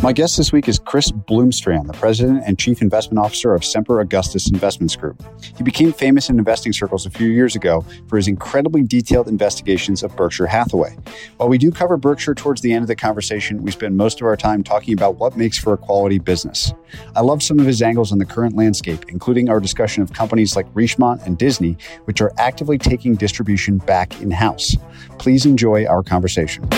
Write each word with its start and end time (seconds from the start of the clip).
My 0.00 0.12
guest 0.12 0.36
this 0.36 0.52
week 0.52 0.68
is 0.68 0.78
Chris 0.78 1.10
Bloomstran, 1.10 1.88
the 1.88 1.92
president 1.92 2.44
and 2.46 2.56
chief 2.56 2.82
investment 2.82 3.18
officer 3.18 3.52
of 3.52 3.64
Semper 3.64 3.98
Augustus 3.98 4.48
Investments 4.48 4.94
Group. 4.94 5.20
He 5.56 5.64
became 5.64 5.92
famous 5.92 6.30
in 6.30 6.38
investing 6.38 6.72
circles 6.72 7.04
a 7.04 7.10
few 7.10 7.28
years 7.28 7.56
ago 7.56 7.84
for 8.06 8.16
his 8.16 8.28
incredibly 8.28 8.82
detailed 8.82 9.26
investigations 9.26 10.04
of 10.04 10.14
Berkshire 10.14 10.46
Hathaway. 10.46 10.96
While 11.38 11.48
we 11.48 11.58
do 11.58 11.72
cover 11.72 11.96
Berkshire 11.96 12.36
towards 12.36 12.60
the 12.60 12.72
end 12.72 12.82
of 12.82 12.88
the 12.88 12.94
conversation, 12.94 13.60
we 13.60 13.72
spend 13.72 13.96
most 13.96 14.20
of 14.20 14.26
our 14.28 14.36
time 14.36 14.62
talking 14.62 14.94
about 14.94 15.16
what 15.16 15.36
makes 15.36 15.58
for 15.58 15.72
a 15.72 15.76
quality 15.76 16.20
business. 16.20 16.72
I 17.16 17.20
love 17.22 17.42
some 17.42 17.58
of 17.58 17.66
his 17.66 17.82
angles 17.82 18.12
on 18.12 18.18
the 18.18 18.24
current 18.24 18.54
landscape, 18.54 19.06
including 19.08 19.50
our 19.50 19.58
discussion 19.58 20.04
of 20.04 20.12
companies 20.12 20.54
like 20.54 20.72
Richemont 20.74 21.26
and 21.26 21.36
Disney, 21.36 21.76
which 22.04 22.20
are 22.20 22.32
actively 22.38 22.78
taking 22.78 23.16
distribution 23.16 23.78
back 23.78 24.20
in 24.22 24.30
house. 24.30 24.76
Please 25.18 25.44
enjoy 25.44 25.86
our 25.86 26.04
conversation. 26.04 26.68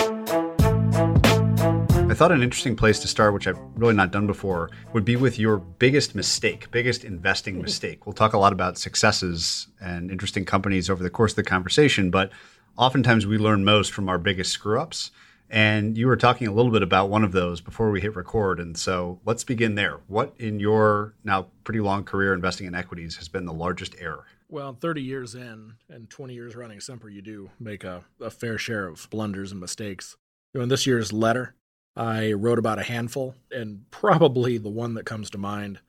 I 2.11 2.14
thought 2.14 2.33
an 2.33 2.42
interesting 2.42 2.75
place 2.75 2.98
to 2.98 3.06
start, 3.06 3.34
which 3.34 3.47
I've 3.47 3.61
really 3.77 3.94
not 3.94 4.11
done 4.11 4.27
before, 4.27 4.69
would 4.92 5.05
be 5.05 5.14
with 5.14 5.39
your 5.39 5.58
biggest 5.58 6.16
mistake, 6.16 6.69
biggest 6.72 7.05
investing 7.05 7.55
mm-hmm. 7.55 7.62
mistake. 7.62 8.05
We'll 8.05 8.14
talk 8.14 8.33
a 8.33 8.39
lot 8.39 8.53
about 8.53 8.78
successes 8.78 9.69
and 9.80 10.11
interesting 10.11 10.44
companies 10.44 10.91
over 10.91 11.05
the 11.05 11.08
course 11.08 11.31
of 11.31 11.36
the 11.36 11.44
conversation, 11.44 12.11
but 12.11 12.33
oftentimes 12.77 13.28
we 13.28 13.38
learn 13.38 13.64
most 13.64 13.92
from 13.92 14.08
our 14.08 14.19
biggest 14.19 14.50
screw 14.50 14.81
ups. 14.81 15.12
And 15.50 15.97
you 15.97 16.08
were 16.08 16.16
talking 16.16 16.48
a 16.48 16.53
little 16.53 16.72
bit 16.72 16.83
about 16.83 17.11
one 17.11 17.22
of 17.22 17.31
those 17.31 17.61
before 17.61 17.92
we 17.92 18.00
hit 18.00 18.16
record. 18.16 18.58
And 18.58 18.77
so 18.77 19.20
let's 19.25 19.44
begin 19.44 19.77
there. 19.77 20.00
What 20.08 20.34
in 20.36 20.58
your 20.58 21.14
now 21.22 21.47
pretty 21.62 21.81
long 21.81 22.03
career 22.03 22.34
investing 22.34 22.66
in 22.66 22.75
equities 22.75 23.19
has 23.19 23.28
been 23.28 23.44
the 23.44 23.53
largest 23.53 23.94
error? 24.00 24.27
Well, 24.48 24.77
30 24.81 25.00
years 25.00 25.36
in 25.36 25.75
and 25.88 26.11
20 26.11 26.34
years 26.34 26.56
running 26.56 26.81
Semper, 26.81 27.08
you 27.08 27.22
do 27.22 27.50
make 27.61 27.84
a, 27.84 28.03
a 28.20 28.31
fair 28.31 28.58
share 28.58 28.88
of 28.88 29.06
blunders 29.11 29.53
and 29.53 29.61
mistakes. 29.61 30.16
You 30.53 30.58
know, 30.58 30.64
in 30.64 30.69
this 30.69 30.88
year's 30.88 31.12
letter, 31.12 31.55
I 32.01 32.33
wrote 32.33 32.59
about 32.59 32.79
a 32.79 32.83
handful, 32.83 33.34
and 33.51 33.84
probably 33.91 34.56
the 34.56 34.70
one 34.70 34.95
that 34.95 35.05
comes 35.05 35.29
to 35.31 35.39
mind 35.39 35.81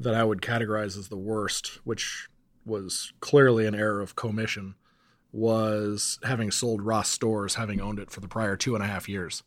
that 0.00 0.14
I 0.14 0.24
would 0.24 0.40
categorize 0.40 0.96
as 0.96 1.08
the 1.08 1.18
worst, 1.18 1.78
which 1.84 2.28
was 2.64 3.12
clearly 3.20 3.66
an 3.66 3.74
error 3.74 4.00
of 4.00 4.16
commission, 4.16 4.76
was 5.30 6.18
having 6.24 6.50
sold 6.50 6.80
Ross 6.80 7.10
Stores, 7.10 7.56
having 7.56 7.82
owned 7.82 7.98
it 7.98 8.10
for 8.10 8.20
the 8.20 8.28
prior 8.28 8.56
two 8.56 8.74
and 8.74 8.82
a 8.82 8.86
half 8.86 9.10
years. 9.10 9.42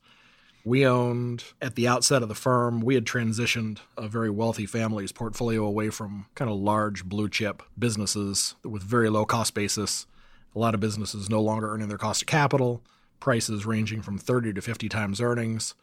We 0.64 0.86
owned, 0.86 1.44
at 1.60 1.74
the 1.74 1.88
outset 1.88 2.22
of 2.22 2.30
the 2.30 2.36
firm, 2.36 2.82
we 2.82 2.94
had 2.94 3.06
transitioned 3.06 3.80
a 3.98 4.08
very 4.08 4.30
wealthy 4.30 4.68
family's 4.68 5.12
portfolio 5.12 5.66
away 5.66 5.90
from 5.90 6.28
kind 6.36 6.52
of 6.52 6.58
large 6.58 7.04
blue 7.04 7.30
chip 7.30 7.64
businesses 7.80 8.54
with 8.64 8.84
very 8.84 9.10
low 9.10 9.26
cost 9.26 9.56
basis. 9.56 10.06
A 10.56 10.60
lot 10.60 10.76
of 10.76 10.80
businesses 10.80 11.32
no 11.32 11.42
longer 11.42 11.74
earning 11.74 11.88
their 11.88 11.98
cost 11.98 12.22
of 12.22 12.28
capital, 12.28 12.84
prices 13.20 13.66
ranging 13.66 14.04
from 14.04 14.20
30 14.20 14.54
to 14.54 14.62
50 14.62 14.88
times 14.88 15.20
earnings 15.20 15.74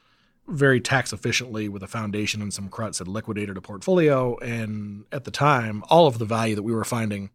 very 0.49 0.81
tax 0.81 1.13
efficiently 1.13 1.69
with 1.69 1.83
a 1.83 1.89
foundation 1.89 2.43
and 2.43 2.53
some 2.53 2.69
cruts 2.69 2.99
had 2.99 3.09
liquidated 3.09 3.57
a 3.57 3.61
portfolio. 3.61 4.37
And 4.39 5.05
at 5.13 5.25
the 5.25 5.31
time, 5.31 5.83
all 5.89 6.07
of 6.07 6.19
the 6.19 6.25
value 6.25 6.55
that 6.55 6.63
we 6.63 6.75
were 6.75 6.85
finding 6.85 7.31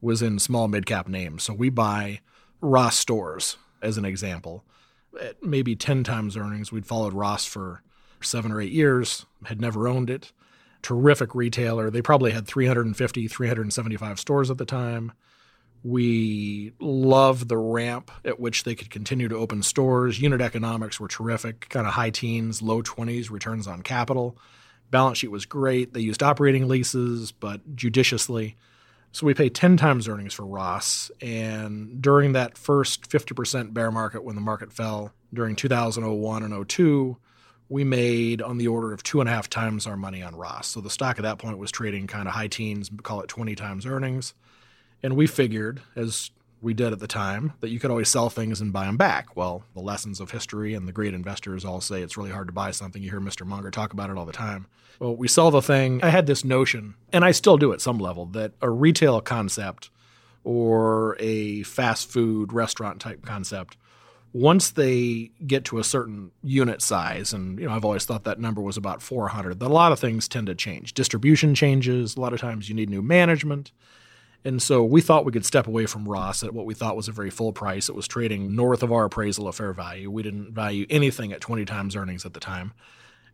was 0.00 0.22
in 0.22 0.38
small 0.38 0.68
mid 0.68 0.86
cap 0.86 1.08
names. 1.08 1.42
So 1.42 1.52
we 1.52 1.70
buy 1.70 2.20
Ross 2.60 2.96
stores 2.96 3.56
as 3.82 3.98
an 3.98 4.04
example. 4.04 4.64
At 5.20 5.42
maybe 5.42 5.76
10 5.76 6.04
times 6.04 6.36
earnings, 6.36 6.72
we'd 6.72 6.86
followed 6.86 7.12
Ross 7.12 7.44
for 7.44 7.82
seven 8.20 8.52
or 8.52 8.60
eight 8.60 8.72
years, 8.72 9.26
had 9.44 9.60
never 9.60 9.86
owned 9.86 10.10
it. 10.10 10.32
Terrific 10.82 11.34
retailer. 11.34 11.90
They 11.90 12.02
probably 12.02 12.32
had 12.32 12.46
350, 12.46 13.28
375 13.28 14.20
stores 14.20 14.50
at 14.50 14.58
the 14.58 14.64
time. 14.64 15.12
We 15.84 16.72
loved 16.80 17.48
the 17.48 17.58
ramp 17.58 18.10
at 18.24 18.40
which 18.40 18.64
they 18.64 18.74
could 18.74 18.88
continue 18.90 19.28
to 19.28 19.36
open 19.36 19.62
stores. 19.62 20.18
Unit 20.18 20.40
economics 20.40 20.98
were 20.98 21.08
terrific, 21.08 21.68
kind 21.68 21.86
of 21.86 21.92
high 21.92 22.08
teens, 22.08 22.62
low 22.62 22.82
20s 22.82 23.30
returns 23.30 23.66
on 23.68 23.82
capital. 23.82 24.38
Balance 24.90 25.18
sheet 25.18 25.30
was 25.30 25.44
great. 25.44 25.92
They 25.92 26.00
used 26.00 26.22
operating 26.22 26.68
leases, 26.68 27.32
but 27.32 27.76
judiciously. 27.76 28.56
So 29.12 29.26
we 29.26 29.34
paid 29.34 29.54
10 29.54 29.76
times 29.76 30.08
earnings 30.08 30.32
for 30.32 30.46
Ross. 30.46 31.10
And 31.20 32.00
during 32.00 32.32
that 32.32 32.56
first 32.56 33.08
50% 33.10 33.74
bear 33.74 33.90
market, 33.90 34.24
when 34.24 34.36
the 34.36 34.40
market 34.40 34.72
fell 34.72 35.12
during 35.34 35.54
2001 35.54 36.42
and 36.42 36.68
02, 36.68 37.16
we 37.68 37.84
made 37.84 38.40
on 38.40 38.56
the 38.56 38.68
order 38.68 38.92
of 38.94 39.02
two 39.02 39.20
and 39.20 39.28
a 39.28 39.32
half 39.32 39.50
times 39.50 39.86
our 39.86 39.96
money 39.98 40.22
on 40.22 40.34
Ross. 40.34 40.66
So 40.68 40.80
the 40.80 40.90
stock 40.90 41.18
at 41.18 41.22
that 41.22 41.38
point 41.38 41.58
was 41.58 41.70
trading 41.70 42.06
kind 42.06 42.26
of 42.26 42.34
high 42.34 42.48
teens, 42.48 42.90
call 43.02 43.20
it 43.20 43.28
20 43.28 43.54
times 43.54 43.84
earnings. 43.84 44.32
And 45.04 45.16
we 45.16 45.26
figured, 45.26 45.82
as 45.94 46.30
we 46.62 46.72
did 46.72 46.94
at 46.94 46.98
the 46.98 47.06
time, 47.06 47.52
that 47.60 47.68
you 47.68 47.78
could 47.78 47.90
always 47.90 48.08
sell 48.08 48.30
things 48.30 48.62
and 48.62 48.72
buy 48.72 48.86
them 48.86 48.96
back. 48.96 49.36
Well, 49.36 49.62
the 49.74 49.82
lessons 49.82 50.18
of 50.18 50.30
history 50.30 50.72
and 50.72 50.88
the 50.88 50.92
great 50.92 51.12
investors 51.12 51.62
all 51.62 51.82
say 51.82 52.00
it's 52.00 52.16
really 52.16 52.30
hard 52.30 52.48
to 52.48 52.54
buy 52.54 52.70
something. 52.70 53.02
You 53.02 53.10
hear 53.10 53.20
Mr. 53.20 53.46
Munger 53.46 53.70
talk 53.70 53.92
about 53.92 54.08
it 54.08 54.16
all 54.16 54.24
the 54.24 54.32
time. 54.32 54.66
Well, 54.98 55.14
we 55.14 55.28
sell 55.28 55.50
the 55.50 55.60
thing. 55.60 56.02
I 56.02 56.08
had 56.08 56.26
this 56.26 56.42
notion, 56.42 56.94
and 57.12 57.22
I 57.22 57.32
still 57.32 57.58
do 57.58 57.74
at 57.74 57.82
some 57.82 57.98
level, 57.98 58.24
that 58.26 58.52
a 58.62 58.70
retail 58.70 59.20
concept 59.20 59.90
or 60.42 61.16
a 61.20 61.64
fast 61.64 62.10
food 62.10 62.54
restaurant 62.54 62.98
type 62.98 63.26
concept 63.26 63.76
once 64.32 64.70
they 64.70 65.30
get 65.46 65.64
to 65.66 65.78
a 65.78 65.84
certain 65.84 66.30
unit 66.42 66.80
size, 66.80 67.34
and 67.34 67.58
you 67.60 67.66
know, 67.66 67.74
I've 67.74 67.84
always 67.84 68.06
thought 68.06 68.24
that 68.24 68.40
number 68.40 68.62
was 68.62 68.78
about 68.78 69.02
400, 69.02 69.60
that 69.60 69.66
a 69.66 69.68
lot 69.68 69.92
of 69.92 70.00
things 70.00 70.28
tend 70.28 70.46
to 70.46 70.54
change. 70.54 70.94
Distribution 70.94 71.54
changes. 71.54 72.16
A 72.16 72.20
lot 72.20 72.32
of 72.32 72.40
times 72.40 72.70
you 72.70 72.74
need 72.74 72.88
new 72.88 73.02
management. 73.02 73.70
And 74.44 74.60
so 74.62 74.84
we 74.84 75.00
thought 75.00 75.24
we 75.24 75.32
could 75.32 75.46
step 75.46 75.66
away 75.66 75.86
from 75.86 76.06
Ross 76.06 76.42
at 76.42 76.52
what 76.52 76.66
we 76.66 76.74
thought 76.74 76.96
was 76.96 77.08
a 77.08 77.12
very 77.12 77.30
full 77.30 77.52
price. 77.52 77.88
It 77.88 77.94
was 77.94 78.06
trading 78.06 78.54
north 78.54 78.82
of 78.82 78.92
our 78.92 79.06
appraisal 79.06 79.48
of 79.48 79.56
fair 79.56 79.72
value. 79.72 80.10
We 80.10 80.22
didn't 80.22 80.52
value 80.52 80.86
anything 80.90 81.32
at 81.32 81.40
20 81.40 81.64
times 81.64 81.96
earnings 81.96 82.26
at 82.26 82.34
the 82.34 82.40
time. 82.40 82.74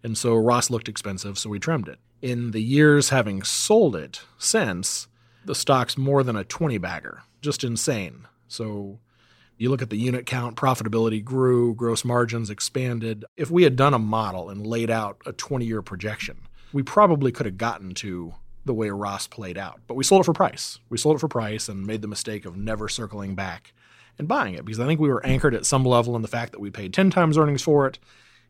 And 0.05 0.17
so 0.17 0.37
Ross 0.37 0.71
looked 0.71 0.89
expensive, 0.89 1.39
so 1.39 1.51
we 1.51 1.59
trimmed 1.59 1.89
it. 1.89 1.99
In 2.23 2.53
the 2.53 2.63
years 2.63 3.09
having 3.11 3.43
sold 3.43 3.97
it 3.97 4.23
since, 4.39 5.09
the 5.45 5.55
stock's 5.55 5.99
more 5.99 6.23
than 6.23 6.37
a 6.37 6.45
20 6.45 6.79
bagger. 6.79 7.23
Just 7.43 7.65
insane. 7.65 8.27
So 8.47 9.01
you 9.59 9.69
look 9.69 9.83
at 9.83 9.91
the 9.91 9.99
unit 9.99 10.27
count, 10.27 10.57
profitability 10.57 11.23
grew, 11.23 11.75
gross 11.75 12.05
margins 12.05 12.51
expanded. 12.51 13.25
If 13.37 13.51
we 13.51 13.65
had 13.65 13.77
done 13.77 13.95
a 13.95 13.99
model 13.99 14.49
and 14.49 14.67
laid 14.67 14.91
out 14.91 15.21
a 15.27 15.33
20 15.33 15.67
year 15.67 15.83
projection, 15.83 16.39
we 16.73 16.83
probably 16.83 17.33
could 17.33 17.47
have 17.47 17.59
gotten 17.59 17.95
to 17.95 18.35
the 18.65 18.75
way 18.75 18.91
Ross 18.91 19.27
played 19.27 19.59
out. 19.59 19.81
But 19.87 19.95
we 19.95 20.05
sold 20.05 20.23
it 20.23 20.25
for 20.25 20.33
price. 20.33 20.79
We 20.89 20.99
sold 20.99 21.17
it 21.17 21.21
for 21.21 21.29
price 21.29 21.69
and 21.69 21.87
made 21.87 22.03
the 22.03 22.09
mistake 22.09 22.45
of 22.45 22.57
never 22.57 22.89
circling 22.89 23.35
back 23.35 23.73
and 24.19 24.29
buying 24.29 24.55
it 24.55 24.65
because 24.65 24.81
I 24.81 24.87
think 24.87 25.01
we 25.01 25.09
were 25.09 25.25
anchored 25.25 25.55
at 25.55 25.67
some 25.67 25.85
level 25.85 26.15
in 26.17 26.23
the 26.23 26.29
fact 26.29 26.53
that 26.53 26.61
we 26.61 26.71
paid 26.71 26.93
10 26.93 27.11
times 27.11 27.39
earnings 27.39 27.63
for 27.63 27.87
it. 27.87 27.99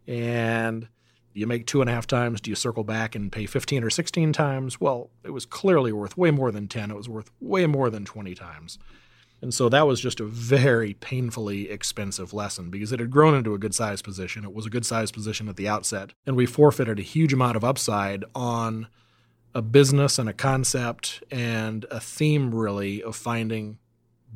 And 0.07 0.89
you 1.33 1.47
make 1.47 1.67
two 1.67 1.81
and 1.81 1.89
a 1.89 1.93
half 1.93 2.07
times, 2.07 2.41
do 2.41 2.51
you 2.51 2.57
circle 2.57 2.85
back 2.85 3.15
and 3.15 3.31
pay 3.31 3.47
15 3.47 3.85
or 3.85 3.91
16 3.91 4.33
times? 4.33 4.81
Well, 4.81 5.11
it 5.25 5.31
was 5.31 5.47
clearly 5.47 5.93
worth 5.93 6.17
way 6.17 6.31
more 6.31 6.51
than 6.51 6.67
10. 6.67 6.91
It 6.91 6.97
was 6.97 7.09
worth 7.09 7.31
way 7.41 7.67
more 7.67 7.89
than 7.89 8.05
20 8.05 8.35
times. 8.35 8.79
And 9.43 9.55
so 9.55 9.69
that 9.71 9.87
was 9.87 10.01
just 10.01 10.21
a 10.21 10.25
very 10.25 10.95
painfully 10.95 11.71
expensive 11.71 12.35
lesson 12.35 12.69
because 12.69 12.93
it 12.93 13.01
had 13.01 13.11
grown 13.11 13.35
into 13.35 13.55
a 13.55 13.59
good 13.59 13.75
size 13.75 14.03
position. 14.03 14.45
It 14.45 14.53
was 14.53 14.67
a 14.67 14.71
good 14.71 14.85
size 14.85 15.11
position 15.11 15.49
at 15.49 15.57
the 15.57 15.69
outset. 15.69 16.13
And 16.27 16.37
we 16.37 16.45
forfeited 16.47 16.99
a 16.99 17.03
huge 17.03 17.33
amount 17.33 17.57
of 17.57 17.65
upside 17.65 18.25
on 18.35 18.89
a 19.55 19.63
business 19.63 20.19
and 20.19 20.29
a 20.29 20.33
concept 20.33 21.23
and 21.31 21.85
a 21.91 22.01
theme 22.01 22.55
really 22.55 23.03
of 23.03 23.17
finding 23.17 23.79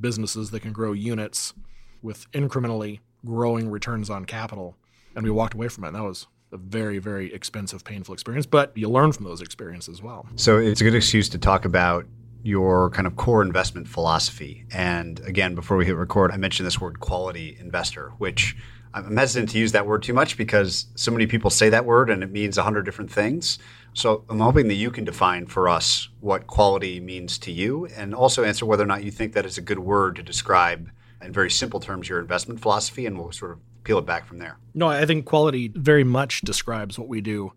businesses 0.00 0.50
that 0.50 0.61
can 0.61 0.72
grow 0.72 0.93
units 0.93 1.55
with 2.02 2.31
incrementally 2.32 3.00
growing 3.25 3.70
returns 3.70 4.11
on 4.11 4.25
capital. 4.25 4.76
And 5.14 5.25
we 5.25 5.31
walked 5.31 5.55
away 5.55 5.69
from 5.69 5.84
it. 5.84 5.88
And 5.88 5.96
that 5.96 6.02
was 6.02 6.26
a 6.52 6.56
very, 6.56 6.99
very 6.99 7.32
expensive, 7.32 7.84
painful 7.84 8.12
experience, 8.12 8.46
but 8.46 8.76
you 8.76 8.88
learn 8.88 9.12
from 9.12 9.25
those 9.25 9.40
experiences 9.40 9.99
as 9.99 10.02
well. 10.02 10.26
So 10.37 10.58
it's 10.58 10.81
a 10.81 10.84
good 10.84 10.94
excuse 10.94 11.28
to 11.31 11.38
talk 11.38 11.64
about 11.64 12.06
your 12.43 12.90
kind 12.90 13.06
of 13.06 13.16
core 13.16 13.43
investment 13.43 13.88
philosophy. 13.88 14.66
And 14.70 15.19
again, 15.20 15.55
before 15.55 15.76
we 15.76 15.87
hit 15.87 15.96
record, 15.96 16.31
I 16.31 16.37
mentioned 16.37 16.66
this 16.66 16.81
word 16.81 17.00
quality 17.00 17.56
investor, 17.58 18.12
which 18.19 18.56
I'm 18.93 19.16
hesitant 19.16 19.50
to 19.50 19.58
use 19.58 19.72
that 19.72 19.87
word 19.87 20.02
too 20.02 20.12
much 20.12 20.37
because 20.37 20.87
so 20.94 21.11
many 21.11 21.26
people 21.26 21.50
say 21.50 21.69
that 21.70 21.84
word 21.84 22.11
and 22.11 22.22
it 22.22 22.31
means 22.31 22.58
a 22.58 22.62
hundred 22.62 22.82
different 22.84 23.11
things. 23.11 23.58
So 23.94 24.25
I'm 24.29 24.41
hoping 24.41 24.67
that 24.69 24.75
you 24.75 24.91
can 24.91 25.05
define 25.05 25.46
for 25.46 25.69
us 25.69 26.08
what 26.20 26.49
quality 26.49 26.99
means 26.99 27.38
to 27.38 27.52
you 27.52 27.87
and 27.96 28.12
also 28.12 28.43
answer 28.43 28.67
whether 28.67 28.82
or 28.82 28.88
not 28.88 29.05
you 29.05 29.11
think 29.12 29.32
that 29.35 29.46
is 29.46 29.56
a 29.56 29.62
good 29.62 29.79
word 29.79 30.17
to 30.17 30.23
describe 30.23 30.91
in 31.23 31.32
very 31.32 31.50
simple 31.50 31.79
terms 31.79 32.08
your 32.08 32.19
investment 32.19 32.61
philosophy 32.61 33.06
and 33.06 33.17
we'll 33.17 33.31
sort 33.31 33.52
of 33.52 33.58
peel 33.85 33.99
it 33.99 34.05
back 34.05 34.26
from 34.26 34.38
there. 34.38 34.58
No, 34.75 34.88
I 34.88 35.06
think 35.06 35.25
quality 35.26 35.69
very 35.69 36.02
much 36.02 36.41
describes 36.41 36.99
what 36.99 37.08
we 37.08 37.20
do. 37.20 37.52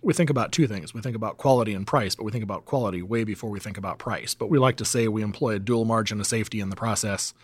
We 0.00 0.14
think 0.14 0.30
about 0.30 0.50
two 0.50 0.66
things. 0.66 0.94
We 0.94 1.02
think 1.02 1.14
about 1.14 1.36
quality 1.36 1.74
and 1.74 1.86
price, 1.86 2.14
but 2.14 2.24
we 2.24 2.32
think 2.32 2.42
about 2.42 2.64
quality 2.64 3.02
way 3.02 3.22
before 3.22 3.50
we 3.50 3.60
think 3.60 3.76
about 3.76 3.98
price. 3.98 4.34
But 4.34 4.48
we 4.48 4.58
like 4.58 4.78
to 4.78 4.84
say 4.84 5.06
we 5.08 5.22
employ 5.22 5.56
a 5.56 5.58
dual 5.58 5.84
margin 5.84 6.18
of 6.18 6.26
safety 6.26 6.58
in 6.58 6.70
the 6.70 6.76
process 6.76 7.34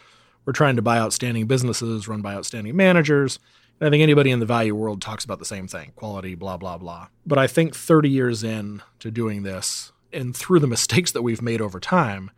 we're 0.49 0.53
trying 0.53 0.77
to 0.77 0.83
buy 0.83 0.99
outstanding 0.99 1.47
businesses 1.47 2.09
run 2.09 2.23
by 2.23 2.33
outstanding 2.33 2.75
managers. 2.75 3.39
And 3.81 3.87
I 3.87 3.91
think 3.91 4.03
anybody 4.03 4.31
in 4.31 4.41
the 4.41 4.47
value 4.47 4.75
world 4.75 5.01
talks 5.01 5.25
about 5.25 5.39
the 5.39 5.45
same 5.45 5.69
thing 5.69 5.93
quality, 5.97 6.35
blah, 6.35 6.57
blah, 6.57 6.79
blah. 6.79 7.09
But 7.27 7.39
I 7.39 7.47
think 7.47 7.75
30 7.75 8.09
years 8.09 8.43
in 8.43 8.83
to 9.01 9.11
doing 9.11 9.43
this, 9.43 9.93
and 10.13 10.37
through 10.37 10.61
the 10.61 10.67
mistakes 10.77 11.13
that 11.13 11.23
we've 11.23 11.43
made 11.43 11.61
over 11.61 11.81
time, 11.81 12.31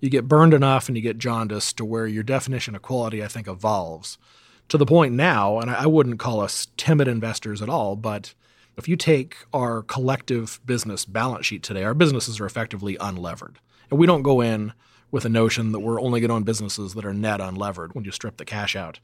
you 0.00 0.10
get 0.10 0.28
burned 0.28 0.54
enough 0.54 0.88
and 0.88 0.96
you 0.96 1.02
get 1.02 1.18
jaundiced 1.18 1.76
to 1.76 1.84
where 1.84 2.06
your 2.06 2.22
definition 2.22 2.74
of 2.74 2.82
quality, 2.82 3.22
I 3.22 3.28
think, 3.28 3.48
evolves 3.48 4.18
to 4.68 4.78
the 4.78 4.86
point 4.86 5.14
now, 5.14 5.58
and 5.58 5.70
I 5.70 5.86
wouldn't 5.86 6.18
call 6.18 6.40
us 6.40 6.68
timid 6.76 7.08
investors 7.08 7.62
at 7.62 7.68
all, 7.68 7.96
but 7.96 8.34
if 8.76 8.86
you 8.86 8.96
take 8.96 9.36
our 9.52 9.82
collective 9.82 10.60
business 10.64 11.04
balance 11.04 11.46
sheet 11.46 11.62
today, 11.62 11.84
our 11.84 11.94
businesses 11.94 12.38
are 12.38 12.46
effectively 12.46 12.96
unlevered. 12.98 13.56
And 13.90 13.98
we 13.98 14.06
don't 14.06 14.22
go 14.22 14.40
in 14.40 14.72
with 15.10 15.24
a 15.24 15.30
notion 15.30 15.72
that 15.72 15.80
we're 15.80 16.00
only 16.00 16.20
going 16.20 16.28
to 16.28 16.34
own 16.34 16.42
businesses 16.44 16.94
that 16.94 17.04
are 17.04 17.14
net 17.14 17.40
unlevered 17.40 17.94
when 17.94 18.04
you 18.04 18.12
strip 18.12 18.36
the 18.36 18.44
cash 18.44 18.76
out. 18.76 19.00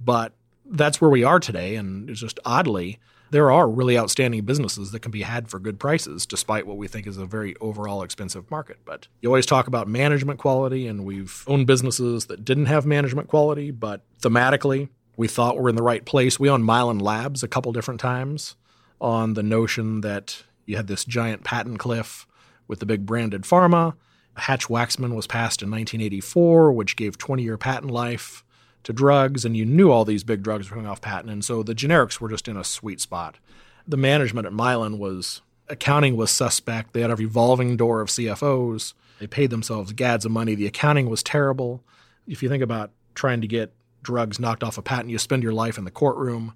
But 0.00 0.32
that's 0.70 1.00
where 1.00 1.10
we 1.10 1.24
are 1.24 1.40
today. 1.40 1.76
And 1.76 2.08
it's 2.08 2.20
just 2.20 2.38
oddly, 2.44 2.98
there 3.30 3.50
are 3.50 3.68
really 3.68 3.98
outstanding 3.98 4.44
businesses 4.44 4.90
that 4.92 5.00
can 5.00 5.10
be 5.10 5.22
had 5.22 5.48
for 5.48 5.58
good 5.58 5.78
prices, 5.78 6.26
despite 6.26 6.66
what 6.66 6.76
we 6.76 6.88
think 6.88 7.06
is 7.06 7.18
a 7.18 7.26
very 7.26 7.54
overall 7.60 8.02
expensive 8.02 8.50
market. 8.50 8.78
But 8.84 9.08
you 9.20 9.28
always 9.28 9.46
talk 9.46 9.66
about 9.66 9.88
management 9.88 10.38
quality, 10.38 10.86
and 10.86 11.04
we've 11.04 11.44
owned 11.46 11.66
businesses 11.66 12.26
that 12.26 12.44
didn't 12.44 12.66
have 12.66 12.86
management 12.86 13.28
quality, 13.28 13.70
but 13.70 14.02
thematically, 14.20 14.88
we 15.16 15.28
thought 15.28 15.58
we're 15.58 15.68
in 15.68 15.76
the 15.76 15.82
right 15.82 16.04
place. 16.04 16.38
We 16.38 16.48
owned 16.48 16.64
Mylan 16.64 17.02
Labs 17.02 17.42
a 17.42 17.48
couple 17.48 17.72
different 17.72 18.00
times 18.00 18.56
on 19.00 19.34
the 19.34 19.42
notion 19.42 20.00
that 20.02 20.44
you 20.64 20.76
had 20.76 20.86
this 20.86 21.04
giant 21.04 21.44
patent 21.44 21.78
cliff 21.78 22.26
with 22.66 22.80
the 22.80 22.86
big 22.86 23.06
branded 23.06 23.42
pharma 23.42 23.94
Hatch 24.38 24.68
Waxman 24.68 25.14
was 25.14 25.26
passed 25.26 25.62
in 25.62 25.70
1984, 25.70 26.72
which 26.72 26.96
gave 26.96 27.18
20 27.18 27.42
year 27.42 27.58
patent 27.58 27.90
life 27.90 28.44
to 28.84 28.92
drugs, 28.92 29.44
and 29.44 29.56
you 29.56 29.64
knew 29.64 29.90
all 29.90 30.04
these 30.04 30.24
big 30.24 30.42
drugs 30.42 30.68
were 30.68 30.76
coming 30.76 30.90
off 30.90 31.00
patent. 31.00 31.30
And 31.30 31.44
so 31.44 31.62
the 31.62 31.74
generics 31.74 32.20
were 32.20 32.28
just 32.28 32.48
in 32.48 32.56
a 32.56 32.64
sweet 32.64 33.00
spot. 33.00 33.38
The 33.86 33.96
management 33.96 34.46
at 34.46 34.52
Mylan 34.52 34.98
was 34.98 35.42
accounting 35.68 36.16
was 36.16 36.30
suspect. 36.30 36.92
They 36.92 37.00
had 37.00 37.10
a 37.10 37.16
revolving 37.16 37.76
door 37.76 38.00
of 38.00 38.08
CFOs. 38.08 38.94
They 39.18 39.26
paid 39.26 39.50
themselves 39.50 39.92
gads 39.92 40.24
of 40.24 40.32
money. 40.32 40.54
The 40.54 40.66
accounting 40.66 41.08
was 41.08 41.22
terrible. 41.22 41.82
If 42.26 42.42
you 42.42 42.48
think 42.48 42.62
about 42.62 42.90
trying 43.14 43.40
to 43.40 43.46
get 43.46 43.72
drugs 44.02 44.38
knocked 44.38 44.62
off 44.62 44.78
a 44.78 44.82
patent, 44.82 45.10
you 45.10 45.18
spend 45.18 45.42
your 45.42 45.52
life 45.52 45.78
in 45.78 45.84
the 45.84 45.90
courtroom. 45.90 46.54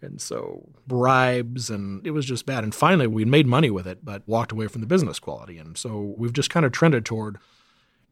And 0.00 0.20
so 0.20 0.68
bribes, 0.86 1.70
and 1.70 2.04
it 2.06 2.10
was 2.10 2.26
just 2.26 2.44
bad. 2.44 2.64
And 2.64 2.74
finally, 2.74 3.06
we 3.06 3.24
made 3.24 3.46
money 3.46 3.70
with 3.70 3.86
it, 3.86 4.04
but 4.04 4.22
walked 4.26 4.52
away 4.52 4.66
from 4.66 4.80
the 4.80 4.86
business 4.86 5.18
quality. 5.18 5.58
And 5.58 5.78
so 5.78 6.14
we've 6.18 6.32
just 6.32 6.50
kind 6.50 6.66
of 6.66 6.72
trended 6.72 7.04
toward 7.04 7.38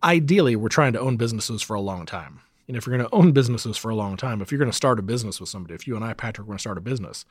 ideally, 0.02 0.56
we're 0.56 0.68
trying 0.68 0.92
to 0.94 1.00
own 1.00 1.16
businesses 1.16 1.62
for 1.62 1.74
a 1.74 1.80
long 1.80 2.06
time. 2.06 2.40
And 2.70 2.76
if 2.76 2.86
you're 2.86 2.96
going 2.96 3.08
to 3.08 3.12
own 3.12 3.32
businesses 3.32 3.76
for 3.76 3.90
a 3.90 3.96
long 3.96 4.16
time, 4.16 4.40
if 4.40 4.52
you're 4.52 4.60
going 4.60 4.70
to 4.70 4.76
start 4.76 5.00
a 5.00 5.02
business 5.02 5.40
with 5.40 5.48
somebody, 5.48 5.74
if 5.74 5.88
you 5.88 5.96
and 5.96 6.04
I, 6.04 6.12
Patrick, 6.12 6.46
going 6.46 6.56
to 6.56 6.60
start 6.60 6.78
a 6.78 6.80
business, 6.80 7.24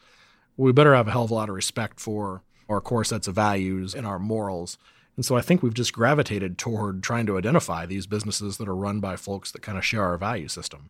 we 0.58 0.74
better 0.74 0.94
have 0.94 1.08
a 1.08 1.12
hell 1.12 1.24
of 1.24 1.32
a 1.32 1.34
lot 1.34 1.48
of 1.48 1.56
respect 1.56 2.02
for 2.02 2.44
our 2.68 2.82
core 2.82 3.06
sets 3.06 3.26
of 3.26 3.36
values 3.36 3.96
and 3.96 4.06
our 4.06 4.20
morals. 4.20 4.78
And 5.16 5.24
so 5.24 5.38
I 5.38 5.42
think 5.42 5.64
we've 5.64 5.74
just 5.74 5.94
gravitated 5.94 6.58
toward 6.58 7.02
trying 7.02 7.26
to 7.28 7.38
identify 7.38 7.86
these 7.86 8.06
businesses 8.06 8.58
that 8.58 8.68
are 8.68 8.76
run 8.76 9.00
by 9.00 9.16
folks 9.16 9.50
that 9.54 9.62
kind 9.62 9.78
of 9.78 9.86
share 9.86 10.04
our 10.04 10.18
value 10.18 10.50
system. 10.50 10.90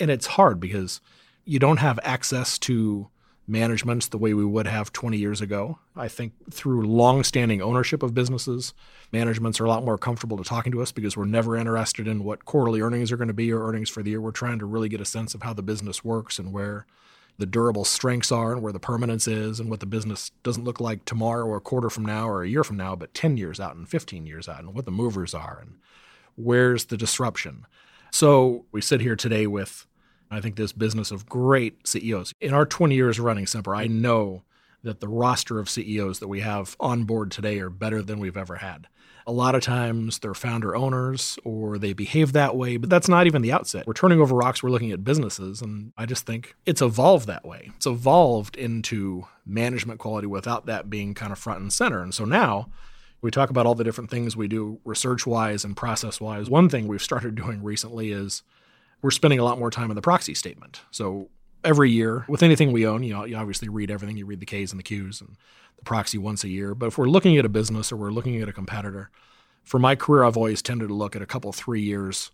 And 0.00 0.10
it's 0.10 0.28
hard 0.28 0.60
because 0.60 1.02
you 1.44 1.58
don't 1.58 1.76
have 1.76 2.00
access 2.02 2.58
to 2.60 3.10
managements 3.46 4.08
the 4.08 4.18
way 4.18 4.32
we 4.32 4.44
would 4.44 4.66
have 4.66 4.92
20 4.92 5.16
years 5.16 5.40
ago. 5.40 5.78
I 5.96 6.08
think 6.08 6.32
through 6.52 6.86
long-standing 6.86 7.60
ownership 7.60 8.02
of 8.02 8.14
businesses, 8.14 8.74
managements 9.12 9.60
are 9.60 9.64
a 9.64 9.68
lot 9.68 9.84
more 9.84 9.98
comfortable 9.98 10.36
to 10.36 10.44
talking 10.44 10.72
to 10.72 10.82
us 10.82 10.92
because 10.92 11.16
we're 11.16 11.24
never 11.24 11.56
interested 11.56 12.06
in 12.06 12.24
what 12.24 12.44
quarterly 12.44 12.80
earnings 12.80 13.10
are 13.10 13.16
going 13.16 13.28
to 13.28 13.34
be 13.34 13.52
or 13.52 13.66
earnings 13.66 13.90
for 13.90 14.02
the 14.02 14.10
year. 14.10 14.20
We're 14.20 14.30
trying 14.30 14.60
to 14.60 14.66
really 14.66 14.88
get 14.88 15.00
a 15.00 15.04
sense 15.04 15.34
of 15.34 15.42
how 15.42 15.52
the 15.52 15.62
business 15.62 16.04
works 16.04 16.38
and 16.38 16.52
where 16.52 16.86
the 17.38 17.46
durable 17.46 17.84
strengths 17.84 18.30
are 18.30 18.52
and 18.52 18.62
where 18.62 18.72
the 18.72 18.78
permanence 18.78 19.26
is 19.26 19.58
and 19.58 19.70
what 19.70 19.80
the 19.80 19.86
business 19.86 20.30
doesn't 20.42 20.64
look 20.64 20.78
like 20.78 21.04
tomorrow 21.04 21.46
or 21.46 21.56
a 21.56 21.60
quarter 21.60 21.88
from 21.88 22.04
now 22.04 22.28
or 22.28 22.42
a 22.42 22.48
year 22.48 22.62
from 22.62 22.76
now, 22.76 22.94
but 22.94 23.14
10 23.14 23.36
years 23.36 23.58
out 23.58 23.74
and 23.74 23.88
15 23.88 24.26
years 24.26 24.48
out 24.48 24.60
and 24.60 24.74
what 24.74 24.84
the 24.84 24.90
movers 24.90 25.34
are 25.34 25.58
and 25.60 25.78
where's 26.36 26.86
the 26.86 26.96
disruption. 26.96 27.66
So 28.10 28.66
we 28.72 28.80
sit 28.80 29.00
here 29.00 29.16
today 29.16 29.46
with 29.46 29.86
I 30.30 30.40
think 30.40 30.56
this 30.56 30.72
business 30.72 31.10
of 31.10 31.28
great 31.28 31.86
CEOs. 31.86 32.34
In 32.40 32.54
our 32.54 32.64
20 32.64 32.94
years 32.94 33.18
running 33.18 33.46
Semper, 33.46 33.74
I 33.74 33.86
know 33.86 34.42
that 34.82 35.00
the 35.00 35.08
roster 35.08 35.58
of 35.58 35.68
CEOs 35.68 36.20
that 36.20 36.28
we 36.28 36.40
have 36.40 36.76
on 36.80 37.04
board 37.04 37.30
today 37.30 37.58
are 37.58 37.70
better 37.70 38.00
than 38.00 38.18
we've 38.18 38.36
ever 38.36 38.56
had. 38.56 38.86
A 39.26 39.32
lot 39.32 39.54
of 39.54 39.62
times 39.62 40.18
they're 40.18 40.34
founder 40.34 40.74
owners 40.74 41.38
or 41.44 41.78
they 41.78 41.92
behave 41.92 42.32
that 42.32 42.56
way, 42.56 42.78
but 42.78 42.88
that's 42.88 43.08
not 43.08 43.26
even 43.26 43.42
the 43.42 43.52
outset. 43.52 43.86
We're 43.86 43.92
turning 43.92 44.20
over 44.20 44.34
rocks, 44.34 44.62
we're 44.62 44.70
looking 44.70 44.92
at 44.92 45.04
businesses, 45.04 45.60
and 45.60 45.92
I 45.98 46.06
just 46.06 46.26
think 46.26 46.54
it's 46.64 46.80
evolved 46.80 47.26
that 47.26 47.44
way. 47.44 47.70
It's 47.76 47.86
evolved 47.86 48.56
into 48.56 49.26
management 49.44 50.00
quality 50.00 50.26
without 50.26 50.66
that 50.66 50.88
being 50.88 51.14
kind 51.14 51.32
of 51.32 51.38
front 51.38 51.60
and 51.60 51.72
center. 51.72 52.02
And 52.02 52.14
so 52.14 52.24
now 52.24 52.70
we 53.20 53.30
talk 53.30 53.50
about 53.50 53.66
all 53.66 53.74
the 53.74 53.84
different 53.84 54.10
things 54.10 54.36
we 54.36 54.48
do 54.48 54.80
research 54.84 55.26
wise 55.26 55.64
and 55.64 55.76
process 55.76 56.20
wise. 56.20 56.48
One 56.48 56.68
thing 56.68 56.88
we've 56.88 57.02
started 57.02 57.34
doing 57.34 57.62
recently 57.62 58.12
is 58.12 58.42
we're 59.02 59.10
spending 59.10 59.38
a 59.38 59.44
lot 59.44 59.58
more 59.58 59.70
time 59.70 59.90
in 59.90 59.94
the 59.94 60.02
proxy 60.02 60.34
statement. 60.34 60.82
So 60.90 61.28
every 61.64 61.90
year 61.90 62.24
with 62.28 62.42
anything 62.42 62.72
we 62.72 62.86
own, 62.86 63.02
you 63.02 63.12
know, 63.12 63.24
you 63.24 63.36
obviously 63.36 63.68
read 63.68 63.90
everything. 63.90 64.16
You 64.16 64.26
read 64.26 64.40
the 64.40 64.46
K's 64.46 64.72
and 64.72 64.78
the 64.78 64.84
Q's 64.84 65.20
and 65.20 65.36
the 65.76 65.84
proxy 65.84 66.18
once 66.18 66.44
a 66.44 66.48
year. 66.48 66.74
But 66.74 66.86
if 66.86 66.98
we're 66.98 67.06
looking 67.06 67.36
at 67.38 67.44
a 67.44 67.48
business 67.48 67.92
or 67.92 67.96
we're 67.96 68.10
looking 68.10 68.40
at 68.40 68.48
a 68.48 68.52
competitor, 68.52 69.10
for 69.64 69.78
my 69.78 69.94
career, 69.94 70.24
I've 70.24 70.36
always 70.36 70.62
tended 70.62 70.88
to 70.88 70.94
look 70.94 71.14
at 71.14 71.22
a 71.22 71.26
couple, 71.26 71.52
three 71.52 71.82
years 71.82 72.30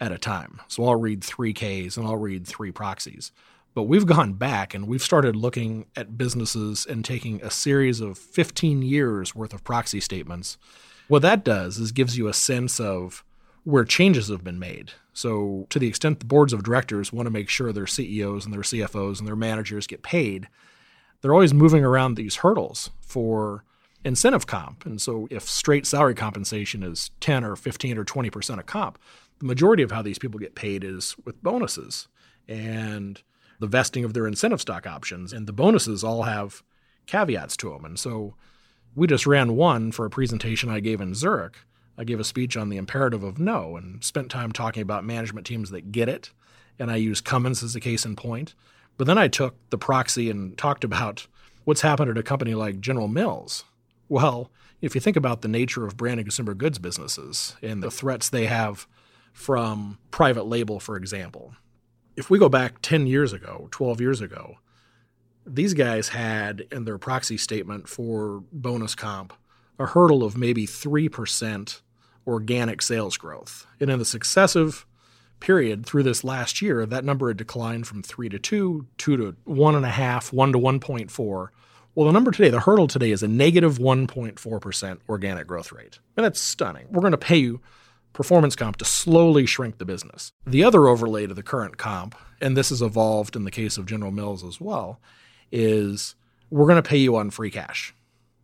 at 0.00 0.12
a 0.12 0.18
time. 0.18 0.60
So 0.68 0.84
I'll 0.84 0.96
read 0.96 1.24
three 1.24 1.52
Ks 1.52 1.96
and 1.96 2.06
I'll 2.06 2.16
read 2.16 2.46
three 2.46 2.70
proxies. 2.70 3.32
But 3.74 3.84
we've 3.84 4.06
gone 4.06 4.34
back 4.34 4.74
and 4.74 4.86
we've 4.86 5.02
started 5.02 5.36
looking 5.36 5.86
at 5.96 6.18
businesses 6.18 6.86
and 6.86 7.04
taking 7.04 7.42
a 7.42 7.50
series 7.50 8.00
of 8.00 8.18
15 8.18 8.82
years 8.82 9.34
worth 9.34 9.52
of 9.52 9.64
proxy 9.64 10.00
statements. 10.00 10.58
What 11.08 11.22
that 11.22 11.44
does 11.44 11.78
is 11.78 11.92
gives 11.92 12.18
you 12.18 12.28
a 12.28 12.34
sense 12.34 12.80
of 12.80 13.24
where 13.68 13.84
changes 13.84 14.28
have 14.28 14.42
been 14.42 14.58
made. 14.58 14.92
So, 15.12 15.66
to 15.68 15.78
the 15.78 15.88
extent 15.88 16.20
the 16.20 16.24
boards 16.24 16.54
of 16.54 16.62
directors 16.62 17.12
want 17.12 17.26
to 17.26 17.30
make 17.30 17.50
sure 17.50 17.70
their 17.70 17.86
CEOs 17.86 18.46
and 18.46 18.54
their 18.54 18.62
CFOs 18.62 19.18
and 19.18 19.28
their 19.28 19.36
managers 19.36 19.86
get 19.86 20.02
paid, 20.02 20.48
they're 21.20 21.34
always 21.34 21.52
moving 21.52 21.84
around 21.84 22.14
these 22.14 22.36
hurdles 22.36 22.88
for 23.00 23.64
incentive 24.06 24.46
comp. 24.46 24.86
And 24.86 24.98
so, 25.02 25.28
if 25.30 25.42
straight 25.42 25.84
salary 25.84 26.14
compensation 26.14 26.82
is 26.82 27.10
10 27.20 27.44
or 27.44 27.56
15 27.56 27.98
or 27.98 28.06
20% 28.06 28.58
of 28.58 28.64
comp, 28.64 28.98
the 29.38 29.44
majority 29.44 29.82
of 29.82 29.90
how 29.90 30.00
these 30.00 30.18
people 30.18 30.40
get 30.40 30.54
paid 30.54 30.82
is 30.82 31.14
with 31.26 31.42
bonuses 31.42 32.08
and 32.48 33.22
the 33.60 33.66
vesting 33.66 34.02
of 34.02 34.14
their 34.14 34.26
incentive 34.26 34.62
stock 34.62 34.86
options. 34.86 35.34
And 35.34 35.46
the 35.46 35.52
bonuses 35.52 36.02
all 36.02 36.22
have 36.22 36.62
caveats 37.06 37.54
to 37.58 37.68
them. 37.68 37.84
And 37.84 37.98
so, 37.98 38.34
we 38.94 39.06
just 39.06 39.26
ran 39.26 39.56
one 39.56 39.92
for 39.92 40.06
a 40.06 40.10
presentation 40.10 40.70
I 40.70 40.80
gave 40.80 41.02
in 41.02 41.14
Zurich 41.14 41.58
I 41.98 42.04
gave 42.04 42.20
a 42.20 42.24
speech 42.24 42.56
on 42.56 42.68
the 42.68 42.76
imperative 42.76 43.24
of 43.24 43.40
no 43.40 43.76
and 43.76 44.02
spent 44.04 44.30
time 44.30 44.52
talking 44.52 44.82
about 44.82 45.04
management 45.04 45.46
teams 45.46 45.70
that 45.70 45.90
get 45.90 46.08
it. 46.08 46.30
And 46.78 46.92
I 46.92 46.96
used 46.96 47.24
Cummins 47.24 47.62
as 47.64 47.74
a 47.74 47.80
case 47.80 48.06
in 48.06 48.14
point. 48.14 48.54
But 48.96 49.08
then 49.08 49.18
I 49.18 49.26
took 49.26 49.56
the 49.70 49.78
proxy 49.78 50.30
and 50.30 50.56
talked 50.56 50.84
about 50.84 51.26
what's 51.64 51.80
happened 51.80 52.10
at 52.10 52.16
a 52.16 52.22
company 52.22 52.54
like 52.54 52.80
General 52.80 53.08
Mills. 53.08 53.64
Well, 54.08 54.50
if 54.80 54.94
you 54.94 55.00
think 55.00 55.16
about 55.16 55.42
the 55.42 55.48
nature 55.48 55.84
of 55.84 55.96
brand 55.96 56.20
and 56.20 56.26
consumer 56.26 56.54
goods 56.54 56.78
businesses 56.78 57.56
and 57.62 57.82
the 57.82 57.90
threats 57.90 58.28
they 58.28 58.46
have 58.46 58.86
from 59.32 59.98
private 60.12 60.46
label, 60.46 60.78
for 60.78 60.96
example, 60.96 61.54
if 62.16 62.30
we 62.30 62.38
go 62.38 62.48
back 62.48 62.80
10 62.80 63.06
years 63.08 63.32
ago, 63.32 63.68
12 63.72 64.00
years 64.00 64.20
ago, 64.20 64.58
these 65.44 65.74
guys 65.74 66.10
had 66.10 66.66
in 66.70 66.84
their 66.84 66.98
proxy 66.98 67.36
statement 67.36 67.88
for 67.88 68.44
bonus 68.52 68.94
comp 68.94 69.32
a 69.78 69.86
hurdle 69.86 70.24
of 70.24 70.36
maybe 70.36 70.66
3% 70.66 71.80
organic 72.28 72.82
sales 72.82 73.16
growth. 73.16 73.66
And 73.80 73.90
in 73.90 73.98
the 73.98 74.04
successive 74.04 74.86
period 75.40 75.86
through 75.86 76.02
this 76.02 76.22
last 76.22 76.60
year, 76.60 76.84
that 76.84 77.04
number 77.04 77.28
had 77.28 77.36
declined 77.36 77.86
from 77.86 78.02
3 78.02 78.28
to 78.28 78.38
2, 78.38 78.86
2 78.98 79.16
to 79.16 79.36
one 79.44 79.74
and 79.74 79.86
a 79.86 79.90
half, 79.90 80.32
one 80.32 80.52
to 80.52 80.58
1.4, 80.58 81.48
Well, 81.94 82.06
the 82.06 82.12
number 82.12 82.30
today, 82.30 82.50
the 82.50 82.60
hurdle 82.60 82.86
today 82.86 83.10
is 83.10 83.22
a 83.22 83.28
negative 83.28 83.78
1.4% 83.78 84.98
organic 85.08 85.46
growth 85.46 85.72
rate. 85.72 85.98
And 86.16 86.24
that's 86.24 86.40
stunning. 86.40 86.86
We're 86.90 87.00
going 87.00 87.12
to 87.12 87.18
pay 87.18 87.38
you 87.38 87.60
performance 88.12 88.56
comp 88.56 88.76
to 88.76 88.84
slowly 88.84 89.46
shrink 89.46 89.78
the 89.78 89.84
business. 89.84 90.32
The 90.46 90.64
other 90.64 90.86
overlay 90.86 91.26
to 91.26 91.34
the 91.34 91.42
current 91.42 91.78
comp, 91.78 92.14
and 92.40 92.56
this 92.56 92.68
has 92.70 92.82
evolved 92.82 93.36
in 93.36 93.44
the 93.44 93.50
case 93.50 93.78
of 93.78 93.86
General 93.86 94.10
Mills 94.10 94.44
as 94.44 94.60
well, 94.60 95.00
is 95.50 96.14
we're 96.50 96.66
going 96.66 96.82
to 96.82 96.88
pay 96.88 96.98
you 96.98 97.16
on 97.16 97.30
free 97.30 97.50
cash 97.50 97.94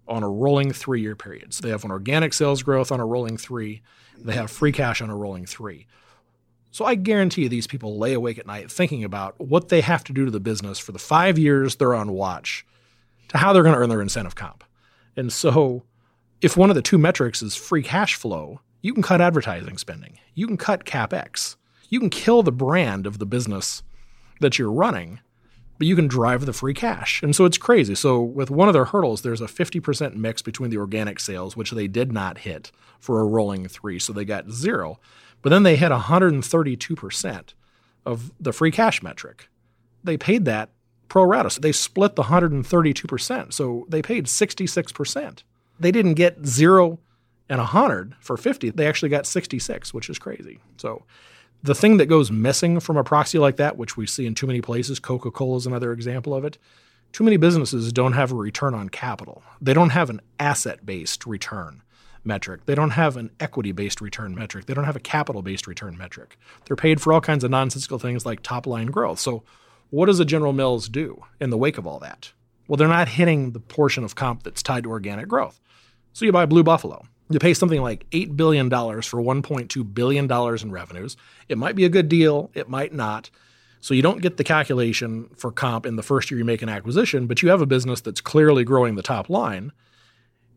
on 0.07 0.23
a 0.23 0.29
rolling 0.29 0.73
three 0.73 1.01
year 1.01 1.17
period. 1.17 1.55
So 1.55 1.63
they 1.63 1.71
have 1.71 1.85
an 1.85 1.91
organic 1.91 2.33
sales 2.35 2.63
growth 2.63 2.93
on 2.93 3.01
a 3.01 3.07
rolling 3.07 3.37
three, 3.37 3.83
they 4.19 4.35
have 4.35 4.51
free 4.51 4.73
cash 4.73 5.01
on 5.01 5.11
a 5.11 5.17
rolling 5.17 5.47
three. 5.47 5.87
So 6.71 6.85
I 6.85 6.97
guarantee 6.97 7.43
you 7.43 7.49
these 7.49 7.69
people 7.69 7.99
lay 7.99 8.15
awake 8.15 8.37
at 8.37 8.47
night 8.47 8.71
thinking 8.71 9.05
about 9.05 9.39
what 9.41 9.69
they 9.69 9.81
have 9.81 10.03
to 10.05 10.13
do 10.13 10.25
to 10.25 10.31
the 10.31 10.41
business 10.41 10.79
for 10.79 10.91
the 10.91 10.99
five 10.99 11.39
years 11.39 11.77
they're 11.77 11.95
on 11.95 12.13
watch 12.13 12.67
to 13.29 13.39
how 13.39 13.53
they're 13.53 13.63
going 13.63 13.75
to 13.75 13.81
earn 13.81 13.89
their 13.89 14.03
incentive 14.03 14.35
comp. 14.35 14.65
And 15.17 15.33
so 15.33 15.85
if 16.41 16.57
one 16.57 16.71
of 16.71 16.77
the 16.77 16.83
two 16.83 16.99
metrics 16.99 17.43
is 17.43 17.55
free 17.55 17.83
cash 17.83 18.17
flow, 18.17 18.61
you 18.83 18.93
can 18.93 19.03
cut 19.03 19.21
advertising 19.21 19.79
spending, 19.79 20.19
you 20.35 20.47
can 20.47 20.57
cut 20.57 20.85
capex, 20.85 21.57
you 21.89 22.01
can 22.01 22.11
kill 22.11 22.43
the 22.43 22.53
brand 22.53 23.07
of 23.07 23.19
the 23.19 23.27
business 23.27 23.83
that 24.41 24.59
you're 24.59 24.73
running 24.73 25.21
but 25.79 25.87
you 25.87 25.97
can 25.97 26.07
drive 26.07 26.47
the 26.47 26.53
free 26.53 26.75
cash. 26.75 27.23
And 27.23 27.35
so 27.35 27.45
it's 27.45 27.59
crazy. 27.59 27.95
So 27.95 28.21
with 28.21 28.51
one 28.51 28.69
of 28.69 28.75
their 28.75 28.85
hurdles, 28.85 29.23
there's 29.23 29.41
a 29.41 29.47
50% 29.47 30.15
mix 30.15 30.43
between 30.43 30.71
the 30.71 30.79
organic 30.79 31.19
sales, 31.19 31.57
which 31.57 31.73
they 31.73 31.89
did 31.89 32.13
not 32.13 32.39
hit 32.39 32.71
for 33.01 33.21
a 33.21 33.25
rolling 33.25 33.69
three. 33.69 33.99
So 33.99 34.13
they 34.13 34.25
got 34.25 34.51
zero. 34.51 35.01
But 35.43 35.51
then 35.51 35.63
they 35.63 35.77
hit 35.77 35.93
132% 35.93 37.55
of 38.07 38.33
the 38.41 38.53
free 38.53 38.71
cash 38.71 39.03
metric. 39.03 39.49
They 40.03 40.17
paid 40.17 40.45
that 40.45 40.71
pro 41.09 41.25
rata. 41.25 41.51
So 41.51 41.61
they 41.61 41.73
split 41.73 42.17
the 42.17 42.25
132%. 42.25 43.53
So 43.53 43.87
they 43.89 44.03
paid 44.03 44.27
66%. 44.27 45.43
They 45.79 45.91
didn't 45.91 46.15
get 46.15 46.47
zero 46.47 46.99
and 47.49 47.59
100 47.59 48.15
for 48.21 48.37
50. 48.37 48.71
They 48.71 48.87
actually 48.87 49.09
got 49.09 49.27
66, 49.27 49.93
which 49.93 50.09
is 50.09 50.19
crazy. 50.19 50.61
So 50.77 51.05
the 51.65 51.75
thing 51.75 51.97
that 51.97 52.07
goes 52.07 52.31
missing 52.31 52.79
from 52.79 52.99
a 52.99 53.03
proxy 53.03 53.39
like 53.39 53.57
that, 53.57 53.79
which 53.79 53.97
we 53.97 54.07
see 54.07 54.27
in 54.27 54.35
too 54.35 54.47
many 54.47 54.61
places, 54.61 55.01
Coca 55.01 55.31
Cola 55.31 55.57
is 55.57 55.67
another 55.67 55.93
example 55.93 56.35
of 56.35 56.45
it. 56.45 56.59
Too 57.11 57.25
many 57.25 57.39
businesses 57.39 57.91
don't 57.91 58.13
have 58.13 58.31
a 58.31 58.35
return 58.35 58.75
on 58.75 58.91
capital. 58.91 59.43
They 59.63 59.73
don't 59.73 59.91
have 59.91 60.11
an 60.11 60.21
asset 60.39 60.85
based 60.85 61.25
return 61.25 61.83
metric. 62.23 62.67
They 62.67 62.75
don't 62.75 62.91
have 62.91 63.17
an 63.17 63.31
equity 63.41 63.73
based 63.73 64.03
return 64.03 64.35
metric. 64.35 64.67
They 64.67 64.75
don't 64.75 64.85
have 64.85 64.97
a 64.97 65.01
capital 65.01 65.41
based 65.41 65.67
return 65.67 65.97
metric. 65.97 66.37
They're 66.67 66.77
paid 66.77 67.01
for 67.01 67.15
all 67.15 67.23
kinds 67.23 67.45
of 67.45 67.51
nonsensical 67.51 67.99
things 67.99 68.27
like 68.27 68.43
top 68.43 68.67
line 68.67 68.89
growth. 68.89 69.19
So, 69.19 69.43
what 69.89 70.07
does 70.07 70.21
a 70.21 70.25
General 70.27 70.53
Mills 70.53 70.89
do 70.91 71.25
in 71.41 71.49
the 71.49 71.57
wake 71.57 71.79
of 71.79 71.87
all 71.87 71.99
that? 72.01 72.33
Well, 72.69 72.77
they're 72.77 72.89
not 72.89 73.09
hitting 73.09 73.53
the 73.53 73.61
portion 73.61 74.05
of 74.05 74.15
comp 74.15 74.43
that's 74.43 74.63
tied 74.63 74.83
to 74.83 74.91
organic 74.91 75.29
growth. 75.29 75.61
So, 76.13 76.27
you 76.27 76.33
buy 76.33 76.45
Blue 76.45 76.63
Buffalo 76.63 77.07
you 77.31 77.39
pay 77.39 77.55
something 77.55 77.81
like 77.81 78.09
$8 78.11 78.37
billion 78.37 78.69
for 78.71 79.23
$1.2 79.23 79.95
billion 79.95 80.31
in 80.31 80.73
revenues. 80.73 81.17
It 81.49 81.59
might 81.59 81.77
be 81.77 81.85
a 81.85 81.89
good 81.89 82.09
deal, 82.09 82.51
it 82.55 82.69
might 82.69 82.93
not. 82.93 83.31
So 83.81 83.93
you 83.93 84.03
don't 84.03 84.23
get 84.23 84.39
the 84.39 84.45
calculation 84.45 85.29
for 85.37 85.53
comp 85.53 85.85
in 85.85 85.97
the 85.97 86.03
first 86.03 86.31
year 86.31 86.39
you 86.39 86.45
make 86.45 86.63
an 86.63 86.69
acquisition, 86.69 87.27
but 87.27 87.43
you 87.43 87.51
have 87.51 87.61
a 87.61 87.67
business 87.67 88.01
that's 88.01 88.21
clearly 88.21 88.65
growing 88.65 88.95
the 88.95 89.03
top 89.03 89.29
line 89.29 89.73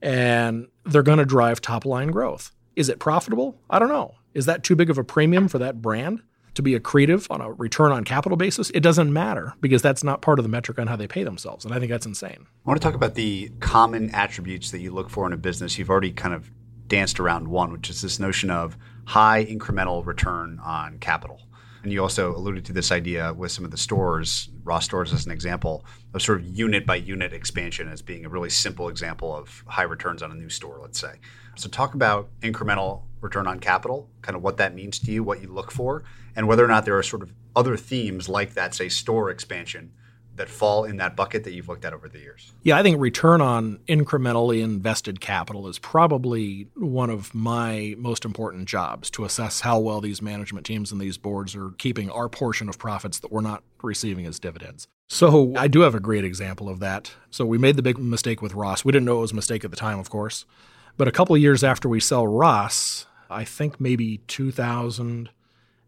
and 0.01 0.67
they're 0.85 1.03
going 1.03 1.17
to 1.17 1.25
drive 1.25 1.61
top 1.61 1.85
line 1.85 2.09
growth. 2.09 2.51
Is 2.75 2.89
it 2.89 2.99
profitable? 2.99 3.59
I 3.69 3.79
don't 3.79 3.89
know. 3.89 4.15
Is 4.33 4.45
that 4.45 4.63
too 4.63 4.75
big 4.75 4.89
of 4.89 4.97
a 4.97 5.03
premium 5.03 5.47
for 5.47 5.57
that 5.57 5.81
brand 5.81 6.21
to 6.53 6.61
be 6.61 6.77
accretive 6.77 7.27
on 7.29 7.41
a 7.41 7.51
return 7.51 7.91
on 7.91 8.03
capital 8.03 8.37
basis? 8.37 8.69
It 8.69 8.81
doesn't 8.81 9.11
matter 9.11 9.53
because 9.61 9.81
that's 9.81 10.03
not 10.03 10.21
part 10.21 10.39
of 10.39 10.43
the 10.43 10.49
metric 10.49 10.79
on 10.79 10.87
how 10.87 10.95
they 10.95 11.07
pay 11.07 11.23
themselves. 11.23 11.65
And 11.65 11.73
I 11.73 11.79
think 11.79 11.91
that's 11.91 12.05
insane. 12.05 12.45
I 12.65 12.69
want 12.69 12.79
to 12.79 12.85
talk 12.85 12.95
about 12.95 13.15
the 13.15 13.51
common 13.59 14.11
attributes 14.11 14.71
that 14.71 14.79
you 14.79 14.91
look 14.91 15.09
for 15.09 15.25
in 15.25 15.33
a 15.33 15.37
business. 15.37 15.77
You've 15.77 15.89
already 15.89 16.11
kind 16.11 16.33
of 16.33 16.51
danced 16.87 17.19
around 17.19 17.47
one, 17.47 17.71
which 17.71 17.89
is 17.89 18.01
this 18.01 18.19
notion 18.19 18.49
of 18.49 18.77
high 19.05 19.45
incremental 19.45 20.05
return 20.05 20.59
on 20.63 20.99
capital. 20.99 21.41
And 21.83 21.93
you 21.93 22.01
also 22.01 22.35
alluded 22.35 22.65
to 22.65 22.73
this 22.73 22.91
idea 22.91 23.33
with 23.33 23.51
some 23.51 23.63
of 23.63 23.71
the 23.71 23.77
stores, 23.77 24.49
Ross 24.63 24.85
stores 24.85 25.13
as 25.13 25.25
an 25.25 25.31
example, 25.31 25.85
of 26.13 26.21
sort 26.21 26.39
of 26.39 26.47
unit 26.47 26.85
by 26.85 26.95
unit 26.95 27.31
expansion 27.31 27.87
as 27.87 28.01
being 28.01 28.25
a 28.25 28.29
really 28.29 28.49
simple 28.49 28.89
example 28.89 29.33
of 29.35 29.63
high 29.67 29.83
returns 29.83 30.21
on 30.21 30.31
a 30.31 30.35
new 30.35 30.49
store, 30.49 30.79
let's 30.81 30.99
say. 30.99 31.13
So, 31.55 31.69
talk 31.69 31.93
about 31.93 32.29
incremental 32.41 33.03
return 33.21 33.47
on 33.47 33.59
capital, 33.59 34.09
kind 34.21 34.35
of 34.35 34.43
what 34.43 34.57
that 34.57 34.75
means 34.75 34.99
to 34.99 35.11
you, 35.11 35.23
what 35.23 35.41
you 35.41 35.47
look 35.47 35.71
for, 35.71 36.03
and 36.35 36.47
whether 36.47 36.63
or 36.63 36.67
not 36.67 36.85
there 36.85 36.97
are 36.97 37.03
sort 37.03 37.23
of 37.23 37.31
other 37.55 37.77
themes 37.77 38.27
like 38.27 38.53
that, 38.55 38.75
say, 38.75 38.89
store 38.89 39.29
expansion 39.29 39.91
that 40.37 40.49
fall 40.49 40.85
in 40.85 40.97
that 40.97 41.15
bucket 41.15 41.43
that 41.43 41.53
you've 41.53 41.67
looked 41.67 41.85
at 41.85 41.93
over 41.93 42.07
the 42.07 42.19
years? 42.19 42.53
Yeah, 42.63 42.77
I 42.77 42.83
think 42.83 42.99
return 42.99 43.41
on 43.41 43.79
incrementally 43.87 44.63
invested 44.63 45.19
capital 45.19 45.67
is 45.67 45.79
probably 45.79 46.67
one 46.75 47.09
of 47.09 47.35
my 47.35 47.95
most 47.97 48.25
important 48.25 48.67
jobs 48.67 49.09
to 49.11 49.25
assess 49.25 49.61
how 49.61 49.79
well 49.79 50.01
these 50.01 50.21
management 50.21 50.65
teams 50.65 50.91
and 50.91 51.01
these 51.01 51.17
boards 51.17 51.55
are 51.55 51.71
keeping 51.77 52.09
our 52.09 52.29
portion 52.29 52.69
of 52.69 52.77
profits 52.77 53.19
that 53.19 53.31
we're 53.31 53.41
not 53.41 53.63
receiving 53.83 54.25
as 54.25 54.39
dividends. 54.39 54.87
So 55.09 55.53
I 55.55 55.67
do 55.67 55.81
have 55.81 55.95
a 55.95 55.99
great 55.99 56.25
example 56.25 56.69
of 56.69 56.79
that. 56.79 57.11
So 57.29 57.45
we 57.45 57.57
made 57.57 57.75
the 57.75 57.81
big 57.81 57.97
mistake 57.97 58.41
with 58.41 58.53
Ross. 58.53 58.83
We 58.83 58.91
didn't 58.91 59.05
know 59.05 59.19
it 59.19 59.21
was 59.21 59.31
a 59.31 59.35
mistake 59.35 59.63
at 59.63 59.71
the 59.71 59.77
time, 59.77 59.99
of 59.99 60.09
course. 60.09 60.45
But 60.97 61.07
a 61.07 61.11
couple 61.11 61.35
of 61.35 61.41
years 61.41 61.63
after 61.63 61.87
we 61.87 61.99
sell 61.99 62.27
Ross, 62.27 63.05
I 63.29 63.45
think 63.45 63.79
maybe 63.79 64.17
2000 64.27 65.29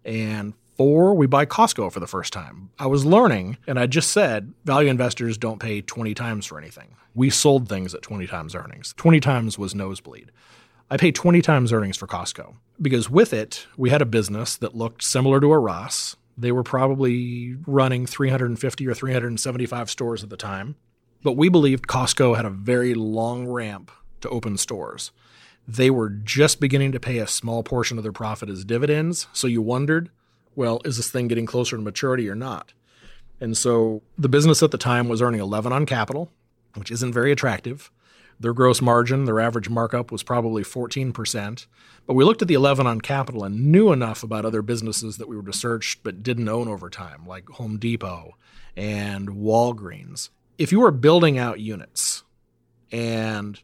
and 0.06 0.54
four, 0.80 1.14
we 1.14 1.28
buy 1.28 1.46
Costco 1.46 1.92
for 1.92 2.00
the 2.00 2.08
first 2.08 2.32
time. 2.32 2.70
I 2.80 2.88
was 2.88 3.06
learning, 3.06 3.58
and 3.68 3.78
I 3.78 3.86
just 3.86 4.12
said 4.12 4.54
value 4.64 4.90
investors 4.90 5.38
don't 5.38 5.60
pay 5.60 5.82
20 5.82 6.14
times 6.14 6.46
for 6.46 6.58
anything. 6.58 6.96
We 7.14 7.30
sold 7.30 7.68
things 7.68 7.94
at 7.94 8.02
20 8.02 8.26
times 8.28 8.56
earnings. 8.56 8.94
20 8.96 9.20
times 9.20 9.60
was 9.60 9.76
nosebleed. 9.76 10.32
I 10.90 10.96
paid 10.96 11.16
20 11.16 11.42
times 11.42 11.74
earnings 11.74 11.98
for 11.98 12.08
Costco 12.08 12.56
because 12.82 13.10
with 13.10 13.34
it, 13.34 13.68
we 13.76 13.90
had 13.90 14.02
a 14.02 14.06
business 14.06 14.56
that 14.56 14.74
looked 14.74 15.04
similar 15.04 15.42
to 15.42 15.52
a 15.52 15.60
Ross. 15.60 16.16
They 16.38 16.54
were 16.54 16.64
probably 16.64 17.58
running 17.68 18.06
350 18.06 18.88
or 18.88 18.94
375 18.94 19.90
stores 19.90 20.24
at 20.24 20.30
the 20.30 20.38
time. 20.38 20.78
But 21.24 21.34
we 21.34 21.50
believed 21.50 21.88
Costco 21.88 22.38
had 22.38 22.46
a 22.46 22.50
very 22.50 22.94
long 22.94 23.50
ramp 23.50 23.92
to 24.22 24.30
open 24.30 24.56
stores. 24.56 25.12
They 25.68 25.90
were 25.90 26.10
just 26.10 26.62
beginning 26.62 26.94
to 26.94 27.02
pay 27.02 27.18
a 27.18 27.28
small 27.28 27.64
portion 27.64 27.98
of 27.98 28.04
their 28.04 28.14
profit 28.14 28.48
as 28.50 28.64
dividends. 28.64 29.28
So 29.34 29.46
you 29.46 29.62
wondered 29.62 30.10
well, 30.60 30.82
is 30.84 30.98
this 30.98 31.10
thing 31.10 31.30
getting 31.30 31.46
closer 31.46 31.78
to 31.78 31.82
maturity 31.82 32.28
or 32.28 32.36
not? 32.36 32.74
And 33.40 33.56
so 33.56 34.02
the 34.18 34.28
business 34.28 34.62
at 34.62 34.72
the 34.72 34.78
time 34.78 35.08
was 35.08 35.22
earning 35.22 35.40
11 35.40 35.72
on 35.72 35.86
capital, 35.86 36.30
which 36.76 36.92
isn't 36.92 37.14
very 37.14 37.32
attractive. 37.32 37.90
Their 38.42 38.52
gross 38.52 38.82
margin, 38.82 39.24
their 39.24 39.40
average 39.40 39.70
markup 39.70 40.12
was 40.12 40.22
probably 40.22 40.64
14%. 40.64 41.66
But 42.06 42.14
we 42.14 42.26
looked 42.26 42.42
at 42.42 42.50
the 42.50 42.56
11 42.56 42.86
on 42.88 43.00
capital 43.00 43.46
and 43.46 43.72
knew 43.72 43.94
enough 43.94 44.22
about 44.22 44.44
other 44.44 44.62
businesses 44.62 45.16
that 45.16 45.30
we 45.30 45.38
were 45.38 45.42
researched 45.42 46.04
but 46.04 46.24
didn't 46.24 46.50
own 46.50 46.68
over 46.68 46.90
time, 46.90 47.26
like 47.26 47.48
Home 47.52 47.78
Depot 47.80 48.36
and 48.76 49.30
Walgreens. 49.30 50.28
If 50.58 50.74
you 50.74 50.84
are 50.84 50.92
building 50.92 51.38
out 51.38 51.62
units 51.62 52.26
and 52.92 53.62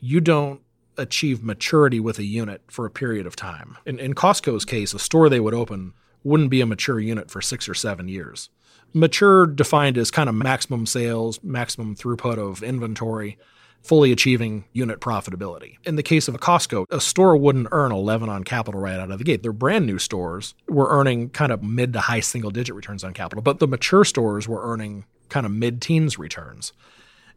you 0.00 0.20
don't 0.20 0.60
achieve 0.98 1.44
maturity 1.44 2.00
with 2.00 2.18
a 2.18 2.24
unit 2.24 2.62
for 2.66 2.84
a 2.84 2.90
period 2.90 3.28
of 3.28 3.36
time, 3.36 3.76
in, 3.86 4.00
in 4.00 4.14
Costco's 4.14 4.64
case, 4.64 4.92
a 4.92 4.98
store 4.98 5.28
they 5.28 5.38
would 5.38 5.54
open 5.54 5.94
wouldn't 6.26 6.50
be 6.50 6.60
a 6.60 6.66
mature 6.66 6.98
unit 6.98 7.30
for 7.30 7.40
six 7.40 7.68
or 7.68 7.74
seven 7.74 8.08
years. 8.08 8.50
Mature 8.92 9.46
defined 9.46 9.96
as 9.96 10.10
kind 10.10 10.28
of 10.28 10.34
maximum 10.34 10.84
sales, 10.86 11.38
maximum 11.42 11.94
throughput 11.94 12.38
of 12.38 12.62
inventory, 12.62 13.38
fully 13.82 14.10
achieving 14.10 14.64
unit 14.72 15.00
profitability. 15.00 15.76
In 15.84 15.94
the 15.94 16.02
case 16.02 16.26
of 16.26 16.34
a 16.34 16.38
Costco, 16.38 16.86
a 16.90 17.00
store 17.00 17.36
wouldn't 17.36 17.68
earn 17.70 17.92
11 17.92 18.28
on 18.28 18.42
capital 18.42 18.80
right 18.80 18.98
out 18.98 19.12
of 19.12 19.18
the 19.18 19.24
gate. 19.24 19.44
Their 19.44 19.52
brand 19.52 19.86
new 19.86 19.98
stores 19.98 20.54
were 20.68 20.88
earning 20.90 21.30
kind 21.30 21.52
of 21.52 21.62
mid 21.62 21.92
to 21.92 22.00
high 22.00 22.20
single 22.20 22.50
digit 22.50 22.74
returns 22.74 23.04
on 23.04 23.12
capital, 23.12 23.42
but 23.42 23.60
the 23.60 23.68
mature 23.68 24.04
stores 24.04 24.48
were 24.48 24.62
earning 24.62 25.04
kind 25.28 25.46
of 25.46 25.52
mid 25.52 25.80
teens 25.80 26.18
returns. 26.18 26.72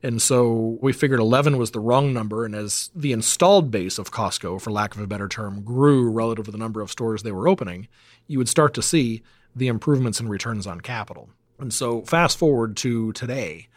And 0.01 0.21
so 0.21 0.77
we 0.81 0.93
figured 0.93 1.19
11 1.19 1.57
was 1.57 1.71
the 1.71 1.79
wrong 1.79 2.13
number. 2.13 2.45
And 2.45 2.55
as 2.55 2.89
the 2.95 3.11
installed 3.11 3.69
base 3.69 3.97
of 3.97 4.11
Costco, 4.11 4.61
for 4.61 4.71
lack 4.71 4.95
of 4.95 5.01
a 5.01 5.07
better 5.07 5.27
term, 5.27 5.61
grew 5.61 6.09
relative 6.09 6.45
to 6.45 6.51
the 6.51 6.57
number 6.57 6.81
of 6.81 6.91
stores 6.91 7.23
they 7.23 7.31
were 7.31 7.47
opening, 7.49 7.87
you 8.27 8.37
would 8.37 8.49
start 8.49 8.73
to 8.75 8.81
see 8.81 9.21
the 9.55 9.67
improvements 9.67 10.19
in 10.19 10.29
returns 10.29 10.65
on 10.65 10.79
capital. 10.79 11.29
And 11.59 11.73
so 11.73 12.01
fast 12.03 12.37
forward 12.37 12.77
to 12.77 13.11
today, 13.11 13.67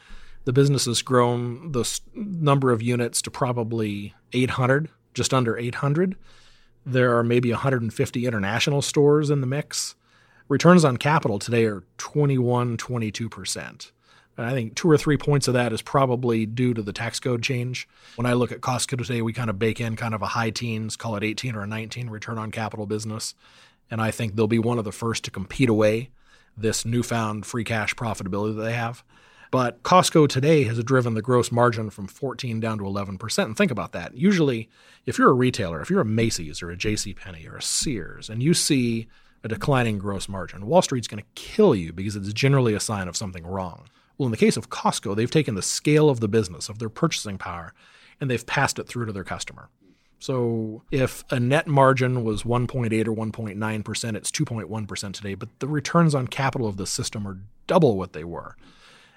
the 0.45 0.53
business 0.53 0.85
has 0.85 1.03
grown 1.03 1.73
the 1.73 2.01
number 2.15 2.71
of 2.71 2.83
units 2.83 3.21
to 3.23 3.31
probably 3.31 4.15
800, 4.33 4.89
just 5.15 5.35
under 5.35 5.57
800. 5.57 6.17
There 6.85 7.17
are 7.17 7.25
maybe 7.25 7.51
150 7.51 8.27
international 8.27 8.83
stores 8.83 9.31
in 9.31 9.41
the 9.41 9.47
mix. 9.47 9.95
Returns 10.49 10.85
on 10.85 10.97
capital 10.97 11.39
today 11.39 11.65
are 11.65 11.85
21, 11.99 12.77
22%. 12.77 13.59
And 13.59 13.93
I 14.39 14.53
think 14.53 14.75
two 14.75 14.91
or 14.91 14.97
three 14.97 15.17
points 15.17 15.47
of 15.47 15.55
that 15.55 15.73
is 15.73 15.83
probably 15.83 16.47
due 16.47 16.73
to 16.75 16.83
the 16.83 16.93
tax 16.93 17.21
code 17.21 17.43
change. 17.43 17.87
When 18.17 18.27
I 18.27 18.33
look 18.33 18.51
at 18.51 18.61
Costco 18.61 18.99
today, 18.99 19.21
we 19.21 19.33
kind 19.33 19.51
of 19.51 19.59
bake 19.59 19.81
in 19.81 19.95
kind 19.97 20.15
of 20.15 20.23
a 20.23 20.29
high 20.29 20.51
teens, 20.51 20.97
call 20.97 21.17
it 21.17 21.25
18 21.25 21.55
or 21.55 21.63
a 21.63 21.67
19 21.67 22.09
return 22.09 22.39
on 22.39 22.51
capital 22.51 22.87
business. 22.87 23.35
And 23.91 24.01
I 24.01 24.11
think 24.11 24.35
they'll 24.35 24.47
be 24.47 24.59
one 24.59 24.79
of 24.79 24.85
the 24.85 24.93
first 24.93 25.25
to 25.25 25.31
compete 25.31 25.69
away 25.69 26.11
this 26.57 26.85
newfound 26.85 27.45
free 27.45 27.65
cash 27.65 27.95
profitability 27.95 28.57
that 28.57 28.63
they 28.63 28.73
have. 28.73 29.05
But 29.51 29.83
Costco 29.83 30.31
today 30.31 30.65
has 30.65 30.83
driven 30.83 31.13
the 31.13 31.21
gross 31.21 31.53
margin 31.53 31.91
from 31.91 32.07
14 32.07 32.59
down 32.59 32.79
to 32.79 32.85
11%. 32.85 33.45
And 33.45 33.55
think 33.55 33.71
about 33.71 33.93
that. 33.93 34.17
Usually, 34.17 34.71
if 35.05 35.19
you're 35.19 35.29
a 35.29 35.35
retailer, 35.35 35.83
if 35.83 35.91
you're 35.91 36.01
a 36.01 36.07
Macy's 36.07 36.63
or 36.63 36.71
a 36.71 36.77
J.C. 36.77 37.13
Penney 37.13 37.47
or 37.47 37.57
a 37.57 37.63
Sears, 37.63 38.31
and 38.31 38.43
you 38.43 38.55
see 38.55 39.09
a 39.45 39.49
declining 39.49 39.99
gross 39.99 40.27
margin, 40.27 40.67
Wall 40.67 40.81
Street's 40.81 41.07
going 41.07 41.23
to 41.23 41.29
kill 41.35 41.75
you 41.75 41.93
because 41.93 42.17
it's 42.17 42.33
generally 42.33 42.73
a 42.73 42.81
sign 42.81 43.09
of 43.09 43.17
something 43.17 43.47
wrong. 43.47 43.89
Well, 44.19 44.27
in 44.27 44.31
the 44.31 44.37
case 44.37 44.57
of 44.57 44.71
Costco, 44.71 45.17
they've 45.17 45.31
taken 45.31 45.55
the 45.55 45.63
scale 45.63 46.09
of 46.09 46.21
the 46.21 46.29
business, 46.29 46.69
of 46.69 46.79
their 46.79 46.89
purchasing 46.89 47.39
power, 47.39 47.73
and 48.21 48.31
they've 48.31 48.47
passed 48.47 48.79
it 48.79 48.87
through 48.87 49.07
to 49.07 49.13
their 49.13 49.25
customer. 49.25 49.69
So 50.19 50.83
if 50.93 51.25
a 51.31 51.41
net 51.41 51.67
margin 51.67 52.23
was 52.23 52.45
1.8 52.45 53.09
or 53.09 53.13
1.9%, 53.13 54.15
it's 54.15 54.31
2.1% 54.31 55.13
today, 55.13 55.35
but 55.35 55.49
the 55.59 55.67
returns 55.67 56.15
on 56.15 56.29
capital 56.29 56.69
of 56.69 56.77
the 56.77 56.87
system 56.87 57.27
are 57.27 57.39
double 57.67 57.97
what 57.97 58.13
they 58.13 58.23
were. 58.23 58.57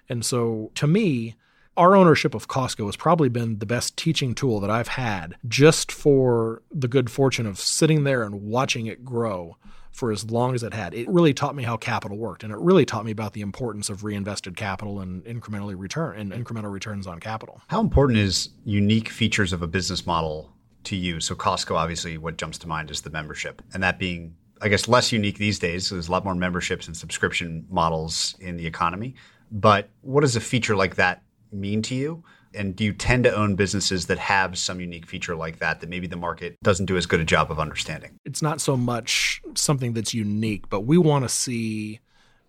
And 0.09 0.25
so 0.25 0.71
to 0.75 0.87
me, 0.87 1.35
our 1.77 1.95
ownership 1.95 2.33
of 2.33 2.47
Costco 2.47 2.85
has 2.85 2.95
probably 2.95 3.29
been 3.29 3.59
the 3.59 3.65
best 3.65 3.97
teaching 3.97 4.33
tool 4.33 4.59
that 4.61 4.71
I've 4.71 4.87
had 4.87 5.35
just 5.47 5.91
for 5.91 6.63
the 6.71 6.87
good 6.87 7.11
fortune 7.11 7.45
of 7.45 7.59
sitting 7.59 8.03
there 8.03 8.23
and 8.23 8.41
watching 8.43 8.87
it 8.87 9.05
grow 9.05 9.57
for 9.95 10.11
as 10.11 10.29
long 10.29 10.53
as 10.53 10.61
it 10.61 10.73
had. 10.73 10.93
It 10.93 11.07
really 11.07 11.33
taught 11.33 11.55
me 11.55 11.63
how 11.63 11.77
capital 11.77 12.17
worked, 12.17 12.43
and 12.43 12.51
it 12.51 12.59
really 12.59 12.85
taught 12.85 13.05
me 13.05 13.11
about 13.11 13.31
the 13.31 13.39
importance 13.39 13.89
of 13.89 14.03
reinvested 14.03 14.57
capital 14.57 14.99
and 14.99 15.23
incrementally 15.23 15.73
return 15.77 16.19
and 16.19 16.33
incremental 16.33 16.69
returns 16.69 17.07
on 17.07 17.21
capital. 17.21 17.61
How 17.67 17.79
important 17.79 18.19
is 18.19 18.49
unique 18.65 19.07
features 19.07 19.53
of 19.53 19.61
a 19.61 19.67
business 19.67 20.05
model 20.05 20.51
to 20.83 20.97
you? 20.97 21.21
So 21.21 21.33
Costco, 21.33 21.75
obviously, 21.75 22.17
what 22.17 22.37
jumps 22.37 22.57
to 22.59 22.67
mind 22.67 22.91
is 22.91 23.01
the 23.01 23.09
membership, 23.09 23.61
and 23.73 23.81
that 23.83 23.97
being, 23.97 24.35
I 24.61 24.67
guess, 24.67 24.89
less 24.89 25.13
unique 25.13 25.37
these 25.37 25.59
days. 25.59 25.87
So 25.87 25.95
there's 25.95 26.09
a 26.09 26.11
lot 26.11 26.25
more 26.25 26.35
memberships 26.35 26.87
and 26.87 26.97
subscription 26.97 27.65
models 27.69 28.35
in 28.41 28.57
the 28.57 28.67
economy. 28.67 29.15
But 29.49 29.89
what 30.01 30.21
does 30.21 30.35
a 30.35 30.41
feature 30.41 30.75
like 30.75 30.95
that 30.95 31.23
mean 31.53 31.81
to 31.83 31.95
you? 31.95 32.21
And 32.55 32.75
do 32.75 32.83
you 32.83 32.93
tend 32.93 33.23
to 33.25 33.35
own 33.35 33.55
businesses 33.55 34.07
that 34.07 34.17
have 34.17 34.57
some 34.57 34.79
unique 34.79 35.05
feature 35.05 35.35
like 35.35 35.59
that 35.59 35.81
that 35.81 35.89
maybe 35.89 36.07
the 36.07 36.15
market 36.15 36.57
doesn't 36.63 36.85
do 36.85 36.97
as 36.97 37.05
good 37.05 37.19
a 37.19 37.25
job 37.25 37.51
of 37.51 37.59
understanding? 37.59 38.17
It's 38.25 38.41
not 38.41 38.61
so 38.61 38.77
much 38.77 39.41
something 39.55 39.93
that's 39.93 40.13
unique, 40.13 40.69
but 40.69 40.81
we 40.81 40.97
want 40.97 41.25
to 41.25 41.29
see 41.29 41.99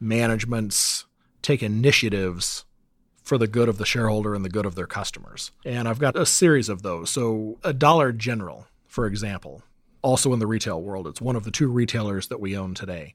managements 0.01 1.07
take 1.43 1.63
initiatives 1.63 2.65
for 3.23 3.39
the 3.39 3.47
good 3.49 3.69
of 3.69 3.79
the 3.79 3.85
shareholder 3.85 4.35
and 4.35 4.45
the 4.45 4.49
good 4.49 4.67
of 4.67 4.77
their 4.77 4.87
customers. 4.87 5.51
And 5.65 5.89
I've 5.89 5.99
got 5.99 6.17
a 6.17 6.25
series 6.25 6.69
of 6.69 6.83
those. 6.83 7.11
So, 7.11 7.59
a 7.65 7.73
Dollar 7.73 8.13
General, 8.13 8.67
for 8.87 9.07
example, 9.07 9.63
also 10.03 10.33
in 10.33 10.39
the 10.39 10.47
retail 10.47 10.81
world, 10.81 11.09
it's 11.09 11.21
one 11.21 11.35
of 11.35 11.43
the 11.43 11.51
two 11.51 11.69
retailers 11.69 12.29
that 12.29 12.41
we 12.41 12.57
own 12.57 12.75
today. 12.75 13.15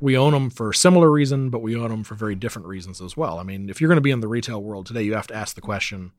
We 0.00 0.16
own 0.16 0.32
them 0.32 0.50
for 0.50 0.72
similar 0.72 1.10
reason, 1.10 1.50
but 1.50 1.60
we 1.60 1.76
own 1.76 1.90
them 1.90 2.04
for 2.04 2.14
very 2.14 2.34
different 2.34 2.68
reasons 2.68 3.00
as 3.00 3.16
well. 3.16 3.38
I 3.38 3.42
mean, 3.42 3.68
if 3.68 3.80
you're 3.80 3.88
going 3.88 3.96
to 3.96 4.02
be 4.02 4.12
in 4.12 4.20
the 4.20 4.28
retail 4.28 4.62
world 4.62 4.86
today, 4.86 5.02
you 5.02 5.14
have 5.14 5.26
to 5.28 5.34
ask 5.34 5.54
the 5.54 5.60
question 5.60 6.12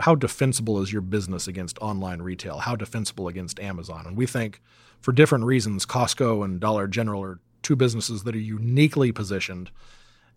how 0.00 0.14
defensible 0.14 0.80
is 0.80 0.92
your 0.92 1.02
business 1.02 1.48
against 1.48 1.78
online 1.78 2.22
retail? 2.22 2.58
How 2.58 2.76
defensible 2.76 3.28
against 3.28 3.58
Amazon? 3.58 4.06
And 4.06 4.16
we 4.16 4.26
think 4.26 4.60
for 5.00 5.12
different 5.12 5.44
reasons, 5.44 5.86
Costco 5.86 6.44
and 6.44 6.60
Dollar 6.60 6.86
General 6.86 7.22
are 7.22 7.40
two 7.62 7.76
businesses 7.76 8.22
that 8.24 8.34
are 8.34 8.38
uniquely 8.38 9.10
positioned 9.12 9.70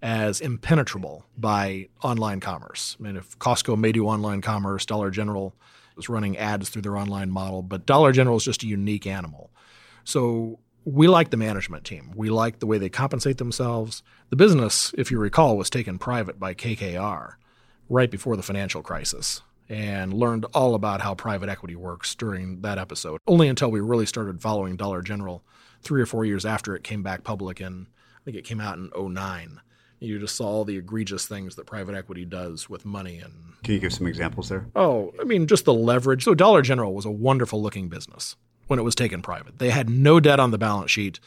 as 0.02 0.42
impenetrable 0.42 1.26
by 1.38 1.88
online 2.02 2.40
commerce. 2.40 2.98
I 3.00 3.04
mean, 3.04 3.18
if 3.18 3.38
Costco 3.38 3.78
may 3.78 3.92
do 3.92 4.08
online 4.08 4.42
commerce, 4.42 4.86
Dollar 4.86 5.12
General 5.12 5.54
is 5.98 6.10
running 6.10 6.38
ads 6.38 6.70
through 6.70 6.82
their 6.82 6.98
online 6.98 7.30
model, 7.30 7.62
but 7.62 7.86
Dollar 7.86 8.12
General 8.12 8.38
is 8.38 8.44
just 8.44 8.64
a 8.64 8.68
unique 8.68 9.06
animal. 9.06 9.52
So 10.04 10.60
we 10.86 11.08
like 11.08 11.30
the 11.30 11.38
management 11.38 11.86
team. 11.86 12.12
We 12.16 12.30
like 12.30 12.60
the 12.60 12.66
way 12.66 12.78
they 12.78 12.90
compensate 12.90 13.38
themselves. 13.38 14.04
The 14.30 14.36
business, 14.36 14.94
if 14.98 15.12
you 15.12 15.20
recall, 15.20 15.58
was 15.58 15.70
taken 15.70 16.00
private 16.00 16.40
by 16.40 16.54
KKR 16.54 17.36
right 17.90 18.10
before 18.10 18.36
the 18.36 18.44
financial 18.44 18.82
crisis 18.82 19.42
and 19.70 20.14
learned 20.14 20.46
all 20.54 20.76
about 20.76 21.02
how 21.02 21.16
private 21.16 21.50
equity 21.50 21.76
works 21.76 22.16
during 22.16 22.62
that 22.62 22.78
episode. 22.78 23.20
Only 23.28 23.48
until 23.48 23.72
we 23.72 23.80
really 23.80 24.06
started 24.06 24.42
following 24.42 24.76
Dollar 24.76 25.02
General 25.02 25.44
three 25.82 26.02
or 26.02 26.06
four 26.06 26.26
years 26.26 26.46
after 26.46 26.76
it 26.76 26.84
came 26.84 27.04
back 27.04 27.24
public 27.24 27.60
and 27.60 27.88
I 28.22 28.24
think 28.26 28.38
it 28.38 28.46
came 28.46 28.60
out 28.60 28.78
in 28.78 28.92
09 28.96 29.62
you 30.02 30.18
just 30.18 30.36
saw 30.36 30.48
all 30.48 30.66
the 30.66 30.78
egregious 30.78 31.28
things 31.28 31.56
that 31.56 31.68
private 31.68 31.96
equity 31.96 32.26
does 32.26 32.68
with 32.68 32.86
money 32.86 33.20
and 33.20 33.34
can 33.64 33.76
you 33.76 33.80
give 33.80 33.94
some 33.94 34.08
examples 34.08 34.50
there 34.50 34.66
oh 34.76 35.14
i 35.20 35.24
mean 35.24 35.48
just 35.48 35.66
the 35.66 35.74
leverage 35.74 36.24
so 36.24 36.34
dollar 36.34 36.62
general 36.62 36.94
was 36.94 37.06
a 37.06 37.12
wonderful 37.12 37.62
looking 37.62 37.88
business 37.88 38.36
when 38.72 38.80
it 38.80 38.84
was 38.84 38.96
taken 38.96 39.22
private. 39.22 39.60
They 39.60 39.70
had 39.70 39.90
no 39.90 40.22
debt 40.22 40.40
on 40.40 40.52
the 40.52 40.58
balance 40.58 40.90
sheet 40.90 41.20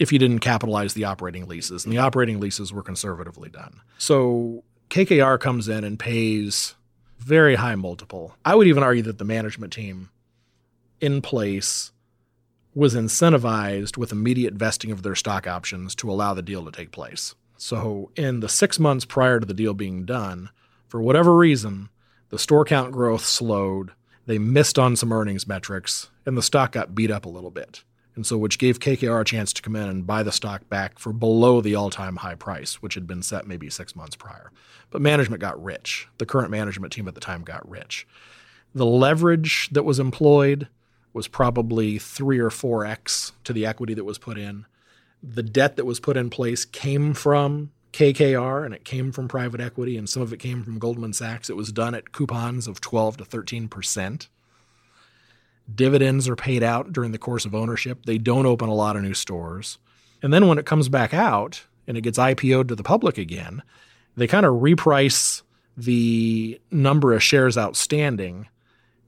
if 0.00 0.12
you 0.12 0.18
didn't 0.18 0.40
capitalize 0.40 0.94
the 0.94 1.04
operating 1.04 1.46
leases 1.46 1.84
and 1.84 1.92
the 1.92 1.98
operating 1.98 2.40
leases 2.40 2.72
were 2.72 2.82
conservatively 2.82 3.48
done. 3.48 3.80
So 3.98 4.64
KKR 4.88 5.38
comes 5.38 5.68
in 5.68 5.84
and 5.84 5.96
pays 5.96 6.74
very 7.20 7.54
high 7.54 7.76
multiple. 7.76 8.34
I 8.44 8.56
would 8.56 8.66
even 8.66 8.82
argue 8.82 9.04
that 9.04 9.18
the 9.18 9.24
management 9.24 9.72
team 9.72 10.10
in 11.00 11.22
place 11.22 11.92
was 12.74 12.96
incentivized 12.96 13.96
with 13.96 14.10
immediate 14.10 14.54
vesting 14.54 14.90
of 14.90 15.04
their 15.04 15.14
stock 15.14 15.46
options 15.46 15.94
to 15.94 16.10
allow 16.10 16.34
the 16.34 16.42
deal 16.42 16.64
to 16.64 16.72
take 16.72 16.90
place. 16.90 17.36
So, 17.56 18.10
in 18.16 18.40
the 18.40 18.48
six 18.48 18.80
months 18.80 19.04
prior 19.04 19.38
to 19.38 19.46
the 19.46 19.54
deal 19.54 19.74
being 19.74 20.04
done, 20.04 20.50
for 20.88 21.00
whatever 21.00 21.36
reason, 21.36 21.90
the 22.30 22.38
store 22.40 22.64
count 22.64 22.90
growth 22.90 23.24
slowed. 23.24 23.92
They 24.30 24.38
missed 24.38 24.78
on 24.78 24.94
some 24.94 25.12
earnings 25.12 25.48
metrics, 25.48 26.08
and 26.24 26.38
the 26.38 26.42
stock 26.42 26.70
got 26.70 26.94
beat 26.94 27.10
up 27.10 27.24
a 27.24 27.28
little 27.28 27.50
bit. 27.50 27.82
And 28.14 28.24
so, 28.24 28.38
which 28.38 28.60
gave 28.60 28.78
KKR 28.78 29.22
a 29.22 29.24
chance 29.24 29.52
to 29.52 29.60
come 29.60 29.74
in 29.74 29.88
and 29.88 30.06
buy 30.06 30.22
the 30.22 30.30
stock 30.30 30.68
back 30.68 31.00
for 31.00 31.12
below 31.12 31.60
the 31.60 31.74
all 31.74 31.90
time 31.90 32.14
high 32.14 32.36
price, 32.36 32.80
which 32.80 32.94
had 32.94 33.08
been 33.08 33.24
set 33.24 33.48
maybe 33.48 33.68
six 33.68 33.96
months 33.96 34.14
prior. 34.14 34.52
But 34.90 35.02
management 35.02 35.40
got 35.40 35.60
rich. 35.60 36.06
The 36.18 36.26
current 36.26 36.52
management 36.52 36.92
team 36.92 37.08
at 37.08 37.16
the 37.16 37.20
time 37.20 37.42
got 37.42 37.68
rich. 37.68 38.06
The 38.72 38.86
leverage 38.86 39.68
that 39.72 39.82
was 39.82 39.98
employed 39.98 40.68
was 41.12 41.26
probably 41.26 41.98
three 41.98 42.38
or 42.38 42.50
four 42.50 42.86
X 42.86 43.32
to 43.42 43.52
the 43.52 43.66
equity 43.66 43.94
that 43.94 44.04
was 44.04 44.18
put 44.18 44.38
in 44.38 44.64
the 45.22 45.42
debt 45.42 45.76
that 45.76 45.84
was 45.84 46.00
put 46.00 46.16
in 46.16 46.30
place 46.30 46.64
came 46.64 47.14
from 47.14 47.72
KKR 47.92 48.64
and 48.64 48.74
it 48.74 48.84
came 48.84 49.12
from 49.12 49.28
private 49.28 49.60
equity, 49.60 49.96
and 49.96 50.08
some 50.08 50.22
of 50.22 50.32
it 50.32 50.38
came 50.38 50.62
from 50.62 50.78
Goldman 50.78 51.12
Sachs. 51.12 51.50
It 51.50 51.56
was 51.56 51.72
done 51.72 51.94
at 51.94 52.12
coupons 52.12 52.66
of 52.66 52.80
12 52.80 53.18
to 53.18 53.24
13 53.24 53.68
percent. 53.68 54.28
Dividends 55.72 56.28
are 56.28 56.36
paid 56.36 56.62
out 56.62 56.92
during 56.92 57.12
the 57.12 57.18
course 57.18 57.44
of 57.44 57.54
ownership. 57.54 58.04
They 58.04 58.18
don't 58.18 58.46
open 58.46 58.68
a 58.68 58.74
lot 58.74 58.96
of 58.96 59.02
new 59.02 59.14
stores. 59.14 59.78
And 60.22 60.32
then 60.32 60.48
when 60.48 60.58
it 60.58 60.66
comes 60.66 60.88
back 60.88 61.14
out 61.14 61.64
and 61.86 61.96
it 61.96 62.02
gets 62.02 62.18
IPO'd 62.18 62.68
to 62.68 62.74
the 62.74 62.82
public 62.82 63.18
again, 63.18 63.62
they 64.16 64.26
kind 64.26 64.44
of 64.44 64.54
reprice 64.54 65.42
the 65.76 66.60
number 66.70 67.12
of 67.12 67.22
shares 67.22 67.56
outstanding 67.56 68.48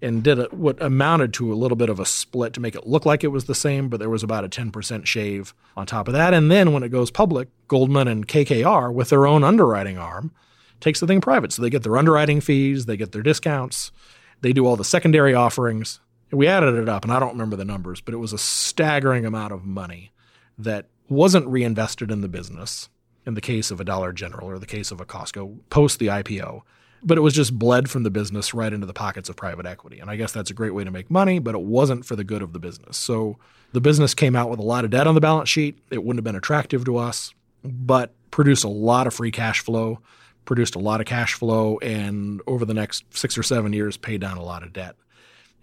and 0.02 0.22
did 0.22 0.38
a, 0.38 0.44
what 0.46 0.82
amounted 0.82 1.32
to 1.34 1.52
a 1.52 1.54
little 1.54 1.76
bit 1.76 1.88
of 1.88 2.00
a 2.00 2.04
split 2.04 2.52
to 2.54 2.60
make 2.60 2.74
it 2.74 2.86
look 2.86 3.06
like 3.06 3.22
it 3.22 3.28
was 3.28 3.44
the 3.44 3.54
same, 3.54 3.88
but 3.88 4.00
there 4.00 4.10
was 4.10 4.22
about 4.22 4.44
a 4.44 4.48
10% 4.48 5.06
shave 5.06 5.54
on 5.76 5.86
top 5.86 6.08
of 6.08 6.14
that. 6.14 6.34
And 6.34 6.50
then 6.50 6.72
when 6.72 6.82
it 6.82 6.88
goes 6.88 7.10
public, 7.10 7.48
Goldman 7.68 8.08
and 8.08 8.26
KKR, 8.26 8.92
with 8.92 9.10
their 9.10 9.26
own 9.26 9.44
underwriting 9.44 9.98
arm, 9.98 10.32
takes 10.80 11.00
the 11.00 11.06
thing 11.06 11.20
private. 11.20 11.52
So 11.52 11.62
they 11.62 11.70
get 11.70 11.84
their 11.84 11.96
underwriting 11.96 12.40
fees, 12.40 12.86
they 12.86 12.96
get 12.96 13.12
their 13.12 13.22
discounts, 13.22 13.92
they 14.40 14.52
do 14.52 14.66
all 14.66 14.76
the 14.76 14.84
secondary 14.84 15.34
offerings. 15.34 16.00
We 16.32 16.48
added 16.48 16.74
it 16.74 16.88
up, 16.88 17.04
and 17.04 17.12
I 17.12 17.20
don't 17.20 17.32
remember 17.32 17.56
the 17.56 17.64
numbers, 17.64 18.00
but 18.00 18.14
it 18.14 18.18
was 18.18 18.32
a 18.32 18.38
staggering 18.38 19.24
amount 19.24 19.52
of 19.52 19.64
money 19.64 20.12
that 20.58 20.86
wasn't 21.08 21.46
reinvested 21.46 22.10
in 22.10 22.22
the 22.22 22.28
business 22.28 22.88
in 23.24 23.34
the 23.34 23.40
case 23.40 23.70
of 23.70 23.80
a 23.80 23.84
Dollar 23.84 24.12
General 24.12 24.48
or 24.48 24.58
the 24.58 24.66
case 24.66 24.90
of 24.90 25.00
a 25.00 25.04
Costco 25.04 25.58
post 25.70 25.98
the 25.98 26.08
IPO 26.08 26.62
but 27.02 27.18
it 27.18 27.20
was 27.20 27.34
just 27.34 27.58
bled 27.58 27.90
from 27.90 28.04
the 28.04 28.10
business 28.10 28.54
right 28.54 28.72
into 28.72 28.86
the 28.86 28.92
pockets 28.92 29.28
of 29.28 29.36
private 29.36 29.66
equity. 29.66 29.98
And 29.98 30.10
I 30.10 30.16
guess 30.16 30.32
that's 30.32 30.50
a 30.50 30.54
great 30.54 30.74
way 30.74 30.84
to 30.84 30.90
make 30.90 31.10
money, 31.10 31.38
but 31.38 31.54
it 31.54 31.62
wasn't 31.62 32.04
for 32.04 32.16
the 32.16 32.24
good 32.24 32.42
of 32.42 32.52
the 32.52 32.58
business. 32.58 32.96
So 32.96 33.38
the 33.72 33.80
business 33.80 34.14
came 34.14 34.36
out 34.36 34.50
with 34.50 34.60
a 34.60 34.64
lot 34.64 34.84
of 34.84 34.90
debt 34.90 35.06
on 35.06 35.14
the 35.14 35.20
balance 35.20 35.48
sheet. 35.48 35.78
It 35.90 35.98
wouldn't 35.98 36.18
have 36.18 36.24
been 36.24 36.36
attractive 36.36 36.84
to 36.84 36.98
us, 36.98 37.34
but 37.64 38.14
produced 38.30 38.64
a 38.64 38.68
lot 38.68 39.06
of 39.06 39.14
free 39.14 39.30
cash 39.30 39.60
flow, 39.60 39.98
produced 40.44 40.74
a 40.74 40.78
lot 40.78 41.00
of 41.00 41.06
cash 41.06 41.34
flow, 41.34 41.78
and 41.78 42.40
over 42.46 42.64
the 42.64 42.74
next 42.74 43.04
six 43.16 43.36
or 43.36 43.42
seven 43.42 43.72
years, 43.72 43.96
paid 43.96 44.20
down 44.20 44.36
a 44.36 44.44
lot 44.44 44.62
of 44.62 44.72
debt. 44.72 44.96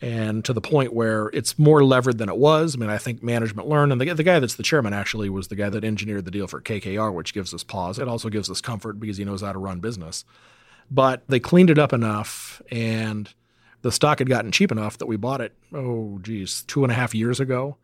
And 0.02 0.46
to 0.46 0.54
the 0.54 0.62
point 0.62 0.94
where 0.94 1.28
it's 1.34 1.60
more 1.60 1.84
levered 1.84 2.20
than 2.20 2.30
it 2.30 2.38
was. 2.38 2.74
I 2.76 2.80
mean, 2.80 2.90
I 2.90 2.98
think 2.98 3.22
management 3.22 3.68
learned, 3.68 3.92
and 3.92 4.00
the, 4.00 4.14
the 4.14 4.24
guy 4.24 4.40
that's 4.40 4.56
the 4.56 4.64
chairman 4.64 4.94
actually 4.94 5.30
was 5.30 5.50
the 5.50 5.58
guy 5.58 5.70
that 5.70 5.84
engineered 5.84 6.24
the 6.24 6.32
deal 6.32 6.48
for 6.48 6.62
KKR, 6.62 7.14
which 7.14 7.34
gives 7.34 7.54
us 7.54 7.66
pause. 7.66 8.00
It 8.00 8.08
also 8.08 8.30
gives 8.30 8.50
us 8.50 8.62
comfort 8.62 9.00
because 9.00 9.18
he 9.18 9.26
knows 9.26 9.42
how 9.42 9.52
to 9.52 9.60
run 9.60 9.82
business. 9.82 10.24
But 10.92 11.24
they 11.28 11.40
cleaned 11.40 11.70
it 11.70 11.78
up 11.78 11.94
enough 11.94 12.62
and 12.72 13.32
the 13.82 13.92
stock 13.92 14.20
had 14.20 14.30
gotten 14.30 14.52
cheap 14.52 14.72
enough 14.72 14.98
that 14.98 15.06
we 15.06 15.16
bought 15.16 15.42
it, 15.42 15.54
oh, 15.74 16.20
geez, 16.22 16.64
two 16.64 16.84
and 16.84 16.92
a 16.92 16.96
half 16.96 17.16
years 17.16 17.40
ago, 17.40 17.78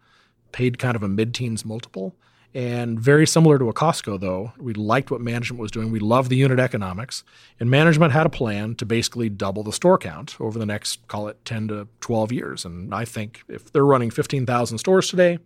paid 0.51 0.77
kind 0.77 0.95
of 0.95 1.03
a 1.03 1.07
mid 1.07 1.33
teens 1.33 1.63
multiple. 1.65 2.15
And 2.53 2.97
very 2.97 3.27
similar 3.27 3.59
to 3.59 3.67
a 3.67 3.73
Costco, 3.73 4.21
though, 4.21 4.53
we 4.57 4.73
liked 4.73 5.11
what 5.11 5.19
management 5.19 5.59
was 5.59 5.71
doing. 5.71 5.91
We 5.91 5.99
loved 5.99 6.29
the 6.29 6.37
unit 6.37 6.57
economics. 6.57 7.25
And 7.59 7.69
management 7.69 8.13
had 8.13 8.25
a 8.25 8.29
plan 8.29 8.75
to 8.75 8.85
basically 8.85 9.27
double 9.27 9.61
the 9.61 9.73
store 9.73 9.97
count 9.97 10.37
over 10.39 10.57
the 10.57 10.65
next, 10.65 11.05
call 11.09 11.27
it 11.27 11.43
10 11.43 11.67
to 11.67 11.89
12 11.99 12.31
years. 12.31 12.63
And 12.63 12.95
I 12.95 13.03
think 13.03 13.43
if 13.49 13.73
they're 13.73 13.85
running 13.85 14.09
15,000 14.09 14.77
stores 14.77 15.09
today, 15.09 15.39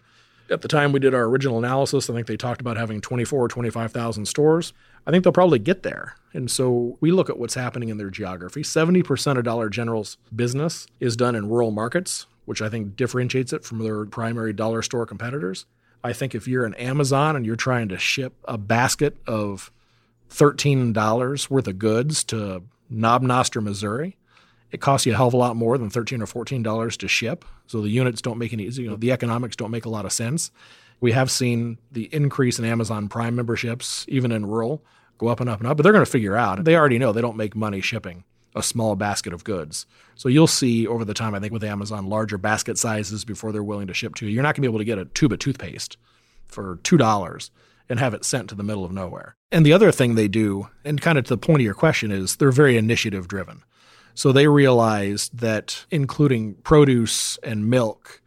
At 0.50 0.62
the 0.62 0.68
time 0.68 0.92
we 0.92 1.00
did 1.00 1.14
our 1.14 1.24
original 1.24 1.60
analysis, 1.60 2.10
I 2.10 2.14
think 2.14 2.28
they 2.28 2.38
talked 2.38 2.62
about 2.62 2.78
having 2.78 3.02
24 3.02 3.46
or 3.46 3.48
25,000 3.48 4.26
stores. 4.26 4.74
I 5.06 5.12
think 5.12 5.24
they'll 5.24 5.34
probably 5.34 5.60
get 5.60 5.84
there. 5.84 6.16
And 6.34 6.50
so 6.50 6.98
we 7.02 7.12
look 7.12 7.30
at 7.30 7.38
what's 7.38 7.54
happening 7.54 7.90
in 7.90 7.98
their 7.98 8.10
geography. 8.10 8.62
70% 8.62 9.38
of 9.38 9.44
Dollar 9.44 9.70
General's 9.70 10.18
business 10.36 10.88
is 11.00 11.16
done 11.16 11.36
in 11.36 11.50
rural 11.50 11.72
markets, 11.72 12.26
which 12.46 12.62
I 12.62 12.70
think 12.70 12.96
differentiates 12.96 13.54
it 13.54 13.64
from 13.64 13.80
their 13.80 14.06
primary 14.06 14.54
dollar 14.54 14.82
store 14.82 15.06
competitors. 15.06 15.66
I 16.04 16.14
think 16.14 16.34
if 16.34 16.48
you're 16.48 16.66
an 16.66 16.76
Amazon 16.76 17.36
and 17.36 17.46
you're 17.46 17.56
trying 17.56 17.90
to 17.90 17.98
ship 17.98 18.34
a 18.46 18.58
basket 18.58 19.18
of 19.28 19.72
$13 20.32 21.50
worth 21.50 21.68
of 21.68 21.80
goods 21.80 22.24
to 22.26 22.64
Knob 22.90 23.22
Noster, 23.22 23.62
Missouri, 23.62 24.18
it 24.72 24.82
costs 24.82 25.06
you 25.06 25.14
a 25.14 25.16
hell 25.16 25.28
of 25.28 25.34
a 25.34 25.38
lot 25.38 25.56
more 25.56 25.78
than 25.78 25.90
13 25.90 26.22
or 26.22 26.26
$14 26.26 26.98
to 26.98 27.08
ship. 27.08 27.46
So 27.68 27.82
the 27.82 27.90
units 27.90 28.22
don't 28.22 28.38
make 28.38 28.54
any, 28.54 28.66
you 28.66 28.90
know, 28.90 28.96
the 28.96 29.12
economics 29.12 29.56
don't 29.56 29.72
make 29.72 29.86
a 29.86 29.90
lot 29.90 30.06
of 30.06 30.12
sense. 30.12 30.52
We 31.00 31.12
have 31.14 31.32
seen 31.32 31.78
the 31.92 32.14
increase 32.14 32.60
in 32.60 32.66
Amazon 32.66 33.08
Prime 33.08 33.36
memberships, 33.36 34.06
even 34.10 34.32
in 34.32 34.46
rural, 34.46 34.84
go 35.18 35.28
up 35.28 35.40
and 35.40 35.50
up 35.50 35.60
and 35.60 35.68
up, 35.68 35.78
but 35.78 35.84
they're 35.84 35.94
going 35.94 36.06
to 36.06 36.12
figure 36.12 36.36
out. 36.36 36.64
They 36.64 36.76
already 36.76 37.00
know 37.00 37.12
they 37.12 37.22
don't 37.22 37.38
make 37.38 37.56
money 37.56 37.82
shipping 37.82 38.24
a 38.56 38.64
small 38.64 38.96
basket 38.96 39.34
of 39.34 39.44
goods. 39.44 39.86
So 40.16 40.28
you'll 40.28 40.48
see 40.48 40.88
over 40.88 41.06
the 41.06 41.14
time, 41.14 41.36
I 41.36 41.40
think, 41.40 41.54
with 41.54 41.64
Amazon, 41.64 42.08
larger 42.08 42.38
basket 42.38 42.78
sizes 42.78 43.24
before 43.24 43.52
they're 43.52 43.64
willing 43.64 43.88
to 43.88 43.94
ship 43.94 44.16
to 44.16 44.26
you. 44.26 44.34
You're 44.34 44.44
not 44.44 44.56
going 44.56 44.64
to 44.64 44.70
be 44.70 44.72
able 44.72 44.80
to 44.80 44.86
get 44.86 44.98
a 44.98 45.06
tube 45.06 45.32
of 45.32 45.40
toothpaste 45.40 45.98
for 46.48 46.78
$2 46.78 47.50
and 47.90 48.00
have 48.00 48.14
it 48.14 48.26
sent 48.26 48.50
to 48.50 48.56
the 48.56 48.64
middle 48.64 48.86
of 48.86 48.92
nowhere. 48.92 49.36
And 49.52 49.66
the 49.66 49.74
other 49.74 49.92
thing 49.92 50.16
they 50.16 50.28
do, 50.28 50.68
and 50.84 51.02
kind 51.02 51.18
of 51.18 51.26
to 51.26 51.30
the 51.30 51.38
point 51.38 51.62
of 51.62 51.66
your 51.66 51.74
question, 51.74 52.12
is 52.12 52.36
they're 52.36 52.52
very 52.52 52.78
initiative 52.78 53.28
driven. 53.28 53.64
So 54.14 54.32
they 54.32 54.48
realized 54.48 55.40
that 55.40 55.86
including 55.92 56.56
produce 56.56 57.38
and 57.44 57.70
milk 57.70 58.22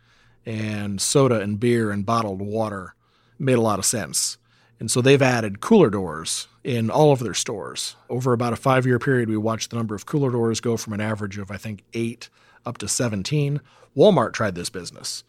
and 0.46 1.00
soda 1.00 1.40
and 1.40 1.60
beer 1.60 1.90
and 1.90 2.06
bottled 2.06 2.40
water 2.40 2.94
made 3.38 3.58
a 3.58 3.60
lot 3.60 3.78
of 3.78 3.84
sense. 3.84 4.38
And 4.80 4.90
so 4.90 5.00
they've 5.00 5.22
added 5.22 5.60
cooler 5.60 5.90
doors 5.90 6.48
in 6.64 6.90
all 6.90 7.12
of 7.12 7.20
their 7.20 7.34
stores. 7.34 7.96
Over 8.08 8.32
about 8.32 8.52
a 8.52 8.56
five 8.56 8.86
year 8.86 8.98
period, 8.98 9.28
we 9.28 9.36
watched 9.36 9.70
the 9.70 9.76
number 9.76 9.94
of 9.94 10.06
cooler 10.06 10.30
doors 10.30 10.60
go 10.60 10.76
from 10.76 10.92
an 10.92 11.00
average 11.00 11.38
of, 11.38 11.50
I 11.50 11.56
think, 11.56 11.84
eight 11.92 12.30
up 12.64 12.78
to 12.78 12.88
17. 12.88 13.60
Walmart 13.96 14.32
tried 14.32 14.54
this 14.54 14.70
business 14.70 15.24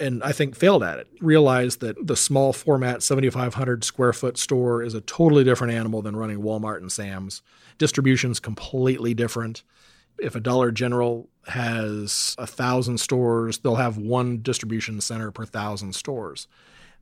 and 0.00 0.22
I 0.24 0.32
think 0.32 0.56
failed 0.56 0.82
at 0.82 0.98
it. 0.98 1.06
Realized 1.20 1.80
that 1.80 2.06
the 2.06 2.16
small 2.16 2.52
format 2.52 3.02
7,500 3.02 3.84
square 3.84 4.12
foot 4.12 4.38
store 4.38 4.82
is 4.82 4.94
a 4.94 5.02
totally 5.02 5.44
different 5.44 5.74
animal 5.74 6.02
than 6.02 6.16
running 6.16 6.40
Walmart 6.40 6.78
and 6.78 6.90
Sam's. 6.90 7.42
Distribution's 7.78 8.40
completely 8.40 9.14
different. 9.14 9.62
If 10.20 10.34
a 10.34 10.40
Dollar 10.40 10.70
General 10.70 11.28
has 11.46 12.34
a 12.38 12.46
thousand 12.46 12.98
stores, 12.98 13.58
they'll 13.58 13.76
have 13.76 13.96
one 13.96 14.42
distribution 14.42 15.00
center 15.00 15.30
per 15.30 15.44
thousand 15.44 15.94
stores. 15.94 16.46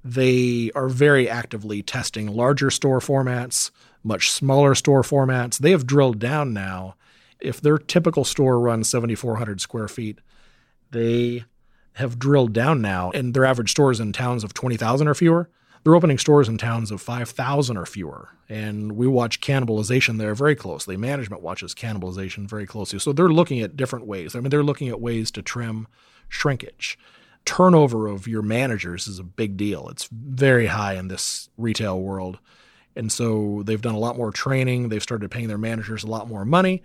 They 0.04 0.70
are 0.74 0.88
very 0.88 1.28
actively 1.28 1.82
testing 1.82 2.28
larger 2.28 2.70
store 2.70 3.00
formats, 3.00 3.70
much 4.04 4.30
smaller 4.30 4.74
store 4.74 5.02
formats. 5.02 5.58
They 5.58 5.72
have 5.72 5.86
drilled 5.86 6.18
down 6.18 6.52
now. 6.52 6.94
If 7.40 7.60
their 7.60 7.78
typical 7.78 8.24
store 8.24 8.60
runs 8.60 8.88
7,400 8.88 9.60
square 9.60 9.88
feet, 9.88 10.18
they 10.90 11.44
have 11.94 12.18
drilled 12.18 12.52
down 12.52 12.80
now, 12.80 13.10
and 13.10 13.34
their 13.34 13.44
average 13.44 13.72
stores 13.72 14.00
in 14.00 14.12
towns 14.12 14.44
of 14.44 14.54
20,000 14.54 15.08
or 15.08 15.14
fewer. 15.14 15.50
They're 15.84 15.94
opening 15.94 16.18
stores 16.18 16.48
in 16.48 16.58
towns 16.58 16.90
of 16.90 17.00
5,000 17.00 17.76
or 17.76 17.86
fewer. 17.86 18.30
And 18.48 18.92
we 18.92 19.06
watch 19.06 19.40
cannibalization 19.40 20.18
there 20.18 20.34
very 20.34 20.54
closely. 20.54 20.96
Management 20.96 21.42
watches 21.42 21.74
cannibalization 21.74 22.48
very 22.48 22.66
closely. 22.66 22.98
So 22.98 23.12
they're 23.12 23.28
looking 23.28 23.60
at 23.60 23.76
different 23.76 24.06
ways. 24.06 24.34
I 24.34 24.40
mean, 24.40 24.50
they're 24.50 24.62
looking 24.62 24.88
at 24.88 25.00
ways 25.00 25.30
to 25.32 25.42
trim 25.42 25.86
shrinkage 26.28 26.98
turnover 27.48 28.08
of 28.08 28.28
your 28.28 28.42
managers 28.42 29.08
is 29.08 29.18
a 29.18 29.24
big 29.24 29.56
deal. 29.56 29.88
It's 29.88 30.06
very 30.12 30.66
high 30.66 30.96
in 30.96 31.08
this 31.08 31.48
retail 31.56 31.98
world. 31.98 32.38
And 32.94 33.10
so 33.10 33.62
they've 33.64 33.80
done 33.80 33.94
a 33.94 33.98
lot 33.98 34.18
more 34.18 34.30
training. 34.30 34.90
They've 34.90 35.02
started 35.02 35.30
paying 35.30 35.48
their 35.48 35.56
managers 35.56 36.04
a 36.04 36.08
lot 36.08 36.28
more 36.28 36.44
money 36.44 36.82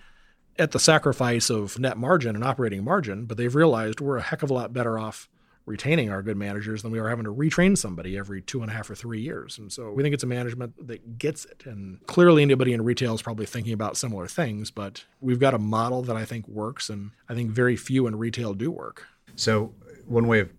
at 0.57 0.71
the 0.71 0.79
sacrifice 0.79 1.49
of 1.49 1.79
net 1.79 1.97
margin 1.97 2.33
and 2.33 2.45
operating 2.45 2.81
margin, 2.81 3.25
but 3.25 3.37
they've 3.37 3.53
realized 3.53 3.99
we're 3.99 4.17
a 4.17 4.21
heck 4.21 4.41
of 4.41 4.51
a 4.51 4.53
lot 4.53 4.71
better 4.71 4.97
off 4.97 5.27
retaining 5.65 6.09
our 6.09 6.21
good 6.21 6.37
managers 6.37 6.81
than 6.81 6.91
we 6.91 6.99
are 6.99 7.07
having 7.07 7.23
to 7.23 7.33
retrain 7.33 7.77
somebody 7.77 8.17
every 8.17 8.41
two 8.41 8.61
and 8.61 8.69
a 8.69 8.73
half 8.73 8.89
or 8.89 8.95
three 8.95 9.21
years. 9.21 9.57
And 9.57 9.71
so 9.71 9.91
we 9.91 10.03
think 10.03 10.13
it's 10.13 10.23
a 10.23 10.27
management 10.27 10.87
that 10.87 11.17
gets 11.17 11.45
it. 11.45 11.63
And 11.65 12.05
clearly, 12.05 12.41
anybody 12.41 12.73
in 12.73 12.83
retail 12.83 13.15
is 13.15 13.21
probably 13.21 13.45
thinking 13.45 13.73
about 13.73 13.95
similar 13.95 14.27
things, 14.27 14.71
but 14.71 15.05
we've 15.21 15.39
got 15.39 15.53
a 15.53 15.59
model 15.59 16.01
that 16.03 16.15
I 16.15 16.25
think 16.25 16.47
works, 16.47 16.89
and 16.89 17.11
I 17.29 17.33
think 17.33 17.51
very 17.51 17.75
few 17.75 18.07
in 18.07 18.17
retail 18.17 18.53
do 18.53 18.71
work. 18.71 19.07
So 19.35 19.73
one 20.05 20.27
way 20.27 20.41
of 20.41 20.51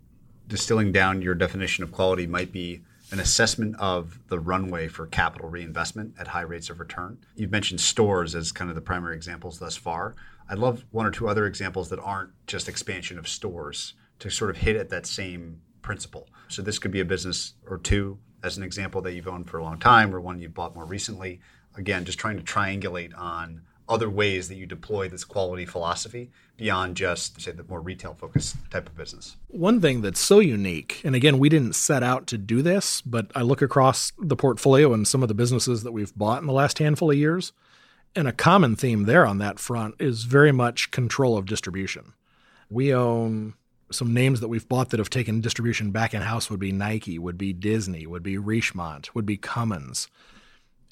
distilling 0.48 0.92
down 0.92 1.22
your 1.22 1.34
definition 1.34 1.84
of 1.84 1.92
quality 1.92 2.26
might 2.26 2.52
be 2.52 2.82
an 3.12 3.20
assessment 3.20 3.76
of 3.78 4.18
the 4.28 4.38
runway 4.38 4.88
for 4.88 5.06
capital 5.06 5.48
reinvestment 5.48 6.14
at 6.18 6.28
high 6.28 6.40
rates 6.40 6.70
of 6.70 6.80
return. 6.80 7.18
You've 7.36 7.50
mentioned 7.50 7.80
stores 7.80 8.34
as 8.34 8.50
kind 8.50 8.70
of 8.70 8.74
the 8.74 8.80
primary 8.80 9.14
examples 9.14 9.58
thus 9.58 9.76
far. 9.76 10.16
I'd 10.48 10.58
love 10.58 10.84
one 10.90 11.06
or 11.06 11.10
two 11.10 11.28
other 11.28 11.46
examples 11.46 11.90
that 11.90 12.00
aren't 12.00 12.30
just 12.46 12.68
expansion 12.68 13.18
of 13.18 13.28
stores 13.28 13.94
to 14.18 14.30
sort 14.30 14.50
of 14.50 14.58
hit 14.58 14.76
at 14.76 14.90
that 14.90 15.06
same 15.06 15.60
principle. 15.82 16.28
So 16.48 16.62
this 16.62 16.78
could 16.78 16.90
be 16.90 17.00
a 17.00 17.04
business 17.04 17.54
or 17.68 17.78
two 17.78 18.18
as 18.42 18.56
an 18.56 18.62
example 18.62 19.00
that 19.02 19.12
you've 19.12 19.28
owned 19.28 19.48
for 19.48 19.58
a 19.58 19.62
long 19.62 19.78
time 19.78 20.14
or 20.14 20.20
one 20.20 20.40
you've 20.40 20.54
bought 20.54 20.74
more 20.74 20.84
recently. 20.84 21.40
Again, 21.76 22.04
just 22.04 22.18
trying 22.18 22.36
to 22.36 22.42
triangulate 22.42 23.16
on 23.18 23.62
other 23.88 24.08
ways 24.08 24.48
that 24.48 24.54
you 24.54 24.66
deploy 24.66 25.08
this 25.08 25.24
quality 25.24 25.66
philosophy 25.66 26.30
beyond 26.56 26.96
just 26.96 27.40
say 27.40 27.52
the 27.52 27.64
more 27.64 27.80
retail 27.80 28.14
focused 28.14 28.56
type 28.70 28.88
of 28.88 28.96
business 28.96 29.36
one 29.48 29.80
thing 29.80 30.00
that's 30.00 30.20
so 30.20 30.38
unique 30.38 31.02
and 31.04 31.14
again 31.14 31.38
we 31.38 31.48
didn't 31.48 31.74
set 31.74 32.02
out 32.02 32.26
to 32.26 32.38
do 32.38 32.62
this 32.62 33.02
but 33.02 33.30
i 33.34 33.42
look 33.42 33.60
across 33.60 34.12
the 34.18 34.36
portfolio 34.36 34.92
and 34.94 35.06
some 35.06 35.22
of 35.22 35.28
the 35.28 35.34
businesses 35.34 35.82
that 35.82 35.92
we've 35.92 36.16
bought 36.16 36.40
in 36.40 36.46
the 36.46 36.52
last 36.52 36.78
handful 36.78 37.10
of 37.10 37.16
years 37.16 37.52
and 38.16 38.26
a 38.26 38.32
common 38.32 38.74
theme 38.74 39.04
there 39.04 39.26
on 39.26 39.38
that 39.38 39.58
front 39.58 39.94
is 39.98 40.24
very 40.24 40.52
much 40.52 40.90
control 40.90 41.36
of 41.36 41.44
distribution 41.44 42.14
we 42.70 42.94
own 42.94 43.52
some 43.90 44.14
names 44.14 44.40
that 44.40 44.48
we've 44.48 44.68
bought 44.68 44.90
that 44.90 45.00
have 45.00 45.10
taken 45.10 45.40
distribution 45.40 45.90
back 45.90 46.14
in 46.14 46.22
house 46.22 46.50
would 46.50 46.60
be 46.60 46.72
Nike, 46.72 47.18
would 47.18 47.38
be 47.38 47.52
Disney, 47.52 48.06
would 48.06 48.22
be 48.22 48.36
Richemont, 48.36 49.14
would 49.14 49.26
be 49.26 49.36
Cummins 49.36 50.08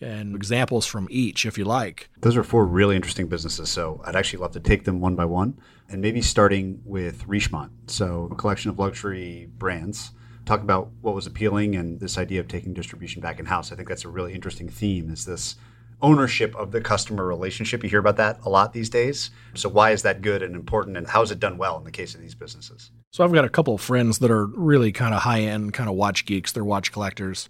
and 0.00 0.34
examples 0.34 0.84
from 0.84 1.06
each 1.10 1.46
if 1.46 1.56
you 1.56 1.64
like. 1.64 2.10
Those 2.20 2.36
are 2.36 2.42
four 2.42 2.66
really 2.66 2.96
interesting 2.96 3.28
businesses. 3.28 3.70
So 3.70 4.00
I'd 4.04 4.16
actually 4.16 4.40
love 4.40 4.52
to 4.52 4.60
take 4.60 4.84
them 4.84 5.00
one 5.00 5.14
by 5.14 5.24
one 5.24 5.58
and 5.88 6.02
maybe 6.02 6.20
starting 6.20 6.80
with 6.84 7.26
Richemont. 7.26 7.70
So 7.86 8.28
a 8.30 8.34
collection 8.34 8.70
of 8.70 8.78
luxury 8.78 9.48
brands. 9.58 10.10
Talk 10.44 10.60
about 10.60 10.90
what 11.02 11.14
was 11.14 11.28
appealing 11.28 11.76
and 11.76 12.00
this 12.00 12.18
idea 12.18 12.40
of 12.40 12.48
taking 12.48 12.74
distribution 12.74 13.22
back 13.22 13.38
in 13.38 13.46
house. 13.46 13.70
I 13.70 13.76
think 13.76 13.88
that's 13.88 14.04
a 14.04 14.08
really 14.08 14.34
interesting 14.34 14.68
theme 14.68 15.10
is 15.10 15.24
this 15.24 15.54
ownership 16.02 16.54
of 16.56 16.72
the 16.72 16.80
customer 16.80 17.26
relationship. 17.26 17.82
You 17.82 17.88
hear 17.88 18.00
about 18.00 18.16
that 18.16 18.40
a 18.44 18.48
lot 18.48 18.72
these 18.72 18.90
days. 18.90 19.30
So 19.54 19.68
why 19.68 19.92
is 19.92 20.02
that 20.02 20.20
good 20.20 20.42
and 20.42 20.54
important 20.54 20.96
and 20.96 21.06
how 21.06 21.22
is 21.22 21.30
it 21.30 21.40
done 21.40 21.56
well 21.56 21.78
in 21.78 21.84
the 21.84 21.90
case 21.90 22.14
of 22.14 22.20
these 22.20 22.34
businesses? 22.34 22.90
So 23.12 23.24
I've 23.24 23.32
got 23.32 23.44
a 23.44 23.48
couple 23.48 23.74
of 23.74 23.80
friends 23.80 24.18
that 24.18 24.30
are 24.30 24.46
really 24.46 24.92
kind 24.92 25.14
of 25.14 25.22
high 25.22 25.40
end 25.40 25.72
kind 25.72 25.88
of 25.88 25.94
watch 25.94 26.26
geeks. 26.26 26.52
They're 26.52 26.64
watch 26.64 26.92
collectors. 26.92 27.48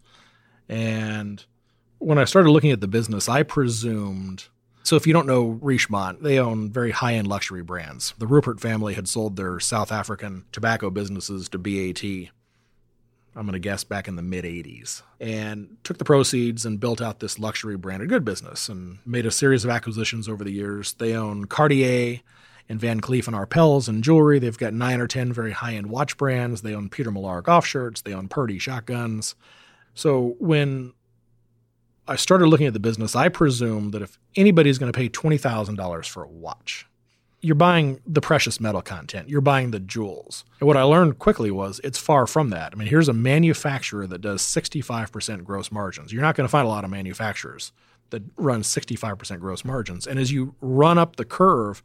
And 0.69 1.45
when 1.99 2.19
I 2.19 2.25
started 2.25 2.51
looking 2.51 2.71
at 2.71 2.81
the 2.81 2.89
business, 2.89 3.29
I 3.29 3.43
presumed. 3.43 4.49
So, 4.85 4.97
if 4.97 5.07
you 5.07 5.13
don't 5.13 5.29
know 5.29 5.59
Richemont, 5.63 6.23
they 6.23 6.39
own 6.41 6.71
very 6.71 6.91
high 6.91 7.15
end 7.15 7.29
luxury 7.29 7.63
brands. 7.63 8.15
The 8.19 8.27
Rupert 8.27 8.61
family 8.61 8.95
had 8.95 9.07
sold 9.07 9.37
their 9.37 9.61
South 9.61 9.93
African 9.93 10.45
tobacco 10.51 10.91
businesses 10.91 11.49
to 11.51 11.59
BAT, 11.59 12.33
I'm 13.35 13.47
going 13.47 13.55
to 13.55 13.59
guess 13.59 13.83
back 13.83 14.09
in 14.09 14.17
the 14.17 14.23
mid 14.23 14.45
80s, 14.45 15.03
and 15.19 15.77
took 15.85 15.99
the 15.99 16.05
proceeds 16.05 16.67
and 16.67 16.79
built 16.79 17.01
out 17.01 17.21
this 17.21 17.39
luxury 17.39 17.77
branded 17.77 18.09
good 18.09 18.25
business 18.25 18.69
and 18.69 18.99
made 19.07 19.25
a 19.25 19.31
series 19.31 19.65
of 19.65 19.71
acquisitions 19.71 20.29
over 20.29 20.45
the 20.45 20.53
years. 20.53 20.93
They 20.95 21.15
own 21.15 21.47
Cartier 21.47 22.21
and 22.69 22.79
Van 22.79 23.01
Cleef 23.01 23.27
and 23.27 23.37
Arpels 23.37 23.89
and 23.89 24.05
jewelry. 24.05 24.39
They've 24.39 24.57
got 24.57 24.75
nine 24.75 25.01
or 25.01 25.07
10 25.07 25.33
very 25.33 25.53
high 25.53 25.75
end 25.75 25.89
watch 25.89 26.17
brands. 26.17 26.63
They 26.63 26.75
own 26.75 26.91
Peter 26.91 27.11
Millar 27.11 27.41
golf 27.43 27.67
shirts. 27.67 28.03
They 28.03 28.13
own 28.13 28.29
Purdey 28.29 28.61
shotguns. 28.61 29.35
So, 29.95 30.37
when 30.39 30.93
I 32.09 32.17
started 32.17 32.47
looking 32.47 32.67
at 32.67 32.73
the 32.73 32.81
business, 32.81 33.15
I 33.15 33.29
presume 33.29 33.91
that 33.93 34.03
if 34.03 34.19
anybody's 34.37 34.79
going 34.79 34.93
to 34.93 34.97
pay 34.97 35.09
$20,000 35.09 36.09
for 36.09 36.25
a 36.25 36.29
watch, 36.29 36.87
you're 37.43 37.57
buying 37.57 38.01
the 38.07 38.21
precious 38.21 38.61
metal 38.61 38.81
content, 38.81 39.29
you're 39.29 39.41
buying 39.41 39.73
the 39.73 39.81
jewels. 39.81 40.45
And 40.61 40.67
what 40.69 40.77
I 40.77 40.85
learned 40.85 41.19
quickly 41.19 41.51
was 41.51 41.81
it's 41.83 41.99
far 41.99 42.27
from 42.27 42.51
that. 42.51 42.73
I 42.73 42.77
mean, 42.77 42.89
here's 42.89 43.09
a 43.09 43.13
manufacturer 43.13 44.07
that 44.07 44.21
does 44.21 44.43
65% 44.43 45.43
gross 45.43 45.73
margins. 45.73 46.13
You're 46.13 46.23
not 46.23 46.37
going 46.37 46.47
to 46.47 46.51
find 46.51 46.65
a 46.65 46.71
lot 46.71 46.85
of 46.85 46.91
manufacturers 46.91 47.73
that 48.11 48.23
run 48.37 48.63
65% 48.63 49.41
gross 49.41 49.65
margins. 49.65 50.07
And 50.07 50.21
as 50.21 50.31
you 50.31 50.55
run 50.61 50.99
up 50.99 51.17
the 51.17 51.25
curve 51.25 51.83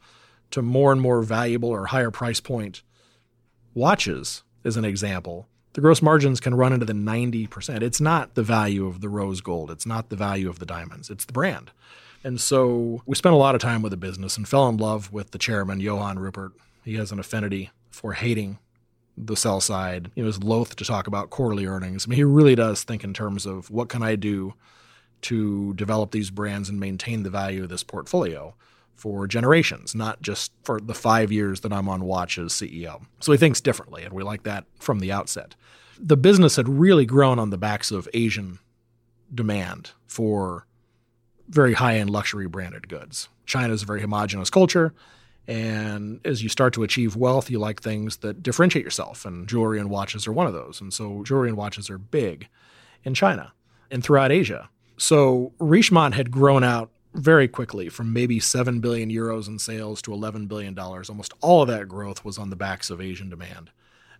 to 0.51 0.61
more 0.61 0.91
and 0.91 1.01
more 1.01 1.23
valuable 1.23 1.69
or 1.69 1.87
higher 1.87 2.11
price 2.11 2.39
point 2.39 2.83
watches, 3.73 4.43
as 4.63 4.77
an 4.77 4.85
example, 4.85 5.47
the 5.73 5.81
gross 5.81 6.01
margins 6.01 6.39
can 6.39 6.55
run 6.55 6.73
into 6.73 6.85
the 6.85 6.93
90%. 6.93 7.81
It's 7.81 8.01
not 8.01 8.35
the 8.35 8.43
value 8.43 8.85
of 8.85 9.01
the 9.01 9.09
rose 9.09 9.41
gold, 9.41 9.71
it's 9.71 9.85
not 9.85 10.09
the 10.09 10.15
value 10.15 10.49
of 10.49 10.59
the 10.59 10.65
diamonds, 10.65 11.09
it's 11.09 11.25
the 11.25 11.33
brand. 11.33 11.71
And 12.23 12.41
so 12.41 13.01
we 13.05 13.15
spent 13.15 13.33
a 13.33 13.37
lot 13.37 13.55
of 13.55 13.61
time 13.61 13.81
with 13.81 13.91
the 13.91 13.97
business 13.97 14.37
and 14.37 14.47
fell 14.47 14.67
in 14.67 14.77
love 14.77 15.11
with 15.11 15.31
the 15.31 15.37
chairman, 15.37 15.79
Johann 15.79 16.19
Rupert. 16.19 16.51
He 16.83 16.95
has 16.95 17.11
an 17.11 17.19
affinity 17.19 17.71
for 17.89 18.13
hating 18.13 18.59
the 19.17 19.35
sell 19.35 19.59
side 19.59 20.11
He 20.13 20.21
was 20.21 20.43
loath 20.43 20.75
to 20.75 20.85
talk 20.85 21.07
about 21.07 21.31
quarterly 21.31 21.65
earnings. 21.65 22.05
I 22.05 22.09
mean, 22.09 22.17
he 22.17 22.23
really 22.23 22.53
does 22.53 22.83
think 22.83 23.03
in 23.03 23.13
terms 23.13 23.45
of 23.47 23.71
what 23.71 23.89
can 23.89 24.03
I 24.03 24.15
do 24.15 24.53
to 25.23 25.73
develop 25.73 26.11
these 26.11 26.29
brands 26.29 26.69
and 26.69 26.79
maintain 26.79 27.23
the 27.23 27.31
value 27.31 27.63
of 27.63 27.69
this 27.69 27.83
portfolio 27.83 28.53
for 28.93 29.27
generations, 29.27 29.95
not 29.95 30.21
just 30.21 30.51
for 30.63 30.79
the 30.79 30.93
five 30.93 31.31
years 31.31 31.61
that 31.61 31.73
I'm 31.73 31.89
on 31.89 32.05
watch 32.05 32.37
as 32.37 32.53
CEO. 32.53 33.03
So 33.19 33.31
he 33.31 33.37
thinks 33.37 33.59
differently, 33.59 34.03
and 34.03 34.13
we 34.13 34.21
like 34.21 34.43
that 34.43 34.65
from 34.79 34.99
the 34.99 35.11
outset. 35.11 35.55
The 35.99 36.17
business 36.17 36.55
had 36.55 36.69
really 36.69 37.05
grown 37.05 37.39
on 37.39 37.49
the 37.49 37.57
backs 37.57 37.91
of 37.91 38.07
Asian 38.13 38.59
demand 39.33 39.91
for 40.05 40.66
very 41.47 41.73
high 41.73 41.97
end 41.97 42.09
luxury 42.09 42.47
branded 42.47 42.87
goods. 42.87 43.29
China 43.45 43.73
is 43.73 43.83
a 43.83 43.85
very 43.85 44.01
homogenous 44.01 44.49
culture. 44.49 44.93
And 45.47 46.19
as 46.25 46.43
you 46.43 46.49
start 46.49 46.73
to 46.73 46.83
achieve 46.83 47.15
wealth, 47.15 47.49
you 47.49 47.57
like 47.57 47.81
things 47.81 48.17
that 48.17 48.43
differentiate 48.43 48.83
yourself. 48.83 49.25
And 49.25 49.47
jewelry 49.47 49.79
and 49.79 49.89
watches 49.89 50.27
are 50.27 50.33
one 50.33 50.45
of 50.45 50.53
those. 50.53 50.81
And 50.81 50.93
so 50.93 51.23
jewelry 51.23 51.47
and 51.47 51.57
watches 51.57 51.89
are 51.89 51.97
big 51.97 52.49
in 53.03 53.13
China 53.13 53.53
and 53.89 54.03
throughout 54.03 54.31
Asia. 54.31 54.69
So 54.97 55.53
Richemont 55.59 56.15
had 56.15 56.31
grown 56.31 56.63
out 56.63 56.89
very 57.13 57.47
quickly 57.47 57.87
from 57.87 58.11
maybe 58.11 58.39
7 58.39 58.79
billion 58.79 59.09
euros 59.09 59.47
in 59.47 59.57
sales 59.57 60.01
to 60.03 60.13
11 60.13 60.47
billion 60.47 60.73
dollars. 60.73 61.09
Almost 61.09 61.33
all 61.41 61.61
of 61.61 61.67
that 61.69 61.87
growth 61.87 62.25
was 62.25 62.37
on 62.37 62.49
the 62.49 62.55
backs 62.55 62.89
of 62.89 62.99
Asian 62.99 63.29
demand. 63.29 63.71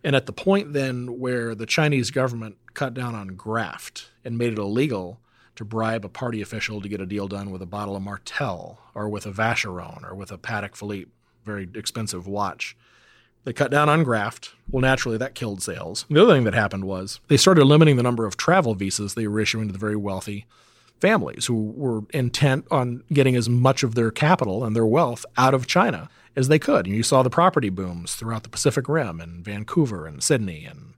And 0.02 0.16
at 0.16 0.26
the 0.26 0.32
point 0.32 0.72
then 0.72 1.18
where 1.18 1.54
the 1.54 1.66
Chinese 1.66 2.10
government 2.10 2.56
cut 2.74 2.94
down 2.94 3.14
on 3.14 3.28
graft 3.28 4.08
and 4.24 4.38
made 4.38 4.52
it 4.52 4.58
illegal 4.58 5.20
to 5.58 5.64
bribe 5.64 6.04
a 6.04 6.08
party 6.08 6.40
official 6.40 6.80
to 6.80 6.88
get 6.88 7.00
a 7.00 7.06
deal 7.06 7.26
done 7.26 7.50
with 7.50 7.60
a 7.60 7.66
bottle 7.66 7.96
of 7.96 8.02
Martell 8.02 8.78
or 8.94 9.08
with 9.08 9.26
a 9.26 9.32
Vacheron 9.32 10.08
or 10.08 10.14
with 10.14 10.30
a 10.30 10.38
Patek 10.38 10.76
Philippe, 10.76 11.10
very 11.44 11.68
expensive 11.74 12.28
watch. 12.28 12.76
They 13.42 13.52
cut 13.52 13.72
down 13.72 13.88
on 13.88 14.04
graft. 14.04 14.52
Well, 14.70 14.82
naturally, 14.82 15.18
that 15.18 15.34
killed 15.34 15.60
sales. 15.60 16.06
The 16.08 16.22
other 16.22 16.32
thing 16.32 16.44
that 16.44 16.54
happened 16.54 16.84
was 16.84 17.18
they 17.26 17.36
started 17.36 17.64
limiting 17.64 17.96
the 17.96 18.04
number 18.04 18.24
of 18.24 18.36
travel 18.36 18.76
visas 18.76 19.14
they 19.14 19.26
were 19.26 19.40
issuing 19.40 19.66
to 19.66 19.72
the 19.72 19.80
very 19.80 19.96
wealthy 19.96 20.46
families 21.00 21.46
who 21.46 21.72
were 21.72 22.02
intent 22.14 22.64
on 22.70 23.02
getting 23.12 23.34
as 23.34 23.48
much 23.48 23.82
of 23.82 23.96
their 23.96 24.12
capital 24.12 24.64
and 24.64 24.76
their 24.76 24.86
wealth 24.86 25.26
out 25.36 25.54
of 25.54 25.66
China 25.66 26.08
as 26.36 26.46
they 26.46 26.60
could. 26.60 26.86
And 26.86 26.94
you 26.94 27.02
saw 27.02 27.24
the 27.24 27.30
property 27.30 27.68
booms 27.68 28.14
throughout 28.14 28.44
the 28.44 28.48
Pacific 28.48 28.88
Rim 28.88 29.20
and 29.20 29.44
Vancouver 29.44 30.06
and 30.06 30.22
Sydney 30.22 30.64
and 30.64 30.94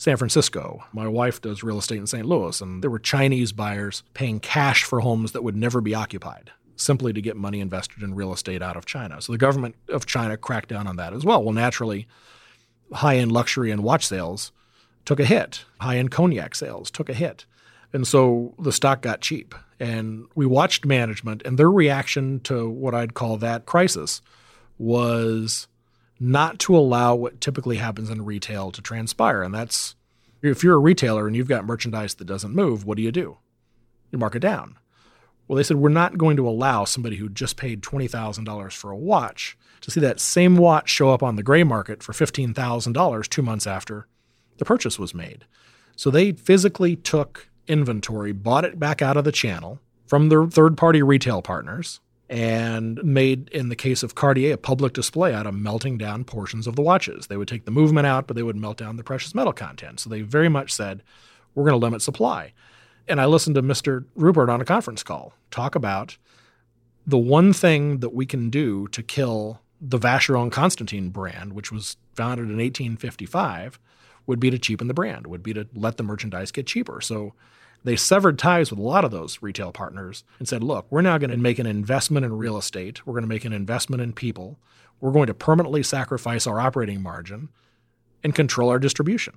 San 0.00 0.16
Francisco. 0.16 0.82
My 0.94 1.06
wife 1.06 1.42
does 1.42 1.62
real 1.62 1.76
estate 1.76 1.98
in 1.98 2.06
St. 2.06 2.24
Louis, 2.24 2.58
and 2.62 2.82
there 2.82 2.90
were 2.90 2.98
Chinese 2.98 3.52
buyers 3.52 4.02
paying 4.14 4.40
cash 4.40 4.82
for 4.82 5.00
homes 5.00 5.32
that 5.32 5.44
would 5.44 5.54
never 5.54 5.82
be 5.82 5.94
occupied 5.94 6.52
simply 6.74 7.12
to 7.12 7.20
get 7.20 7.36
money 7.36 7.60
invested 7.60 8.02
in 8.02 8.14
real 8.14 8.32
estate 8.32 8.62
out 8.62 8.78
of 8.78 8.86
China. 8.86 9.20
So 9.20 9.30
the 9.30 9.36
government 9.36 9.74
of 9.90 10.06
China 10.06 10.38
cracked 10.38 10.70
down 10.70 10.86
on 10.86 10.96
that 10.96 11.12
as 11.12 11.22
well. 11.22 11.44
Well, 11.44 11.52
naturally, 11.52 12.08
high 12.90 13.18
end 13.18 13.30
luxury 13.30 13.70
and 13.70 13.84
watch 13.84 14.06
sales 14.06 14.52
took 15.04 15.20
a 15.20 15.26
hit, 15.26 15.66
high 15.82 15.98
end 15.98 16.10
cognac 16.10 16.54
sales 16.54 16.90
took 16.90 17.10
a 17.10 17.14
hit. 17.14 17.44
And 17.92 18.06
so 18.06 18.54
the 18.58 18.72
stock 18.72 19.02
got 19.02 19.20
cheap. 19.20 19.54
And 19.78 20.28
we 20.34 20.46
watched 20.46 20.86
management, 20.86 21.42
and 21.44 21.58
their 21.58 21.70
reaction 21.70 22.40
to 22.44 22.70
what 22.70 22.94
I'd 22.94 23.12
call 23.12 23.36
that 23.36 23.66
crisis 23.66 24.22
was 24.78 25.68
not 26.20 26.58
to 26.60 26.76
allow 26.76 27.14
what 27.14 27.40
typically 27.40 27.78
happens 27.78 28.10
in 28.10 28.24
retail 28.24 28.70
to 28.70 28.82
transpire. 28.82 29.42
And 29.42 29.54
that's 29.54 29.96
if 30.42 30.62
you're 30.62 30.76
a 30.76 30.78
retailer 30.78 31.26
and 31.26 31.34
you've 31.34 31.48
got 31.48 31.64
merchandise 31.64 32.14
that 32.14 32.26
doesn't 32.26 32.54
move, 32.54 32.84
what 32.84 32.96
do 32.96 33.02
you 33.02 33.10
do? 33.10 33.38
You 34.12 34.18
mark 34.18 34.34
it 34.34 34.40
down. 34.40 34.76
Well, 35.48 35.56
they 35.56 35.62
said, 35.62 35.78
we're 35.78 35.88
not 35.88 36.18
going 36.18 36.36
to 36.36 36.48
allow 36.48 36.84
somebody 36.84 37.16
who 37.16 37.28
just 37.28 37.56
paid 37.56 37.82
$20,000 37.82 38.72
for 38.72 38.90
a 38.90 38.96
watch 38.96 39.58
to 39.80 39.90
see 39.90 40.00
that 40.00 40.20
same 40.20 40.56
watch 40.56 40.88
show 40.88 41.10
up 41.10 41.22
on 41.22 41.36
the 41.36 41.42
gray 41.42 41.64
market 41.64 42.02
for 42.02 42.12
$15,000 42.12 43.28
two 43.28 43.42
months 43.42 43.66
after 43.66 44.06
the 44.58 44.64
purchase 44.64 44.98
was 44.98 45.14
made. 45.14 45.46
So 45.96 46.10
they 46.10 46.32
physically 46.32 46.94
took 46.96 47.48
inventory, 47.66 48.32
bought 48.32 48.64
it 48.64 48.78
back 48.78 49.02
out 49.02 49.16
of 49.16 49.24
the 49.24 49.32
channel 49.32 49.80
from 50.06 50.28
their 50.28 50.46
third 50.46 50.76
party 50.76 51.02
retail 51.02 51.42
partners, 51.42 52.00
and 52.30 53.02
made, 53.02 53.48
in 53.48 53.70
the 53.70 53.76
case 53.76 54.04
of 54.04 54.14
Cartier, 54.14 54.54
a 54.54 54.56
public 54.56 54.92
display 54.92 55.34
out 55.34 55.48
of 55.48 55.54
melting 55.54 55.98
down 55.98 56.22
portions 56.22 56.68
of 56.68 56.76
the 56.76 56.82
watches. 56.82 57.26
They 57.26 57.36
would 57.36 57.48
take 57.48 57.64
the 57.64 57.72
movement 57.72 58.06
out, 58.06 58.28
but 58.28 58.36
they 58.36 58.44
would 58.44 58.54
melt 58.54 58.76
down 58.76 58.96
the 58.96 59.02
precious 59.02 59.34
metal 59.34 59.52
content. 59.52 59.98
So 59.98 60.08
they 60.08 60.22
very 60.22 60.48
much 60.48 60.72
said, 60.72 61.02
we're 61.56 61.64
going 61.64 61.78
to 61.78 61.84
limit 61.84 62.02
supply. 62.02 62.52
And 63.08 63.20
I 63.20 63.26
listened 63.26 63.56
to 63.56 63.62
Mr. 63.62 64.04
Rupert 64.14 64.48
on 64.48 64.60
a 64.60 64.64
conference 64.64 65.02
call 65.02 65.34
talk 65.50 65.74
about 65.74 66.16
the 67.04 67.18
one 67.18 67.52
thing 67.52 67.98
that 67.98 68.14
we 68.14 68.26
can 68.26 68.48
do 68.48 68.86
to 68.88 69.02
kill 69.02 69.60
the 69.80 69.98
Vacheron 69.98 70.52
Constantin 70.52 71.10
brand, 71.10 71.52
which 71.54 71.72
was 71.72 71.96
founded 72.14 72.44
in 72.44 72.58
1855, 72.58 73.80
would 74.26 74.38
be 74.38 74.50
to 74.50 74.58
cheapen 74.58 74.86
the 74.86 74.94
brand, 74.94 75.26
would 75.26 75.42
be 75.42 75.52
to 75.52 75.66
let 75.74 75.96
the 75.96 76.04
merchandise 76.04 76.52
get 76.52 76.68
cheaper. 76.68 77.00
So 77.00 77.34
they 77.84 77.96
severed 77.96 78.38
ties 78.38 78.70
with 78.70 78.78
a 78.78 78.82
lot 78.82 79.04
of 79.04 79.10
those 79.10 79.40
retail 79.40 79.72
partners 79.72 80.24
and 80.38 80.46
said, 80.46 80.62
look, 80.62 80.86
we're 80.90 81.00
now 81.00 81.18
going 81.18 81.30
to 81.30 81.36
make 81.36 81.58
an 81.58 81.66
investment 81.66 82.26
in 82.26 82.36
real 82.36 82.58
estate. 82.58 83.06
We're 83.06 83.14
going 83.14 83.22
to 83.22 83.28
make 83.28 83.44
an 83.44 83.52
investment 83.52 84.02
in 84.02 84.12
people. 84.12 84.58
We're 85.00 85.12
going 85.12 85.28
to 85.28 85.34
permanently 85.34 85.82
sacrifice 85.82 86.46
our 86.46 86.60
operating 86.60 87.02
margin 87.02 87.48
and 88.22 88.34
control 88.34 88.68
our 88.68 88.78
distribution. 88.78 89.34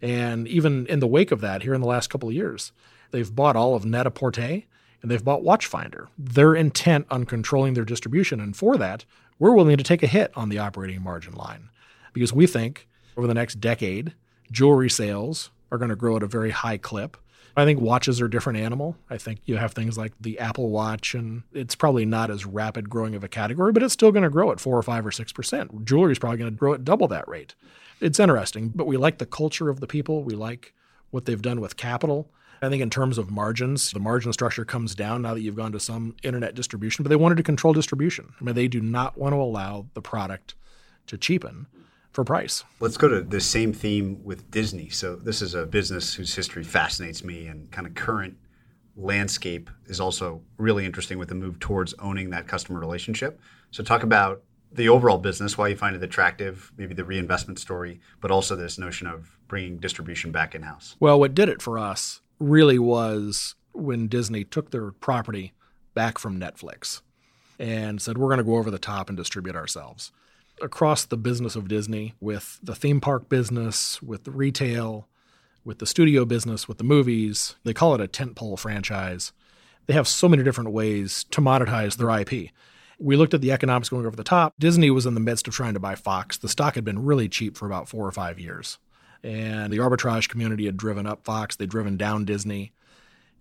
And 0.00 0.46
even 0.46 0.86
in 0.86 1.00
the 1.00 1.06
wake 1.06 1.32
of 1.32 1.40
that, 1.40 1.62
here 1.62 1.74
in 1.74 1.80
the 1.80 1.86
last 1.86 2.10
couple 2.10 2.28
of 2.28 2.34
years, 2.34 2.72
they've 3.10 3.34
bought 3.34 3.56
all 3.56 3.74
of 3.74 3.84
Net-a-Porter 3.84 4.62
and 5.02 5.10
they've 5.10 5.24
bought 5.24 5.42
Watchfinder. 5.42 6.06
They're 6.16 6.54
intent 6.54 7.06
on 7.10 7.24
controlling 7.24 7.74
their 7.74 7.84
distribution. 7.84 8.40
And 8.40 8.56
for 8.56 8.76
that, 8.76 9.04
we're 9.38 9.54
willing 9.54 9.76
to 9.76 9.82
take 9.82 10.02
a 10.02 10.06
hit 10.06 10.30
on 10.36 10.48
the 10.48 10.58
operating 10.58 11.02
margin 11.02 11.34
line 11.34 11.70
because 12.12 12.32
we 12.32 12.46
think 12.46 12.86
over 13.16 13.26
the 13.26 13.34
next 13.34 13.60
decade, 13.60 14.14
jewelry 14.52 14.90
sales 14.90 15.50
are 15.72 15.78
going 15.78 15.90
to 15.90 15.96
grow 15.96 16.16
at 16.16 16.22
a 16.22 16.26
very 16.26 16.50
high 16.50 16.76
clip. 16.76 17.16
I 17.56 17.64
think 17.64 17.80
watches 17.80 18.20
are 18.20 18.26
a 18.26 18.30
different 18.30 18.58
animal. 18.58 18.96
I 19.08 19.18
think 19.18 19.40
you 19.44 19.56
have 19.56 19.72
things 19.72 19.98
like 19.98 20.12
the 20.20 20.38
Apple 20.38 20.70
Watch, 20.70 21.14
and 21.14 21.42
it's 21.52 21.74
probably 21.74 22.04
not 22.04 22.30
as 22.30 22.46
rapid 22.46 22.88
growing 22.88 23.14
of 23.14 23.24
a 23.24 23.28
category, 23.28 23.72
but 23.72 23.82
it's 23.82 23.92
still 23.92 24.12
going 24.12 24.22
to 24.22 24.30
grow 24.30 24.52
at 24.52 24.60
four 24.60 24.76
or 24.76 24.82
five 24.82 25.04
or 25.04 25.10
six 25.10 25.32
percent. 25.32 25.84
Jewelry 25.84 26.12
is 26.12 26.18
probably 26.18 26.38
going 26.38 26.52
to 26.52 26.56
grow 26.56 26.74
at 26.74 26.84
double 26.84 27.08
that 27.08 27.28
rate. 27.28 27.54
It's 28.00 28.20
interesting, 28.20 28.72
but 28.74 28.86
we 28.86 28.96
like 28.96 29.18
the 29.18 29.26
culture 29.26 29.68
of 29.68 29.80
the 29.80 29.86
people. 29.86 30.22
We 30.22 30.34
like 30.34 30.72
what 31.10 31.26
they've 31.26 31.42
done 31.42 31.60
with 31.60 31.76
capital. 31.76 32.30
I 32.62 32.68
think 32.68 32.82
in 32.82 32.90
terms 32.90 33.18
of 33.18 33.30
margins, 33.30 33.90
the 33.90 34.00
margin 34.00 34.32
structure 34.32 34.64
comes 34.64 34.94
down 34.94 35.22
now 35.22 35.34
that 35.34 35.40
you've 35.40 35.56
gone 35.56 35.72
to 35.72 35.80
some 35.80 36.14
internet 36.22 36.54
distribution, 36.54 37.02
but 37.02 37.08
they 37.08 37.16
wanted 37.16 37.36
to 37.38 37.42
control 37.42 37.72
distribution. 37.72 38.34
I 38.40 38.44
mean, 38.44 38.54
they 38.54 38.68
do 38.68 38.80
not 38.80 39.16
want 39.16 39.32
to 39.32 39.38
allow 39.38 39.86
the 39.94 40.02
product 40.02 40.54
to 41.06 41.16
cheapen 41.16 41.66
for 42.12 42.24
price. 42.24 42.64
Let's 42.80 42.96
go 42.96 43.08
to 43.08 43.22
the 43.22 43.40
same 43.40 43.72
theme 43.72 44.22
with 44.24 44.50
Disney. 44.50 44.88
So 44.88 45.16
this 45.16 45.42
is 45.42 45.54
a 45.54 45.66
business 45.66 46.14
whose 46.14 46.34
history 46.34 46.64
fascinates 46.64 47.22
me 47.22 47.46
and 47.46 47.70
kind 47.70 47.86
of 47.86 47.94
current 47.94 48.36
landscape 48.96 49.70
is 49.86 50.00
also 50.00 50.42
really 50.58 50.84
interesting 50.84 51.18
with 51.18 51.28
the 51.28 51.34
move 51.34 51.58
towards 51.60 51.94
owning 52.00 52.30
that 52.30 52.46
customer 52.46 52.80
relationship. 52.80 53.40
So 53.70 53.82
talk 53.82 54.02
about 54.02 54.42
the 54.72 54.88
overall 54.88 55.18
business, 55.18 55.58
why 55.58 55.68
you 55.68 55.76
find 55.76 55.96
it 55.96 56.02
attractive, 56.02 56.70
maybe 56.76 56.94
the 56.94 57.04
reinvestment 57.04 57.58
story, 57.58 58.00
but 58.20 58.30
also 58.30 58.54
this 58.54 58.78
notion 58.78 59.06
of 59.06 59.38
bringing 59.48 59.78
distribution 59.78 60.30
back 60.30 60.54
in 60.54 60.62
house. 60.62 60.96
Well, 61.00 61.18
what 61.18 61.34
did 61.34 61.48
it 61.48 61.62
for 61.62 61.78
us 61.78 62.20
really 62.38 62.78
was 62.78 63.54
when 63.72 64.08
Disney 64.08 64.44
took 64.44 64.70
their 64.70 64.90
property 64.92 65.52
back 65.94 66.18
from 66.18 66.38
Netflix 66.38 67.00
and 67.58 68.00
said, 68.00 68.16
we're 68.16 68.28
going 68.28 68.38
to 68.38 68.44
go 68.44 68.56
over 68.56 68.70
the 68.70 68.78
top 68.78 69.08
and 69.08 69.16
distribute 69.16 69.56
ourselves 69.56 70.12
across 70.62 71.04
the 71.04 71.16
business 71.16 71.56
of 71.56 71.68
Disney 71.68 72.14
with 72.20 72.58
the 72.62 72.74
theme 72.74 73.00
park 73.00 73.28
business, 73.28 74.02
with 74.02 74.24
the 74.24 74.30
retail, 74.30 75.08
with 75.64 75.78
the 75.78 75.86
studio 75.86 76.24
business, 76.24 76.68
with 76.68 76.78
the 76.78 76.84
movies. 76.84 77.56
They 77.64 77.74
call 77.74 77.94
it 77.94 78.00
a 78.00 78.08
tentpole 78.08 78.58
franchise. 78.58 79.32
They 79.86 79.94
have 79.94 80.08
so 80.08 80.28
many 80.28 80.42
different 80.42 80.70
ways 80.70 81.24
to 81.30 81.40
monetize 81.40 81.96
their 81.96 82.10
IP. 82.10 82.50
We 82.98 83.16
looked 83.16 83.34
at 83.34 83.40
the 83.40 83.52
economics 83.52 83.88
going 83.88 84.06
over 84.06 84.16
the 84.16 84.22
top. 84.22 84.54
Disney 84.58 84.90
was 84.90 85.06
in 85.06 85.14
the 85.14 85.20
midst 85.20 85.48
of 85.48 85.54
trying 85.54 85.74
to 85.74 85.80
buy 85.80 85.94
Fox. 85.94 86.36
The 86.36 86.48
stock 86.48 86.74
had 86.74 86.84
been 86.84 87.04
really 87.04 87.28
cheap 87.28 87.56
for 87.56 87.66
about 87.66 87.88
four 87.88 88.06
or 88.06 88.12
five 88.12 88.38
years. 88.38 88.78
And 89.22 89.72
the 89.72 89.78
arbitrage 89.78 90.28
community 90.28 90.66
had 90.66 90.76
driven 90.76 91.06
up 91.06 91.24
Fox, 91.24 91.56
they'd 91.56 91.68
driven 91.68 91.96
down 91.96 92.24
Disney. 92.24 92.72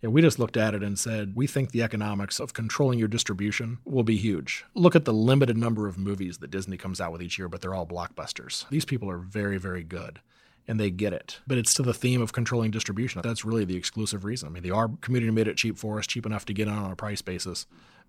And 0.01 0.13
we 0.13 0.21
just 0.21 0.39
looked 0.39 0.55
at 0.55 0.73
it 0.73 0.81
and 0.81 0.97
said, 0.97 1.35
we 1.35 1.45
think 1.45 1.71
the 1.71 1.83
economics 1.83 2.39
of 2.39 2.53
controlling 2.53 2.99
your 2.99 3.09
distribution 3.09 3.79
will 3.83 4.03
be 4.03 4.15
huge. 4.15 4.63
Look 4.73 4.95
at 4.95 5.05
the 5.05 5.13
limited 5.13 5.57
number 5.57 5.87
of 5.87 5.97
movies 5.97 6.37
that 6.37 6.51
Disney 6.51 6.77
comes 6.77 7.01
out 7.01 7.11
with 7.11 7.21
each 7.21 7.37
year, 7.37 7.49
but 7.49 7.61
they're 7.61 7.73
all 7.73 7.85
blockbusters. 7.85 8.67
These 8.69 8.85
people 8.85 9.09
are 9.09 9.17
very, 9.17 9.57
very 9.57 9.83
good 9.83 10.21
and 10.69 10.79
they 10.79 10.91
get 10.91 11.13
it. 11.13 11.39
But 11.47 11.57
it's 11.57 11.73
to 11.73 11.81
the 11.81 11.93
theme 11.93 12.21
of 12.21 12.31
controlling 12.31 12.71
distribution. 12.71 13.21
That's 13.23 13.43
really 13.43 13.65
the 13.65 13.75
exclusive 13.75 14.23
reason. 14.23 14.47
I 14.47 14.51
mean, 14.51 14.63
the 14.63 14.69
ARB 14.69 15.01
community 15.01 15.31
made 15.31 15.47
it 15.47 15.57
cheap 15.57 15.77
for 15.77 15.97
us, 15.97 16.07
cheap 16.07 16.25
enough 16.25 16.45
to 16.45 16.53
get 16.53 16.67
on 16.67 16.77
on 16.77 16.91
a 16.91 16.95
price 16.95 17.21
basis. 17.21 17.65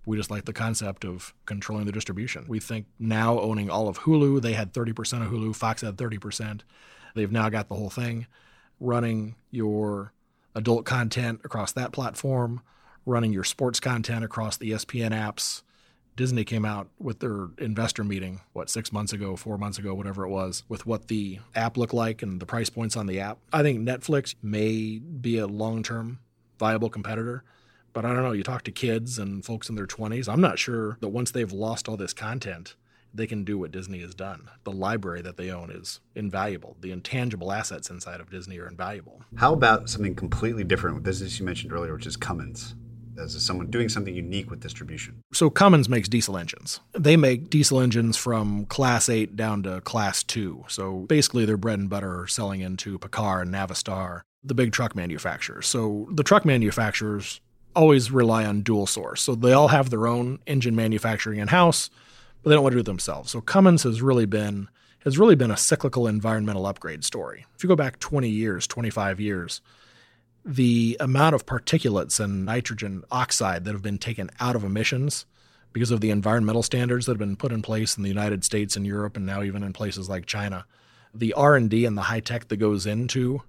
We 0.07 0.17
just 0.17 0.31
like 0.31 0.45
the 0.45 0.53
concept 0.53 1.05
of 1.05 1.35
controlling 1.47 1.87
the 1.87 1.93
distribution. 1.93 2.45
We 2.49 2.61
think 2.61 2.87
now 2.99 3.41
owning 3.41 3.71
all 3.71 3.89
of 3.89 4.01
Hulu, 4.01 4.43
they 4.43 4.53
had 4.53 4.73
30% 4.73 4.91
of 5.23 5.33
Hulu, 5.33 5.57
Fox 5.57 5.83
had 5.83 5.97
30%. 5.97 6.61
They've 7.15 7.33
now 7.33 7.49
got 7.49 7.69
the 7.69 7.75
whole 7.75 7.91
thing 7.91 8.27
running 8.79 9.37
your 9.51 10.13
adult 10.55 10.85
content 10.85 11.41
across 11.45 11.73
that 11.73 11.93
platform, 11.93 12.63
running 13.07 13.33
your 13.33 13.45
sports 13.45 13.81
content 13.81 14.25
across 14.25 14.57
the 14.57 14.73
ESPN 14.73 15.11
apps, 15.11 15.63
Disney 16.17 16.45
came 16.45 16.65
out 16.65 16.89
with 16.99 17.21
their 17.21 17.49
investor 17.59 18.05
meeting, 18.05 18.41
what, 18.53 18.69
six 18.69 18.93
months 18.93 19.13
ago, 19.13 19.37
four 19.37 19.57
months 19.57 19.79
ago, 19.79 19.95
whatever 19.95 20.25
it 20.25 20.29
was, 20.29 20.65
with 20.69 20.85
what 20.85 21.09
the 21.09 21.39
app 21.55 21.77
looked 21.77 21.95
like 21.95 22.23
and 22.23 22.41
the 22.41 22.47
price 22.47 22.69
points 22.69 22.97
on 22.97 23.07
the 23.07 23.21
app. 23.21 23.39
I 23.53 23.63
think 23.63 23.81
Netflix 23.81 24.35
may 24.43 24.99
be 24.99 25.39
a 25.39 25.47
long 25.47 25.83
term 25.83 26.19
viable 26.59 26.91
competitor. 26.91 27.43
But 27.93 28.05
I 28.05 28.13
don't 28.13 28.23
know, 28.23 28.33
you 28.33 28.45
talk 28.45 28.63
to 28.65 28.71
kids 28.71 29.19
and 29.19 29.45
folks 29.45 29.69
in 29.69 29.75
their 29.75 29.87
20s, 29.87 30.29
I'm 30.29 30.41
not 30.41 30.59
sure 30.59 30.97
that 31.01 31.09
once 31.09 31.33
they've 31.33 31.51
lost 31.51 31.89
all 31.89 31.97
this 31.97 32.13
content, 32.13 32.77
they 33.15 33.27
can 33.27 33.45
do 33.45 33.59
what 33.59 33.73
Disney 33.73 34.01
has 34.01 34.15
done. 34.15 34.49
The 34.65 34.73
library 34.73 35.23
that 35.23 35.37
they 35.37 35.51
own 35.51 35.71
is 35.71 36.01
invaluable. 36.15 36.77
The 36.81 36.93
intangible 36.93 37.53
assets 37.53 37.91
inside 37.91 38.21
of 38.21 38.31
Disney 38.31 38.59
are 38.59 38.69
invaluable. 38.69 39.23
How 39.37 39.53
about 39.53 39.89
something 39.89 40.15
completely 40.15 40.65
different 40.65 40.97
with 40.97 41.05
business 41.05 41.39
you 41.39 41.45
mentioned 41.45 41.73
earlier, 41.73 41.95
which 41.95 42.07
is 42.07 42.17
Cummins? 42.17 42.75
As 43.19 43.45
someone 43.45 43.67
doing 43.67 43.91
something 43.91 44.15
unique 44.15 44.51
with 44.51 44.61
distribution. 44.61 45.21
So 45.35 45.51
Cummins 45.51 45.91
makes 45.91 46.09
diesel 46.09 46.39
engines. 46.39 46.81
They 46.93 47.19
make 47.19 47.51
diesel 47.51 47.81
engines 47.81 48.17
from 48.17 48.65
class 48.67 49.11
8 49.11 49.37
down 49.37 49.63
to 49.65 49.83
class 49.83 50.23
2. 50.23 50.65
So 50.69 51.01
basically 51.01 51.45
their 51.45 51.59
bread 51.59 51.81
and 51.81 51.91
butter 51.91 52.21
are 52.21 52.27
selling 52.27 52.61
into 52.61 52.99
PACCAR 52.99 53.43
and 53.43 53.53
Navistar, 53.53 54.23
the 54.43 54.55
big 54.55 54.73
truck 54.73 54.97
manufacturers. 54.97 55.67
So 55.67 56.09
the 56.13 56.23
truck 56.23 56.47
manufacturers 56.47 57.43
always 57.77 58.11
rely 58.11 58.47
on 58.47 58.63
dual 58.63 58.87
source. 58.87 59.21
So 59.21 59.35
they 59.35 59.53
all 59.53 59.69
have 59.69 59.91
their 59.91 60.07
own 60.07 60.39
engine 60.47 60.75
manufacturing 60.75 61.41
in 61.41 61.49
house 61.49 61.91
but 62.43 62.51
they 62.51 62.57
don't 62.57 62.63
want 62.63 62.73
to 62.73 62.77
do 62.77 62.81
it 62.81 62.87
themselves. 62.87 63.31
So 63.31 63.41
Cummins 63.41 63.83
has 63.83 64.03
really 64.03 64.27
been 64.27 64.69
has 65.05 65.19
really 65.19 65.35
been 65.35 65.51
a 65.51 65.57
cyclical 65.57 66.07
environmental 66.07 66.67
upgrade 66.67 67.05
story. 67.05 67.47
If 67.57 67.63
you 67.63 67.69
go 67.69 67.77
back 67.77 67.99
20 68.01 68.29
years, 68.29 68.67
25 68.67 69.19
years, 69.19 69.63
the 70.45 70.97
amount 71.01 71.35
of 71.35 71.47
particulates 71.47 72.21
and 72.21 72.45
nitrogen 72.45 73.03
oxide 73.11 73.65
that 73.65 73.73
have 73.73 73.83
been 73.83 73.99
taken 73.99 74.31
out 74.41 74.57
of 74.57 74.65
emissions 74.65 75.27
because 75.73 75.91
of 75.91 76.01
the 76.01 76.11
environmental 76.11 76.63
standards 76.63 77.07
that 77.07 77.13
have 77.13 77.19
been 77.19 77.37
put 77.37 77.53
in 77.53 77.63
place 77.63 77.97
in 77.97 78.03
the 78.03 78.09
United 78.09 78.45
States 78.45 78.77
and 78.77 78.87
Europe 78.87 79.17
and 79.17 79.25
now 79.25 79.43
even 79.43 79.63
in 79.63 79.73
places 79.73 80.09
like 80.09 80.27
China, 80.27 80.67
the 81.15 81.33
R&D 81.35 81.85
and 81.85 81.97
the 81.97 82.03
high 82.03 82.21
tech 82.21 82.49
that 82.49 82.57
goes 82.57 82.87
into 82.87 83.43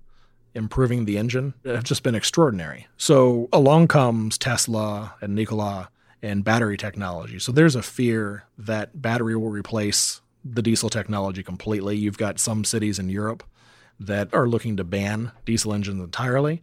improving 0.53 1.05
the 1.05 1.17
engine 1.17 1.53
have 1.65 1.83
just 1.83 2.03
been 2.03 2.15
extraordinary. 2.15 2.87
So 2.97 3.49
along 3.53 3.87
comes 3.87 4.37
Tesla 4.37 5.15
and 5.21 5.33
Nikola 5.33 5.89
and 6.21 6.43
battery 6.43 6.77
technology. 6.77 7.39
So 7.39 7.51
there's 7.51 7.75
a 7.75 7.81
fear 7.81 8.45
that 8.57 9.01
battery 9.01 9.35
will 9.35 9.49
replace 9.49 10.21
the 10.43 10.61
diesel 10.61 10.89
technology 10.89 11.43
completely. 11.43 11.97
You've 11.97 12.17
got 12.17 12.39
some 12.39 12.63
cities 12.63 12.99
in 12.99 13.09
Europe 13.09 13.43
that 13.99 14.33
are 14.33 14.47
looking 14.47 14.77
to 14.77 14.83
ban 14.83 15.31
diesel 15.45 15.73
engines 15.73 16.01
entirely. 16.01 16.61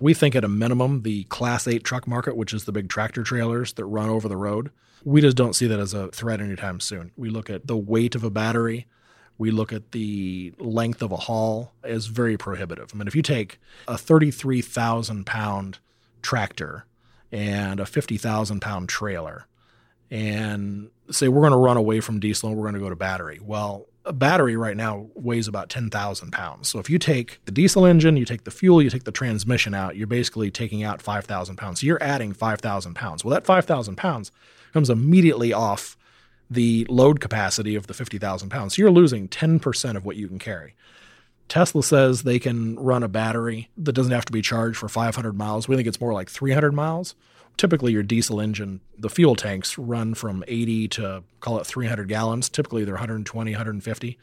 We 0.00 0.12
think 0.12 0.34
at 0.34 0.44
a 0.44 0.48
minimum, 0.48 1.02
the 1.02 1.24
Class 1.24 1.66
8 1.66 1.84
truck 1.84 2.06
market, 2.06 2.36
which 2.36 2.52
is 2.52 2.64
the 2.64 2.72
big 2.72 2.88
tractor 2.88 3.22
trailers 3.22 3.72
that 3.74 3.84
run 3.84 4.10
over 4.10 4.28
the 4.28 4.36
road, 4.36 4.70
we 5.04 5.20
just 5.20 5.36
don't 5.36 5.54
see 5.54 5.66
that 5.66 5.78
as 5.78 5.94
a 5.94 6.08
threat 6.08 6.40
anytime 6.40 6.80
soon. 6.80 7.12
We 7.16 7.30
look 7.30 7.48
at 7.48 7.66
the 7.66 7.76
weight 7.76 8.14
of 8.14 8.24
a 8.24 8.30
battery, 8.30 8.86
we 9.36 9.50
look 9.50 9.72
at 9.72 9.92
the 9.92 10.52
length 10.58 11.02
of 11.02 11.12
a 11.12 11.16
haul 11.16 11.72
as 11.82 12.06
very 12.06 12.36
prohibitive. 12.36 12.90
I 12.92 12.96
mean, 12.96 13.08
if 13.08 13.16
you 13.16 13.22
take 13.22 13.58
a 13.88 13.98
33,000 13.98 15.26
pound 15.26 15.78
tractor 16.22 16.86
and 17.32 17.80
a 17.80 17.86
50,000 17.86 18.60
pound 18.60 18.88
trailer 18.88 19.46
and 20.10 20.90
say 21.10 21.28
we're 21.28 21.40
going 21.40 21.52
to 21.52 21.58
run 21.58 21.76
away 21.76 22.00
from 22.00 22.20
diesel 22.20 22.48
and 22.48 22.58
we're 22.58 22.64
going 22.64 22.74
to 22.74 22.80
go 22.80 22.88
to 22.88 22.96
battery. 22.96 23.40
Well, 23.42 23.86
a 24.04 24.12
battery 24.12 24.56
right 24.56 24.76
now 24.76 25.06
weighs 25.14 25.48
about 25.48 25.70
10,000 25.70 26.30
pounds. 26.30 26.68
So 26.68 26.78
if 26.78 26.90
you 26.90 26.98
take 26.98 27.40
the 27.46 27.52
diesel 27.52 27.86
engine, 27.86 28.16
you 28.16 28.24
take 28.24 28.44
the 28.44 28.50
fuel, 28.50 28.82
you 28.82 28.90
take 28.90 29.04
the 29.04 29.12
transmission 29.12 29.74
out, 29.74 29.96
you're 29.96 30.06
basically 30.06 30.50
taking 30.50 30.82
out 30.82 31.00
5,000 31.00 31.56
pounds. 31.56 31.80
So 31.80 31.86
you're 31.86 32.02
adding 32.02 32.32
5,000 32.32 32.94
pounds. 32.94 33.24
Well, 33.24 33.32
that 33.32 33.46
5,000 33.46 33.96
pounds 33.96 34.30
comes 34.72 34.90
immediately 34.90 35.52
off 35.52 35.96
the 36.50 36.86
load 36.90 37.20
capacity 37.20 37.74
of 37.74 37.86
the 37.86 37.94
50,000 37.94 38.50
pounds. 38.50 38.76
So 38.76 38.82
you're 38.82 38.90
losing 38.90 39.28
10% 39.28 39.96
of 39.96 40.04
what 40.04 40.16
you 40.16 40.28
can 40.28 40.38
carry. 40.38 40.74
Tesla 41.48 41.82
says 41.82 42.22
they 42.22 42.38
can 42.38 42.76
run 42.76 43.02
a 43.02 43.08
battery 43.08 43.70
that 43.76 43.92
doesn't 43.92 44.12
have 44.12 44.24
to 44.24 44.32
be 44.32 44.42
charged 44.42 44.76
for 44.76 44.88
500 44.88 45.36
miles. 45.36 45.68
We 45.68 45.76
think 45.76 45.88
it's 45.88 46.00
more 46.00 46.12
like 46.12 46.28
300 46.28 46.72
miles. 46.72 47.14
Typically, 47.56 47.92
your 47.92 48.02
diesel 48.02 48.40
engine, 48.40 48.80
the 48.98 49.10
fuel 49.10 49.36
tanks 49.36 49.78
run 49.78 50.14
from 50.14 50.42
80 50.48 50.88
to 50.88 51.22
call 51.40 51.58
it 51.58 51.66
300 51.66 52.08
gallons. 52.08 52.48
Typically, 52.48 52.84
they're 52.84 52.94
120, 52.94 53.52
150. 53.52 54.18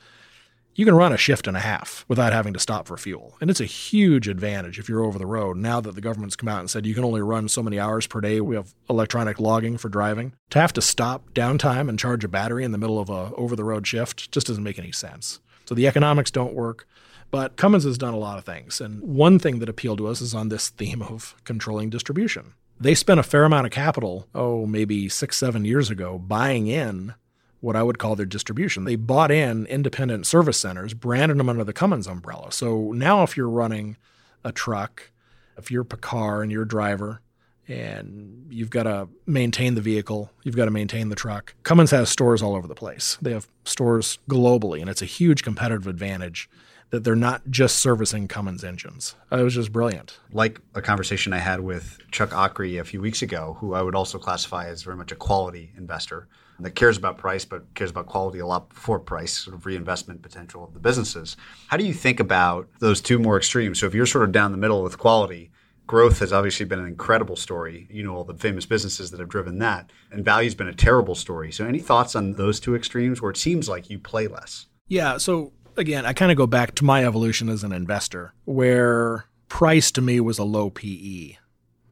You 0.74 0.86
can 0.86 0.96
run 0.96 1.12
a 1.12 1.18
shift 1.18 1.48
and 1.48 1.58
a 1.58 1.62
half 1.62 2.06
without 2.08 2.32
having 2.32 2.54
to 2.54 2.60
stop 2.60 2.88
for 2.88 2.98
fuel. 2.98 3.36
And 3.42 3.50
it's 3.50 3.60
a 3.60 3.66
huge 3.66 4.28
advantage 4.28 4.80
if 4.80 4.88
you're 4.88 5.04
over 5.04 5.20
the 5.20 5.26
road. 5.26 5.58
Now 5.58 5.82
that 5.82 5.96
the 5.96 6.02
government's 6.02 6.38
come 6.38 6.48
out 6.48 6.60
and 6.60 6.70
said 6.70 6.86
you 6.86 6.96
can 6.96 7.04
only 7.04 7.22
run 7.22 7.50
so 7.50 7.62
many 7.62 7.78
hours 7.78 8.08
per 8.08 8.22
day, 8.22 8.40
we 8.40 8.56
have 8.56 8.74
electronic 8.90 9.40
logging 9.40 9.78
for 9.78 9.90
driving. 9.90 10.34
To 10.52 10.60
have 10.60 10.74
to 10.74 10.82
stop 10.82 11.34
downtime 11.34 11.90
and 11.90 12.00
charge 12.00 12.24
a 12.24 12.30
battery 12.30 12.64
in 12.64 12.72
the 12.72 12.78
middle 12.78 13.00
of 13.00 13.10
a 13.10 13.34
over 13.36 13.56
the 13.56 13.66
road 13.66 13.86
shift 13.86 14.32
just 14.32 14.48
doesn't 14.48 14.64
make 14.64 14.80
any 14.80 14.94
sense. 14.94 15.42
So 15.66 15.76
the 15.76 15.88
economics 15.88 16.32
don't 16.32 16.54
work. 16.54 16.88
But 17.32 17.56
Cummins 17.56 17.86
has 17.86 17.98
done 17.98 18.14
a 18.14 18.20
lot 18.20 18.38
of 18.38 18.46
things. 18.46 18.82
And 18.82 19.02
one 19.02 19.40
thing 19.40 19.60
that 19.60 19.70
appealed 19.70 19.98
to 20.00 20.08
us 20.08 20.22
is 20.22 20.36
on 20.36 20.50
this 20.50 20.70
theme 20.70 21.02
of 21.02 21.36
controlling 21.46 21.90
distribution. 21.90 22.54
They 22.80 22.94
spent 22.94 23.20
a 23.20 23.24
fair 23.24 23.46
amount 23.46 23.68
of 23.68 23.72
capital, 23.72 24.28
oh, 24.36 24.66
maybe 24.66 25.08
six, 25.08 25.38
seven 25.38 25.66
years 25.66 25.90
ago, 25.90 26.18
buying 26.18 26.68
in 26.68 27.14
what 27.62 27.76
I 27.76 27.84
would 27.84 28.00
call 28.00 28.16
their 28.16 28.26
distribution. 28.26 28.86
They 28.86 28.96
bought 28.96 29.32
in 29.32 29.68
independent 29.68 30.26
service 30.26 30.58
centers, 30.58 30.94
branded 30.94 31.38
them 31.38 31.48
under 31.48 31.64
the 31.64 31.74
Cummins 31.74 32.08
umbrella. 32.08 32.52
So 32.52 32.92
now 32.92 33.24
if 33.24 33.38
you're 33.38 33.50
running 33.50 33.98
a 34.44 34.52
truck, 34.52 35.12
if 35.58 35.70
you're 35.70 35.84
PACCAR 35.84 36.42
and 36.42 36.52
you're 36.52 36.64
a 36.64 36.68
driver, 36.68 37.22
and 37.68 38.48
you've 38.50 38.72
got 38.72 38.84
to 38.84 39.08
maintain 39.26 39.76
the 39.76 39.82
vehicle, 39.82 40.32
you've 40.44 40.56
got 40.56 40.66
to 40.66 40.72
maintain 40.72 41.10
the 41.10 41.16
truck. 41.16 41.54
Cummins 41.64 41.92
has 41.92 42.10
stores 42.10 42.42
all 42.42 42.56
over 42.56 42.68
the 42.68 42.76
place. 42.76 43.18
They 43.22 43.32
have 43.32 43.48
stores 43.64 44.18
globally, 44.30 44.82
and 44.82 44.90
it's 44.90 45.02
a 45.02 45.06
huge 45.06 45.44
competitive 45.44 45.88
advantage 45.88 46.50
that 46.92 47.04
they're 47.04 47.16
not 47.16 47.42
just 47.50 47.78
servicing 47.78 48.28
Cummins 48.28 48.64
engines. 48.64 49.16
Uh, 49.32 49.38
it 49.38 49.44
was 49.44 49.56
just 49.56 49.72
brilliant. 49.72 50.20
Like 50.32 50.60
a 50.76 50.82
conversation 50.82 51.34
I 51.34 51.40
had 51.40 51.62
with 51.62 51.98
Chuck 52.12 52.30
Akre 52.30 52.80
a 52.80 52.84
few 52.84 53.02
weeks 53.02 53.22
ago, 53.22 53.58
who 53.60 53.74
I 53.74 53.82
would 53.82 53.96
also 53.96 54.20
classify 54.20 54.68
as 54.68 54.84
very 54.84 54.98
much 54.98 55.12
a 55.12 55.16
quality 55.16 55.72
investor 55.76 56.28
that 56.60 56.76
cares 56.76 56.98
about 56.98 57.18
price 57.18 57.46
but 57.46 57.74
cares 57.74 57.90
about 57.90 58.06
quality 58.06 58.40
a 58.40 58.46
lot 58.46 58.70
before 58.70 59.00
price, 59.00 59.34
sort 59.34 59.56
of 59.56 59.66
reinvestment 59.66 60.22
potential 60.22 60.64
of 60.64 60.74
the 60.74 60.80
businesses. 60.80 61.36
How 61.68 61.78
do 61.78 61.86
you 61.86 61.94
think 61.94 62.20
about 62.20 62.68
those 62.80 63.02
two 63.02 63.20
more 63.20 63.38
extremes? 63.38 63.80
So 63.80 63.88
if 63.88 63.94
you're 63.94 64.06
sort 64.06 64.26
of 64.26 64.32
down 64.32 64.52
the 64.52 64.58
middle 64.58 64.84
with 64.84 64.98
quality, 64.98 65.52
growth 65.88 66.20
has 66.20 66.32
obviously 66.32 66.66
been 66.66 66.80
an 66.80 66.88
incredible 66.88 67.36
story. 67.36 67.88
You 67.90 68.04
know 68.04 68.16
all 68.16 68.24
the 68.24 68.36
famous 68.36 68.66
businesses 68.66 69.12
that 69.12 69.20
have 69.20 69.30
driven 69.30 69.60
that, 69.60 69.92
and 70.12 70.24
value's 70.24 70.56
been 70.56 70.68
a 70.68 70.74
terrible 70.74 71.16
story. 71.16 71.52
So 71.52 71.66
any 71.66 71.80
thoughts 71.80 72.16
on 72.16 72.34
those 72.34 72.60
two 72.60 72.76
extremes 72.76 73.22
where 73.22 73.32
it 73.32 73.38
seems 73.38 73.68
like 73.68 73.90
you 73.90 73.98
play 73.98 74.28
less? 74.28 74.68
Yeah, 74.88 75.18
so 75.18 75.54
again, 75.82 76.06
I 76.06 76.14
kind 76.14 76.32
of 76.32 76.38
go 76.38 76.48
back 76.48 76.76
to 76.76 76.86
my 76.86 77.04
evolution 77.04 77.50
as 77.50 77.64
an 77.64 77.74
investor, 77.74 78.34
where 78.46 79.26
price 79.50 79.92
to 79.92 80.02
me 80.02 80.22
was 80.22 80.40
a 80.40 80.44
low 80.44 80.70
PE 80.70 81.36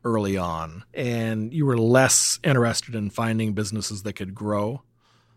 early 0.06 0.38
on, 0.38 0.84
and 0.94 1.54
you 1.54 1.66
were 1.66 1.78
less 1.78 2.40
interested 2.44 2.96
in 2.96 3.10
finding 3.10 3.54
businesses 3.54 4.04
that 4.04 4.14
could 4.14 4.34
grow. 4.34 4.84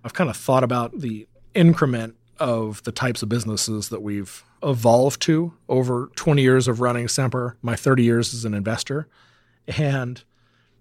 I've 0.04 0.14
kind 0.14 0.30
of 0.30 0.36
thought 0.36 0.62
about 0.62 1.00
the 1.00 1.26
increment 1.54 2.14
of 2.38 2.82
the 2.84 2.92
types 2.92 3.22
of 3.22 3.28
businesses 3.28 3.88
that 3.88 4.02
we've 4.02 4.44
evolved 4.62 5.20
to 5.22 5.54
over 5.68 6.10
20 6.14 6.42
years 6.42 6.68
of 6.68 6.80
running 6.80 7.08
Semper, 7.08 7.56
my 7.62 7.74
30 7.74 8.04
years 8.04 8.34
as 8.34 8.44
an 8.44 8.54
investor. 8.54 9.08
And 9.66 10.22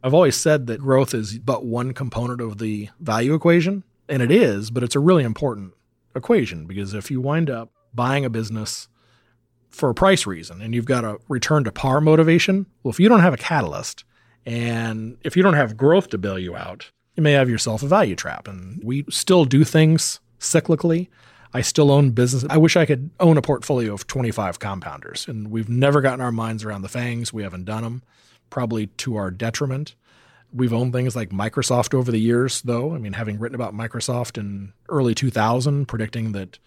I've 0.04 0.14
always 0.14 0.36
said 0.36 0.68
that 0.68 0.82
growth 0.82 1.14
is 1.14 1.40
but 1.40 1.66
one 1.66 1.94
component 1.94 2.42
of 2.42 2.58
the 2.58 2.90
value 3.00 3.34
equation, 3.34 3.84
and 4.10 4.22
it 4.22 4.32
is, 4.32 4.72
but 4.72 4.84
it's 4.84 4.96
a 4.96 5.00
really 5.00 5.24
important 5.24 5.74
equation 6.16 6.66
because 6.66 6.94
if 6.94 7.12
you 7.12 7.22
wind 7.22 7.50
up 7.50 7.72
buying 7.94 8.26
a 8.26 8.30
business 8.30 8.88
for 9.70 9.90
a 9.90 9.94
price 9.96 10.26
reason 10.26 10.62
and 10.62 10.76
you've 10.76 10.86
got 10.86 11.04
a 11.04 11.18
return 11.28 11.64
to 11.64 11.72
par 11.72 12.02
motivation, 12.02 12.66
well, 12.84 12.92
if 12.92 13.00
you 13.00 13.10
don't 13.10 13.22
have 13.22 13.34
a 13.34 13.38
catalyst 13.38 14.04
and 14.46 15.18
if 15.24 15.38
you 15.38 15.44
don't 15.44 15.54
have 15.54 15.78
growth 15.78 16.10
to 16.10 16.18
bail 16.18 16.40
you 16.40 16.56
out, 16.56 16.92
you 17.16 17.24
may 17.24 17.34
have 17.34 17.50
yourself 17.50 17.84
a 17.84 17.88
value 17.88 18.16
trap. 18.16 18.48
And 18.48 18.82
we 18.84 19.06
still 19.10 19.46
do 19.46 19.64
things 19.64 20.20
cyclically. 20.40 21.08
I 21.54 21.62
still 21.62 21.92
own 21.92 22.12
business. 22.12 22.46
I 22.50 22.58
wish 22.58 22.78
I 22.78 22.86
could 22.86 23.10
own 23.20 23.38
a 23.38 23.42
portfolio 23.42 23.94
of 23.94 24.08
25 24.08 24.60
compounders, 24.60 25.28
and 25.28 25.52
we've 25.52 25.68
never 25.68 26.00
gotten 26.00 26.22
our 26.22 26.32
minds 26.32 26.64
around 26.64 26.82
the 26.82 26.90
fangs. 26.90 27.34
We 27.34 27.44
haven't 27.44 27.66
done 27.66 27.84
them, 27.84 28.04
probably 28.50 28.88
to 28.88 29.18
our 29.18 29.32
detriment. 29.32 29.96
We've 30.54 30.74
owned 30.74 30.94
things 30.94 31.16
like 31.16 31.30
Microsoft 31.30 31.94
over 31.94 32.12
the 32.12 32.20
years, 32.20 32.62
though. 32.62 32.94
I 32.94 32.98
mean, 32.98 33.14
having 33.14 33.40
written 33.40 33.56
about 33.56 33.74
Microsoft 33.74 34.38
in 34.38 34.74
early 34.90 35.16
2000, 35.16 35.88
predicting 35.88 36.34
that 36.34 36.60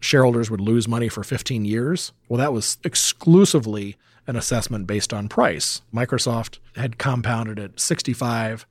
shareholders 0.00 0.50
would 0.50 0.60
lose 0.60 0.88
money 0.88 1.08
for 1.08 1.22
15 1.22 1.64
years, 1.64 2.12
well, 2.28 2.38
that 2.38 2.52
was 2.52 2.78
exclusively 2.84 3.96
an 4.26 4.36
assessment 4.36 4.86
based 4.86 5.12
on 5.12 5.28
price. 5.28 5.82
Microsoft 5.94 6.58
had 6.76 6.98
compounded 6.98 7.58
at 7.58 7.76
65% 7.76 8.64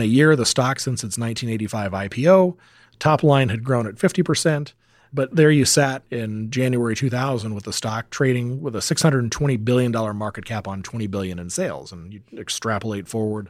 a 0.00 0.06
year, 0.06 0.36
the 0.36 0.46
stock 0.46 0.80
since 0.80 1.04
its 1.04 1.18
1985 1.18 1.92
IPO. 1.92 2.56
Top 2.98 3.22
line 3.22 3.48
had 3.48 3.64
grown 3.64 3.86
at 3.86 3.96
50%. 3.96 4.72
But 5.12 5.34
there 5.34 5.50
you 5.50 5.64
sat 5.64 6.02
in 6.10 6.50
January 6.50 6.94
2000 6.94 7.54
with 7.54 7.64
the 7.64 7.72
stock 7.72 8.10
trading 8.10 8.60
with 8.60 8.74
a 8.76 8.80
$620 8.80 9.64
billion 9.64 9.92
market 10.16 10.44
cap 10.44 10.68
on 10.68 10.82
20 10.82 11.06
billion 11.06 11.38
in 11.38 11.48
sales. 11.48 11.92
And 11.92 12.12
you 12.12 12.20
extrapolate 12.36 13.08
forward 13.08 13.48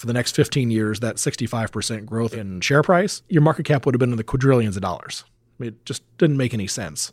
for 0.00 0.06
the 0.06 0.14
next 0.14 0.34
15 0.34 0.70
years, 0.70 1.00
that 1.00 1.16
65% 1.16 2.06
growth 2.06 2.32
in 2.32 2.62
share 2.62 2.82
price, 2.82 3.20
your 3.28 3.42
market 3.42 3.66
cap 3.66 3.84
would 3.84 3.94
have 3.94 3.98
been 3.98 4.12
in 4.12 4.16
the 4.16 4.24
quadrillions 4.24 4.74
of 4.74 4.80
dollars. 4.80 5.24
It 5.58 5.84
just 5.84 6.02
didn't 6.16 6.38
make 6.38 6.54
any 6.54 6.66
sense. 6.66 7.12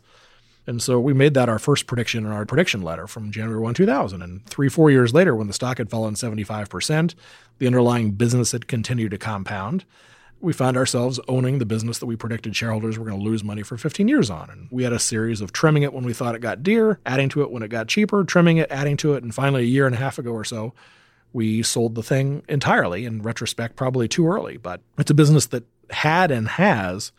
And 0.66 0.82
so 0.82 0.98
we 0.98 1.12
made 1.12 1.34
that 1.34 1.50
our 1.50 1.58
first 1.58 1.86
prediction 1.86 2.24
in 2.24 2.32
our 2.32 2.46
prediction 2.46 2.80
letter 2.80 3.06
from 3.06 3.30
January 3.30 3.60
1, 3.60 3.74
2000. 3.74 4.22
And 4.22 4.46
three, 4.46 4.70
four 4.70 4.90
years 4.90 5.12
later, 5.12 5.36
when 5.36 5.48
the 5.48 5.52
stock 5.52 5.76
had 5.76 5.90
fallen 5.90 6.14
75%, 6.14 7.14
the 7.58 7.66
underlying 7.66 8.12
business 8.12 8.52
had 8.52 8.68
continued 8.68 9.10
to 9.10 9.18
compound. 9.18 9.84
We 10.40 10.54
found 10.54 10.78
ourselves 10.78 11.20
owning 11.28 11.58
the 11.58 11.66
business 11.66 11.98
that 11.98 12.06
we 12.06 12.16
predicted 12.16 12.56
shareholders 12.56 12.98
were 12.98 13.04
going 13.04 13.18
to 13.18 13.24
lose 13.24 13.44
money 13.44 13.62
for 13.62 13.76
15 13.76 14.08
years 14.08 14.30
on. 14.30 14.48
And 14.48 14.68
we 14.70 14.84
had 14.84 14.94
a 14.94 14.98
series 14.98 15.42
of 15.42 15.52
trimming 15.52 15.82
it 15.82 15.92
when 15.92 16.04
we 16.04 16.14
thought 16.14 16.34
it 16.34 16.40
got 16.40 16.62
dear, 16.62 17.00
adding 17.04 17.28
to 17.30 17.42
it 17.42 17.50
when 17.50 17.62
it 17.62 17.68
got 17.68 17.88
cheaper, 17.88 18.24
trimming 18.24 18.56
it, 18.56 18.70
adding 18.70 18.96
to 18.98 19.12
it. 19.12 19.22
And 19.22 19.34
finally, 19.34 19.64
a 19.64 19.66
year 19.66 19.84
and 19.84 19.94
a 19.94 19.98
half 19.98 20.18
ago 20.18 20.30
or 20.30 20.44
so, 20.44 20.72
we 21.32 21.62
sold 21.62 21.94
the 21.94 22.02
thing 22.02 22.42
entirely. 22.48 23.04
In 23.04 23.22
retrospect, 23.22 23.76
probably 23.76 24.08
too 24.08 24.26
early. 24.26 24.56
But 24.56 24.80
it's 24.98 25.10
a 25.10 25.14
business 25.14 25.46
that 25.46 25.64
had 25.90 26.30
and 26.30 26.48
has 26.48 27.12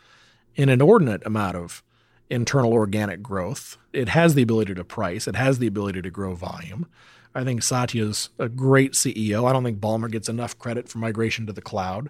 an 0.58 0.70
inordinate 0.70 1.26
amount 1.26 1.56
of 1.56 1.84
internal 2.30 2.74
organic 2.74 3.22
growth. 3.22 3.78
It 3.94 4.10
has 4.10 4.36
the 4.36 4.42
ability 4.42 4.76
to 4.76 4.84
price, 4.84 5.28
it 5.28 5.36
has 5.36 5.60
the 5.60 5.68
ability 5.68 6.02
to 6.02 6.10
grow 6.10 6.36
volume. 6.36 6.88
I 7.36 7.44
think 7.44 7.62
Satya's 7.62 8.30
a 8.40 8.50
great 8.50 8.94
CEO. 8.94 9.48
I 9.48 9.54
don't 9.54 9.64
think 9.64 9.80
Ballmer 9.80 10.12
gets 10.12 10.30
enough 10.30 10.58
credit 10.58 10.90
for 10.90 10.98
migration 10.98 11.46
to 11.46 11.54
the 11.54 11.62
cloud, 11.62 12.10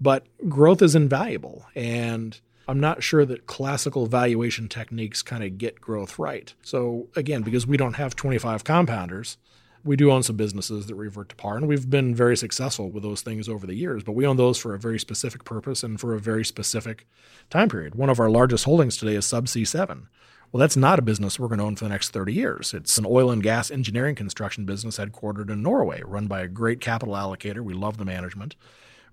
but 0.00 0.24
growth 0.48 0.82
is 0.82 0.94
invaluable. 0.94 1.66
And 1.74 2.40
I'm 2.68 2.78
not 2.78 3.02
sure 3.02 3.24
that 3.26 3.46
classical 3.46 4.06
valuation 4.06 4.68
techniques 4.68 5.22
kind 5.22 5.42
of 5.42 5.58
get 5.58 5.80
growth 5.80 6.18
right. 6.18 6.54
So, 6.62 7.08
again, 7.16 7.42
because 7.42 7.66
we 7.66 7.76
don't 7.76 7.94
have 7.94 8.14
25 8.14 8.62
compounders, 8.62 9.36
we 9.84 9.96
do 9.96 10.10
own 10.10 10.22
some 10.22 10.36
businesses 10.36 10.86
that 10.86 10.94
revert 10.94 11.28
to 11.30 11.36
par, 11.36 11.56
and 11.56 11.66
we've 11.66 11.90
been 11.90 12.14
very 12.14 12.36
successful 12.36 12.90
with 12.90 13.02
those 13.02 13.22
things 13.22 13.48
over 13.48 13.66
the 13.66 13.74
years. 13.74 14.02
But 14.02 14.12
we 14.12 14.26
own 14.26 14.36
those 14.36 14.58
for 14.58 14.74
a 14.74 14.78
very 14.78 14.98
specific 14.98 15.44
purpose 15.44 15.82
and 15.82 16.00
for 16.00 16.14
a 16.14 16.20
very 16.20 16.44
specific 16.44 17.06
time 17.50 17.68
period. 17.68 17.94
One 17.94 18.10
of 18.10 18.20
our 18.20 18.30
largest 18.30 18.64
holdings 18.64 18.96
today 18.96 19.14
is 19.14 19.26
Subsea 19.26 19.66
7. 19.66 20.08
Well, 20.52 20.60
that's 20.60 20.76
not 20.76 20.98
a 20.98 21.02
business 21.02 21.38
we're 21.38 21.48
going 21.48 21.58
to 21.58 21.64
own 21.64 21.76
for 21.76 21.84
the 21.84 21.90
next 21.90 22.10
30 22.10 22.34
years. 22.34 22.74
It's 22.74 22.98
an 22.98 23.06
oil 23.08 23.30
and 23.30 23.42
gas 23.42 23.70
engineering 23.70 24.14
construction 24.14 24.66
business 24.66 24.98
headquartered 24.98 25.48
in 25.50 25.62
Norway, 25.62 26.02
run 26.04 26.26
by 26.26 26.42
a 26.42 26.48
great 26.48 26.80
capital 26.80 27.14
allocator. 27.14 27.60
We 27.60 27.72
love 27.72 27.96
the 27.96 28.04
management. 28.04 28.54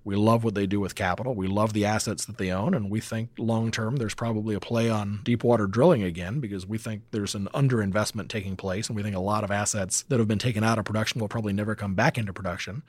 We 0.04 0.16
love 0.16 0.44
what 0.44 0.56
they 0.56 0.66
do 0.66 0.80
with 0.80 0.96
capital. 0.96 1.36
We 1.36 1.48
love 1.48 1.74
the 1.74 1.86
assets 1.86 2.26
that 2.26 2.38
they 2.38 2.52
own. 2.52 2.74
And 2.74 2.90
we 2.90 3.00
think 3.00 3.30
long 3.38 3.72
term 3.72 3.98
there's 3.98 4.16
probably 4.16 4.56
a 4.56 4.60
play 4.60 4.90
on 4.90 5.22
deep 5.24 5.44
water 5.44 5.68
drilling 5.68 6.04
again 6.04 6.40
because 6.40 6.66
we 6.66 6.78
think 6.78 7.04
there's 7.12 7.36
an 7.36 7.48
underinvestment 7.54 8.28
taking 8.30 8.56
place. 8.56 8.88
And 8.88 8.96
we 8.96 9.04
think 9.04 9.16
a 9.16 9.20
lot 9.20 9.44
of 9.44 9.52
assets 9.52 10.04
that 10.10 10.20
have 10.20 10.28
been 10.28 10.40
taken 10.40 10.64
out 10.64 10.80
of 10.80 10.86
production 10.86 11.20
will 11.20 11.28
probably 11.28 11.54
never 11.54 11.76
come 11.76 11.96
back 11.96 12.18
into 12.18 12.34
production. 12.34 12.84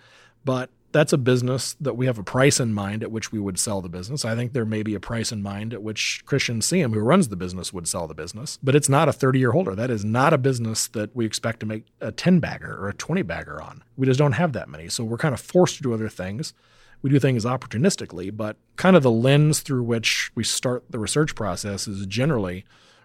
But 0.45 0.71
that's 0.93 1.13
a 1.13 1.19
business 1.19 1.77
that 1.81 1.97
we 1.97 2.07
have 2.07 2.19
a 2.19 2.23
price 2.23 2.59
in 2.59 2.73
mind 2.73 3.03
at 3.03 3.13
which 3.13 3.31
we 3.31 3.39
would 3.39 3.59
sell 3.59 3.81
the 3.81 3.89
business. 3.89 4.25
I 4.25 4.35
think 4.35 4.53
there 4.53 4.65
may 4.65 4.83
be 4.83 4.95
a 4.95 5.01
price 5.01 5.31
in 5.31 5.43
mind 5.43 5.73
at 5.73 5.83
which 5.83 6.25
Kristian 6.27 6.63
Siem, 6.63 6.93
who 6.93 7.01
runs 7.01 7.29
the 7.29 7.37
business, 7.37 7.73
would 7.73 7.87
sell 7.87 8.09
the 8.09 8.15
business. 8.15 8.59
But 8.63 8.75
it's 8.75 8.89
not 8.89 9.09
a 9.09 9.13
30 9.13 9.39
year 9.39 9.53
holder. 9.53 9.75
That 9.75 9.91
is 9.91 10.05
not 10.05 10.33
a 10.33 10.39
business 10.39 10.89
that 10.89 11.15
we 11.15 11.27
expect 11.27 11.61
to 11.61 11.67
make 11.67 11.87
a 12.01 12.11
10 12.11 12.41
bagger 12.41 12.77
or 12.77 12.89
a 12.89 12.95
20 12.95 13.23
bagger 13.23 13.63
on. 13.63 13.85
We 13.97 14.07
just 14.07 14.19
don't 14.19 14.33
have 14.33 14.53
that 14.55 14.69
many. 14.69 14.89
So 14.89 15.05
we're 15.05 15.19
kind 15.19 15.35
of 15.35 15.41
forced 15.41 15.77
to 15.77 15.83
do 15.83 15.95
other 15.95 16.09
things 16.09 16.55
we 17.03 17.11
do 17.11 17.19
things 17.19 17.45
opportunistically, 17.45 18.37
but 18.37 18.57
kind 18.77 18.97
of 18.97 19.03
the 19.03 19.11
lens 19.11 19.61
through 19.61 19.83
which 19.83 20.31
we 20.35 20.45
start 20.45 20.85
the 20.91 20.99
research 20.99 21.35
process 21.35 21.89
is 21.89 22.07
generally 22.07 22.65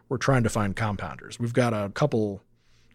we're 0.10 0.18
trying 0.18 0.44
to 0.44 0.50
find 0.50 0.76
compounders. 0.76 1.40
We've 1.40 1.54
got 1.54 1.74
a 1.74 1.90
couple 1.94 2.42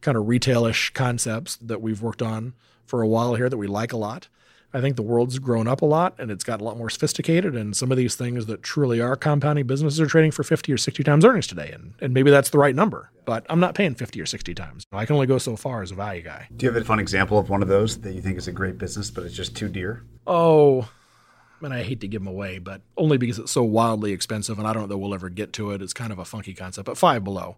kind 0.01 0.17
of 0.17 0.25
retailish 0.25 0.93
concepts 0.95 1.57
that 1.57 1.81
we've 1.81 2.03
worked 2.03 2.23
on 2.23 2.55
for 2.87 3.03
a 3.03 3.09
while 3.09 3.35
here 3.35 3.49
that 3.49 3.57
we 3.57 3.67
like 3.67 3.93
a 3.93 3.97
lot. 3.97 4.29
I 4.73 4.81
think 4.81 4.97
the 4.97 5.03
world's 5.03 5.39
grown 5.39 5.67
up 5.67 5.83
a 5.83 5.87
lot 5.87 6.15
and 6.19 6.31
it's 6.31 6.45
got 6.45 6.61
a 6.61 6.65
lot 6.65 6.77
more 6.77 6.91
sophisticated. 6.91 7.57
And 7.57 7.77
some 7.77 7.91
of 7.91 7.99
these 7.99 8.15
things 8.15 8.47
that 8.47 8.63
truly 8.63 9.01
are 9.01 9.17
compounding 9.17 9.67
businesses 9.67 10.01
are 10.01 10.07
trading 10.07 10.31
for 10.31 10.45
50 10.45 10.73
or 10.73 10.77
60 10.77 11.03
times 11.03 11.25
earnings 11.25 11.47
today. 11.47 11.71
And, 11.73 11.95
and 12.01 12.15
maybe 12.15 12.31
that's 12.31 12.51
the 12.51 12.59
right 12.59 12.75
number, 12.75 13.11
but 13.25 13.45
I'm 13.49 13.61
not 13.61 13.75
paying 13.75 13.95
50 13.95 14.21
or 14.21 14.27
60 14.27 14.55
times. 14.55 14.85
I 14.93 15.07
can 15.07 15.15
only 15.15 15.27
go 15.27 15.39
so 15.39 15.57
far 15.57 15.83
as 15.83 15.91
a 15.91 15.95
value 15.95 16.23
guy. 16.23 16.47
Do 16.57 16.67
you 16.67 16.73
have 16.73 16.81
a 16.81 16.85
fun 16.85 17.01
example 17.01 17.39
of 17.39 17.51
one 17.51 17.63
of 17.63 17.69
those 17.69 18.01
that 18.03 18.15
you 18.15 18.23
think 18.23 18.39
is 18.39 18.49
a 18.49 18.53
great 18.53 18.79
business, 18.79 19.11
but 19.11 19.25
it's 19.25 19.35
just 19.35 19.57
too 19.57 19.69
dear? 19.69 20.05
Oh, 20.27 20.89
and 21.63 21.75
I 21.75 21.83
hate 21.83 22.01
to 22.01 22.09
give 22.09 22.23
them 22.23 22.29
away, 22.29 22.59
but 22.59 22.81
only 22.97 23.19
because 23.19 23.39
it's 23.39 23.53
so 23.53 23.63
wildly 23.63 24.13
expensive. 24.13 24.59
And 24.59 24.67
I 24.67 24.73
don't 24.73 24.83
know 24.85 24.89
that 24.89 24.99
we'll 24.99 25.15
ever 25.15 25.29
get 25.29 25.53
to 25.55 25.73
it. 25.73 25.83
It's 25.83 25.93
kind 25.93 26.13
of 26.13 26.19
a 26.19 26.25
funky 26.25 26.55
concept, 26.55 26.87
but 26.87 26.97
five 26.97 27.25
below 27.25 27.57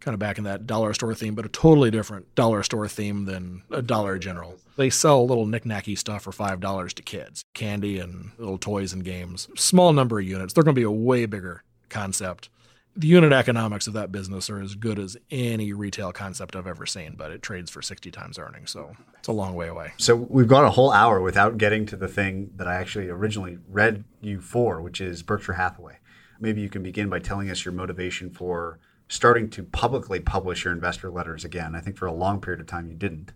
kind 0.00 0.14
of 0.14 0.18
back 0.18 0.38
in 0.38 0.44
that 0.44 0.66
dollar 0.66 0.94
store 0.94 1.14
theme, 1.14 1.34
but 1.34 1.44
a 1.44 1.48
totally 1.48 1.90
different 1.90 2.34
dollar 2.34 2.62
store 2.62 2.88
theme 2.88 3.24
than 3.24 3.62
a 3.70 3.82
Dollar 3.82 4.18
General. 4.18 4.56
They 4.76 4.90
sell 4.90 5.26
little 5.26 5.46
knickknacky 5.46 5.98
stuff 5.98 6.22
for 6.22 6.32
five 6.32 6.60
dollars 6.60 6.94
to 6.94 7.02
kids, 7.02 7.44
candy 7.54 7.98
and 7.98 8.30
little 8.38 8.58
toys 8.58 8.92
and 8.92 9.04
games. 9.04 9.48
Small 9.56 9.92
number 9.92 10.18
of 10.18 10.26
units. 10.26 10.52
They're 10.52 10.64
going 10.64 10.74
to 10.74 10.80
be 10.80 10.84
a 10.84 10.90
way 10.90 11.26
bigger 11.26 11.64
concept. 11.88 12.48
The 12.96 13.06
unit 13.06 13.32
economics 13.32 13.86
of 13.86 13.92
that 13.92 14.10
business 14.10 14.50
are 14.50 14.60
as 14.60 14.74
good 14.74 14.98
as 14.98 15.16
any 15.30 15.72
retail 15.72 16.10
concept 16.12 16.56
I've 16.56 16.66
ever 16.66 16.84
seen, 16.84 17.14
but 17.16 17.30
it 17.30 17.42
trades 17.42 17.70
for 17.70 17.80
60 17.80 18.10
times 18.10 18.40
earnings. 18.40 18.72
So 18.72 18.96
it's 19.18 19.28
a 19.28 19.32
long 19.32 19.54
way 19.54 19.68
away. 19.68 19.92
So 19.98 20.16
we've 20.16 20.48
gone 20.48 20.64
a 20.64 20.70
whole 20.70 20.90
hour 20.90 21.20
without 21.20 21.58
getting 21.58 21.86
to 21.86 21.96
the 21.96 22.08
thing 22.08 22.50
that 22.56 22.66
I 22.66 22.74
actually 22.74 23.08
originally 23.08 23.58
read 23.68 24.02
you 24.20 24.40
for, 24.40 24.82
which 24.82 25.00
is 25.00 25.22
Berkshire 25.22 25.52
Hathaway. 25.52 25.98
Maybe 26.40 26.60
you 26.60 26.68
can 26.68 26.82
begin 26.82 27.08
by 27.08 27.20
telling 27.20 27.50
us 27.50 27.64
your 27.64 27.72
motivation 27.72 28.30
for 28.30 28.80
starting 29.08 29.48
to 29.50 29.62
publicly 29.62 30.20
publish 30.20 30.64
your 30.64 30.72
investor 30.72 31.10
letters 31.10 31.44
again. 31.44 31.74
I 31.74 31.80
think 31.80 31.96
for 31.96 32.06
a 32.06 32.12
long 32.12 32.40
period 32.40 32.60
of 32.60 32.66
time 32.66 32.88
you 32.88 32.94
didn't. 32.94 33.32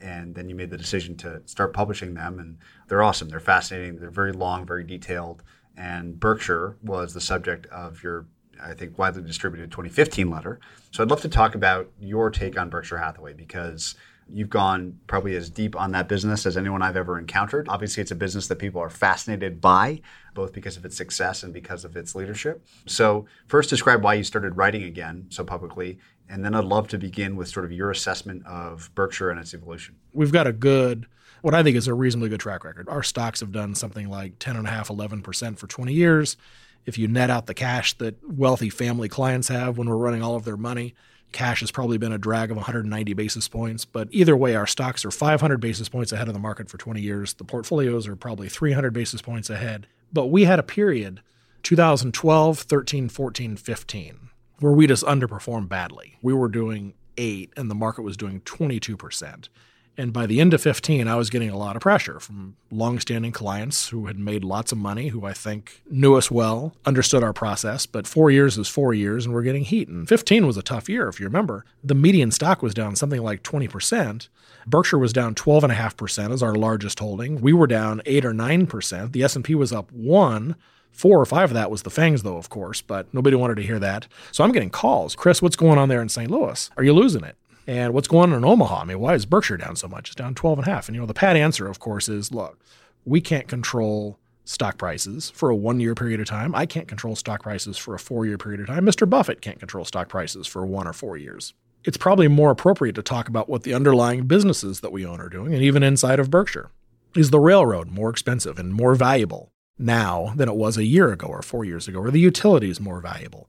And 0.00 0.34
then 0.34 0.48
you 0.48 0.54
made 0.54 0.70
the 0.70 0.76
decision 0.76 1.16
to 1.18 1.42
start 1.46 1.72
publishing 1.72 2.14
them. 2.14 2.38
And 2.38 2.58
they're 2.88 3.02
awesome. 3.02 3.28
They're 3.28 3.40
fascinating. 3.40 3.98
They're 3.98 4.10
very 4.10 4.32
long, 4.32 4.66
very 4.66 4.84
detailed. 4.84 5.42
And 5.76 6.18
Berkshire 6.20 6.76
was 6.82 7.12
the 7.12 7.20
subject 7.20 7.66
of 7.66 8.02
your, 8.02 8.26
I 8.62 8.74
think, 8.74 8.98
widely 8.98 9.22
distributed 9.22 9.70
2015 9.70 10.30
letter. 10.30 10.60
So 10.90 11.02
I'd 11.02 11.10
love 11.10 11.22
to 11.22 11.28
talk 11.28 11.54
about 11.54 11.90
your 11.98 12.30
take 12.30 12.58
on 12.58 12.70
Berkshire 12.70 12.98
Hathaway 12.98 13.32
because 13.32 13.94
You've 14.28 14.50
gone 14.50 14.98
probably 15.06 15.36
as 15.36 15.50
deep 15.50 15.76
on 15.76 15.92
that 15.92 16.08
business 16.08 16.46
as 16.46 16.56
anyone 16.56 16.82
I've 16.82 16.96
ever 16.96 17.18
encountered. 17.18 17.68
Obviously, 17.68 18.00
it's 18.00 18.10
a 18.10 18.16
business 18.16 18.48
that 18.48 18.56
people 18.56 18.80
are 18.80 18.90
fascinated 18.90 19.60
by, 19.60 20.00
both 20.34 20.52
because 20.52 20.76
of 20.76 20.84
its 20.84 20.96
success 20.96 21.44
and 21.44 21.52
because 21.52 21.84
of 21.84 21.96
its 21.96 22.14
leadership. 22.14 22.66
So, 22.86 23.26
first, 23.46 23.70
describe 23.70 24.02
why 24.02 24.14
you 24.14 24.24
started 24.24 24.56
writing 24.56 24.82
again 24.82 25.26
so 25.28 25.44
publicly. 25.44 25.98
And 26.28 26.44
then 26.44 26.54
I'd 26.54 26.64
love 26.64 26.88
to 26.88 26.98
begin 26.98 27.36
with 27.36 27.48
sort 27.48 27.64
of 27.64 27.72
your 27.72 27.90
assessment 27.90 28.44
of 28.46 28.90
Berkshire 28.96 29.30
and 29.30 29.38
its 29.38 29.54
evolution. 29.54 29.94
We've 30.12 30.32
got 30.32 30.48
a 30.48 30.52
good, 30.52 31.06
what 31.42 31.54
I 31.54 31.62
think 31.62 31.76
is 31.76 31.86
a 31.86 31.94
reasonably 31.94 32.28
good 32.28 32.40
track 32.40 32.64
record. 32.64 32.88
Our 32.88 33.04
stocks 33.04 33.40
have 33.40 33.52
done 33.52 33.76
something 33.76 34.08
like 34.08 34.40
10.5%, 34.40 35.22
11% 35.22 35.58
for 35.58 35.68
20 35.68 35.92
years. 35.92 36.36
If 36.84 36.98
you 36.98 37.06
net 37.06 37.30
out 37.30 37.46
the 37.46 37.54
cash 37.54 37.94
that 37.98 38.16
wealthy 38.28 38.70
family 38.70 39.08
clients 39.08 39.48
have 39.48 39.78
when 39.78 39.88
we're 39.88 39.96
running 39.96 40.22
all 40.22 40.34
of 40.34 40.44
their 40.44 40.56
money, 40.56 40.94
Cash 41.36 41.60
has 41.60 41.70
probably 41.70 41.98
been 41.98 42.14
a 42.14 42.18
drag 42.18 42.50
of 42.50 42.56
190 42.56 43.12
basis 43.12 43.46
points, 43.46 43.84
but 43.84 44.08
either 44.10 44.34
way, 44.34 44.54
our 44.54 44.66
stocks 44.66 45.04
are 45.04 45.10
500 45.10 45.60
basis 45.60 45.86
points 45.86 46.10
ahead 46.10 46.28
of 46.28 46.32
the 46.32 46.40
market 46.40 46.70
for 46.70 46.78
20 46.78 47.02
years. 47.02 47.34
The 47.34 47.44
portfolios 47.44 48.08
are 48.08 48.16
probably 48.16 48.48
300 48.48 48.94
basis 48.94 49.20
points 49.20 49.50
ahead. 49.50 49.86
But 50.10 50.28
we 50.28 50.44
had 50.44 50.58
a 50.58 50.62
period, 50.62 51.20
2012, 51.62 52.60
13, 52.60 53.10
14, 53.10 53.56
15, 53.58 54.30
where 54.60 54.72
we 54.72 54.86
just 54.86 55.04
underperformed 55.04 55.68
badly. 55.68 56.16
We 56.22 56.32
were 56.32 56.48
doing 56.48 56.94
eight, 57.18 57.52
and 57.54 57.70
the 57.70 57.74
market 57.74 58.00
was 58.00 58.16
doing 58.16 58.40
22%. 58.40 59.50
And 59.98 60.12
by 60.12 60.26
the 60.26 60.40
end 60.40 60.52
of 60.52 60.60
15, 60.60 61.08
I 61.08 61.14
was 61.16 61.30
getting 61.30 61.48
a 61.48 61.56
lot 61.56 61.74
of 61.74 61.82
pressure 61.82 62.20
from 62.20 62.56
longstanding 62.70 63.32
clients 63.32 63.88
who 63.88 64.06
had 64.06 64.18
made 64.18 64.44
lots 64.44 64.72
of 64.72 64.78
money, 64.78 65.08
who 65.08 65.24
I 65.24 65.32
think 65.32 65.82
knew 65.88 66.14
us 66.16 66.30
well, 66.30 66.74
understood 66.84 67.22
our 67.22 67.32
process. 67.32 67.86
But 67.86 68.06
four 68.06 68.30
years 68.30 68.58
is 68.58 68.68
four 68.68 68.92
years, 68.92 69.24
and 69.24 69.34
we're 69.34 69.42
getting 69.42 69.64
heat. 69.64 69.88
And 69.88 70.06
15 70.08 70.46
was 70.46 70.56
a 70.56 70.62
tough 70.62 70.88
year, 70.88 71.08
if 71.08 71.18
you 71.18 71.26
remember. 71.26 71.64
The 71.82 71.94
median 71.94 72.30
stock 72.30 72.62
was 72.62 72.74
down 72.74 72.96
something 72.96 73.22
like 73.22 73.42
20%. 73.42 74.28
Berkshire 74.66 74.98
was 74.98 75.12
down 75.12 75.34
12.5% 75.34 76.32
as 76.32 76.42
our 76.42 76.54
largest 76.54 76.98
holding. 76.98 77.40
We 77.40 77.52
were 77.52 77.66
down 77.66 78.02
8 78.04 78.24
or 78.24 78.32
9%. 78.32 79.12
The 79.12 79.22
S&P 79.22 79.54
was 79.54 79.72
up 79.72 79.90
1 79.92 80.56
Four 80.96 81.20
or 81.20 81.26
five 81.26 81.50
of 81.50 81.54
that 81.54 81.70
was 81.70 81.82
the 81.82 81.90
Fangs, 81.90 82.22
though, 82.22 82.38
of 82.38 82.48
course, 82.48 82.80
but 82.80 83.12
nobody 83.12 83.36
wanted 83.36 83.56
to 83.56 83.62
hear 83.62 83.78
that. 83.78 84.08
So 84.32 84.42
I'm 84.42 84.50
getting 84.50 84.70
calls. 84.70 85.14
Chris, 85.14 85.42
what's 85.42 85.54
going 85.54 85.76
on 85.76 85.90
there 85.90 86.00
in 86.00 86.08
St. 86.08 86.30
Louis? 86.30 86.70
Are 86.78 86.82
you 86.82 86.94
losing 86.94 87.22
it? 87.22 87.36
And 87.66 87.92
what's 87.92 88.08
going 88.08 88.32
on 88.32 88.38
in 88.38 88.44
Omaha? 88.44 88.82
I 88.82 88.84
mean, 88.84 89.00
why 89.00 89.14
is 89.14 89.26
Berkshire 89.26 89.56
down 89.56 89.76
so 89.76 89.88
much? 89.88 90.08
It's 90.08 90.14
down 90.14 90.34
12 90.34 90.58
and 90.58 90.68
a 90.68 90.70
half. 90.70 90.88
And, 90.88 90.94
you 90.94 91.00
know, 91.00 91.06
the 91.06 91.14
pat 91.14 91.36
answer, 91.36 91.66
of 91.66 91.80
course, 91.80 92.08
is 92.08 92.30
look, 92.30 92.58
we 93.04 93.20
can't 93.20 93.48
control 93.48 94.18
stock 94.44 94.78
prices 94.78 95.30
for 95.30 95.50
a 95.50 95.56
one 95.56 95.80
year 95.80 95.94
period 95.94 96.20
of 96.20 96.26
time. 96.26 96.54
I 96.54 96.66
can't 96.66 96.88
control 96.88 97.16
stock 97.16 97.42
prices 97.42 97.76
for 97.76 97.94
a 97.94 97.98
four 97.98 98.24
year 98.24 98.38
period 98.38 98.60
of 98.60 98.68
time. 98.68 98.86
Mr. 98.86 99.08
Buffett 99.08 99.40
can't 99.40 99.58
control 99.58 99.84
stock 99.84 100.08
prices 100.08 100.46
for 100.46 100.64
one 100.64 100.86
or 100.86 100.92
four 100.92 101.16
years. 101.16 101.54
It's 101.84 101.96
probably 101.96 102.28
more 102.28 102.50
appropriate 102.50 102.94
to 102.96 103.02
talk 103.02 103.28
about 103.28 103.48
what 103.48 103.62
the 103.62 103.74
underlying 103.74 104.26
businesses 104.26 104.80
that 104.80 104.92
we 104.92 105.04
own 105.04 105.20
are 105.20 105.28
doing. 105.28 105.52
And 105.52 105.62
even 105.62 105.82
inside 105.82 106.18
of 106.18 106.30
Berkshire, 106.30 106.70
is 107.14 107.30
the 107.30 107.40
railroad 107.40 107.90
more 107.90 108.10
expensive 108.10 108.58
and 108.58 108.74
more 108.74 108.94
valuable 108.94 109.52
now 109.78 110.32
than 110.36 110.48
it 110.48 110.56
was 110.56 110.76
a 110.76 110.84
year 110.84 111.12
ago 111.12 111.26
or 111.26 111.42
four 111.42 111.64
years 111.64 111.86
ago? 111.86 112.00
Or 112.00 112.10
the 112.10 112.20
utilities 112.20 112.80
more 112.80 113.00
valuable? 113.00 113.48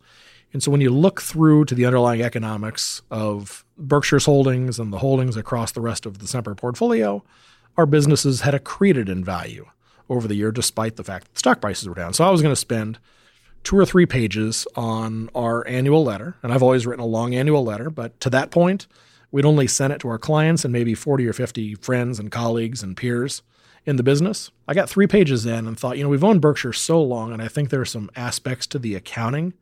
And 0.53 0.63
so 0.63 0.71
when 0.71 0.81
you 0.81 0.89
look 0.89 1.21
through 1.21 1.65
to 1.65 1.75
the 1.75 1.85
underlying 1.85 2.21
economics 2.21 3.01
of 3.11 3.65
Berkshire's 3.77 4.25
holdings 4.25 4.79
and 4.79 4.91
the 4.91 4.99
holdings 4.99 5.35
across 5.35 5.71
the 5.71 5.81
rest 5.81 6.05
of 6.05 6.19
the 6.19 6.27
Semper 6.27 6.55
portfolio, 6.55 7.23
our 7.75 7.85
businesses 7.85 8.41
had 8.41 8.55
accreted 8.55 9.09
in 9.09 9.23
value 9.23 9.65
over 10.09 10.27
the 10.27 10.35
year, 10.35 10.51
despite 10.51 10.95
the 10.95 11.03
fact 11.03 11.27
that 11.27 11.37
stock 11.37 11.61
prices 11.61 11.87
were 11.87 11.95
down. 11.95 12.13
So 12.13 12.25
I 12.25 12.29
was 12.29 12.41
going 12.41 12.53
to 12.53 12.59
spend 12.59 12.97
two 13.63 13.77
or 13.77 13.85
three 13.85 14.05
pages 14.05 14.65
on 14.75 15.29
our 15.35 15.67
annual 15.67 16.03
letter. 16.03 16.37
And 16.41 16.53
I've 16.53 16.63
always 16.63 16.87
written 16.87 17.03
a 17.03 17.07
long 17.07 17.35
annual 17.35 17.63
letter, 17.63 17.89
but 17.89 18.17
to 18.21 18.29
that 18.29 18.49
point, 18.49 18.87
we'd 19.31 19.45
only 19.45 19.67
sent 19.67 19.91
it 19.91 19.99
to 19.99 20.07
our 20.09 20.17
clients 20.17 20.63
and 20.63 20.71
maybe 20.71 20.93
40 20.93 21.27
or 21.27 21.33
50 21.33 21.75
friends 21.75 22.19
and 22.19 22.31
colleagues 22.31 22.81
and 22.81 22.95
peers 22.95 23.41
in 23.85 23.97
the 23.97 24.03
business. 24.03 24.51
I 24.67 24.73
got 24.73 24.89
three 24.89 25.07
pages 25.07 25.45
in 25.45 25.67
and 25.67 25.77
thought, 25.77 25.97
you 25.97 26.03
know, 26.03 26.09
we've 26.09 26.23
owned 26.23 26.41
Berkshire 26.41 26.73
so 26.73 27.01
long, 27.01 27.33
and 27.33 27.41
I 27.41 27.47
think 27.47 27.69
there 27.69 27.81
are 27.81 27.85
some 27.85 28.09
aspects 28.15 28.67
to 28.67 28.79
the 28.79 28.95
accounting 28.95 29.53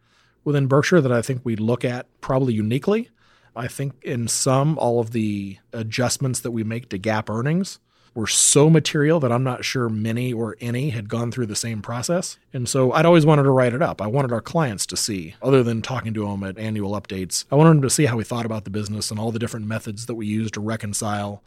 within 0.46 0.68
Berkshire 0.68 1.02
that 1.02 1.12
I 1.12 1.22
think 1.22 1.42
we'd 1.44 1.60
look 1.60 1.84
at 1.84 2.08
probably 2.22 2.54
uniquely. 2.54 3.10
I 3.56 3.68
think 3.68 4.02
in 4.04 4.28
some, 4.28 4.78
all 4.78 5.00
of 5.02 5.12
the 5.12 5.58
adjustments 5.74 6.40
that 6.42 6.52
we 6.52 6.64
make 6.64 6.90
to 6.90 7.00
GAAP 7.00 7.30
earnings 7.30 7.80
were 8.14 8.28
so 8.28 8.70
material 8.70 9.20
that 9.20 9.32
I'm 9.32 9.44
not 9.44 9.66
sure 9.66 9.90
many 9.90 10.32
or 10.32 10.56
any 10.62 10.92
had 10.92 11.10
gone 11.10 11.32
through 11.32 11.48
the 11.48 11.56
same 11.56 11.82
process. 11.82 12.38
And 12.54 12.68
so 12.68 12.94
I'd 12.94 13.06
always 13.06 13.26
wanted 13.26 13.44
to 13.44 13.50
write 13.50 13.74
it 13.74 13.82
up. 13.82 14.02
I 14.02 14.08
wanted 14.08 14.32
our 14.32 14.42
clients 14.42 14.86
to 14.88 14.98
see, 14.98 15.36
other 15.42 15.64
than 15.64 15.82
talking 15.82 16.14
to 16.14 16.26
them 16.26 16.44
at 16.44 16.58
annual 16.58 17.00
updates, 17.00 17.44
I 17.52 17.56
wanted 17.56 17.72
them 17.72 17.82
to 17.82 17.90
see 17.90 18.06
how 18.06 18.16
we 18.16 18.24
thought 18.24 18.46
about 18.46 18.64
the 18.64 18.70
business 18.70 19.12
and 19.12 19.20
all 19.20 19.32
the 19.32 19.40
different 19.40 19.68
methods 19.68 20.06
that 20.06 20.16
we 20.16 20.28
use 20.28 20.50
to 20.52 20.62
reconcile 20.62 21.44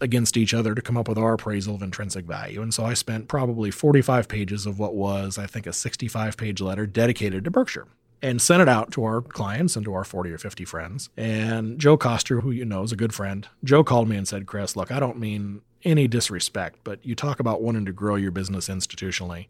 against 0.00 0.36
each 0.36 0.54
other 0.54 0.74
to 0.74 0.82
come 0.82 0.96
up 0.96 1.08
with 1.08 1.18
our 1.18 1.34
appraisal 1.34 1.76
of 1.76 1.82
intrinsic 1.82 2.24
value. 2.24 2.62
And 2.62 2.74
so 2.74 2.84
I 2.84 2.94
spent 2.94 3.28
probably 3.28 3.70
45 3.70 4.28
pages 4.28 4.66
of 4.66 4.78
what 4.78 4.94
was, 4.94 5.38
I 5.38 5.46
think, 5.46 5.66
a 5.66 5.72
65 5.72 6.36
page 6.36 6.60
letter 6.60 6.86
dedicated 6.86 7.44
to 7.44 7.50
Berkshire 7.50 7.86
and 8.22 8.42
sent 8.42 8.62
it 8.62 8.68
out 8.68 8.90
to 8.92 9.04
our 9.04 9.20
clients 9.20 9.76
and 9.76 9.84
to 9.84 9.94
our 9.94 10.04
40 10.04 10.30
or 10.32 10.38
50 10.38 10.64
friends. 10.64 11.08
And 11.16 11.78
Joe 11.78 11.96
Koster, 11.96 12.40
who 12.40 12.50
you 12.50 12.64
know 12.64 12.82
is 12.82 12.92
a 12.92 12.96
good 12.96 13.14
friend, 13.14 13.46
Joe 13.62 13.84
called 13.84 14.08
me 14.08 14.16
and 14.16 14.26
said, 14.26 14.46
Chris, 14.46 14.76
look, 14.76 14.90
I 14.90 14.98
don't 14.98 15.18
mean 15.18 15.62
any 15.84 16.08
disrespect, 16.08 16.80
but 16.84 17.04
you 17.04 17.14
talk 17.14 17.40
about 17.40 17.62
wanting 17.62 17.84
to 17.84 17.92
grow 17.92 18.16
your 18.16 18.30
business 18.30 18.68
institutionally. 18.68 19.46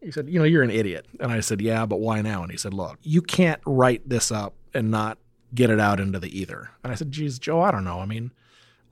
He 0.00 0.10
said, 0.10 0.28
You 0.28 0.38
know, 0.38 0.44
you're 0.44 0.62
an 0.62 0.70
idiot. 0.70 1.06
And 1.18 1.32
I 1.32 1.40
said, 1.40 1.60
Yeah, 1.60 1.86
but 1.86 1.98
why 1.98 2.20
now? 2.22 2.42
And 2.42 2.52
he 2.52 2.58
said, 2.58 2.74
Look, 2.74 2.98
you 3.02 3.22
can't 3.22 3.60
write 3.66 4.08
this 4.08 4.30
up 4.30 4.54
and 4.72 4.90
not 4.90 5.18
get 5.54 5.70
it 5.70 5.80
out 5.80 6.00
into 6.00 6.18
the 6.18 6.38
ether. 6.38 6.70
And 6.82 6.92
I 6.92 6.94
said, 6.94 7.10
Geez, 7.10 7.38
Joe, 7.38 7.60
I 7.60 7.70
don't 7.70 7.84
know. 7.84 8.00
I 8.00 8.06
mean, 8.06 8.30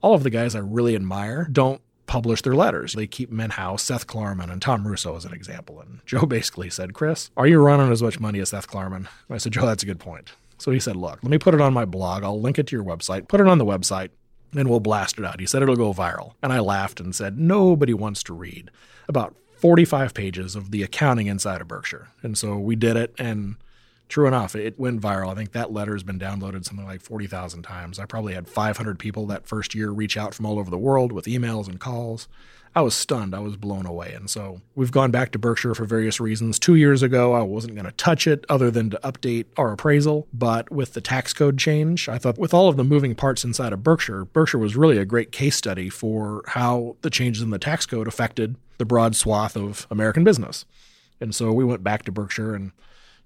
all 0.01 0.15
of 0.15 0.23
the 0.23 0.29
guys 0.29 0.55
I 0.55 0.59
really 0.59 0.95
admire 0.95 1.47
don't 1.51 1.81
publish 2.05 2.41
their 2.41 2.55
letters. 2.55 2.93
They 2.93 3.07
keep 3.07 3.29
them 3.29 3.39
in 3.39 3.51
house. 3.51 3.83
Seth 3.83 4.07
Klarman 4.07 4.51
and 4.51 4.61
Tom 4.61 4.87
Russo 4.87 5.15
as 5.15 5.25
an 5.25 5.33
example. 5.33 5.79
And 5.79 5.99
Joe 6.05 6.25
basically 6.27 6.69
said, 6.69 6.93
Chris, 6.93 7.31
are 7.37 7.47
you 7.47 7.59
running 7.59 7.91
as 7.91 8.03
much 8.03 8.19
money 8.19 8.39
as 8.39 8.49
Seth 8.49 8.67
Klarman? 8.67 9.07
I 9.29 9.37
said, 9.37 9.53
Joe, 9.53 9.65
that's 9.65 9.83
a 9.83 9.87
good 9.87 9.99
point. 9.99 10.31
So 10.57 10.71
he 10.71 10.79
said, 10.79 10.95
Look, 10.95 11.19
let 11.23 11.29
me 11.29 11.37
put 11.37 11.53
it 11.53 11.61
on 11.61 11.73
my 11.73 11.85
blog. 11.85 12.23
I'll 12.23 12.39
link 12.39 12.57
it 12.59 12.67
to 12.67 12.75
your 12.75 12.85
website, 12.85 13.27
put 13.27 13.41
it 13.41 13.47
on 13.47 13.57
the 13.57 13.65
website, 13.65 14.09
and 14.55 14.69
we'll 14.69 14.79
blast 14.79 15.17
it 15.17 15.25
out. 15.25 15.39
He 15.39 15.45
said 15.45 15.61
it'll 15.61 15.75
go 15.75 15.93
viral. 15.93 16.33
And 16.41 16.53
I 16.53 16.59
laughed 16.59 16.99
and 16.99 17.15
said, 17.15 17.37
Nobody 17.37 17.93
wants 17.93 18.23
to 18.23 18.33
read 18.33 18.71
about 19.07 19.35
45 19.57 20.13
pages 20.13 20.55
of 20.55 20.71
the 20.71 20.83
accounting 20.83 21.27
inside 21.27 21.61
of 21.61 21.67
Berkshire. 21.67 22.09
And 22.21 22.37
so 22.37 22.57
we 22.57 22.75
did 22.75 22.95
it. 22.97 23.13
And 23.17 23.55
true 24.09 24.27
enough, 24.27 24.55
it 24.55 24.79
went 24.79 25.01
viral. 25.01 25.31
I 25.31 25.35
think 25.35 25.51
that 25.51 25.71
letter 25.71 25.93
has 25.93 26.03
been 26.03 26.19
downloaded 26.19 26.65
something 26.65 26.85
like 26.85 27.01
40,000 27.01 27.63
times. 27.63 27.99
I 27.99 28.05
probably 28.05 28.33
had 28.33 28.47
500 28.47 28.99
people 28.99 29.25
that 29.27 29.47
first 29.47 29.73
year 29.73 29.89
reach 29.89 30.17
out 30.17 30.33
from 30.33 30.45
all 30.45 30.59
over 30.59 30.69
the 30.69 30.77
world 30.77 31.11
with 31.11 31.25
emails 31.25 31.67
and 31.67 31.79
calls. 31.79 32.27
I 32.75 32.81
was 32.81 32.95
stunned. 32.95 33.35
I 33.35 33.39
was 33.39 33.55
blown 33.55 33.85
away. 33.85 34.13
And 34.13 34.29
so 34.29 34.61
we've 34.73 34.91
gone 34.91 35.11
back 35.11 35.31
to 35.31 35.39
Berkshire 35.39 35.75
for 35.75 35.85
various 35.85 36.19
reasons. 36.19 36.57
Two 36.57 36.73
years 36.73 37.03
ago, 37.03 37.33
I 37.33 37.43
wasn't 37.43 37.75
going 37.75 37.85
to 37.85 37.91
touch 37.91 38.25
it 38.25 38.45
other 38.49 38.71
than 38.71 38.89
to 38.89 38.99
update 39.03 39.45
our 39.57 39.71
appraisal. 39.73 40.27
But 40.33 40.71
with 40.71 40.93
the 40.93 41.01
tax 41.01 41.33
code 41.33 41.59
change, 41.59 42.09
I 42.09 42.17
thought 42.17 42.39
with 42.39 42.53
all 42.53 42.69
of 42.69 42.77
the 42.77 42.83
moving 42.83 43.13
parts 43.13 43.43
inside 43.43 43.73
of 43.73 43.83
Berkshire, 43.83 44.25
Berkshire 44.25 44.57
was 44.57 44.75
really 44.75 44.97
a 44.97 45.05
great 45.05 45.31
case 45.31 45.55
study 45.55 45.89
for 45.89 46.43
how 46.47 46.95
the 47.01 47.11
changes 47.11 47.43
in 47.43 47.51
the 47.51 47.59
tax 47.59 47.85
code 47.85 48.07
affected 48.07 48.55
the 48.79 48.85
broad 48.85 49.15
swath 49.15 49.55
of 49.55 49.85
American 49.91 50.23
business. 50.23 50.65
And 51.21 51.35
so 51.35 51.53
we 51.53 51.63
went 51.63 51.83
back 51.83 52.03
to 52.05 52.11
Berkshire 52.11 52.55
and 52.55 52.71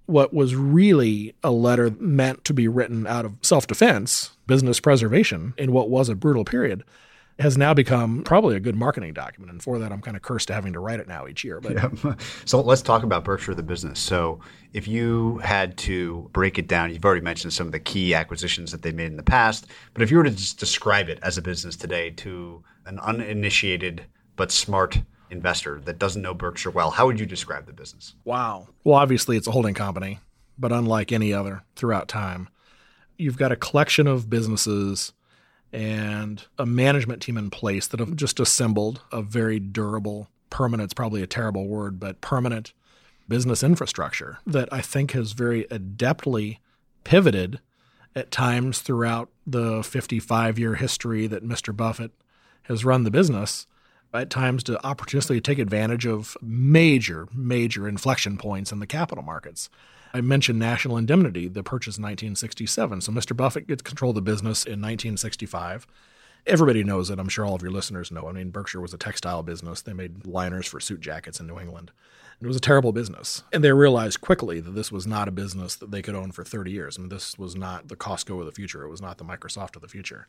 what 0.08 0.34
was 0.34 0.56
really 0.56 1.36
a 1.44 1.52
letter 1.52 1.92
meant 2.00 2.44
to 2.46 2.54
be 2.54 2.68
written 2.68 3.06
out 3.06 3.26
of 3.26 3.36
self 3.42 3.68
defense, 3.68 4.32
business 4.48 4.80
preservation 4.80 5.54
in 5.58 5.72
what 5.72 5.90
was 5.90 6.10
a 6.10 6.16
brutal 6.16 6.44
period, 6.44 6.84
has 7.40 7.58
now 7.58 7.74
become 7.74 8.24
probably 8.24 8.56
a 8.56 8.60
good 8.60 8.76
marketing 8.76 9.14
document. 9.14 9.52
And 9.52 9.62
for 9.62 9.78
that, 9.78 9.92
I'm 9.92 10.02
kind 10.02 10.18
of 10.18 10.24
cursed 10.24 10.48
to 10.48 10.54
having 10.54 10.74
to 10.74 10.80
write 10.80 11.00
it 11.00 11.08
now 11.08 11.28
each 11.28 11.44
year. 11.44 11.60
But 11.60 11.74
yeah. 11.74 12.16
so 12.46 12.62
let's 12.62 12.82
talk 12.82 13.04
about 13.04 13.24
Berkshire 13.24 13.54
the 13.54 13.62
business. 13.62 14.00
So 14.00 14.40
if 14.74 14.88
you 14.88 15.38
had 15.40 15.78
to 15.80 16.30
break 16.34 16.58
it 16.58 16.68
down, 16.68 16.92
you've 16.92 17.06
already 17.06 17.22
mentioned 17.22 17.54
some 17.54 17.68
of 17.68 17.74
the 17.74 17.80
key 17.80 18.16
acquisitions 18.16 18.72
that 18.72 18.82
they 18.82 18.92
made 18.92 19.08
in 19.08 19.18
the 19.18 19.24
past. 19.24 19.68
But 19.94 20.02
if 20.02 20.10
you 20.10 20.18
were 20.18 20.24
to 20.24 20.32
just 20.32 20.60
describe 20.60 21.10
it 21.10 21.20
as 21.22 21.38
a 21.38 21.42
business 21.42 21.76
today 21.76 22.10
to 22.12 22.64
an 22.86 22.98
uninitiated 23.00 24.06
but 24.36 24.52
smart 24.52 25.02
investor 25.30 25.80
that 25.82 26.00
doesn't 26.00 26.22
know 26.22 26.34
Berkshire 26.34 26.72
well, 26.72 26.92
how 26.92 27.06
would 27.06 27.20
you 27.20 27.26
describe 27.26 27.66
the 27.66 27.74
business? 27.74 28.16
Wow. 28.24 28.68
Well, 28.84 28.96
obviously, 28.96 29.38
it's 29.38 29.48
a 29.48 29.52
holding 29.52 29.74
company, 29.74 30.20
but 30.58 30.72
unlike 30.72 31.12
any 31.12 31.34
other 31.34 31.64
throughout 31.76 32.08
time, 32.08 32.50
you've 33.18 33.38
got 33.38 33.52
a 33.52 33.56
collection 33.56 34.08
of 34.08 34.30
businesses 34.30 35.14
and 35.74 36.46
a 36.58 36.66
management 36.66 37.22
team 37.22 37.38
in 37.38 37.50
place 37.50 37.88
that 37.88 38.00
have 38.00 38.16
just 38.16 38.40
assembled 38.40 39.02
a 39.12 39.22
very 39.22 39.60
durable, 39.60 40.30
permanent, 40.50 40.86
it's 40.86 40.94
probably 40.94 41.22
a 41.22 41.28
terrible 41.28 41.68
word, 41.68 42.00
but 42.00 42.22
permanent 42.22 42.74
business 43.28 43.64
infrastructure 43.64 44.40
that 44.46 44.72
I 44.72 44.82
think 44.82 45.12
has 45.12 45.34
very 45.34 45.66
adeptly 45.66 46.60
pivoted 47.04 47.60
at 48.16 48.32
times 48.32 48.80
throughout 48.80 49.30
the 49.46 49.84
55 49.84 50.58
year 50.58 50.76
history 50.76 51.28
that 51.28 51.44
Mr. 51.44 51.76
Buffett 51.76 52.12
has 52.64 52.86
run 52.86 53.04
the 53.04 53.12
business 53.12 53.68
at 54.14 54.30
times 54.30 54.64
to 54.64 54.80
opportunistically 54.84 55.44
take 55.44 55.60
advantage 55.60 56.06
of 56.06 56.38
major, 56.42 57.28
major 57.34 57.88
inflection 57.88 58.38
points 58.38 58.72
in 58.72 58.80
the 58.80 58.88
capital 58.88 59.24
markets. 59.24 59.70
I 60.14 60.22
mentioned 60.22 60.60
National 60.60 60.98
Indemnity, 60.98 61.48
the 61.48 61.64
purchase 61.64 61.98
in 61.98 62.04
1967. 62.04 63.02
So 63.02 63.12
Mr. 63.12 63.36
Buffett 63.36 63.68
gets 63.68 63.82
control 63.82 64.10
of 64.10 64.16
the 64.16 64.22
business 64.22 64.66
in 64.66 64.82
1965. 64.82 65.86
Everybody 66.46 66.84
knows 66.84 67.10
it. 67.10 67.20
I'm 67.20 67.28
sure 67.28 67.46
all 67.46 67.56
of 67.56 67.62
your 67.62 67.72
listeners 67.72 68.12
know. 68.12 68.28
I 68.28 68.32
mean, 68.32 68.52
Berkshire 68.52 68.80
was 68.80 68.94
a 68.94 68.98
textile 68.98 69.44
business. 69.44 69.82
They 69.82 69.94
made 69.94 70.26
liners 70.26 70.66
for 70.66 70.80
suit 70.80 71.02
jackets 71.02 71.40
in 71.40 71.48
New 71.48 71.60
England. 71.60 71.92
It 72.40 72.48
was 72.48 72.56
a 72.56 72.62
terrible 72.62 72.92
business. 72.92 73.44
And 73.52 73.64
they 73.64 73.72
realized 73.72 74.22
quickly 74.22 74.60
that 74.60 74.72
this 74.72 74.92
was 74.92 75.08
not 75.08 75.28
a 75.28 75.32
business 75.32 75.76
that 75.76 75.92
they 75.92 76.02
could 76.02 76.16
own 76.16 76.32
for 76.32 76.44
30 76.44 76.72
years. 76.72 76.98
I 76.98 77.02
mean, 77.02 77.10
this 77.10 77.38
was 77.38 77.56
not 77.56 77.88
the 77.88 77.96
Costco 77.96 78.40
of 78.40 78.46
the 78.46 78.52
future. 78.52 78.84
It 78.84 78.90
was 78.90 79.02
not 79.02 79.18
the 79.18 79.26
Microsoft 79.26 79.76
of 79.76 79.82
the 79.82 79.88
future. 79.88 80.28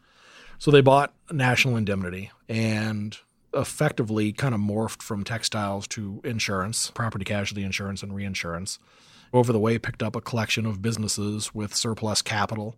So 0.59 0.71
they 0.71 0.81
bought 0.81 1.13
National 1.31 1.77
Indemnity 1.77 2.33
and 2.49 3.17
effectively 3.55 4.33
kind 4.33 4.55
of 4.55 4.61
morphed 4.61 5.03
from 5.03 5.25
textiles 5.25 5.87
to 5.89 6.21
insurance, 6.25 6.91
property 6.91 7.25
casualty 7.25 7.65
insurance 7.65 8.03
and 8.03 8.15
reinsurance. 8.15 8.79
Over 9.33 9.53
the 9.53 9.59
way, 9.59 9.79
picked 9.79 10.03
up 10.03 10.17
a 10.17 10.21
collection 10.21 10.67
of 10.67 10.83
businesses 10.83 11.55
with 11.55 11.75
surplus 11.75 12.23
capital 12.23 12.77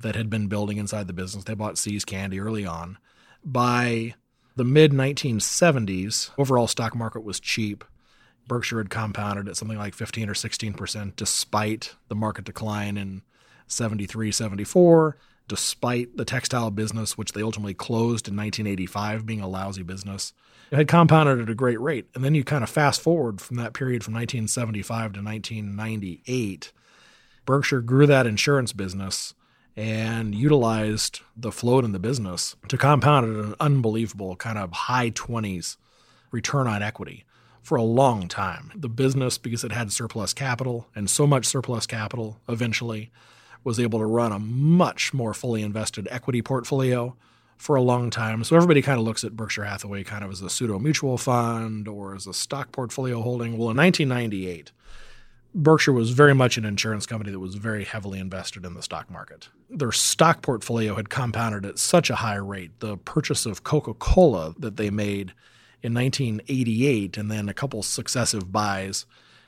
that 0.00 0.16
had 0.16 0.28
been 0.28 0.48
building 0.48 0.78
inside 0.78 1.06
the 1.06 1.12
business. 1.12 1.44
They 1.44 1.54
bought 1.54 1.78
See's 1.78 2.04
Candy 2.04 2.40
early 2.40 2.66
on. 2.66 2.98
By 3.44 4.14
the 4.56 4.64
mid 4.64 4.92
1970s, 4.92 6.30
overall 6.38 6.66
stock 6.66 6.94
market 6.94 7.24
was 7.24 7.40
cheap. 7.40 7.84
Berkshire 8.48 8.78
had 8.78 8.90
compounded 8.90 9.48
at 9.48 9.56
something 9.56 9.78
like 9.78 9.94
15 9.94 10.28
or 10.28 10.34
16 10.34 10.74
percent, 10.74 11.16
despite 11.16 11.94
the 12.08 12.16
market 12.16 12.44
decline 12.44 12.96
in 12.96 13.22
73, 13.68 14.32
74 14.32 15.16
despite 15.52 16.16
the 16.16 16.24
textile 16.24 16.70
business, 16.70 17.18
which 17.18 17.32
they 17.32 17.42
ultimately 17.42 17.74
closed 17.74 18.26
in 18.26 18.34
1985, 18.34 19.26
being 19.26 19.42
a 19.42 19.46
lousy 19.46 19.82
business. 19.82 20.32
It 20.70 20.76
had 20.76 20.88
compounded 20.88 21.40
at 21.42 21.50
a 21.50 21.54
great 21.54 21.78
rate. 21.78 22.06
And 22.14 22.24
then 22.24 22.34
you 22.34 22.42
kind 22.42 22.64
of 22.64 22.70
fast 22.70 23.02
forward 23.02 23.38
from 23.38 23.58
that 23.58 23.74
period 23.74 24.02
from 24.02 24.14
1975 24.14 25.12
to 25.12 25.22
1998. 25.22 26.72
Berkshire 27.44 27.82
grew 27.82 28.06
that 28.06 28.26
insurance 28.26 28.72
business 28.72 29.34
and 29.76 30.34
utilized 30.34 31.20
the 31.36 31.52
float 31.52 31.84
in 31.84 31.92
the 31.92 31.98
business 31.98 32.56
to 32.68 32.78
compound 32.78 33.26
at 33.26 33.44
an 33.44 33.54
unbelievable 33.60 34.34
kind 34.36 34.56
of 34.56 34.72
high 34.72 35.10
20s 35.10 35.76
return 36.30 36.66
on 36.66 36.82
equity 36.82 37.26
for 37.62 37.76
a 37.76 37.82
long 37.82 38.26
time. 38.26 38.72
The 38.74 38.88
business, 38.88 39.36
because 39.36 39.64
it 39.64 39.72
had 39.72 39.92
surplus 39.92 40.32
capital 40.32 40.86
and 40.94 41.10
so 41.10 41.26
much 41.26 41.44
surplus 41.44 41.86
capital 41.86 42.40
eventually, 42.48 43.10
was 43.64 43.78
able 43.78 43.98
to 43.98 44.06
run 44.06 44.32
a 44.32 44.38
much 44.38 45.14
more 45.14 45.34
fully 45.34 45.62
invested 45.62 46.08
equity 46.10 46.42
portfolio 46.42 47.16
for 47.56 47.76
a 47.76 47.82
long 47.82 48.10
time. 48.10 48.42
So 48.42 48.56
everybody 48.56 48.82
kind 48.82 48.98
of 48.98 49.04
looks 49.04 49.22
at 49.22 49.36
Berkshire 49.36 49.64
Hathaway 49.64 50.02
kind 50.02 50.24
of 50.24 50.32
as 50.32 50.42
a 50.42 50.50
pseudo 50.50 50.78
mutual 50.80 51.16
fund 51.16 51.86
or 51.86 52.14
as 52.14 52.26
a 52.26 52.34
stock 52.34 52.72
portfolio 52.72 53.22
holding. 53.22 53.52
Well, 53.52 53.70
in 53.70 53.76
1998, 53.76 54.72
Berkshire 55.54 55.92
was 55.92 56.10
very 56.10 56.34
much 56.34 56.56
an 56.56 56.64
insurance 56.64 57.06
company 57.06 57.30
that 57.30 57.38
was 57.38 57.56
very 57.56 57.84
heavily 57.84 58.18
invested 58.18 58.64
in 58.64 58.74
the 58.74 58.82
stock 58.82 59.10
market. 59.10 59.48
Their 59.70 59.92
stock 59.92 60.42
portfolio 60.42 60.94
had 60.96 61.10
compounded 61.10 61.66
at 61.66 61.78
such 61.78 62.10
a 62.10 62.16
high 62.16 62.36
rate. 62.36 62.72
The 62.80 62.96
purchase 62.96 63.46
of 63.46 63.62
Coca 63.62 63.94
Cola 63.94 64.54
that 64.58 64.76
they 64.76 64.90
made 64.90 65.32
in 65.82 65.94
1988 65.94 67.16
and 67.18 67.30
then 67.30 67.48
a 67.48 67.54
couple 67.54 67.82
successive 67.82 68.50
buys 68.50 69.04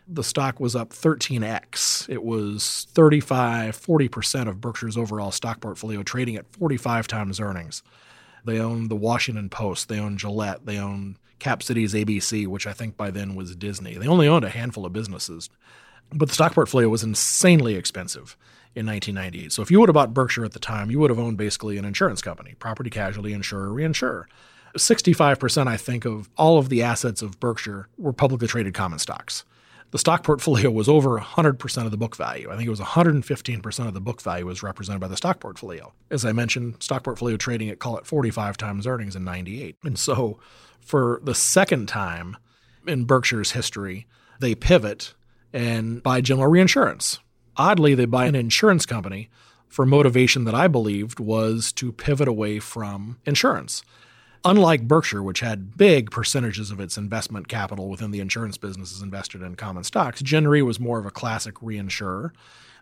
the 0.07 0.24
stock 0.24 0.61
was 0.61 0.76
up 0.76 0.90
13x. 0.90 2.09
It 2.09 2.22
was 2.22 2.86
35, 2.90 3.76
40% 3.76 4.48
of 4.48 4.61
Berkshire's 4.61 4.96
overall 4.96 5.30
stock 5.30 5.61
portfolio 5.61 6.02
trading 6.02 6.36
at 6.36 6.50
45 6.52 7.07
times 7.07 7.40
earnings. 7.40 7.82
They 8.44 8.61
own 8.61 8.88
the 8.88 8.96
Washington 8.96 9.48
Post. 9.48 9.88
They 9.88 9.98
own 9.98 10.18
Gillette. 10.18 10.66
They 10.66 10.78
own 10.78 11.16
Cap 11.38 11.62
Cities 11.62 11.94
ABC, 11.94 12.46
which 12.46 12.66
I 12.66 12.72
think 12.72 12.96
by 12.96 13.11
then 13.11 13.34
was 13.34 13.57
Disney. 13.57 13.94
They 13.94 14.07
only 14.07 14.28
owned 14.28 14.44
a 14.44 14.50
handful 14.50 14.84
of 14.84 14.92
businesses. 14.92 15.48
But 16.12 16.28
the 16.28 16.34
stock 16.34 16.52
portfolio 16.55 16.88
was 16.88 17.02
insanely 17.02 17.74
expensive 17.74 18.36
in 18.74 18.86
1998. 18.86 19.52
So 19.52 19.62
if 19.62 19.70
you 19.70 19.80
would 19.80 19.88
have 19.88 19.94
bought 19.94 20.14
Berkshire 20.14 20.44
at 20.44 20.52
the 20.52 20.59
time, 20.59 20.90
you 20.90 20.98
would 20.98 21.11
have 21.11 21.18
owned 21.18 21.38
basically 21.38 21.78
an 21.78 21.84
insurance 21.84 22.20
company, 22.20 22.55
property 22.59 22.90
casualty 22.90 23.32
insurer, 23.32 23.68
reinsurer. 23.68 24.24
65%, 24.76 25.66
I 25.68 25.76
think, 25.76 26.05
of 26.05 26.28
all 26.36 26.59
of 26.59 26.68
the 26.68 26.82
assets 26.82 27.22
of 27.22 27.38
Berkshire 27.40 27.88
were 27.96 28.12
publicly 28.12 28.48
traded 28.48 28.74
common 28.74 28.98
stocks. 28.98 29.44
The 29.95 30.01
stock 30.01 30.24
portfolio 30.24 30.72
was 30.72 30.88
over 30.88 31.20
100% 31.20 31.84
of 31.84 31.92
the 31.92 31.97
book 31.97 32.16
value. 32.16 32.51
I 32.51 32.57
think 32.57 32.66
it 32.66 32.70
was 32.70 32.80
115% 32.80 33.86
of 33.86 33.95
the 33.95 34.01
book 34.01 34.20
value 34.20 34.45
was 34.45 34.61
represented 34.61 35.01
by 35.01 35.07
the 35.07 35.16
stock 35.16 35.38
portfolio. 35.38 35.92
As 36.11 36.24
I 36.24 36.32
mentioned, 36.32 36.82
stock 36.82 37.05
portfolio 37.05 37.36
trading 37.36 37.68
at 37.68 37.78
call 37.78 37.97
it 37.99 38.05
45 38.05 38.57
times 38.57 38.88
earnings 38.88 39.14
in 39.14 39.22
98. 39.22 39.76
And 39.84 39.97
so 39.97 40.40
for 40.80 41.20
the 41.22 41.32
second 41.32 41.86
time 41.86 42.36
in 42.88 43.05
Berkshire's 43.05 43.53
history, 43.53 44.09
they 44.40 44.57
pivot 44.57 45.14
and 45.53 46.03
buy 46.03 46.20
general 46.20 46.49
reinsurance. 46.49 47.20
Oddly, 47.57 47.95
they 47.95 48.07
buy 48.07 48.26
an 48.26 48.34
insurance 48.34 48.86
company 48.86 49.30
for 49.68 49.86
motivation 49.86 50.42
that 50.42 50.57
I 50.57 50.66
believed 50.66 51.20
was 51.20 51.72
to 51.74 51.92
pivot 51.92 52.26
away 52.26 52.59
from 52.59 53.20
insurance. 53.24 53.84
Unlike 54.47 54.86
Berkshire, 54.86 55.22
which 55.22 55.40
had 55.40 55.76
big 55.76 56.11
percentages 56.11 56.70
of 56.70 56.78
its 56.78 56.99
investment 56.99 57.49
capital 57.49 57.88
within 57.88 58.11
the 58.11 58.20
insurance 58.20 58.59
businesses 58.59 59.01
invested 59.01 59.40
in 59.40 59.55
common 59.55 59.84
stocks, 59.84 60.20
Gen 60.20 60.47
Re 60.47 60.61
was 60.61 60.78
more 60.78 60.99
of 60.99 61.07
a 61.07 61.11
classic 61.11 61.55
reinsurer 61.57 62.30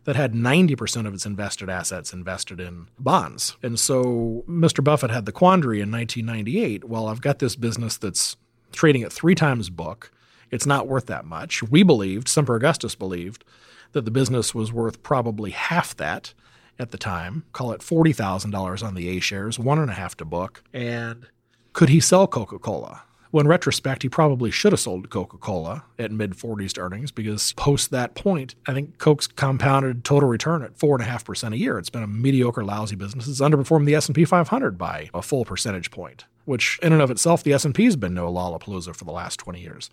that 0.05 0.17
had 0.17 0.35
90% 0.35 1.07
of 1.07 1.15
its 1.15 1.25
invested 1.25 1.71
assets 1.71 2.13
invested 2.13 2.59
in 2.59 2.89
bonds. 2.99 3.57
And 3.63 3.79
so 3.79 4.45
Mr. 4.49 4.83
Buffett 4.83 5.13
had 5.13 5.27
the 5.27 5.33
quandary 5.33 5.81
in 5.81 5.93
1998 5.93 6.85
well, 6.85 7.07
I've 7.07 7.21
got 7.21 7.39
this 7.39 7.55
business 7.55 7.97
that's 7.97 8.37
trading 8.73 9.03
at 9.05 9.13
three 9.13 9.37
times 9.37 9.71
book. 9.71 10.11
It's 10.51 10.67
not 10.67 10.89
worth 10.89 11.07
that 11.07 11.25
much. 11.25 11.63
We 11.63 11.83
believed, 11.83 12.29
Semper 12.29 12.57
Augustus 12.57 12.95
believed, 12.95 13.45
that 13.93 14.05
the 14.05 14.11
business 14.11 14.55
was 14.55 14.73
worth 14.73 15.03
probably 15.03 15.51
half 15.51 15.97
that 15.97 16.35
at 16.79 16.91
the 16.91 16.99
time. 16.99 17.45
Call 17.53 17.73
it 17.73 17.81
$40,000 17.81 18.83
on 18.83 18.95
the 18.95 19.17
A 19.17 19.21
shares, 19.21 19.59
one 19.59 19.79
and 19.79 19.91
a 19.91 19.95
half 19.95 20.17
to 20.17 20.25
book. 20.25 20.65
And 20.73 21.27
could 21.73 21.89
he 21.89 22.01
sell 22.01 22.27
Coca 22.27 22.59
Cola? 22.59 23.03
Well, 23.33 23.41
in 23.41 23.49
retrospect, 23.49 24.03
he 24.03 24.11
probably 24.11 24.51
should 24.51 24.73
have 24.73 24.81
sold 24.81 25.09
Coca 25.09 25.39
Cola 25.39 25.85
at 25.99 26.13
mid 26.13 26.33
40s 26.33 26.79
earnings 26.79 27.11
because 27.11 27.55
post 27.55 27.91
that 27.91 28.15
point, 28.15 28.55
I 28.67 28.75
think 28.75 28.99
Coke's 28.99 29.27
compounded 29.27 30.05
total 30.05 30.29
return 30.29 30.63
at 30.63 30.77
4.5% 30.77 31.55
a 31.55 31.57
year. 31.57 31.79
It's 31.79 31.89
been 31.89 32.03
a 32.03 32.07
mediocre, 32.07 32.63
lousy 32.63 32.95
business. 32.95 33.27
It's 33.27 33.41
underperformed 33.41 33.87
the 33.87 33.95
S&P 33.95 34.27
500 34.27 34.77
by 34.77 35.09
a 35.15 35.23
full 35.23 35.47
percentage 35.47 35.91
point, 35.91 36.27
which 36.45 36.79
in 36.83 36.93
and 36.93 37.01
of 37.01 37.11
itself, 37.11 37.43
the 37.43 37.55
S&P 37.55 37.87
has 37.87 37.97
been 37.97 38.13
no 38.13 38.31
lollapalooza 38.31 38.95
for 38.95 39.05
the 39.07 39.13
last 39.13 39.39
20 39.39 39.63
years. 39.63 39.89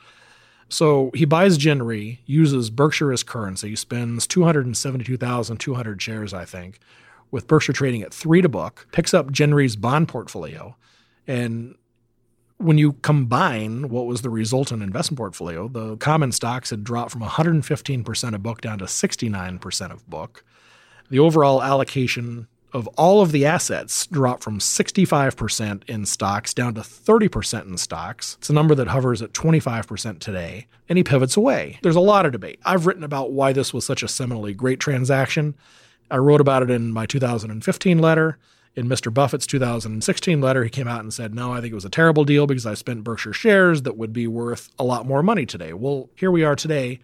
So 0.68 1.10
he 1.14 1.24
buys 1.24 1.66
Re, 1.66 2.20
uses 2.26 2.70
Berkshire 2.70 3.14
as 3.14 3.24
currency, 3.24 3.76
spends 3.78 4.28
272,200 4.28 6.02
shares, 6.02 6.34
I 6.34 6.44
think, 6.44 6.80
with 7.32 7.48
Berkshire 7.48 7.74
trading 7.74 8.02
at 8.02 8.14
three 8.14 8.42
to 8.42 8.50
book, 8.50 8.88
picks 8.92 9.14
up 9.14 9.32
Gen 9.32 9.54
Re's 9.54 9.78
bond 9.78 10.10
portfolio, 10.10 10.76
and 11.30 11.76
when 12.58 12.80
you 12.80 12.94
combine 12.94 13.88
what 13.88 14.08
was 14.08 14.24
the 14.24 14.32
resultant 14.32 14.82
investment 14.82 15.20
portfolio, 15.20 15.68
the 15.68 15.96
common 15.98 16.32
stocks 16.32 16.72
had 16.72 16.84
dropped 16.84 17.12
from 17.12 17.22
115% 17.22 18.34
of 18.34 18.44
book 18.44 18.62
down 18.62 18.80
to 18.80 18.86
69% 18.86 19.92
of 19.92 20.10
book. 20.10 20.44
The 21.12 21.20
overall 21.20 21.62
allocation 21.62 22.48
of 22.74 22.88
all 22.98 23.22
of 23.22 23.32
the 23.32 23.46
assets 23.46 24.08
dropped 24.08 24.44
from 24.44 24.58
65% 24.58 25.88
in 25.88 26.06
stocks 26.08 26.54
down 26.54 26.74
to 26.74 26.82
30% 26.82 27.66
in 27.68 27.78
stocks. 27.78 28.36
It's 28.40 28.50
a 28.50 28.54
number 28.54 28.74
that 28.74 28.88
hovers 28.88 29.22
at 29.22 29.32
25% 29.34 30.20
today, 30.20 30.66
and 30.90 30.98
he 30.98 31.04
pivots 31.04 31.38
away. 31.38 31.78
There's 31.84 31.96
a 31.96 32.00
lot 32.00 32.26
of 32.26 32.32
debate. 32.32 32.60
I've 32.66 32.88
written 32.88 33.04
about 33.04 33.32
why 33.32 33.54
this 33.54 33.72
was 33.72 33.86
such 33.86 34.02
a 34.02 34.08
seminally 34.08 34.58
great 34.58 34.80
transaction. 34.80 35.54
I 36.10 36.18
wrote 36.18 36.42
about 36.42 36.64
it 36.64 36.72
in 36.72 36.92
my 36.92 37.06
2015 37.06 38.00
letter 38.00 38.40
in 38.76 38.88
Mr. 38.88 39.14
Buffett's 39.14 39.48
2016 39.48 40.42
letter, 40.42 40.64
he 40.64 40.70
came 40.70 40.88
out 40.88 41.02
and 41.02 41.14
said, 41.14 41.34
No, 41.34 41.54
I 41.54 41.62
think 41.62 41.72
it 41.72 41.76
was 41.76 41.86
a 41.86 41.90
terrible 41.90 42.24
deal 42.24 42.48
because 42.48 42.66
I 42.66 42.74
spent 42.74 43.04
Berkshire 43.04 43.34
shares 43.34 43.82
that 43.84 43.98
would 43.98 44.14
be 44.14 44.28
worth 44.28 44.70
a 44.78 44.84
lot 44.84 45.06
more 45.06 45.24
money 45.24 45.46
today. 45.46 45.74
Well, 45.74 46.10
here 46.16 46.32
we 46.32 46.44
are 46.44 46.56
today. 46.56 47.00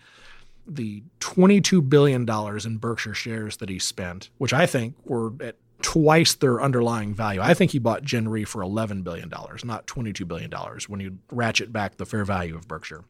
The 0.68 1.04
$22 1.20 1.88
billion 1.88 2.28
in 2.66 2.78
Berkshire 2.78 3.14
shares 3.14 3.58
that 3.58 3.70
he 3.70 3.78
spent, 3.78 4.30
which 4.38 4.54
I 4.54 4.66
think 4.66 4.96
were 5.06 5.34
at 5.42 5.58
twice 5.82 6.34
their 6.34 6.62
underlying 6.62 7.14
value. 7.14 7.42
I 7.42 7.54
think 7.54 7.72
he 7.72 7.80
bought 7.80 8.04
Gen 8.04 8.30
Re 8.30 8.44
for 8.44 8.62
$11 8.62 9.04
billion, 9.04 9.30
not 9.30 9.86
$22 9.86 10.28
billion 10.28 10.52
when 10.88 11.00
you 11.00 11.20
ratchet 11.32 11.72
back 11.72 11.98
the 11.98 12.06
fair 12.06 12.26
value 12.26 12.56
of 12.56 12.68
Berkshire. 12.68 13.04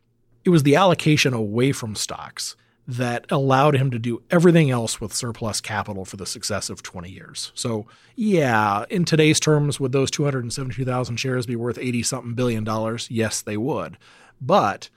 It 0.44 0.50
was 0.50 0.64
the 0.64 0.76
allocation 0.76 1.34
away 1.34 1.72
from 1.72 1.96
stocks 1.96 2.56
that 2.88 3.26
allowed 3.32 3.76
him 3.76 3.90
to 3.92 4.00
do 4.00 4.22
everything 4.30 4.70
else 4.70 5.02
with 5.02 5.14
surplus 5.14 5.60
capital 5.60 6.06
for 6.06 6.18
the 6.18 6.26
success 6.26 6.70
of 6.70 6.84
20 6.84 7.10
years. 7.10 7.52
So, 7.56 7.88
yeah, 8.16 8.86
in 8.90 9.06
today's 9.06 9.40
terms, 9.40 9.80
would 9.80 9.92
those 9.92 10.12
272,000 10.12 11.18
shares 11.18 11.46
be 11.48 11.56
worth 11.56 11.80
80 11.80 12.04
something 12.04 12.34
billion 12.36 12.64
dollars? 12.64 13.08
Yes, 13.10 13.42
they 13.42 13.58
would. 13.58 13.98
But 14.40 14.90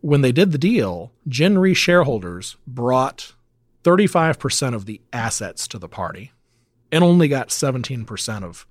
when 0.00 0.20
they 0.20 0.32
did 0.32 0.52
the 0.52 0.58
deal, 0.58 1.12
Gen 1.26 1.58
Re 1.58 1.74
shareholders 1.74 2.56
brought 2.66 3.32
35% 3.82 4.74
of 4.74 4.86
the 4.86 5.00
assets 5.12 5.66
to 5.68 5.78
the 5.78 5.88
party 5.88 6.32
and 6.92 7.02
only 7.02 7.26
got 7.26 7.48
17% 7.48 8.44
of 8.44 8.66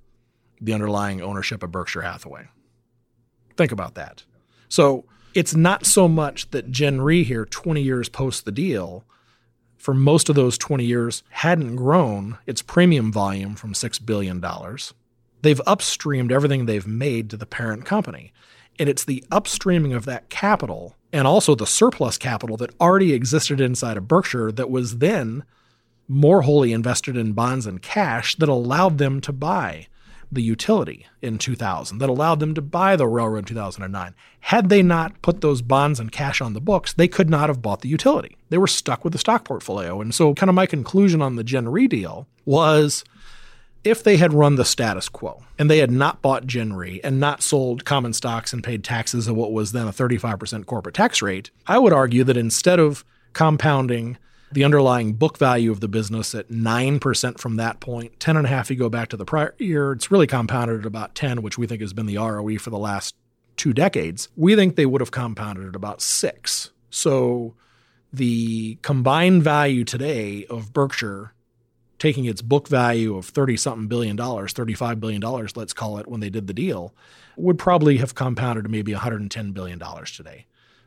the 0.60 0.72
underlying 0.72 1.20
ownership 1.20 1.62
of 1.62 1.70
Berkshire 1.70 2.02
Hathaway. 2.02 2.48
Think 3.56 3.72
about 3.72 3.94
that. 3.96 4.24
So, 4.68 5.04
it's 5.34 5.54
not 5.54 5.84
so 5.84 6.08
much 6.08 6.50
that 6.50 6.70
Gen 6.70 7.00
Re 7.00 7.24
here, 7.24 7.44
20 7.44 7.82
years 7.82 8.08
post 8.08 8.44
the 8.44 8.52
deal, 8.52 9.04
for 9.76 9.92
most 9.92 10.28
of 10.28 10.36
those 10.36 10.56
20 10.56 10.84
years, 10.84 11.22
hadn't 11.30 11.76
grown 11.76 12.38
its 12.46 12.62
premium 12.62 13.12
volume 13.12 13.54
from 13.54 13.74
$6 13.74 14.06
billion. 14.06 14.40
They've 15.42 15.60
upstreamed 15.66 16.32
everything 16.32 16.64
they've 16.64 16.86
made 16.86 17.28
to 17.30 17.36
the 17.36 17.46
parent 17.46 17.84
company. 17.84 18.32
And 18.78 18.88
it's 18.88 19.04
the 19.04 19.22
upstreaming 19.30 19.94
of 19.94 20.04
that 20.06 20.30
capital 20.30 20.96
and 21.12 21.26
also 21.26 21.54
the 21.54 21.66
surplus 21.66 22.16
capital 22.16 22.56
that 22.56 22.74
already 22.80 23.12
existed 23.12 23.60
inside 23.60 23.96
of 23.96 24.08
Berkshire 24.08 24.50
that 24.52 24.70
was 24.70 24.98
then 24.98 25.44
more 26.08 26.42
wholly 26.42 26.72
invested 26.72 27.16
in 27.16 27.32
bonds 27.32 27.66
and 27.66 27.82
cash 27.82 28.36
that 28.36 28.48
allowed 28.48 28.98
them 28.98 29.20
to 29.20 29.32
buy 29.32 29.86
the 30.34 30.42
utility 30.42 31.06
in 31.22 31.38
2000 31.38 31.98
that 31.98 32.08
allowed 32.08 32.40
them 32.40 32.54
to 32.54 32.62
buy 32.62 32.96
the 32.96 33.06
railroad 33.06 33.38
in 33.38 33.44
2009. 33.44 34.14
Had 34.40 34.68
they 34.68 34.82
not 34.82 35.20
put 35.22 35.40
those 35.40 35.62
bonds 35.62 36.00
and 36.00 36.12
cash 36.12 36.40
on 36.40 36.52
the 36.52 36.60
books, 36.60 36.92
they 36.92 37.08
could 37.08 37.30
not 37.30 37.48
have 37.48 37.62
bought 37.62 37.80
the 37.80 37.88
utility. 37.88 38.36
They 38.50 38.58
were 38.58 38.66
stuck 38.66 39.04
with 39.04 39.12
the 39.12 39.18
stock 39.18 39.44
portfolio. 39.44 40.00
And 40.00 40.14
so, 40.14 40.34
kind 40.34 40.48
of 40.50 40.54
my 40.54 40.66
conclusion 40.66 41.22
on 41.22 41.36
the 41.36 41.44
Gen 41.44 41.68
Re 41.68 41.86
deal 41.86 42.26
was 42.44 43.04
if 43.84 44.02
they 44.02 44.16
had 44.16 44.32
run 44.32 44.56
the 44.56 44.64
status 44.64 45.08
quo 45.08 45.42
and 45.58 45.70
they 45.70 45.78
had 45.78 45.90
not 45.90 46.22
bought 46.22 46.46
Gen 46.46 46.72
Re 46.72 47.00
and 47.04 47.20
not 47.20 47.42
sold 47.42 47.84
common 47.84 48.12
stocks 48.12 48.52
and 48.52 48.64
paid 48.64 48.82
taxes 48.82 49.28
at 49.28 49.36
what 49.36 49.52
was 49.52 49.72
then 49.72 49.86
a 49.86 49.92
35% 49.92 50.66
corporate 50.66 50.94
tax 50.94 51.20
rate, 51.20 51.50
I 51.66 51.78
would 51.78 51.92
argue 51.92 52.24
that 52.24 52.36
instead 52.36 52.80
of 52.80 53.04
compounding 53.34 54.16
the 54.54 54.64
underlying 54.64 55.14
book 55.14 55.36
value 55.36 55.70
of 55.72 55.80
the 55.80 55.88
business 55.88 56.34
at 56.34 56.48
9% 56.48 57.38
from 57.38 57.56
that 57.56 57.80
point, 57.80 58.18
10.5 58.20 58.70
you 58.70 58.76
go 58.76 58.88
back 58.88 59.08
to 59.08 59.16
the 59.16 59.24
prior 59.24 59.54
year. 59.58 59.92
It's 59.92 60.10
really 60.12 60.28
compounded 60.28 60.80
at 60.80 60.86
about 60.86 61.14
10, 61.16 61.42
which 61.42 61.58
we 61.58 61.66
think 61.66 61.80
has 61.80 61.92
been 61.92 62.06
the 62.06 62.18
ROE 62.18 62.56
for 62.58 62.70
the 62.70 62.78
last 62.78 63.16
two 63.56 63.72
decades. 63.72 64.28
We 64.36 64.54
think 64.54 64.76
they 64.76 64.86
would 64.86 65.00
have 65.00 65.10
compounded 65.10 65.68
at 65.68 65.74
about 65.74 66.00
6. 66.00 66.70
So 66.90 67.54
the 68.12 68.76
combined 68.82 69.42
value 69.42 69.82
today 69.82 70.46
of 70.46 70.72
Berkshire 70.72 71.34
taking 71.98 72.24
its 72.24 72.40
book 72.42 72.68
value 72.68 73.16
of 73.16 73.26
30 73.26 73.56
something 73.56 73.88
billion 73.88 74.14
dollars, 74.14 74.52
35 74.52 75.00
billion 75.00 75.20
dollars, 75.20 75.56
let's 75.56 75.72
call 75.72 75.98
it 75.98 76.06
when 76.06 76.20
they 76.20 76.30
did 76.30 76.46
the 76.46 76.54
deal, 76.54 76.94
would 77.36 77.58
probably 77.58 77.96
have 77.96 78.14
compounded 78.14 78.64
to 78.64 78.70
maybe 78.70 78.92
110 78.92 79.52
billion 79.52 79.78
dollars 79.78 80.16
today. 80.16 80.46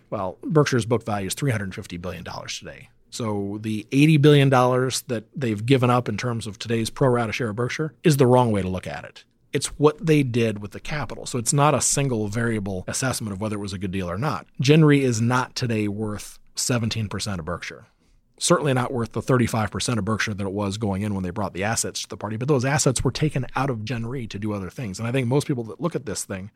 Well, 0.10 0.38
Berkshire's 0.42 0.86
book 0.86 1.06
value 1.06 1.28
is 1.28 1.34
350 1.34 1.98
billion 1.98 2.24
dollars 2.24 2.58
today. 2.58 2.90
So 3.10 3.58
the 3.62 3.88
$80 3.92 4.22
billion 4.22 4.50
that 4.50 5.26
they've 5.36 5.66
given 5.66 5.90
up 5.90 6.10
in 6.10 6.18
terms 6.18 6.48
of 6.48 6.60
today's 6.60 6.90
pro 6.90 7.10
rata 7.10 7.32
share 7.32 7.50
of 7.50 7.56
Berkshire 7.56 7.94
is 8.04 8.18
the 8.18 8.28
wrong 8.28 8.52
way 8.52 8.62
to 8.62 8.68
look 8.68 8.88
at 8.88 9.04
it. 9.06 9.24
It's 9.54 9.68
what 9.80 10.06
they 10.06 10.24
did 10.24 10.62
with 10.62 10.72
the 10.72 10.80
capital. 10.80 11.26
So 11.26 11.40
it's 11.40 11.54
not 11.54 11.74
a 11.74 11.82
single 11.82 12.28
variable 12.28 12.84
assessment 12.88 13.34
of 13.34 13.42
whether 13.42 13.56
it 13.56 13.62
was 13.62 13.74
a 13.74 13.80
good 13.80 13.92
deal 13.92 14.10
or 14.10 14.18
not. 14.18 14.46
Gen 14.60 14.84
Re 14.84 15.02
is 15.04 15.22
not 15.22 15.56
today 15.56 15.88
worth 15.88 16.38
17% 16.56 17.40
of 17.40 17.46
Berkshire. 17.46 17.88
Certainly 18.40 18.74
not 18.74 18.94
worth 18.94 19.14
the 19.14 19.22
35% 19.22 19.98
of 19.98 20.06
Berkshire 20.06 20.34
that 20.36 20.46
it 20.46 20.54
was 20.54 20.78
going 20.78 21.02
in 21.02 21.16
when 21.16 21.24
they 21.24 21.32
brought 21.32 21.54
the 21.54 21.64
assets 21.64 22.04
to 22.04 22.10
the 22.10 22.18
party, 22.18 22.38
but 22.38 22.48
those 22.48 22.66
assets 22.66 23.04
were 23.04 23.12
taken 23.12 23.48
out 23.56 23.72
of 23.72 23.84
Gen 23.84 24.06
Re 24.06 24.28
to 24.28 24.38
do 24.38 24.54
other 24.54 24.70
things. 24.70 25.00
And 25.00 25.08
I 25.08 25.12
think 25.12 25.28
most 25.28 25.48
people 25.48 25.64
that 25.66 25.82
look 25.82 25.96
at 25.96 26.06
this 26.06 26.24
thing 26.24 26.52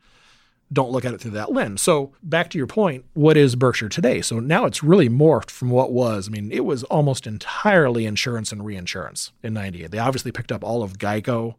don't 0.72 0.90
look 0.90 1.04
at 1.04 1.12
it 1.12 1.20
through 1.20 1.32
that 1.32 1.52
lens. 1.52 1.82
So 1.82 2.12
back 2.22 2.50
to 2.50 2.58
your 2.58 2.66
point, 2.66 3.04
what 3.14 3.36
is 3.36 3.56
Berkshire 3.56 3.88
today? 3.88 4.22
So 4.22 4.40
now 4.40 4.64
it's 4.64 4.82
really 4.82 5.08
morphed 5.08 5.50
from 5.50 5.70
what 5.70 5.92
was. 5.92 6.28
I 6.28 6.30
mean, 6.30 6.50
it 6.50 6.64
was 6.64 6.82
almost 6.84 7.26
entirely 7.26 8.06
insurance 8.06 8.52
and 8.52 8.64
reinsurance 8.64 9.32
in 9.42 9.52
98. 9.54 9.90
They 9.90 9.98
obviously 9.98 10.32
picked 10.32 10.52
up 10.52 10.64
all 10.64 10.82
of 10.82 10.98
Geico 10.98 11.56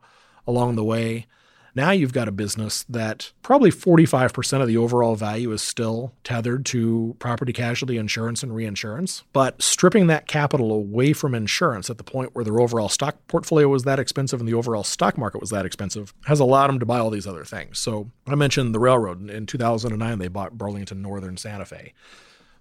along 0.48 0.76
the 0.76 0.84
way. 0.84 1.28
Now 1.76 1.92
you've 1.92 2.14
got 2.14 2.28
a 2.28 2.32
business 2.32 2.84
that 2.90 3.32
probably 3.42 3.72
45% 3.72 4.62
of 4.62 4.68
the 4.68 4.78
overall 4.78 5.16
value 5.16 5.52
is 5.52 5.62
still 5.62 6.14
tethered 6.24 6.66
to 6.68 7.16
property 7.20 7.54
casualty 7.54 7.98
insurance 7.98 8.44
and 8.44 8.56
reinsurance. 8.56 9.24
But 9.34 9.62
stripping 9.62 10.08
that 10.08 10.28
capital 10.28 10.72
away 10.72 11.14
from 11.14 11.34
insurance 11.34 11.90
at 11.90 11.98
the 11.98 12.04
point 12.04 12.36
where 12.36 12.46
their 12.46 12.60
overall 12.60 12.90
stock 12.90 13.18
portfolio 13.28 13.68
was 13.68 13.84
that 13.84 14.00
expensive 14.00 14.40
and 14.40 14.48
the 14.48 14.54
overall 14.54 14.84
stock 14.84 15.18
market 15.18 15.42
was 15.42 15.50
that 15.50 15.66
expensive 15.66 16.14
has 16.26 16.40
allowed 16.40 16.68
them 16.68 16.80
to 16.80 16.86
buy 16.86 17.00
all 17.00 17.10
these 17.10 17.28
other 17.28 17.46
things. 17.46 17.80
So 17.80 18.12
I 18.28 18.36
mentioned 18.36 18.74
the 18.74 18.80
railroad. 18.80 19.30
In 19.30 19.46
2009, 19.46 20.20
they 20.20 20.28
bought 20.28 20.58
Burlington 20.58 21.02
Northern 21.02 21.38
Santa 21.38 21.66
Fe 21.66 21.94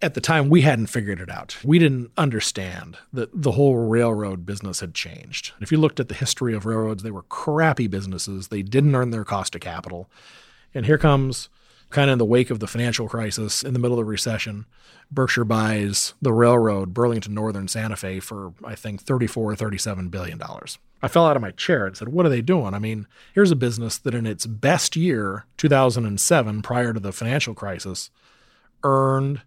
at 0.02 0.14
the 0.14 0.20
time 0.20 0.48
we 0.48 0.62
hadn't 0.62 0.88
figured 0.88 1.20
it 1.20 1.30
out. 1.30 1.56
We 1.64 1.78
didn't 1.78 2.10
understand 2.16 2.98
that 3.12 3.30
the 3.32 3.52
whole 3.52 3.76
railroad 3.76 4.44
business 4.44 4.80
had 4.80 4.94
changed. 4.94 5.52
If 5.60 5.70
you 5.70 5.78
looked 5.78 6.00
at 6.00 6.08
the 6.08 6.14
history 6.14 6.54
of 6.54 6.66
railroads, 6.66 7.02
they 7.02 7.10
were 7.10 7.22
crappy 7.22 7.86
businesses. 7.86 8.48
They 8.48 8.62
didn't 8.62 8.94
earn 8.94 9.10
their 9.10 9.24
cost 9.24 9.54
of 9.54 9.60
capital. 9.60 10.10
And 10.74 10.86
here 10.86 10.98
comes 10.98 11.48
kind 11.92 12.10
of 12.10 12.14
in 12.14 12.18
the 12.18 12.24
wake 12.24 12.50
of 12.50 12.58
the 12.58 12.66
financial 12.66 13.08
crisis 13.08 13.62
in 13.62 13.74
the 13.74 13.78
middle 13.78 13.98
of 13.98 14.04
the 14.04 14.10
recession, 14.10 14.66
Berkshire 15.10 15.44
buys 15.44 16.14
the 16.20 16.32
railroad 16.32 16.94
Burlington 16.94 17.34
Northern 17.34 17.68
Santa 17.68 17.96
Fe 17.96 18.18
for 18.18 18.54
I 18.64 18.74
think 18.74 19.02
34 19.02 19.52
or 19.52 19.56
37 19.56 20.08
billion 20.08 20.38
dollars. 20.38 20.78
I 21.02 21.08
fell 21.08 21.26
out 21.26 21.36
of 21.36 21.42
my 21.42 21.50
chair 21.50 21.86
and 21.86 21.96
said, 21.96 22.08
"What 22.08 22.26
are 22.26 22.30
they 22.30 22.42
doing?" 22.42 22.74
I 22.74 22.78
mean, 22.78 23.06
here's 23.34 23.50
a 23.50 23.56
business 23.56 23.98
that 23.98 24.14
in 24.14 24.26
its 24.26 24.46
best 24.46 24.96
year, 24.96 25.44
2007, 25.58 26.62
prior 26.62 26.92
to 26.92 27.00
the 27.00 27.12
financial 27.12 27.54
crisis, 27.54 28.10
earned 28.82 29.42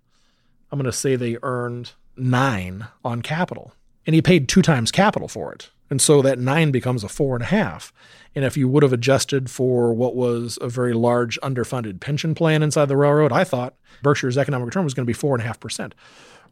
I'm 0.71 0.79
going 0.79 0.85
to 0.85 0.91
say 0.91 1.15
they 1.15 1.37
earned 1.43 1.91
nine 2.17 2.87
on 3.03 3.21
capital. 3.21 3.73
And 4.05 4.13
he 4.13 4.21
paid 4.21 4.47
two 4.47 4.61
times 4.61 4.91
capital 4.91 5.27
for 5.27 5.51
it. 5.53 5.71
And 5.89 6.01
so 6.01 6.21
that 6.21 6.39
nine 6.39 6.71
becomes 6.71 7.03
a 7.03 7.09
four 7.09 7.35
and 7.35 7.43
a 7.43 7.47
half. 7.47 7.93
And 8.33 8.43
if 8.43 8.57
you 8.57 8.67
would 8.67 8.83
have 8.83 8.93
adjusted 8.93 9.49
for 9.49 9.93
what 9.93 10.15
was 10.15 10.57
a 10.61 10.67
very 10.67 10.93
large 10.93 11.39
underfunded 11.41 11.99
pension 11.99 12.35
plan 12.35 12.63
inside 12.63 12.85
the 12.85 12.97
railroad, 12.97 13.31
I 13.31 13.43
thought 13.43 13.75
Berkshire's 14.01 14.37
economic 14.37 14.65
return 14.65 14.83
was 14.83 14.93
going 14.93 15.05
to 15.05 15.09
be 15.09 15.13
four 15.13 15.35
and 15.35 15.43
a 15.43 15.47
half 15.47 15.59
percent. 15.59 15.95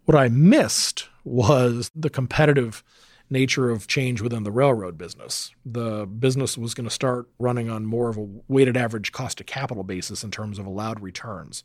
What 0.06 0.18
I 0.18 0.30
missed 0.30 1.10
was 1.24 1.90
the 1.96 2.10
competitive 2.10 2.84
nature 3.30 3.70
of 3.70 3.88
change 3.88 4.22
within 4.22 4.44
the 4.44 4.52
railroad 4.52 4.98
business. 4.98 5.52
The 5.66 6.06
business 6.06 6.58
was 6.58 6.74
going 6.74 6.88
to 6.88 6.94
start 6.94 7.28
running 7.40 7.70
on 7.70 7.86
more 7.86 8.10
of 8.10 8.18
a 8.18 8.28
weighted 8.48 8.78
average 8.78 9.12
cost 9.12 9.40
of 9.40 9.48
capital 9.48 9.84
basis 9.84 10.24
in 10.24 10.32
terms 10.32 10.60
of 10.60 10.66
allowed 10.66 11.00
returns. 11.00 11.64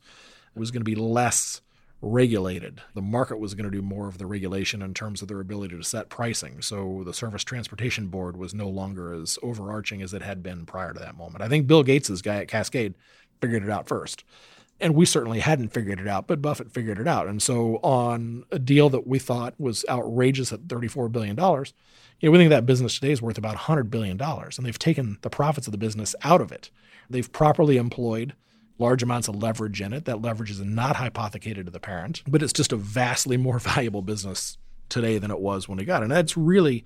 It 0.55 0.59
was 0.59 0.71
going 0.71 0.81
to 0.81 0.85
be 0.85 0.95
less 0.95 1.61
regulated. 2.01 2.81
The 2.95 3.03
market 3.03 3.39
was 3.39 3.55
going 3.55 3.71
to 3.71 3.77
do 3.77 3.83
more 3.83 4.09
of 4.09 4.19
the 4.19 4.27
regulation 4.27 4.83
in 4.83 4.95
terms 4.95 5.21
of 5.21 5.29
their 5.29 5.41
ability 5.41 5.77
to 5.77 5.83
set 5.83 6.09
pricing. 6.09 6.63
So 6.63 7.03
the 7.05 7.15
Surface 7.15 7.43
Transportation 7.43 8.07
Board 8.07 8.37
was 8.37 8.55
no 8.55 8.69
longer 8.69 9.13
as 9.13 9.39
overarching 9.43 10.01
as 10.01 10.15
it 10.15 10.23
had 10.23 10.43
been 10.43 10.65
prior 10.65 10.93
to 10.93 11.01
that 11.01 11.17
moment. 11.17 11.43
I 11.43 11.49
think 11.49 11.67
Bill 11.67 11.83
Gates' 11.83 12.23
guy 12.23 12.37
at 12.37 12.49
Cascade 12.49 12.95
figured 13.41 13.65
it 13.65 13.71
out 13.71 13.89
first. 13.89 14.25
And 14.81 14.95
we 14.95 15.07
certainly 15.07 15.41
hadn't 15.41 15.73
figured 15.73 15.99
it 15.99 16.07
out, 16.07 16.29
but 16.29 16.41
Buffett 16.41 16.71
figured 16.71 17.01
it 17.01 17.09
out. 17.09 17.27
And 17.27 17.43
so 17.43 17.77
on 17.83 18.45
a 18.53 18.61
deal 18.61 18.89
that 18.91 19.09
we 19.09 19.19
thought 19.19 19.59
was 19.59 19.85
outrageous 19.89 20.53
at 20.53 20.69
$34 20.69 21.11
billion, 21.11 21.37
you 21.37 22.29
know, 22.29 22.31
we 22.31 22.39
think 22.39 22.51
that 22.51 22.65
business 22.65 22.95
today 22.95 23.11
is 23.11 23.21
worth 23.21 23.39
about 23.39 23.57
$100 23.57 23.91
billion. 23.91 24.21
And 24.21 24.65
they've 24.65 24.79
taken 24.79 25.19
the 25.23 25.31
profits 25.31 25.67
of 25.67 25.73
the 25.73 25.79
business 25.79 26.15
out 26.23 26.41
of 26.41 26.53
it. 26.53 26.71
They've 27.11 27.31
properly 27.33 27.77
employed 27.77 28.35
large 28.79 29.03
amounts 29.03 29.29
of 29.29 29.37
leverage 29.37 29.81
in 29.81 29.93
it. 29.93 30.05
That 30.05 30.23
leverage 30.23 30.51
is 30.51 30.61
not 30.61 30.97
hypothecated 30.97 31.67
to 31.67 31.73
the 31.73 31.81
parent, 31.81 32.23
but 32.27 32.43
it's 32.43 32.53
just 32.53 32.73
a 32.73 32.77
vastly 32.77 33.37
more 33.37 33.59
valuable 33.59 34.03
business 34.03 34.59
today 34.89 35.19
than 35.19 35.31
it 35.31 35.41
was 35.41 35.69
when 35.69 35.79
we 35.79 35.85
got 35.85 36.03
it. 36.03 36.05
And 36.05 36.13
that's 36.13 36.37
really 36.37 36.85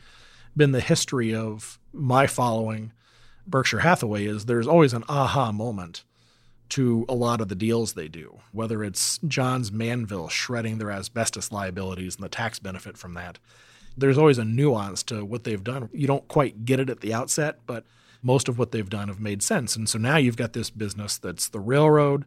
been 0.57 0.72
the 0.72 0.80
history 0.80 1.34
of 1.34 1.78
my 1.93 2.26
following 2.26 2.93
Berkshire 3.47 3.80
Hathaway 3.80 4.26
is 4.26 4.45
there's 4.45 4.66
always 4.66 4.93
an 4.93 5.05
aha 5.09 5.53
moment 5.53 6.05
to 6.70 7.05
a 7.09 7.14
lot 7.14 7.40
of 7.40 7.49
the 7.49 7.55
deals 7.55 7.93
they 7.93 8.09
do, 8.09 8.40
whether 8.53 8.82
it's 8.82 9.18
Johns 9.26 9.70
Manville 9.70 10.28
shredding 10.28 10.78
their 10.78 10.90
asbestos 10.90 11.53
liabilities 11.53 12.14
and 12.14 12.24
the 12.24 12.30
tax 12.30 12.59
benefit 12.59 12.97
from 12.97 13.14
that. 13.14 13.38
There's 13.97 14.16
always 14.16 14.38
a 14.38 14.45
nuance 14.45 15.03
to 15.05 15.24
what 15.24 15.45
they've 15.45 15.62
done. 15.62 15.90
You 15.93 16.07
don't 16.07 16.26
quite 16.28 16.64
get 16.64 16.80
it 16.80 16.88
at 16.88 17.01
the 17.01 17.12
outset, 17.12 17.59
but 17.66 17.84
most 18.22 18.48
of 18.48 18.58
what 18.58 18.70
they've 18.70 18.88
done 18.88 19.08
have 19.08 19.20
made 19.20 19.42
sense. 19.42 19.76
And 19.76 19.88
so 19.88 19.98
now 19.98 20.16
you've 20.16 20.36
got 20.36 20.52
this 20.52 20.70
business 20.70 21.18
that's 21.18 21.48
the 21.48 21.60
railroad. 21.60 22.24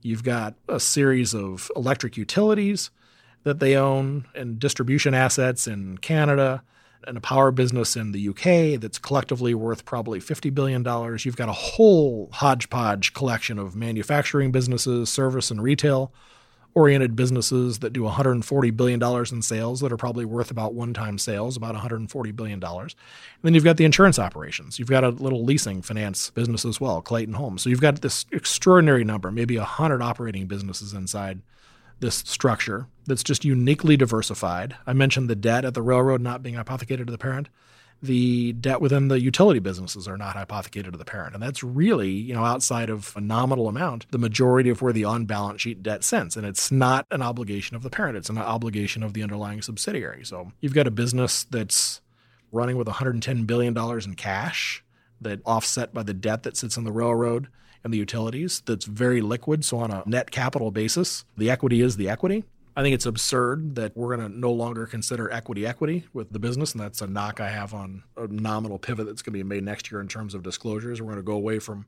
You've 0.00 0.24
got 0.24 0.54
a 0.68 0.80
series 0.80 1.34
of 1.34 1.70
electric 1.76 2.16
utilities 2.16 2.90
that 3.44 3.58
they 3.58 3.76
own 3.76 4.26
and 4.34 4.58
distribution 4.58 5.14
assets 5.14 5.66
in 5.66 5.98
Canada 5.98 6.62
and 7.04 7.16
a 7.16 7.20
power 7.20 7.50
business 7.50 7.96
in 7.96 8.12
the 8.12 8.28
UK 8.28 8.80
that's 8.80 8.98
collectively 8.98 9.54
worth 9.54 9.84
probably 9.84 10.20
$50 10.20 10.54
billion. 10.54 10.84
You've 11.18 11.36
got 11.36 11.48
a 11.48 11.52
whole 11.52 12.28
hodgepodge 12.32 13.12
collection 13.12 13.58
of 13.58 13.74
manufacturing 13.74 14.52
businesses, 14.52 15.08
service, 15.10 15.50
and 15.50 15.60
retail 15.60 16.12
oriented 16.74 17.14
businesses 17.14 17.80
that 17.80 17.92
do 17.92 18.02
$140 18.02 18.76
billion 18.76 19.02
in 19.02 19.42
sales 19.42 19.80
that 19.80 19.92
are 19.92 19.96
probably 19.96 20.24
worth 20.24 20.50
about 20.50 20.74
one 20.74 20.94
time 20.94 21.18
sales, 21.18 21.56
about 21.56 21.74
$140 21.74 22.36
billion. 22.36 22.62
And 22.62 22.94
then 23.42 23.54
you've 23.54 23.64
got 23.64 23.76
the 23.76 23.84
insurance 23.84 24.18
operations. 24.18 24.78
You've 24.78 24.88
got 24.88 25.04
a 25.04 25.10
little 25.10 25.44
leasing 25.44 25.82
finance 25.82 26.30
business 26.30 26.64
as 26.64 26.80
well, 26.80 27.02
Clayton 27.02 27.34
Homes. 27.34 27.62
So 27.62 27.70
you've 27.70 27.80
got 27.80 28.00
this 28.00 28.24
extraordinary 28.32 29.04
number, 29.04 29.30
maybe 29.30 29.58
100 29.58 30.02
operating 30.02 30.46
businesses 30.46 30.94
inside 30.94 31.42
this 32.00 32.16
structure 32.16 32.88
that's 33.06 33.22
just 33.22 33.44
uniquely 33.44 33.96
diversified. 33.96 34.76
I 34.86 34.92
mentioned 34.92 35.30
the 35.30 35.36
debt 35.36 35.64
at 35.64 35.74
the 35.74 35.82
railroad 35.82 36.20
not 36.20 36.42
being 36.42 36.56
hypothecated 36.56 37.06
to 37.06 37.12
the 37.12 37.18
parent 37.18 37.48
the 38.02 38.52
debt 38.54 38.80
within 38.80 39.08
the 39.08 39.20
utility 39.20 39.60
businesses 39.60 40.08
are 40.08 40.16
not 40.16 40.34
hypothecated 40.34 40.92
to 40.92 40.98
the 40.98 41.04
parent. 41.04 41.34
And 41.34 41.42
that's 41.42 41.62
really, 41.62 42.10
you 42.10 42.34
know, 42.34 42.44
outside 42.44 42.90
of 42.90 43.16
a 43.16 43.20
nominal 43.20 43.68
amount, 43.68 44.10
the 44.10 44.18
majority 44.18 44.70
of 44.70 44.82
where 44.82 44.92
the 44.92 45.04
on 45.04 45.24
balance 45.24 45.62
sheet 45.62 45.82
debt 45.82 46.02
sits. 46.02 46.36
And 46.36 46.44
it's 46.44 46.72
not 46.72 47.06
an 47.12 47.22
obligation 47.22 47.76
of 47.76 47.82
the 47.82 47.90
parent, 47.90 48.16
it's 48.16 48.28
an 48.28 48.38
obligation 48.38 49.02
of 49.02 49.14
the 49.14 49.22
underlying 49.22 49.62
subsidiary. 49.62 50.24
So 50.24 50.52
you've 50.60 50.74
got 50.74 50.88
a 50.88 50.90
business 50.90 51.44
that's 51.44 52.00
running 52.50 52.76
with 52.76 52.88
$110 52.88 53.46
billion 53.46 53.76
in 53.76 54.14
cash 54.14 54.82
that 55.20 55.40
offset 55.46 55.94
by 55.94 56.02
the 56.02 56.14
debt 56.14 56.42
that 56.42 56.56
sits 56.56 56.76
in 56.76 56.84
the 56.84 56.92
railroad 56.92 57.46
and 57.84 57.92
the 57.92 57.98
utilities 57.98 58.62
that's 58.66 58.84
very 58.84 59.20
liquid. 59.20 59.64
So 59.64 59.78
on 59.78 59.90
a 59.90 60.02
net 60.06 60.30
capital 60.30 60.70
basis, 60.70 61.24
the 61.36 61.50
equity 61.50 61.80
is 61.80 61.96
the 61.96 62.08
equity. 62.08 62.44
I 62.74 62.82
think 62.82 62.94
it's 62.94 63.06
absurd 63.06 63.74
that 63.74 63.96
we're 63.96 64.16
going 64.16 64.30
to 64.30 64.38
no 64.38 64.50
longer 64.50 64.86
consider 64.86 65.30
equity 65.30 65.66
equity 65.66 66.06
with 66.14 66.32
the 66.32 66.38
business. 66.38 66.72
And 66.72 66.80
that's 66.80 67.02
a 67.02 67.06
knock 67.06 67.40
I 67.40 67.50
have 67.50 67.74
on 67.74 68.02
a 68.16 68.26
nominal 68.26 68.78
pivot 68.78 69.06
that's 69.06 69.20
going 69.20 69.32
to 69.34 69.44
be 69.44 69.48
made 69.48 69.64
next 69.64 69.90
year 69.90 70.00
in 70.00 70.08
terms 70.08 70.34
of 70.34 70.42
disclosures. 70.42 71.00
We're 71.00 71.08
going 71.08 71.16
to 71.16 71.22
go 71.22 71.34
away 71.34 71.58
from 71.58 71.86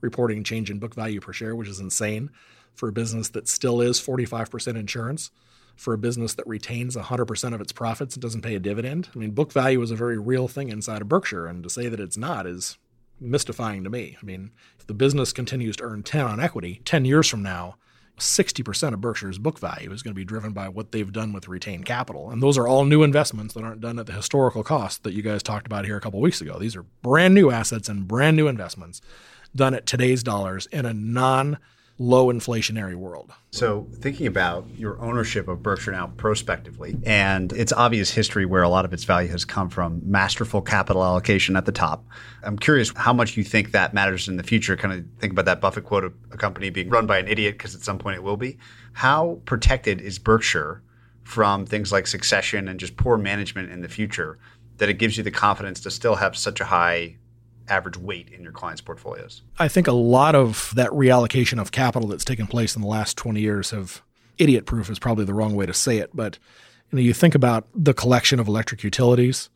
reporting 0.00 0.44
change 0.44 0.70
in 0.70 0.78
book 0.78 0.94
value 0.94 1.20
per 1.20 1.32
share, 1.32 1.56
which 1.56 1.68
is 1.68 1.80
insane 1.80 2.30
for 2.74 2.88
a 2.90 2.92
business 2.92 3.30
that 3.30 3.48
still 3.48 3.80
is 3.80 3.98
45% 3.98 4.76
insurance, 4.76 5.30
for 5.76 5.94
a 5.94 5.98
business 5.98 6.34
that 6.34 6.46
retains 6.46 6.96
100% 6.96 7.54
of 7.54 7.60
its 7.60 7.72
profits 7.72 8.14
and 8.14 8.22
doesn't 8.22 8.42
pay 8.42 8.54
a 8.54 8.60
dividend. 8.60 9.08
I 9.14 9.18
mean, 9.18 9.30
book 9.30 9.52
value 9.52 9.80
is 9.80 9.90
a 9.90 9.96
very 9.96 10.18
real 10.18 10.48
thing 10.48 10.68
inside 10.68 11.00
of 11.00 11.08
Berkshire. 11.08 11.46
And 11.46 11.62
to 11.62 11.70
say 11.70 11.88
that 11.88 12.00
it's 12.00 12.18
not 12.18 12.46
is 12.46 12.76
mystifying 13.18 13.84
to 13.84 13.90
me. 13.90 14.16
I 14.20 14.24
mean, 14.24 14.50
if 14.78 14.86
the 14.86 14.94
business 14.94 15.32
continues 15.32 15.76
to 15.76 15.84
earn 15.84 16.02
10 16.02 16.26
on 16.26 16.40
equity, 16.40 16.82
10 16.84 17.06
years 17.06 17.28
from 17.28 17.42
now, 17.42 17.76
60% 18.18 18.94
of 18.94 19.00
Berkshire's 19.00 19.38
book 19.38 19.58
value 19.58 19.92
is 19.92 20.02
going 20.02 20.12
to 20.12 20.18
be 20.18 20.24
driven 20.24 20.52
by 20.52 20.68
what 20.68 20.92
they've 20.92 21.12
done 21.12 21.32
with 21.32 21.48
retained 21.48 21.84
capital. 21.84 22.30
And 22.30 22.42
those 22.42 22.56
are 22.56 22.66
all 22.66 22.84
new 22.84 23.02
investments 23.02 23.54
that 23.54 23.62
aren't 23.62 23.80
done 23.80 23.98
at 23.98 24.06
the 24.06 24.12
historical 24.12 24.62
cost 24.64 25.02
that 25.04 25.12
you 25.12 25.22
guys 25.22 25.42
talked 25.42 25.66
about 25.66 25.84
here 25.84 25.96
a 25.96 26.00
couple 26.00 26.20
weeks 26.20 26.40
ago. 26.40 26.58
These 26.58 26.76
are 26.76 26.84
brand 27.02 27.34
new 27.34 27.50
assets 27.50 27.88
and 27.88 28.08
brand 28.08 28.36
new 28.36 28.48
investments 28.48 29.02
done 29.54 29.74
at 29.74 29.86
today's 29.86 30.22
dollars 30.22 30.66
in 30.66 30.86
a 30.86 30.94
non 30.94 31.58
low 31.98 32.32
inflationary 32.32 32.94
world. 32.94 33.32
So, 33.50 33.86
thinking 33.94 34.26
about 34.26 34.66
your 34.76 35.00
ownership 35.00 35.48
of 35.48 35.62
Berkshire 35.62 35.92
now 35.92 36.08
prospectively, 36.16 36.98
and 37.06 37.52
its 37.52 37.72
obvious 37.72 38.10
history 38.10 38.44
where 38.44 38.62
a 38.62 38.68
lot 38.68 38.84
of 38.84 38.92
its 38.92 39.04
value 39.04 39.30
has 39.30 39.44
come 39.44 39.70
from 39.70 40.02
masterful 40.04 40.60
capital 40.60 41.02
allocation 41.02 41.56
at 41.56 41.64
the 41.64 41.72
top, 41.72 42.04
I'm 42.42 42.58
curious 42.58 42.92
how 42.96 43.12
much 43.12 43.36
you 43.36 43.44
think 43.44 43.72
that 43.72 43.94
matters 43.94 44.28
in 44.28 44.36
the 44.36 44.42
future. 44.42 44.76
Kind 44.76 44.94
of 44.94 45.06
think 45.18 45.32
about 45.32 45.46
that 45.46 45.60
Buffett 45.60 45.84
quote 45.84 46.04
of 46.04 46.14
a 46.32 46.36
company 46.36 46.68
being 46.70 46.90
run 46.90 47.06
by 47.06 47.18
an 47.18 47.28
idiot 47.28 47.56
because 47.56 47.74
at 47.74 47.80
some 47.80 47.98
point 47.98 48.16
it 48.16 48.22
will 48.22 48.36
be. 48.36 48.58
How 48.92 49.40
protected 49.46 50.00
is 50.00 50.18
Berkshire 50.18 50.82
from 51.24 51.66
things 51.66 51.90
like 51.90 52.06
succession 52.06 52.68
and 52.68 52.78
just 52.78 52.96
poor 52.96 53.16
management 53.16 53.72
in 53.72 53.80
the 53.80 53.88
future 53.88 54.38
that 54.76 54.88
it 54.88 54.94
gives 54.94 55.16
you 55.16 55.24
the 55.24 55.30
confidence 55.30 55.80
to 55.80 55.90
still 55.90 56.16
have 56.16 56.36
such 56.36 56.60
a 56.60 56.64
high 56.64 57.16
average 57.68 57.96
weight 57.96 58.30
in 58.30 58.42
your 58.42 58.52
clients' 58.52 58.80
portfolios? 58.80 59.42
I 59.58 59.68
think 59.68 59.86
a 59.86 59.92
lot 59.92 60.34
of 60.34 60.72
that 60.76 60.90
reallocation 60.90 61.60
of 61.60 61.72
capital 61.72 62.08
that's 62.08 62.24
taken 62.24 62.46
place 62.46 62.76
in 62.76 62.82
the 62.82 62.88
last 62.88 63.16
20 63.16 63.40
years 63.40 63.70
have 63.70 64.02
idiot 64.38 64.66
proof 64.66 64.90
is 64.90 64.98
probably 64.98 65.24
the 65.24 65.34
wrong 65.34 65.54
way 65.54 65.66
to 65.66 65.74
say 65.74 65.98
it, 65.98 66.10
but 66.14 66.38
you 66.90 66.96
know, 66.96 67.02
you 67.02 67.12
think 67.12 67.34
about 67.34 67.66
the 67.74 67.94
collection 67.94 68.38
of 68.38 68.48
electric 68.48 68.84
utilities 68.84 69.50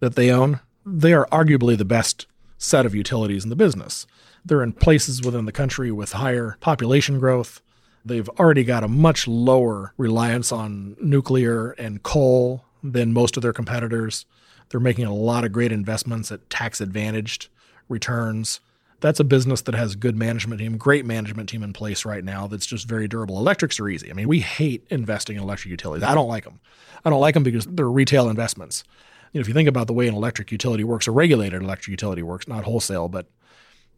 that 0.00 0.16
they 0.16 0.30
own, 0.30 0.60
they 0.84 1.12
are 1.12 1.26
arguably 1.26 1.78
the 1.78 1.84
best 1.84 2.26
set 2.58 2.84
of 2.84 2.94
utilities 2.94 3.44
in 3.44 3.50
the 3.50 3.56
business. 3.56 4.06
They're 4.44 4.62
in 4.62 4.72
places 4.72 5.22
within 5.22 5.46
the 5.46 5.52
country 5.52 5.90
with 5.90 6.12
higher 6.12 6.56
population 6.60 7.18
growth. 7.18 7.62
They've 8.04 8.28
already 8.30 8.64
got 8.64 8.84
a 8.84 8.88
much 8.88 9.26
lower 9.26 9.94
reliance 9.96 10.52
on 10.52 10.96
nuclear 11.00 11.70
and 11.72 12.02
coal 12.02 12.64
than 12.82 13.14
most 13.14 13.36
of 13.36 13.42
their 13.42 13.54
competitors. 13.54 14.26
They're 14.68 14.80
making 14.80 15.06
a 15.06 15.14
lot 15.14 15.44
of 15.44 15.52
great 15.52 15.72
investments 15.72 16.30
at 16.30 16.50
tax 16.50 16.80
advantaged 16.80 17.48
returns. 17.88 18.60
That's 19.00 19.20
a 19.20 19.24
business 19.24 19.62
that 19.62 19.74
has 19.74 19.96
good 19.96 20.16
management 20.16 20.60
team, 20.60 20.78
great 20.78 21.04
management 21.04 21.48
team 21.48 21.62
in 21.62 21.72
place 21.72 22.04
right 22.04 22.24
now 22.24 22.46
that's 22.46 22.66
just 22.66 22.88
very 22.88 23.06
durable. 23.06 23.38
Electrics 23.38 23.78
are 23.78 23.88
easy. 23.88 24.10
I 24.10 24.14
mean, 24.14 24.28
we 24.28 24.40
hate 24.40 24.86
investing 24.88 25.36
in 25.36 25.42
electric 25.42 25.70
utilities. 25.70 26.04
I 26.04 26.14
don't 26.14 26.28
like 26.28 26.44
them. 26.44 26.60
I 27.04 27.10
don't 27.10 27.20
like 27.20 27.34
them 27.34 27.42
because 27.42 27.66
they're 27.66 27.90
retail 27.90 28.30
investments. 28.30 28.84
You 29.32 29.38
know, 29.38 29.42
if 29.42 29.48
you 29.48 29.54
think 29.54 29.68
about 29.68 29.88
the 29.88 29.92
way 29.92 30.08
an 30.08 30.14
electric 30.14 30.52
utility 30.52 30.84
works, 30.84 31.06
a 31.06 31.10
regulated 31.10 31.62
electric 31.62 31.88
utility 31.88 32.22
works, 32.22 32.48
not 32.48 32.64
wholesale, 32.64 33.08
but 33.08 33.26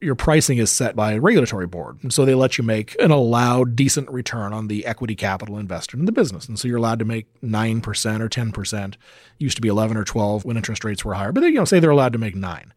your 0.00 0.14
pricing 0.14 0.58
is 0.58 0.70
set 0.70 0.94
by 0.94 1.12
a 1.12 1.20
regulatory 1.20 1.66
board. 1.66 1.98
And 2.02 2.12
so 2.12 2.24
they 2.24 2.34
let 2.34 2.58
you 2.58 2.64
make 2.64 3.00
an 3.00 3.10
allowed 3.10 3.76
decent 3.76 4.10
return 4.10 4.52
on 4.52 4.68
the 4.68 4.84
equity 4.86 5.14
capital 5.14 5.56
invested 5.58 6.00
in 6.00 6.06
the 6.06 6.12
business. 6.12 6.48
And 6.48 6.58
so 6.58 6.68
you're 6.68 6.76
allowed 6.78 6.98
to 6.98 7.04
make 7.04 7.26
9% 7.42 8.20
or 8.20 8.28
10%. 8.28 8.94
Used 9.38 9.56
to 9.56 9.62
be 9.62 9.68
11 9.68 9.96
or 9.96 10.04
12 10.04 10.44
when 10.44 10.56
interest 10.56 10.84
rates 10.84 11.04
were 11.04 11.14
higher, 11.14 11.32
but 11.32 11.40
they, 11.40 11.48
you 11.48 11.54
know, 11.54 11.64
say 11.64 11.80
they're 11.80 11.90
allowed 11.90 12.12
to 12.12 12.18
make 12.18 12.34
9 12.34 12.72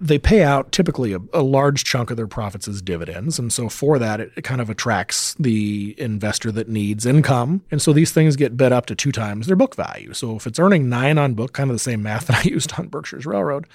they 0.00 0.18
pay 0.18 0.42
out 0.42 0.72
typically 0.72 1.12
a, 1.12 1.20
a, 1.32 1.42
large 1.42 1.84
chunk 1.84 2.10
of 2.10 2.16
their 2.16 2.26
profits 2.26 2.66
as 2.66 2.82
dividends. 2.82 3.38
And 3.38 3.52
so 3.52 3.68
for 3.68 3.98
that, 3.98 4.20
it, 4.20 4.32
it, 4.36 4.42
kind 4.42 4.60
of 4.60 4.68
attracts 4.68 5.34
the 5.34 5.94
investor 5.98 6.50
that 6.52 6.68
needs 6.68 7.06
income. 7.06 7.62
And 7.70 7.80
so 7.80 7.92
these 7.92 8.12
things 8.12 8.34
get 8.34 8.56
bid 8.56 8.72
up 8.72 8.86
to 8.86 8.96
two 8.96 9.12
times 9.12 9.46
their 9.46 9.56
book 9.56 9.76
value. 9.76 10.12
So 10.12 10.36
if 10.36 10.46
it's 10.46 10.58
earning 10.58 10.88
nine 10.88 11.16
on 11.16 11.34
book, 11.34 11.52
kind 11.52 11.70
of 11.70 11.74
the 11.74 11.80
same 11.80 12.02
math 12.02 12.26
that 12.26 12.44
I 12.44 12.48
used 12.48 12.72
on 12.78 12.88
Berkshire's 12.88 13.24
Railroad, 13.24 13.66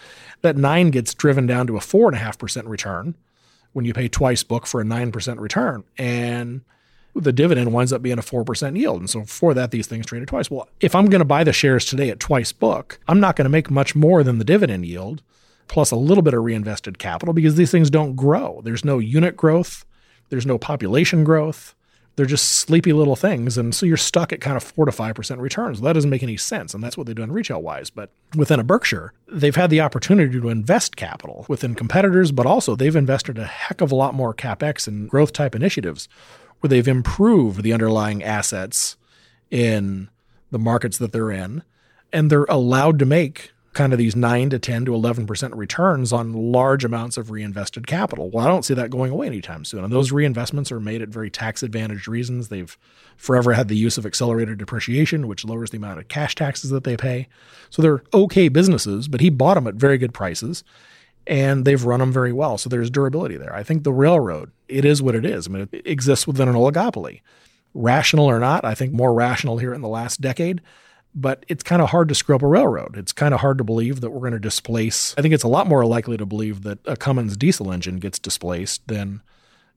that 0.42 0.58
nine 0.58 0.92
gets 0.92 1.14
driven 1.14 1.48
down 1.48 1.68
to 1.68 1.78
a 1.78 1.82
four 1.82 2.08
and 2.08 2.16
a 2.16 2.20
half 2.20 2.38
percent 2.38 2.68
return 2.68 3.16
when 3.74 3.86
you 3.86 3.94
pay 3.94 4.08
twice 4.08 4.44
book 4.44 4.66
for 4.66 4.82
a 4.82 4.84
9% 4.84 5.40
return. 5.40 5.84
And 5.98 6.62
the 7.16 7.32
dividend 7.32 7.74
winds 7.74 7.94
up 7.94 8.02
being 8.02 8.20
a 8.20 8.24
4% 8.24 8.78
yield. 8.78 9.00
And 9.00 9.10
so 9.10 9.24
for 9.24 9.54
that, 9.54 9.72
these 9.72 9.88
things 9.88 10.06
traded 10.06 10.28
twice. 10.28 10.50
Well, 10.50 10.68
if 10.80 10.96
I'm 10.96 11.06
going 11.08 11.20
to 11.20 11.26
buy 11.26 11.44
the 11.44 11.54
shares 11.54 11.86
today 11.86 12.10
at 12.10 12.20
twice 12.20 12.52
book, 12.52 13.00
I'm 13.08 13.20
not 13.20 13.36
going 13.36 13.46
to 13.46 13.50
make 13.50 13.70
much 13.70 13.96
more 13.96 14.24
than 14.24 14.38
the 14.38 14.46
dividend 14.46 14.86
yield 14.86 15.22
plus 15.70 15.92
a 15.92 15.96
little 15.96 16.24
bit 16.24 16.34
of 16.34 16.44
reinvested 16.44 17.00
capital 17.00 17.34
because 17.34 17.56
these 17.56 17.72
things 17.72 17.90
don't 17.90 18.16
grow. 18.16 18.60
There's 18.66 18.84
no 18.84 19.00
unit 19.00 19.38
growth, 19.38 19.86
there's 20.28 20.46
no 20.46 20.58
population 20.58 21.24
growth. 21.24 21.76
They're 22.16 22.26
just 22.26 22.52
sleepy 22.52 22.92
little 22.92 23.16
things. 23.16 23.58
And 23.58 23.74
so 23.74 23.86
you're 23.86 23.96
stuck 23.96 24.34
at 24.34 24.42
kind 24.42 24.58
of 24.58 24.64
four 24.64 24.84
to 24.84 24.92
5% 24.92 25.40
returns. 25.40 25.80
That 25.80 25.94
doesn't 25.94 26.10
make 26.10 26.22
any 26.22 26.36
sense. 26.36 26.74
And 26.74 26.84
that's 26.84 26.98
what 26.98 27.08
they've 27.08 27.16
done 27.16 27.32
retail 27.32 27.62
wise. 27.62 27.90
But 27.90 28.10
within 28.36 28.60
a 28.60 28.64
Berkshire, 28.64 29.14
they've 29.32 29.56
had 29.56 29.70
the 29.70 29.80
opportunity 29.80 30.38
to 30.38 30.50
invest 30.50 30.98
capital 30.98 31.46
within 31.48 31.76
competitors, 31.76 32.34
but 32.34 32.46
also 32.46 32.76
they've 32.76 32.94
invested 32.94 33.38
a 33.38 33.46
heck 33.46 33.80
of 33.80 33.94
a 33.94 33.96
lot 33.96 34.14
more 34.16 34.34
capex 34.34 34.86
and 34.86 35.10
growth 35.10 35.32
type 35.32 35.56
initiatives 35.56 36.10
where 36.60 36.68
they've 36.68 36.90
improved 36.90 37.64
the 37.64 37.72
underlying 37.72 38.22
assets 38.22 38.98
in 39.50 40.10
the 40.52 40.60
markets 40.60 40.98
that 40.98 41.14
they're 41.14 41.32
in. 41.32 41.64
And 42.12 42.30
they're 42.30 42.44
allowed 42.50 43.00
to 43.00 43.06
make 43.06 43.54
kind 43.74 43.94
of 43.94 44.00
these 44.00 44.16
9 44.16 44.50
to 44.50 44.60
10 44.60 44.86
to 44.86 44.92
11% 44.92 45.56
returns 45.56 46.12
on 46.12 46.34
large 46.34 46.84
amounts 46.84 47.18
of 47.18 47.30
reinvested 47.30 47.86
capital. 47.86 48.30
Well, 48.30 48.46
I 48.46 48.50
don't 48.50 48.66
see 48.66 48.74
that 48.74 48.90
going 48.90 49.12
away 49.12 49.28
anytime 49.28 49.64
soon. 49.64 49.84
And 49.84 49.94
those 49.94 50.12
reinvestments 50.12 50.72
are 50.72 50.80
made 50.80 51.02
at 51.02 51.10
very 51.10 51.30
tax 51.30 51.62
advantaged 51.62 52.08
reasons. 52.08 52.48
They've 52.48 52.76
forever 53.16 53.54
had 53.54 53.68
the 53.68 53.78
use 53.78 53.98
of 53.98 54.06
accelerated 54.06 54.58
depreciation, 54.58 55.28
which 55.28 55.46
lowers 55.46 55.70
the 55.70 55.78
amount 55.78 56.00
of 56.00 56.08
cash 56.08 56.36
taxes 56.36 56.72
that 56.72 56.84
they 56.84 56.98
pay. 56.98 57.28
So 57.70 57.82
they're 57.82 58.04
okay 58.14 58.50
businesses, 58.50 59.08
but 59.08 59.22
he 59.22 59.30
bought 59.30 59.56
them 59.56 59.68
at 59.68 59.76
very 59.76 59.98
good 59.98 60.14
prices 60.14 60.64
and 61.28 61.64
they've 61.64 61.86
run 61.86 62.00
them 62.00 62.12
very 62.12 62.34
well. 62.34 62.58
So 62.58 62.70
there's 62.70 62.90
durability 62.90 63.38
there. 63.38 63.56
I 63.56 63.62
think 63.62 63.84
the 63.84 63.94
railroad, 63.94 64.52
it 64.68 64.84
is 64.84 65.02
what 65.02 65.16
it 65.16 65.26
is. 65.26 65.48
I 65.48 65.52
mean, 65.52 65.70
it 65.72 65.86
exists 65.86 66.26
within 66.26 66.50
an 66.50 66.56
oligopoly. 66.56 67.22
Rational 67.76 68.26
or 68.26 68.40
not, 68.40 68.66
I 68.66 68.74
think 68.74 68.94
more 68.94 69.14
rational 69.14 69.60
here 69.60 69.76
in 69.76 69.82
the 69.82 69.88
last 69.88 70.22
decade 70.22 70.62
but 71.16 71.46
it's 71.48 71.64
kind 71.64 71.82
of 71.82 71.90
hard 71.90 72.08
to 72.10 72.16
screw 72.16 72.36
up 72.36 72.42
a 72.42 72.48
railroad. 72.48 72.98
It's 72.98 73.12
kind 73.12 73.34
of 73.34 73.40
hard 73.40 73.58
to 73.58 73.64
believe 73.64 74.02
that 74.02 74.12
we're 74.12 74.20
going 74.20 74.34
to 74.34 74.40
displace. 74.40 75.16
I 75.18 75.22
think 75.22 75.34
it's 75.34 75.44
a 75.44 75.50
lot 75.50 75.68
more 75.68 75.86
likely 75.86 76.18
to 76.18 76.26
believe 76.26 76.64
that 76.64 76.80
a 76.86 76.96
Cummins 76.96 77.36
diesel 77.36 77.72
engine 77.72 77.98
gets 77.98 78.20
displaced 78.20 78.88
than 78.88 79.22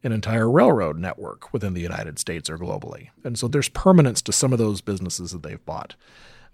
an 0.05 0.13
entire 0.13 0.51
railroad 0.51 0.99
network 0.99 1.53
within 1.53 1.75
the 1.75 1.81
United 1.81 2.19
States 2.19 2.51
or 2.51 2.59
globally. 2.59 3.09
And 3.25 3.39
so 3.39 3.49
there's 3.49 3.69
permanence 3.69 4.21
to 4.23 4.33
some 4.33 4.53
of 4.53 4.59
those 4.59 4.81
businesses 4.81 5.31
that 5.31 5.43
they've 5.43 5.65
bought. 5.65 5.95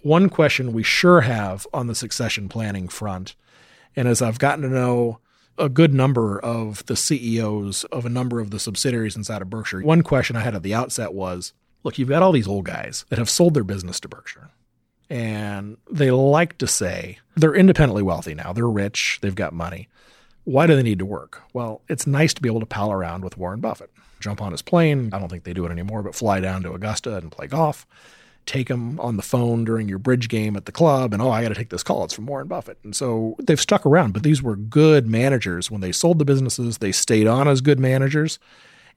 One 0.02 0.28
question 0.28 0.72
we 0.72 0.82
sure 0.82 1.22
have 1.22 1.66
on 1.72 1.86
the 1.86 1.94
succession 1.94 2.48
planning 2.48 2.88
front, 2.88 3.34
and 3.96 4.06
as 4.06 4.22
I've 4.22 4.38
gotten 4.38 4.62
to 4.62 4.68
know 4.68 5.18
a 5.56 5.68
good 5.68 5.92
number 5.92 6.38
of 6.38 6.86
the 6.86 6.94
CEOs 6.94 7.82
of 7.84 8.06
a 8.06 8.10
number 8.10 8.38
of 8.38 8.50
the 8.52 8.60
subsidiaries 8.60 9.16
inside 9.16 9.42
of 9.42 9.50
Berkshire, 9.50 9.80
one 9.80 10.02
question 10.02 10.36
I 10.36 10.40
had 10.40 10.54
at 10.54 10.62
the 10.62 10.74
outset 10.74 11.14
was 11.14 11.52
look, 11.82 11.98
you've 11.98 12.08
got 12.08 12.22
all 12.22 12.32
these 12.32 12.46
old 12.46 12.64
guys 12.64 13.06
that 13.08 13.18
have 13.18 13.30
sold 13.30 13.54
their 13.54 13.64
business 13.64 13.98
to 14.00 14.08
Berkshire 14.08 14.50
and 15.10 15.76
they 15.90 16.10
like 16.10 16.58
to 16.58 16.66
say 16.66 17.18
they're 17.36 17.54
independently 17.54 18.02
wealthy 18.02 18.34
now. 18.34 18.52
They're 18.52 18.68
rich, 18.68 19.18
they've 19.22 19.34
got 19.34 19.52
money. 19.52 19.88
Why 20.44 20.66
do 20.66 20.74
they 20.74 20.82
need 20.82 20.98
to 21.00 21.04
work? 21.04 21.42
Well, 21.52 21.82
it's 21.88 22.06
nice 22.06 22.32
to 22.34 22.42
be 22.42 22.48
able 22.48 22.60
to 22.60 22.66
pal 22.66 22.90
around 22.90 23.22
with 23.22 23.36
Warren 23.36 23.60
Buffett. 23.60 23.90
Jump 24.20 24.40
on 24.40 24.52
his 24.52 24.62
plane. 24.62 25.10
I 25.12 25.18
don't 25.18 25.28
think 25.28 25.44
they 25.44 25.52
do 25.52 25.66
it 25.66 25.70
anymore, 25.70 26.02
but 26.02 26.14
fly 26.14 26.40
down 26.40 26.62
to 26.62 26.72
Augusta 26.72 27.16
and 27.16 27.30
play 27.30 27.46
golf. 27.46 27.86
Take 28.46 28.68
him 28.68 28.98
on 28.98 29.16
the 29.16 29.22
phone 29.22 29.64
during 29.64 29.88
your 29.88 29.98
bridge 29.98 30.28
game 30.28 30.56
at 30.56 30.64
the 30.64 30.72
club, 30.72 31.12
and 31.12 31.20
oh, 31.20 31.30
I 31.30 31.42
got 31.42 31.50
to 31.50 31.54
take 31.54 31.68
this 31.68 31.82
call. 31.82 32.04
It's 32.04 32.14
from 32.14 32.26
Warren 32.26 32.48
Buffett. 32.48 32.78
And 32.82 32.96
so 32.96 33.36
they've 33.42 33.60
stuck 33.60 33.84
around, 33.84 34.14
but 34.14 34.22
these 34.22 34.42
were 34.42 34.56
good 34.56 35.06
managers. 35.06 35.70
When 35.70 35.82
they 35.82 35.92
sold 35.92 36.18
the 36.18 36.24
businesses, 36.24 36.78
they 36.78 36.92
stayed 36.92 37.26
on 37.26 37.46
as 37.46 37.60
good 37.60 37.78
managers. 37.78 38.38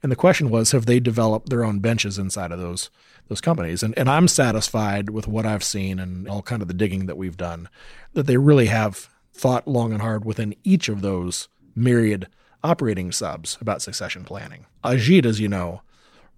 And 0.02 0.10
the 0.10 0.16
question 0.16 0.48
was, 0.48 0.72
have 0.72 0.86
they 0.86 1.00
developed 1.00 1.50
their 1.50 1.64
own 1.64 1.80
benches 1.80 2.18
inside 2.18 2.50
of 2.50 2.58
those 2.58 2.90
those 3.32 3.40
companies. 3.40 3.82
And, 3.82 3.96
and 3.96 4.10
I'm 4.10 4.28
satisfied 4.28 5.08
with 5.08 5.26
what 5.26 5.46
I've 5.46 5.64
seen 5.64 5.98
and 5.98 6.28
all 6.28 6.42
kind 6.42 6.60
of 6.60 6.68
the 6.68 6.74
digging 6.74 7.06
that 7.06 7.16
we've 7.16 7.36
done, 7.36 7.70
that 8.12 8.26
they 8.26 8.36
really 8.36 8.66
have 8.66 9.08
thought 9.32 9.66
long 9.66 9.90
and 9.92 10.02
hard 10.02 10.26
within 10.26 10.54
each 10.64 10.90
of 10.90 11.00
those 11.00 11.48
myriad 11.74 12.28
operating 12.62 13.10
subs 13.10 13.56
about 13.62 13.80
succession 13.80 14.22
planning. 14.22 14.66
Ajit, 14.84 15.24
as 15.24 15.40
you 15.40 15.48
know, 15.48 15.80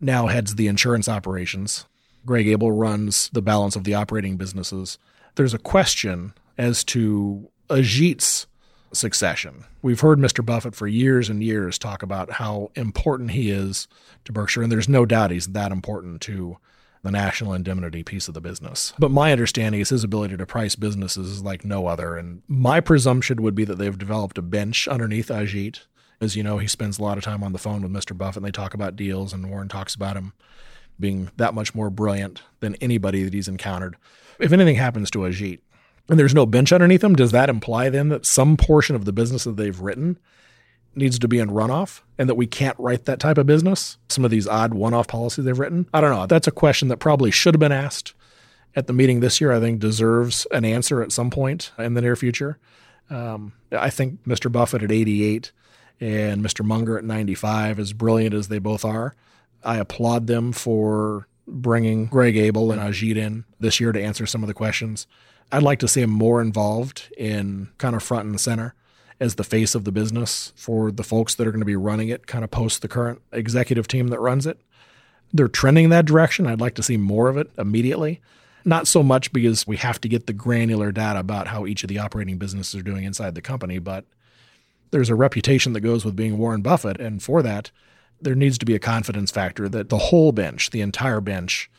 now 0.01 0.29
heads 0.29 0.55
the 0.55 0.69
insurance 0.69 1.09
operations. 1.09 1.85
Greg 2.25 2.47
Abel 2.47 2.71
runs 2.71 3.29
the 3.33 3.43
balance 3.43 3.75
of 3.75 3.83
the 3.83 3.95
operating 3.95 4.37
businesses. 4.37 4.97
There's 5.35 5.53
a 5.53 5.59
question 5.59 6.33
as 6.57 6.85
to 6.85 7.51
Ajit's 7.69 8.47
succession. 8.93 9.65
We've 9.83 10.01
heard 10.01 10.21
Mr. 10.21 10.47
Buffett 10.47 10.77
for 10.77 10.87
years 10.87 11.29
and 11.29 11.43
years 11.43 11.77
talk 11.77 12.05
about 12.05 12.31
how 12.31 12.71
important 12.77 13.33
he 13.33 13.51
is 13.51 13.89
to 14.27 14.33
Berkshire, 14.33 14.63
and 14.63 14.71
there's 14.71 14.89
no 14.89 15.05
doubt 15.05 15.33
he's 15.33 15.49
that 15.49 15.73
important 15.73 16.21
to 16.23 16.57
the 17.05 17.11
national 17.11 17.53
indemnity 17.53 18.03
piece 18.03 18.29
of 18.29 18.35
the 18.35 18.41
business. 18.41 18.95
But 18.99 19.11
my 19.11 19.31
understanding 19.31 19.83
is 19.83 19.91
his 19.91 20.05
ability 20.05 20.39
to 20.39 20.47
price 20.47 20.75
businesses 20.75 21.31
is 21.31 21.43
like 21.43 21.63
no 21.63 21.87
other. 21.87 22.17
And 22.17 22.43
my 22.49 22.81
presumption 22.81 23.43
would 23.43 23.55
be 23.55 23.65
that 23.67 23.77
they've 23.77 23.97
developed 23.97 24.39
a 24.39 24.43
bench 24.43 24.89
underneath 24.89 25.29
Ajit. 25.29 25.83
As 26.21 26.35
you 26.35 26.43
know, 26.43 26.57
he 26.57 26.67
spends 26.67 26.99
a 26.99 27.03
lot 27.03 27.19
of 27.19 27.25
time 27.25 27.45
on 27.45 27.53
the 27.53 27.59
phone 27.59 27.83
with 27.83 27.93
Mr. 27.93 28.17
Buffett 28.17 28.39
and 28.39 28.47
they 28.47 28.51
talk 28.51 28.73
about 28.73 28.97
deals, 28.97 29.35
and 29.35 29.51
Warren 29.51 29.69
talks 29.69 29.95
about 29.95 30.17
him 30.17 30.33
being 30.99 31.31
that 31.37 31.53
much 31.53 31.75
more 31.75 31.91
brilliant 31.91 32.41
than 32.61 32.75
anybody 32.77 33.23
that 33.23 33.35
he's 33.35 33.49
encountered. 33.49 33.97
If 34.39 34.53
anything 34.53 34.77
happens 34.77 35.11
to 35.11 35.19
Ajit 35.21 35.61
and 36.09 36.19
there's 36.19 36.35
no 36.35 36.47
bench 36.47 36.73
underneath 36.73 37.05
him, 37.05 37.15
does 37.15 37.33
that 37.33 37.51
imply 37.51 37.91
then 37.91 38.09
that 38.09 38.25
some 38.25 38.57
portion 38.57 38.97
of 38.97 39.05
the 39.05 39.13
business 39.13 39.45
that 39.45 39.59
they've 39.59 39.79
written 39.79 40.19
needs 40.97 41.19
to 41.19 41.29
be 41.29 41.39
in 41.39 41.51
runoff 41.51 42.03
and 42.19 42.29
that 42.29 42.35
we 42.35 42.47
can't 42.47 42.79
write 42.79 43.05
that 43.05 43.21
type 43.21 43.39
of 43.39 43.47
business? 43.47 43.99
Some 44.09 44.25
of 44.25 44.31
these 44.31 44.47
odd 44.47 44.75
one 44.75 44.95
off 44.95 45.09
policies 45.09 45.45
they've 45.45 45.59
written? 45.59 45.89
I 45.93 46.01
don't 46.01 46.15
know. 46.15 46.27
That's 46.27 46.47
a 46.47 46.53
question 46.53 46.89
that 46.89 46.99
probably 46.99 47.31
should 47.31 47.55
have 47.55 47.61
been 47.61 47.73
asked 47.73 48.15
at 48.77 48.87
the 48.87 48.93
meeting 48.93 49.21
this 49.21 49.41
year. 49.41 49.53
I 49.53 49.61
think 49.61 49.81
deserves 49.81 50.47
an 50.53 50.65
answer 50.65 51.03
at 51.03 51.13
some 51.13 51.31
point 51.31 51.73
in 51.79 51.95
the 51.95 52.01
near 52.01 52.17
future. 52.17 52.59
Um, 53.11 53.53
I 53.71 53.91
think 53.91 54.25
Mr. 54.25 54.51
Buffett 54.51 54.83
at 54.83 54.93
88 54.93 55.53
and 56.01 56.43
Mr. 56.43 56.65
Munger 56.65 56.99
at 56.99 57.05
95, 57.05 57.79
as 57.79 57.93
brilliant 57.93 58.35
as 58.35 58.49
they 58.49 58.59
both 58.59 58.85
are, 58.85 59.15
I 59.63 59.77
applaud 59.77 60.27
them 60.27 60.53
for 60.53 61.29
bringing 61.47 62.07
Greg 62.07 62.37
Abel 62.37 62.73
and 62.73 62.81
Ajit 62.81 63.17
in 63.17 63.45
this 63.61 63.81
year 63.81 63.93
to 63.93 64.03
answer 64.03 64.27
some 64.27 64.43
of 64.43 64.49
the 64.49 64.55
questions. 64.55 65.07
I'd 65.53 65.63
like 65.63 65.79
to 65.81 65.89
see 65.89 66.01
him 66.01 66.11
more 66.11 66.41
involved 66.41 67.13
in 67.17 67.69
kind 67.79 67.95
of 67.95 68.03
front 68.03 68.27
and 68.27 68.41
center 68.41 68.75
as 69.25 69.37
the 69.37 69.45
face 69.45 69.75
of 69.75 69.85
the 69.85 69.91
business 69.91 70.53
for 70.55 70.93
the 70.93 71.03
folks 71.03 71.35
that 71.35 71.47
are 71.47 71.51
going 71.51 71.63
to 71.63 71.67
be 71.67 71.75
running 71.75 72.11
it, 72.11 72.27
kind 72.27 72.45
of 72.45 72.51
post 72.51 72.83
the 72.83 72.89
current 72.89 73.23
executive 73.33 73.89
team 73.89 74.09
that 74.09 74.21
runs 74.21 74.47
it. 74.47 74.61
They're 75.33 75.49
trending 75.49 75.89
that 75.89 76.05
direction. 76.05 76.47
I'd 76.47 76.61
like 76.61 76.75
to 76.75 76.83
see 76.83 76.99
more 76.99 77.29
of 77.29 77.39
it 77.39 77.51
immediately. 77.57 78.21
Not 78.67 78.87
so 78.87 79.03
much 79.03 79.33
because 79.33 79.67
we 79.67 79.79
have 79.79 79.99
to 80.03 80.09
get 80.09 80.27
the 80.27 80.35
granular 80.35 80.93
data 80.93 81.21
about 81.21 81.49
how 81.49 81.67
each 81.67 81.83
of 81.83 81.89
the 81.89 81.99
operating 81.99 82.37
businesses 82.37 82.79
are 82.79 82.85
doing 82.85 83.05
inside 83.05 83.35
the 83.35 83.41
company, 83.41 83.79
but 83.79 84.05
there's 84.91 85.11
a 85.11 85.15
reputation 85.15 85.73
that 85.73 85.81
goes 85.81 86.05
with 86.05 86.15
being 86.15 86.37
Warren 86.37 86.61
Buffett. 86.63 87.01
And 87.01 87.23
for 87.23 87.43
that, 87.43 87.71
there 88.21 88.35
needs 88.35 88.59
to 88.59 88.67
be 88.67 88.75
a 88.75 88.79
confidence 88.79 89.31
factor 89.31 89.71
that 89.71 89.89
the 89.89 89.99
whole 89.99 90.33
bench, 90.33 90.71
the 90.71 90.83
entire 90.83 91.21
bench 91.23 91.71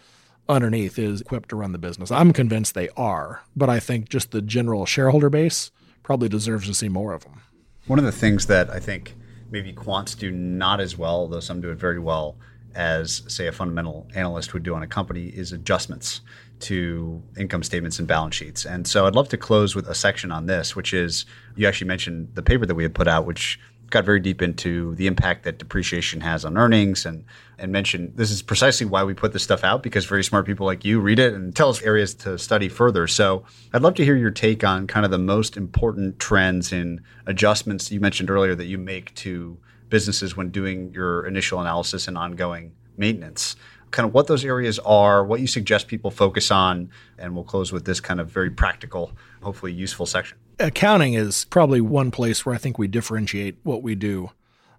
underneath, 0.49 0.97
is 0.97 1.21
equipped 1.21 1.49
to 1.49 1.55
run 1.55 1.73
the 1.73 1.77
business. 1.77 2.11
I'm 2.11 2.33
convinced 2.33 2.73
they 2.73 2.89
are, 2.97 3.43
but 3.55 3.69
I 3.69 3.79
think 3.79 4.09
just 4.09 4.31
the 4.31 4.41
general 4.41 4.85
shareholder 4.87 5.29
base 5.29 5.71
probably 6.05 6.29
deserves 6.29 6.67
to 6.67 6.73
see 6.73 6.87
more 6.87 7.13
of 7.13 7.23
them. 7.23 7.41
One 7.87 7.97
of 7.97 8.05
the 8.05 8.11
things 8.11 8.45
that 8.45 8.69
I 8.69 8.79
think 8.79 9.15
maybe 9.49 9.73
quants 9.73 10.15
do 10.15 10.29
not 10.29 10.79
as 10.79 10.95
well, 10.95 11.27
though 11.27 11.39
some 11.39 11.61
do 11.61 11.71
it 11.71 11.79
very 11.79 11.97
well, 11.97 12.37
as 12.75 13.23
say 13.27 13.47
a 13.47 13.51
fundamental 13.51 14.07
analyst 14.13 14.53
would 14.53 14.61
do 14.61 14.75
on 14.75 14.83
a 14.83 14.87
company, 14.87 15.29
is 15.29 15.51
adjustments 15.51 16.21
to 16.59 17.23
income 17.39 17.63
statements 17.63 17.97
and 17.97 18.07
balance 18.07 18.35
sheets. 18.35 18.67
And 18.67 18.87
so 18.87 19.07
I'd 19.07 19.15
love 19.15 19.29
to 19.29 19.37
close 19.37 19.73
with 19.73 19.87
a 19.87 19.95
section 19.95 20.31
on 20.31 20.45
this, 20.45 20.75
which 20.75 20.93
is 20.93 21.25
you 21.55 21.67
actually 21.67 21.87
mentioned 21.87 22.29
the 22.35 22.43
paper 22.43 22.67
that 22.67 22.75
we 22.75 22.83
had 22.83 22.93
put 22.93 23.07
out, 23.07 23.25
which 23.25 23.59
got 23.89 24.05
very 24.05 24.19
deep 24.19 24.43
into 24.43 24.93
the 24.95 25.07
impact 25.07 25.43
that 25.45 25.57
depreciation 25.57 26.21
has 26.21 26.45
on 26.45 26.55
earnings 26.55 27.03
and 27.03 27.25
and 27.57 27.71
mentioned 27.71 28.13
this 28.15 28.31
is 28.31 28.41
precisely 28.41 28.85
why 28.85 29.03
we 29.03 29.13
put 29.13 29.33
this 29.33 29.43
stuff 29.43 29.63
out 29.63 29.83
because 29.83 30.05
very 30.05 30.23
smart 30.23 30.45
people 30.45 30.65
like 30.65 30.85
you 30.85 30.99
read 30.99 31.19
it 31.19 31.33
and 31.33 31.55
tell 31.55 31.69
us 31.69 31.81
areas 31.81 32.13
to 32.13 32.37
study 32.37 32.69
further. 32.69 33.07
So 33.07 33.43
I'd 33.73 33.81
love 33.81 33.95
to 33.95 34.05
hear 34.05 34.15
your 34.15 34.31
take 34.31 34.63
on 34.63 34.87
kind 34.87 35.05
of 35.05 35.11
the 35.11 35.17
most 35.17 35.57
important 35.57 36.19
trends 36.19 36.71
in 36.71 37.01
adjustments 37.25 37.91
you 37.91 37.99
mentioned 37.99 38.29
earlier 38.29 38.55
that 38.55 38.65
you 38.65 38.77
make 38.77 39.13
to 39.15 39.57
businesses 39.89 40.35
when 40.35 40.49
doing 40.49 40.93
your 40.93 41.25
initial 41.25 41.61
analysis 41.61 42.07
and 42.07 42.17
ongoing 42.17 42.73
maintenance. 42.97 43.55
Kind 43.91 44.07
of 44.07 44.13
what 44.13 44.27
those 44.27 44.43
areas 44.43 44.79
are, 44.79 45.23
what 45.23 45.39
you 45.39 45.47
suggest 45.47 45.87
people 45.87 46.11
focus 46.11 46.51
on, 46.51 46.89
and 47.17 47.35
we'll 47.35 47.43
close 47.43 47.71
with 47.71 47.85
this 47.85 47.99
kind 47.99 48.19
of 48.19 48.29
very 48.29 48.49
practical, 48.49 49.11
hopefully 49.41 49.71
useful 49.71 50.05
section. 50.05 50.37
Accounting 50.59 51.13
is 51.13 51.45
probably 51.45 51.81
one 51.81 52.11
place 52.11 52.45
where 52.45 52.55
I 52.55 52.57
think 52.57 52.77
we 52.77 52.87
differentiate 52.87 53.57
what 53.63 53.83
we 53.83 53.95
do 53.95 54.31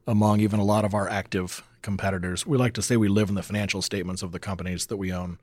among 0.06 0.40
even 0.40 0.60
a 0.60 0.64
lot 0.64 0.84
of 0.84 0.94
our 0.94 1.08
active 1.08 1.62
competitors. 1.86 2.44
We 2.44 2.58
like 2.58 2.74
to 2.74 2.82
say 2.82 2.96
we 2.96 3.08
live 3.08 3.28
in 3.28 3.36
the 3.36 3.42
financial 3.42 3.80
statements 3.80 4.22
of 4.22 4.32
the 4.32 4.40
companies 4.40 4.86
that 4.86 4.96
we 4.96 5.12
own. 5.12 5.38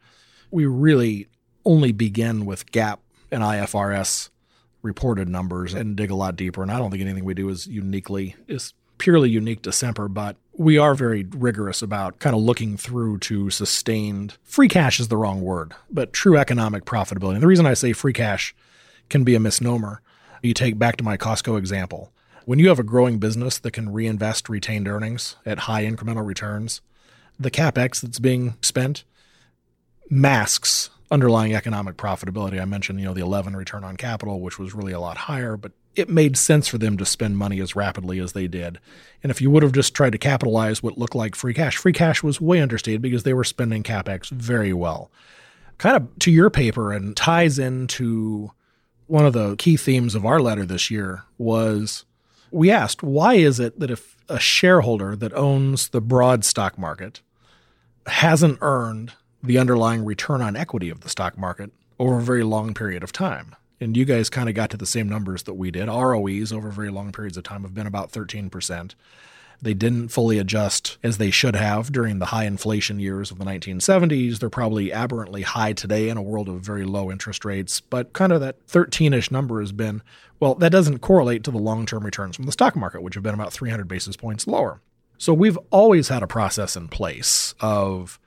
We 0.52 0.66
really 0.66 1.28
only 1.66 1.94
begin 1.94 2.46
with 2.46 2.70
GAAP 2.72 2.98
and 3.32 3.42
IFRS 3.42 4.30
reported 4.82 5.30
numbers 5.30 5.74
and 5.74 5.96
dig 5.96 6.12
a 6.12 6.16
lot 6.16 6.36
deeper. 6.36 6.62
And 6.62 6.70
I 6.70 6.78
don't 6.78 6.92
think 6.92 7.02
anything 7.02 7.24
we 7.24 7.34
do 7.34 7.48
is 7.48 7.66
uniquely 7.66 8.36
is 8.48 8.74
purely 8.98 9.30
unique 9.30 9.62
to 9.64 9.72
Semper, 9.72 10.08
but 10.08 10.36
we 10.52 10.78
are 10.78 10.94
very 10.94 11.26
rigorous 11.30 11.82
about 11.82 12.20
kind 12.20 12.36
of 12.36 12.42
looking 12.42 12.76
through 12.78 13.20
to 13.20 13.50
sustained 13.50 14.38
free 14.44 14.68
cash 14.68 15.00
is 15.00 15.08
the 15.08 15.18
wrong 15.18 15.42
word, 15.42 15.74
but 15.90 16.14
true 16.14 16.38
economic 16.38 16.86
profitability. 16.86 17.36
And 17.36 17.42
the 17.42 17.48
reason 17.48 17.66
I 17.66 17.74
say 17.74 17.94
free 17.94 18.14
cash 18.14 18.54
can 19.10 19.24
be 19.24 19.34
a 19.34 19.40
misnomer, 19.40 20.02
you 20.42 20.54
take 20.54 20.78
back 20.78 20.98
to 20.98 21.04
my 21.04 21.18
Costco 21.18 21.58
example. 21.58 22.13
When 22.46 22.60
you 22.60 22.68
have 22.70 22.80
a 22.80 22.84
growing 22.84 23.20
business 23.20 23.58
that 23.60 23.72
can 23.72 23.94
reinvest 23.94 24.50
retained 24.50 24.88
earnings 24.88 25.38
at 25.46 25.60
high 25.60 25.86
incremental 25.86 26.26
returns, 26.26 26.82
the 27.40 27.52
capex 27.52 28.02
that's 28.02 28.20
being 28.20 28.56
spent 28.62 29.06
masks 30.10 30.90
underlying 31.10 31.56
economic 31.56 31.96
profitability. 31.96 32.62
I 32.62 32.66
mentioned, 32.66 33.00
you 33.00 33.06
know, 33.06 33.14
the 33.14 33.22
11 33.22 33.56
return 33.56 33.84
on 33.84 33.96
capital, 33.96 34.42
which 34.42 34.60
was 34.60 34.74
really 34.74 34.92
a 34.92 35.00
lot 35.00 35.16
higher, 35.16 35.56
but 35.56 35.72
it 35.96 36.10
made 36.10 36.36
sense 36.36 36.68
for 36.68 36.78
them 36.78 36.98
to 36.98 37.06
spend 37.06 37.38
money 37.38 37.62
as 37.62 37.76
rapidly 37.76 38.20
as 38.20 38.34
they 38.34 38.48
did. 38.48 38.80
And 39.22 39.30
if 39.30 39.40
you 39.40 39.50
would 39.52 39.64
have 39.64 39.72
just 39.72 39.94
tried 39.94 40.12
to 40.12 40.18
capitalize 40.18 40.82
what 40.82 40.98
looked 40.98 41.16
like 41.16 41.36
free 41.36 41.54
cash, 41.54 41.78
free 41.78 41.94
cash 41.94 42.24
was 42.24 42.42
way 42.42 42.60
understated 42.62 43.02
because 43.02 43.24
they 43.24 43.34
were 43.34 43.44
spending 43.44 43.84
capex 43.84 44.30
very 44.30 44.74
well. 44.74 45.12
Kind 45.78 45.96
of 45.96 46.20
to 46.20 46.32
your 46.32 46.50
paper 46.50 46.92
and 46.92 47.16
ties 47.16 47.60
into 47.60 48.52
one 49.08 49.26
of 49.26 49.34
the 49.34 49.56
key 49.58 49.78
themes 49.78 50.16
of 50.16 50.26
our 50.26 50.42
letter 50.42 50.66
this 50.66 50.90
year 50.90 51.24
was 51.38 52.06
we 52.54 52.70
asked, 52.72 53.04
why 53.04 53.34
is 53.34 53.60
it 53.60 53.80
that 53.80 53.92
if 53.92 54.16
a 54.30 54.40
shareholder 54.40 55.16
that 55.16 55.34
owns 55.34 55.90
the 55.90 56.02
broad 56.02 56.46
stock 56.46 56.78
market 56.78 57.22
hasn't 58.06 58.60
earned 58.62 59.14
the 59.42 59.58
underlying 59.58 60.06
return 60.06 60.42
on 60.42 60.56
equity 60.56 60.90
of 60.90 61.02
the 61.02 61.10
stock 61.10 61.38
market 61.38 61.72
over 62.00 62.20
a 62.20 62.22
very 62.22 62.44
long 62.44 62.74
period 62.74 63.04
of 63.04 63.12
time? 63.12 63.56
And 63.82 63.98
you 63.98 64.06
guys 64.06 64.30
kind 64.30 64.48
of 64.48 64.56
got 64.56 64.70
to 64.70 64.78
the 64.78 64.86
same 64.86 65.10
numbers 65.10 65.44
that 65.44 65.56
we 65.56 65.72
did. 65.72 65.88
ROEs 65.88 66.54
over 66.54 66.70
very 66.70 66.90
long 66.90 67.12
periods 67.12 67.36
of 67.38 67.44
time 67.44 67.64
have 67.64 67.74
been 67.74 67.88
about 67.88 68.12
13%. 68.12 68.94
They 69.64 69.74
didn't 69.74 70.10
fully 70.10 70.40
adjust 70.40 70.98
as 71.04 71.18
they 71.18 71.32
should 71.32 71.56
have 71.56 71.90
during 71.90 72.20
the 72.20 72.28
high 72.28 72.44
inflation 72.44 73.00
years 73.00 73.32
of 73.32 73.40
the 73.40 73.46
1970s. 73.46 74.40
They're 74.40 74.50
probably 74.50 74.92
aberrantly 74.92 75.44
high 75.44 75.72
today 75.72 76.10
in 76.10 76.18
a 76.18 76.22
world 76.22 76.50
of 76.50 76.60
very 76.60 76.84
low 76.84 77.10
interest 77.10 77.46
rates, 77.46 77.80
but 77.80 78.12
kind 78.12 78.34
of 78.34 78.42
that 78.42 78.58
13 78.68 79.14
ish 79.14 79.32
number 79.32 79.62
has 79.62 79.72
been, 79.72 80.02
well, 80.42 80.54
that 80.56 80.74
doesn't 80.74 81.00
correlate 81.00 81.46
to 81.46 81.52
the 81.52 81.58
long 81.58 81.86
term 81.86 82.04
returns 82.04 82.36
from 82.36 82.46
the 82.46 82.52
stock 82.52 82.76
market, 82.76 83.02
which 83.02 83.14
have 83.14 83.24
been 83.24 83.34
about 83.34 83.54
300 83.54 83.88
basis 83.88 84.18
points 84.18 84.48
lower. 84.48 84.82
So 85.18 85.34
we've 85.34 85.58
always 85.72 86.10
had 86.10 86.24
a 86.24 86.28
process 86.28 86.76
in 86.76 86.90
place 86.90 87.56
of 87.62 88.20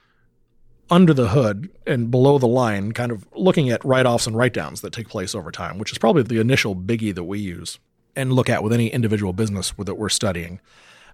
under 0.88 1.12
the 1.12 1.28
hood 1.28 1.68
and 1.86 2.10
below 2.10 2.38
the 2.38 2.48
line, 2.48 2.92
kind 2.92 3.12
of 3.12 3.26
looking 3.34 3.68
at 3.68 3.84
write 3.84 4.06
offs 4.06 4.26
and 4.26 4.34
write 4.34 4.54
downs 4.54 4.80
that 4.80 4.94
take 4.94 5.08
place 5.08 5.34
over 5.34 5.50
time, 5.50 5.76
which 5.76 5.92
is 5.92 5.98
probably 5.98 6.22
the 6.22 6.40
initial 6.40 6.74
biggie 6.74 7.14
that 7.14 7.24
we 7.24 7.38
use 7.38 7.78
and 8.14 8.32
look 8.32 8.48
at 8.48 8.62
with 8.62 8.72
any 8.72 8.88
individual 8.88 9.34
business 9.34 9.74
that 9.76 9.96
we're 9.96 10.08
studying 10.08 10.60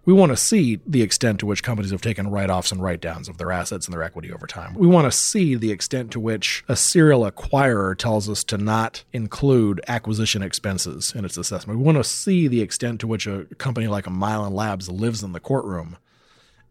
we 0.04 0.12
want 0.12 0.32
to 0.32 0.36
see 0.36 0.80
the 0.86 1.02
extent 1.02 1.38
to 1.40 1.46
which 1.46 1.62
companies 1.62 1.92
have 1.92 2.00
taken 2.00 2.28
write 2.28 2.50
offs 2.50 2.72
and 2.72 2.82
write 2.82 3.00
downs 3.00 3.28
of 3.28 3.38
their 3.38 3.52
assets 3.52 3.86
and 3.86 3.94
their 3.94 4.02
equity 4.02 4.32
over 4.32 4.46
time. 4.46 4.74
We 4.74 4.86
want 4.86 5.10
to 5.10 5.16
see 5.16 5.54
the 5.54 5.70
extent 5.70 6.10
to 6.12 6.20
which 6.20 6.64
a 6.68 6.74
serial 6.74 7.30
acquirer 7.30 7.96
tells 7.96 8.28
us 8.28 8.42
to 8.44 8.58
not 8.58 9.04
include 9.12 9.80
acquisition 9.86 10.42
expenses 10.42 11.12
in 11.14 11.24
its 11.24 11.36
assessment. 11.36 11.78
We 11.78 11.84
want 11.84 11.98
to 11.98 12.04
see 12.04 12.48
the 12.48 12.62
extent 12.62 13.00
to 13.00 13.06
which 13.06 13.26
a 13.26 13.44
company 13.58 13.86
like 13.86 14.06
a 14.06 14.10
Mylan 14.10 14.52
Labs 14.52 14.88
lives 14.88 15.22
in 15.22 15.32
the 15.32 15.40
courtroom 15.40 15.96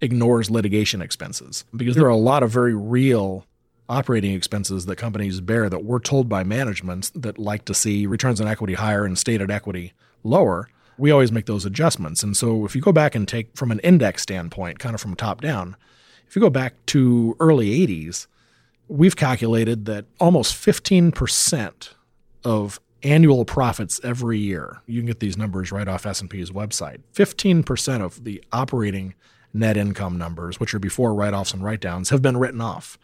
ignores 0.01 0.49
litigation 0.49 1.01
expenses 1.01 1.63
because 1.75 1.95
there 1.95 2.05
are 2.05 2.09
a 2.09 2.17
lot 2.17 2.43
of 2.43 2.49
very 2.49 2.73
real 2.73 3.45
operating 3.87 4.33
expenses 4.33 4.85
that 4.85 4.95
companies 4.95 5.41
bear 5.41 5.69
that 5.69 5.83
we're 5.83 5.99
told 5.99 6.27
by 6.27 6.43
managements 6.43 7.11
that 7.11 7.37
like 7.37 7.65
to 7.65 7.73
see 7.73 8.07
returns 8.07 8.41
on 8.41 8.47
equity 8.47 8.73
higher 8.73 9.05
and 9.05 9.17
stated 9.17 9.51
equity 9.51 9.93
lower 10.23 10.67
we 10.97 11.11
always 11.11 11.31
make 11.31 11.45
those 11.45 11.65
adjustments. 11.65 12.23
And 12.23 12.35
so 12.35 12.65
if 12.65 12.75
you 12.75 12.81
go 12.81 12.91
back 12.91 13.15
and 13.15 13.27
take 13.27 13.55
from 13.55 13.71
an 13.71 13.79
index 13.79 14.21
standpoint, 14.21 14.79
kind 14.79 14.93
of 14.95 15.01
from 15.01 15.15
top 15.15 15.41
down, 15.41 15.75
if 16.27 16.35
you 16.35 16.41
go 16.41 16.49
back 16.49 16.73
to 16.87 17.35
early 17.39 17.85
80s, 17.87 18.27
we've 18.87 19.15
calculated 19.15 19.85
that 19.85 20.05
almost 20.19 20.53
15% 20.55 21.89
of 22.43 22.79
annual 23.03 23.45
profits 23.45 23.99
every 24.03 24.37
year, 24.37 24.81
you 24.85 24.99
can 24.99 25.07
get 25.07 25.19
these 25.19 25.37
numbers 25.37 25.71
right 25.71 25.87
off 25.87 26.05
S&P's 26.05 26.51
website. 26.51 26.99
15% 27.13 28.01
of 28.01 28.23
the 28.23 28.43
operating 28.51 29.13
net 29.53 29.75
income 29.75 30.17
numbers, 30.17 30.59
which 30.59 30.73
are 30.73 30.79
before 30.79 31.13
write-offs 31.13 31.53
and 31.53 31.63
write-downs, 31.63 32.09
have 32.09 32.21
been 32.21 32.37
written 32.37 32.61
off. 32.61 32.97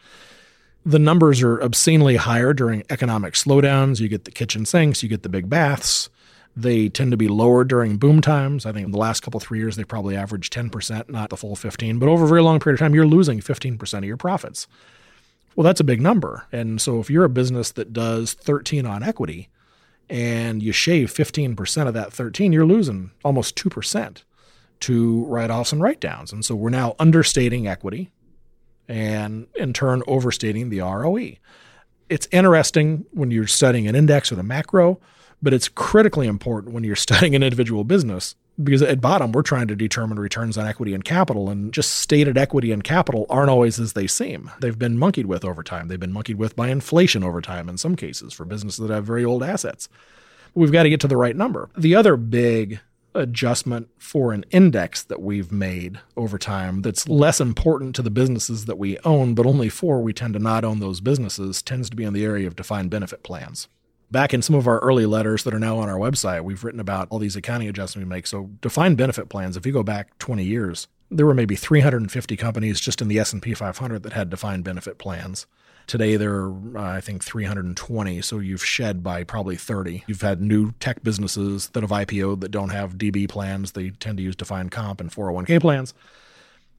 The 0.86 1.00
numbers 1.00 1.42
are 1.42 1.60
obscenely 1.62 2.16
higher 2.16 2.54
during 2.54 2.84
economic 2.90 3.34
slowdowns. 3.34 4.00
You 4.00 4.08
get 4.08 4.26
the 4.26 4.32
kitchen 4.32 4.66
sinks, 4.66 5.04
you 5.04 5.10
get 5.10 5.24
the 5.24 5.30
big 5.30 5.50
baths. 5.50 6.10
They 6.60 6.90
tend 6.90 7.12
to 7.12 7.18
be 7.18 7.28
lower 7.28 7.64
during 7.64 7.98
boom 7.98 8.20
times. 8.20 8.66
I 8.66 8.72
think 8.72 8.86
in 8.86 8.92
the 8.92 8.98
last 8.98 9.22
couple 9.22 9.40
three 9.40 9.60
years 9.60 9.76
they 9.76 9.84
probably 9.84 10.16
averaged 10.16 10.52
10%, 10.52 11.08
not 11.08 11.30
the 11.30 11.38
full 11.38 11.56
15, 11.56 12.00
but 12.00 12.10
over 12.10 12.26
a 12.26 12.28
very 12.28 12.42
long 12.42 12.60
period 12.60 12.76
of 12.76 12.80
time 12.80 12.96
you're 12.96 13.06
losing 13.06 13.40
15% 13.40 13.98
of 14.00 14.04
your 14.06 14.18
profits. 14.18 14.68
Well, 15.56 15.64
that's 15.64 15.80
a 15.80 15.84
big 15.84 16.02
number. 16.02 16.48
And 16.52 16.82
so 16.82 17.00
if 17.00 17.12
you're 17.12 17.26
a 17.26 17.30
business 17.30 17.72
that 17.74 17.94
does 17.94 18.34
13 18.34 18.88
on 18.88 19.04
equity 19.04 19.50
and 20.10 20.64
you 20.64 20.72
shave 20.72 21.14
15% 21.14 21.88
of 21.88 21.94
that 21.94 22.12
13, 22.12 22.52
you're 22.52 22.66
losing 22.66 23.12
almost 23.24 23.56
2% 23.56 24.24
to 24.80 25.26
write-offs 25.26 25.72
and 25.72 25.82
write-downs. 25.82 26.34
And 26.34 26.44
so 26.44 26.56
we're 26.56 26.72
now 26.72 26.96
understating 26.98 27.68
equity 27.68 28.12
and 28.88 29.46
in 29.56 29.74
turn 29.74 30.02
overstating 30.08 30.70
the 30.70 30.80
ROE. 30.80 31.34
It's 32.10 32.28
interesting 32.32 33.06
when 33.12 33.30
you're 33.30 33.46
studying 33.46 33.88
an 33.88 33.96
index 33.96 34.32
or 34.32 34.36
the 34.36 34.44
macro 34.44 35.00
but 35.42 35.54
it's 35.54 35.70
critically 35.70 36.28
important 36.28 36.74
when 36.74 36.84
you're 36.84 36.96
studying 37.08 37.36
an 37.36 37.44
individual 37.44 37.84
business 37.84 38.36
because 38.62 38.82
at 38.82 39.02
bottom 39.02 39.32
we're 39.32 39.44
trying 39.44 39.68
to 39.68 39.76
determine 39.76 40.20
returns 40.20 40.58
on 40.58 40.66
equity 40.66 40.94
and 40.94 41.04
capital 41.04 41.50
and 41.50 41.74
just 41.74 41.92
stated 41.92 42.38
equity 42.38 42.72
and 42.72 42.84
capital 42.84 43.26
aren't 43.30 43.50
always 43.50 43.80
as 43.80 43.94
they 43.94 44.08
seem. 44.08 44.50
They've 44.60 44.78
been 44.78 44.98
monkeyed 44.98 45.28
with 45.28 45.46
over 45.46 45.64
time. 45.64 45.88
They've 45.88 46.00
been 46.00 46.14
monkeyed 46.14 46.38
with 46.38 46.56
by 46.56 46.70
inflation 46.70 47.24
over 47.24 47.42
time 47.42 47.70
in 47.70 47.78
some 47.78 47.96
cases 47.96 48.34
for 48.34 48.46
businesses 48.46 48.88
that 48.88 48.94
have 48.94 49.06
very 49.06 49.24
old 49.24 49.44
assets. 49.44 49.88
But 50.54 50.62
we've 50.62 50.72
got 50.72 50.84
to 50.84 50.90
get 50.90 51.00
to 51.02 51.08
the 51.08 51.18
right 51.18 51.36
number. 51.36 51.70
The 51.78 51.96
other 51.96 52.18
big 52.18 52.80
adjustment 53.14 53.90
for 53.98 54.32
an 54.32 54.46
index 54.52 55.04
that 55.04 55.22
we've 55.22 55.52
made 55.52 56.00
over 56.16 56.38
time 56.38 56.82
that's 56.82 57.08
less 57.08 57.42
important 57.42 57.96
to 57.96 58.02
the 58.02 58.12
businesses 58.12 58.66
that 58.66 58.78
we 58.78 58.98
own 59.00 59.34
but 59.34 59.46
only 59.46 59.70
for 59.70 60.02
we 60.02 60.14
tend 60.14 60.34
to 60.34 60.40
not 60.40 60.64
own 60.64 60.80
those 60.80 61.02
businesses 61.02 61.64
tends 61.64 61.90
to 61.90 61.96
be 61.96 62.04
in 62.04 62.14
the 62.14 62.24
area 62.24 62.46
of 62.46 62.56
defined 62.56 62.92
benefit 62.92 63.24
plans 63.24 63.68
back 64.12 64.34
in 64.34 64.42
some 64.42 64.56
of 64.56 64.68
our 64.68 64.80
early 64.80 65.06
letters 65.06 65.44
that 65.44 65.54
are 65.54 65.60
now 65.60 65.78
on 65.78 65.90
our 65.90 65.98
website, 65.98 66.44
we've 66.44 66.64
written 66.64 66.80
about 66.80 67.08
all 67.10 67.20
these 67.20 67.36
accounting 67.36 67.68
adjustments 67.68 68.06
we 68.06 68.10
make. 68.10 68.28
So 68.28 68.50
defined 68.62 68.98
benefit 68.98 69.30
plans, 69.30 69.58
if 69.58 69.66
you 69.66 69.72
go 69.72 69.84
back 69.84 70.18
20 70.20 70.44
years, 70.44 70.88
there 71.10 71.26
were 71.26 71.34
maybe 71.34 71.56
350 71.56 72.38
companies 72.38 72.80
just 72.80 73.02
in 73.02 73.08
the 73.08 73.20
S&P 73.20 73.54
500 73.54 74.04
that 74.04 74.14
had 74.14 74.30
defined 74.30 74.64
benefit 74.64 74.98
plans. 74.98 75.46
Today 75.86 76.18
there 76.18 76.36
are 76.36 76.78
uh, 76.78 76.98
I 76.98 77.02
think 77.02 77.24
320, 77.24 78.22
so 78.22 78.40
you've 78.40 78.64
shed 78.64 79.04
by 79.04 79.24
probably 79.24 79.56
30. 79.56 80.04
You've 80.08 80.22
had 80.22 80.42
new 80.42 80.74
tech 80.82 81.02
businesses 81.02 81.70
that 81.70 81.82
have 81.82 81.92
IPO'd 81.92 82.42
that 82.42 82.52
don't 82.52 82.72
have 82.72 82.98
DB 82.98 83.30
plans. 83.30 83.72
They 83.72 83.92
tend 83.92 84.18
to 84.18 84.24
use 84.24 84.36
defined 84.36 84.72
comp 84.72 85.00
and 85.00 85.10
401k 85.10 85.62
plans. 85.62 85.94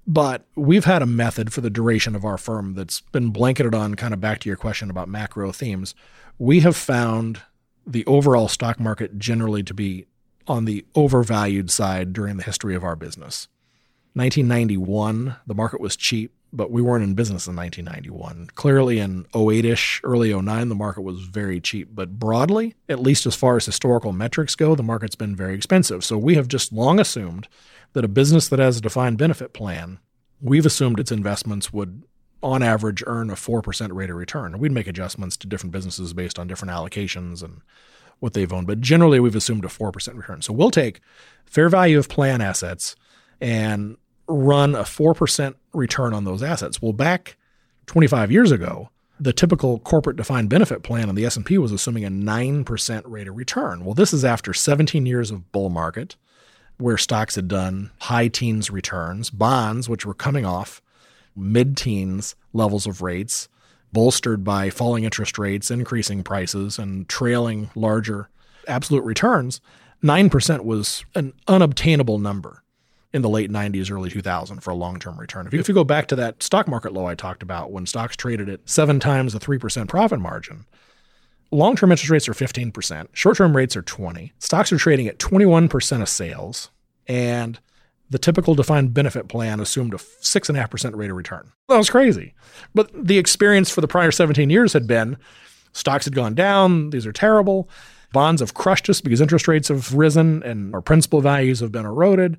But 0.06 0.44
we've 0.54 0.84
had 0.84 1.02
a 1.02 1.06
method 1.06 1.52
for 1.52 1.62
the 1.62 1.70
duration 1.70 2.14
of 2.14 2.24
our 2.24 2.38
firm 2.38 2.74
that's 2.74 3.00
been 3.00 3.30
blanketed 3.30 3.74
on 3.74 3.94
kind 3.94 4.12
of 4.12 4.20
back 4.20 4.40
to 4.40 4.48
your 4.48 4.56
question 4.56 4.90
about 4.90 5.08
macro 5.08 5.52
themes 5.52 5.94
we 6.38 6.60
have 6.60 6.76
found 6.76 7.42
the 7.86 8.04
overall 8.06 8.48
stock 8.48 8.78
market 8.78 9.18
generally 9.18 9.62
to 9.62 9.74
be 9.74 10.06
on 10.46 10.64
the 10.64 10.84
overvalued 10.94 11.70
side 11.70 12.12
during 12.12 12.36
the 12.36 12.42
history 12.42 12.74
of 12.74 12.84
our 12.84 12.96
business. 12.96 13.48
1991, 14.14 15.36
the 15.46 15.54
market 15.54 15.80
was 15.80 15.96
cheap. 15.96 16.32
but 16.50 16.70
we 16.70 16.80
weren't 16.80 17.04
in 17.04 17.14
business 17.14 17.46
in 17.46 17.54
1991. 17.54 18.48
Clearly, 18.54 18.98
in 18.98 19.26
08 19.36 19.66
ish, 19.66 20.00
early 20.02 20.32
09, 20.32 20.70
the 20.70 20.74
market 20.74 21.02
was 21.02 21.20
very 21.20 21.60
cheap. 21.60 21.90
But 21.92 22.18
broadly, 22.18 22.74
at 22.88 23.00
least 23.00 23.26
as 23.26 23.34
far 23.34 23.58
as 23.58 23.66
historical 23.66 24.12
metrics 24.12 24.54
go, 24.54 24.74
the 24.74 24.82
market's 24.82 25.14
been 25.14 25.36
very 25.36 25.54
expensive. 25.54 26.02
So 26.02 26.16
we 26.16 26.36
have 26.36 26.48
just 26.48 26.72
long 26.72 26.98
assumed 26.98 27.48
that 27.92 28.04
a 28.04 28.08
business 28.08 28.48
that 28.48 28.58
has 28.58 28.78
a 28.78 28.80
defined 28.80 29.18
benefit 29.18 29.52
plan, 29.52 29.98
we've 30.40 30.64
assumed 30.64 30.98
its 30.98 31.12
investments 31.12 31.70
would, 31.70 32.04
on 32.42 32.62
average, 32.62 33.02
earn 33.06 33.30
a 33.30 33.34
4% 33.34 33.92
rate 33.92 34.10
of 34.10 34.16
return. 34.16 34.58
We'd 34.58 34.72
make 34.72 34.86
adjustments 34.86 35.36
to 35.38 35.46
different 35.46 35.72
businesses 35.72 36.12
based 36.12 36.38
on 36.38 36.46
different 36.46 36.72
allocations 36.72 37.42
and 37.42 37.60
what 38.20 38.32
they've 38.34 38.52
owned. 38.52 38.66
But 38.66 38.80
generally, 38.80 39.20
we've 39.20 39.36
assumed 39.36 39.64
a 39.64 39.68
4% 39.68 40.16
return. 40.16 40.42
So 40.42 40.52
we'll 40.52 40.70
take 40.70 41.00
fair 41.44 41.68
value 41.68 41.98
of 41.98 42.08
plan 42.08 42.40
assets 42.40 42.96
and 43.40 43.96
run 44.26 44.74
a 44.74 44.82
4% 44.82 45.54
return 45.72 46.14
on 46.14 46.24
those 46.24 46.42
assets. 46.42 46.82
Well, 46.82 46.92
back 46.92 47.36
25 47.86 48.30
years 48.30 48.52
ago, 48.52 48.90
the 49.20 49.32
typical 49.32 49.80
corporate 49.80 50.16
defined 50.16 50.48
benefit 50.48 50.82
plan 50.82 51.08
on 51.08 51.14
the 51.14 51.24
S&P 51.24 51.58
was 51.58 51.72
assuming 51.72 52.04
a 52.04 52.10
9% 52.10 53.02
rate 53.04 53.28
of 53.28 53.36
return. 53.36 53.84
Well, 53.84 53.94
this 53.94 54.12
is 54.12 54.24
after 54.24 54.54
17 54.54 55.06
years 55.06 55.30
of 55.30 55.50
bull 55.50 55.70
market 55.70 56.16
where 56.76 56.96
stocks 56.96 57.34
had 57.34 57.48
done 57.48 57.90
high 58.02 58.28
teens 58.28 58.70
returns, 58.70 59.30
bonds 59.30 59.88
which 59.88 60.06
were 60.06 60.14
coming 60.14 60.44
off 60.44 60.80
mid-teens 61.38 62.34
levels 62.52 62.86
of 62.86 63.02
rates, 63.02 63.48
bolstered 63.92 64.44
by 64.44 64.70
falling 64.70 65.04
interest 65.04 65.38
rates, 65.38 65.70
increasing 65.70 66.22
prices 66.22 66.78
and 66.78 67.08
trailing 67.08 67.70
larger 67.74 68.28
absolute 68.66 69.04
returns. 69.04 69.60
9% 70.02 70.64
was 70.64 71.04
an 71.14 71.32
unobtainable 71.48 72.18
number 72.18 72.62
in 73.12 73.22
the 73.22 73.28
late 73.28 73.50
90s, 73.50 73.90
early 73.90 74.10
2000 74.10 74.60
for 74.60 74.70
a 74.70 74.74
long 74.74 74.98
term 74.98 75.18
return. 75.18 75.46
If 75.46 75.54
you, 75.54 75.60
if 75.60 75.68
you 75.68 75.74
go 75.74 75.84
back 75.84 76.08
to 76.08 76.16
that 76.16 76.42
stock 76.42 76.68
market 76.68 76.92
low 76.92 77.06
I 77.06 77.14
talked 77.14 77.42
about 77.42 77.72
when 77.72 77.86
stocks 77.86 78.16
traded 78.16 78.48
at 78.48 78.68
seven 78.68 79.00
times 79.00 79.32
the 79.32 79.38
3% 79.40 79.88
profit 79.88 80.20
margin, 80.20 80.66
long 81.50 81.74
term 81.74 81.90
interest 81.90 82.10
rates 82.10 82.28
are 82.28 82.34
15%, 82.34 83.08
short 83.12 83.36
term 83.36 83.56
rates 83.56 83.76
are 83.76 83.82
20. 83.82 84.32
Stocks 84.38 84.72
are 84.72 84.78
trading 84.78 85.06
at 85.06 85.18
21% 85.18 86.02
of 86.02 86.08
sales, 86.08 86.70
and 87.06 87.58
the 88.10 88.18
typical 88.18 88.54
defined 88.54 88.94
benefit 88.94 89.28
plan 89.28 89.60
assumed 89.60 89.94
a 89.94 89.98
6.5% 89.98 90.96
rate 90.96 91.10
of 91.10 91.16
return. 91.16 91.52
That 91.68 91.76
was 91.76 91.90
crazy. 91.90 92.34
But 92.74 92.90
the 92.94 93.18
experience 93.18 93.70
for 93.70 93.80
the 93.80 93.88
prior 93.88 94.10
17 94.10 94.50
years 94.50 94.72
had 94.72 94.86
been 94.86 95.18
stocks 95.72 96.06
had 96.06 96.14
gone 96.14 96.34
down, 96.34 96.90
these 96.90 97.06
are 97.06 97.12
terrible. 97.12 97.68
Bonds 98.12 98.40
have 98.40 98.54
crushed 98.54 98.88
us 98.88 99.00
because 99.00 99.20
interest 99.20 99.46
rates 99.46 99.68
have 99.68 99.92
risen 99.92 100.42
and 100.42 100.74
our 100.74 100.80
principal 100.80 101.20
values 101.20 101.60
have 101.60 101.72
been 101.72 101.84
eroded. 101.84 102.38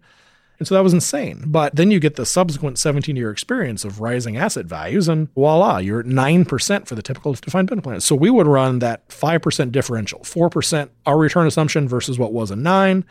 And 0.58 0.68
so 0.68 0.76
that 0.76 0.84
was 0.84 0.94
insane. 0.94 1.44
But 1.48 1.76
then 1.76 1.90
you 1.90 2.02
get 2.02 2.16
the 2.18 2.26
subsequent 2.26 2.78
17 2.78 3.16
year 3.16 3.32
experience 3.32 3.86
of 3.86 4.02
rising 4.02 4.36
asset 4.36 4.66
values, 4.66 5.08
and 5.08 5.34
voila, 5.34 5.78
you're 5.78 6.02
at 6.02 6.06
9% 6.06 6.86
for 6.86 6.96
the 6.96 7.02
typical 7.02 7.34
defined 7.34 7.70
benefit 7.70 7.84
plan. 7.84 8.02
So 8.02 8.14
we 8.14 8.30
would 8.30 8.46
run 8.46 8.80
that 8.80 9.08
5% 9.08 9.72
differential, 9.72 10.20
4% 10.20 10.90
our 11.06 11.18
return 11.18 11.48
assumption 11.48 11.88
versus 11.88 12.20
what 12.20 12.34
was 12.34 12.52
a 12.52 12.58
9 12.58 13.06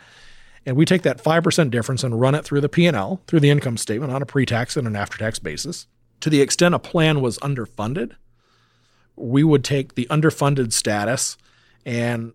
and 0.65 0.75
we 0.75 0.85
take 0.85 1.03
that 1.03 1.23
5% 1.23 1.71
difference 1.71 2.03
and 2.03 2.19
run 2.19 2.35
it 2.35 2.45
through 2.45 2.61
the 2.61 2.69
P&L, 2.69 3.21
through 3.27 3.39
the 3.39 3.49
income 3.49 3.77
statement 3.77 4.11
on 4.11 4.21
a 4.21 4.25
pre-tax 4.25 4.75
and 4.77 4.87
an 4.87 4.95
after-tax 4.95 5.39
basis. 5.39 5.87
To 6.21 6.29
the 6.29 6.41
extent 6.41 6.75
a 6.75 6.79
plan 6.79 7.21
was 7.21 7.39
underfunded, 7.39 8.15
we 9.15 9.43
would 9.43 9.63
take 9.63 9.95
the 9.95 10.07
underfunded 10.09 10.73
status 10.73 11.37
and 11.85 12.33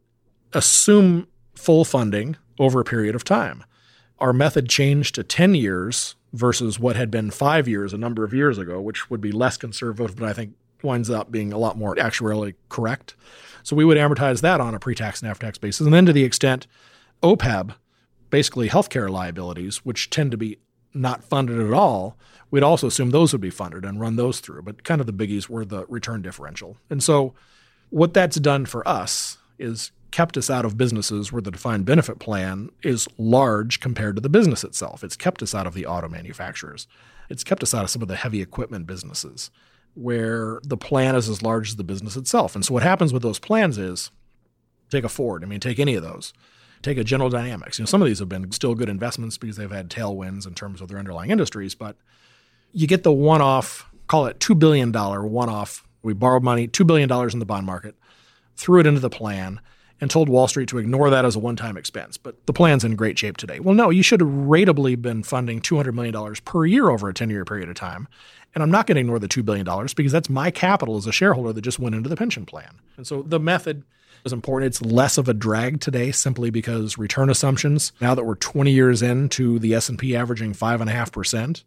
assume 0.53 1.29
full 1.55 1.85
funding 1.85 2.37
over 2.59 2.81
a 2.81 2.85
period 2.85 3.15
of 3.15 3.25
time 3.25 3.65
our 4.19 4.33
method 4.33 4.69
changed 4.69 5.15
to 5.17 5.23
10 5.23 5.55
years 5.55 6.17
versus 6.33 6.79
what 6.79 6.97
had 6.97 7.11
been 7.11 7.31
five 7.31 7.69
years 7.69 7.93
a 7.93 7.99
number 7.99 8.25
of 8.25 8.33
years 8.33 8.59
ago, 8.59 8.81
which 8.81 9.11
would 9.11 9.21
be 9.21 9.33
less 9.33 9.57
conservative, 9.57 10.17
but 10.17 10.29
I 10.29 10.33
think 10.33 10.55
winds 10.83 11.11
up 11.11 11.31
being 11.31 11.53
a 11.53 11.59
lot 11.59 11.77
more 11.77 11.95
actuarially 11.97 12.55
correct. 12.69 13.17
So 13.63 13.77
we 13.77 13.85
would 13.85 13.97
amortize 13.97 14.41
that 14.43 14.61
on 14.61 14.75
a 14.75 14.79
pre-tax 14.79 15.23
and 15.23 15.31
after-tax 15.31 15.59
basis. 15.59 15.85
And 15.85 15.95
then 15.95 16.07
to 16.07 16.13
the 16.13 16.25
extent 16.25 16.67
OPEB, 17.23 17.75
basically 18.31 18.69
healthcare 18.69 19.11
liabilities, 19.11 19.79
which 19.79 20.11
tend 20.11 20.31
to 20.31 20.37
be 20.37 20.59
not 20.93 21.25
funded 21.25 21.61
at 21.61 21.73
all, 21.73 22.17
we'd 22.51 22.63
also 22.63 22.87
assume 22.87 23.11
those 23.11 23.33
would 23.33 23.41
be 23.41 23.51
funded 23.51 23.85
and 23.85 24.01
run 24.01 24.17
those 24.17 24.41
through. 24.41 24.63
But 24.63 24.85
kind 24.85 25.01
of 25.01 25.07
the 25.07 25.13
biggies 25.13 25.49
were 25.49 25.65
the 25.65 25.87
return 25.87 26.23
differential. 26.23 26.77
And 26.89 27.03
so 27.03 27.35
what 27.91 28.15
that's 28.15 28.37
done 28.37 28.67
for 28.67 28.87
us 28.89 29.39
is 29.59 29.93
kept 30.11 30.37
us 30.37 30.49
out 30.49 30.65
of 30.65 30.79
businesses 30.79 31.33
where 31.33 31.43
the 31.43 31.51
defined 31.51 31.85
benefit 31.85 32.21
plan 32.21 32.71
is 32.85 33.09
large 33.19 33.81
compared 33.81 34.15
to 34.15 34.23
the 34.23 34.29
business 34.29 34.63
itself. 34.63 35.03
It's 35.03 35.17
kept 35.17 35.43
us 35.43 35.55
out 35.55 35.67
of 35.67 35.75
the 35.75 35.87
auto 35.87 36.09
manufacturers. 36.09 36.87
It's 37.29 37.43
kept 37.43 37.65
us 37.65 37.75
out 37.75 37.83
of 37.83 37.91
some 37.91 38.03
of 38.03 38.07
the 38.07 38.17
heavy 38.17 38.41
equipment 38.41 38.87
businesses 38.87 39.51
where 39.95 40.61
the 40.63 40.77
plan 40.77 41.17
is 41.17 41.29
as 41.29 41.43
large 41.43 41.71
as 41.71 41.77
the 41.77 41.85
business 41.85 42.17
itself. 42.17 42.55
And 42.55 42.65
so 42.65 42.75
what 42.75 42.83
happens 42.83 43.13
with 43.13 43.23
those 43.23 43.39
plans 43.39 43.79
is 43.79 44.11
take 44.91 45.05
a 45.05 45.09
Ford, 45.09 45.43
I 45.43 45.47
mean, 45.47 45.61
take 45.61 45.79
any 45.79 45.95
of 45.95 46.03
those. 46.03 46.33
Take 46.85 46.99
a 46.99 47.05
General 47.05 47.31
Dynamics. 47.31 47.79
You 47.79 47.85
know, 47.85 47.87
some 47.87 48.03
of 48.03 48.07
these 48.07 48.19
have 48.19 48.29
been 48.29 48.53
still 48.53 48.75
good 48.75 48.91
investments 48.91 49.39
because 49.39 49.57
they've 49.57 49.71
had 49.71 49.89
tailwinds 49.89 50.47
in 50.47 50.55
terms 50.55 50.83
of 50.83 50.89
their 50.89 50.99
underlying 50.99 51.31
industries, 51.31 51.75
but 51.75 51.97
you 52.73 52.87
get 52.87 53.05
the 53.05 53.13
one-off, 53.13 53.91
call 54.07 54.27
it 54.27 54.39
$2 54.39 54.59
billion 54.59 54.93
one-off. 54.93 55.89
We 56.03 56.13
borrowed 56.13 56.43
money, 56.43 56.69
$2 56.69 56.87
billion 56.87 57.11
in 57.11 57.39
the 57.39 57.47
bond 57.47 57.65
market, 57.65 57.95
threw 58.55 58.81
it 58.81 58.87
into 58.87 59.01
the 59.01 59.09
plan 59.09 59.63
and 59.99 60.11
told 60.11 60.29
Wall 60.29 60.47
Street 60.47 60.69
to 60.69 60.77
ignore 60.77 61.09
that 61.09 61.25
as 61.25 61.37
a 61.37 61.39
one 61.39 61.57
time 61.57 61.79
expense. 61.79 62.19
But 62.19 62.45
the 62.45 62.53
plan's 62.53 62.85
in 62.85 62.97
great 62.97 63.19
shape 63.19 63.39
today. 63.39 63.61
Well, 63.61 63.75
no, 63.75 63.89
you 63.89 64.03
should 64.03 64.21
have 64.21 64.29
ratably 64.29 65.01
been 65.01 65.23
funding 65.23 65.63
$200 65.63 65.95
million 65.95 66.35
per 66.45 66.67
year 66.67 66.91
over 66.91 67.09
a 67.09 67.15
10 67.15 67.31
year 67.31 67.47
period 67.47 67.71
of 67.71 67.77
time. 67.77 68.09
And 68.55 68.63
I'm 68.63 68.71
not 68.71 68.87
going 68.87 68.97
to 68.97 69.01
ignore 69.01 69.19
the 69.19 69.27
$2 69.27 69.43
billion 69.43 69.65
because 69.97 70.13
that's 70.13 70.29
my 70.29 70.51
capital 70.51 70.99
as 70.99 71.07
a 71.07 71.13
shareholder 71.13 71.55
that 71.55 71.63
just 71.63 71.79
went 71.79 71.95
into 71.95 72.11
the 72.11 72.17
pension 72.17 72.45
plan. 72.45 72.81
And 72.99 73.07
so 73.07 73.23
the 73.23 73.41
method 73.41 73.85
is 74.25 74.33
important. 74.33 74.69
It's 74.69 74.83
less 74.83 75.19
of 75.19 75.29
a 75.29 75.35
drag 75.35 75.81
today 75.81 76.11
simply 76.13 76.51
because 76.51 76.99
return 76.99 77.31
assumptions, 77.31 77.93
now 78.01 78.15
that 78.15 78.25
we're 78.25 78.37
20 78.37 78.71
years 78.71 79.03
into 79.03 79.59
the 79.59 79.75
S&P 79.75 80.17
averaging 80.17 80.55
5.5% 80.55 81.65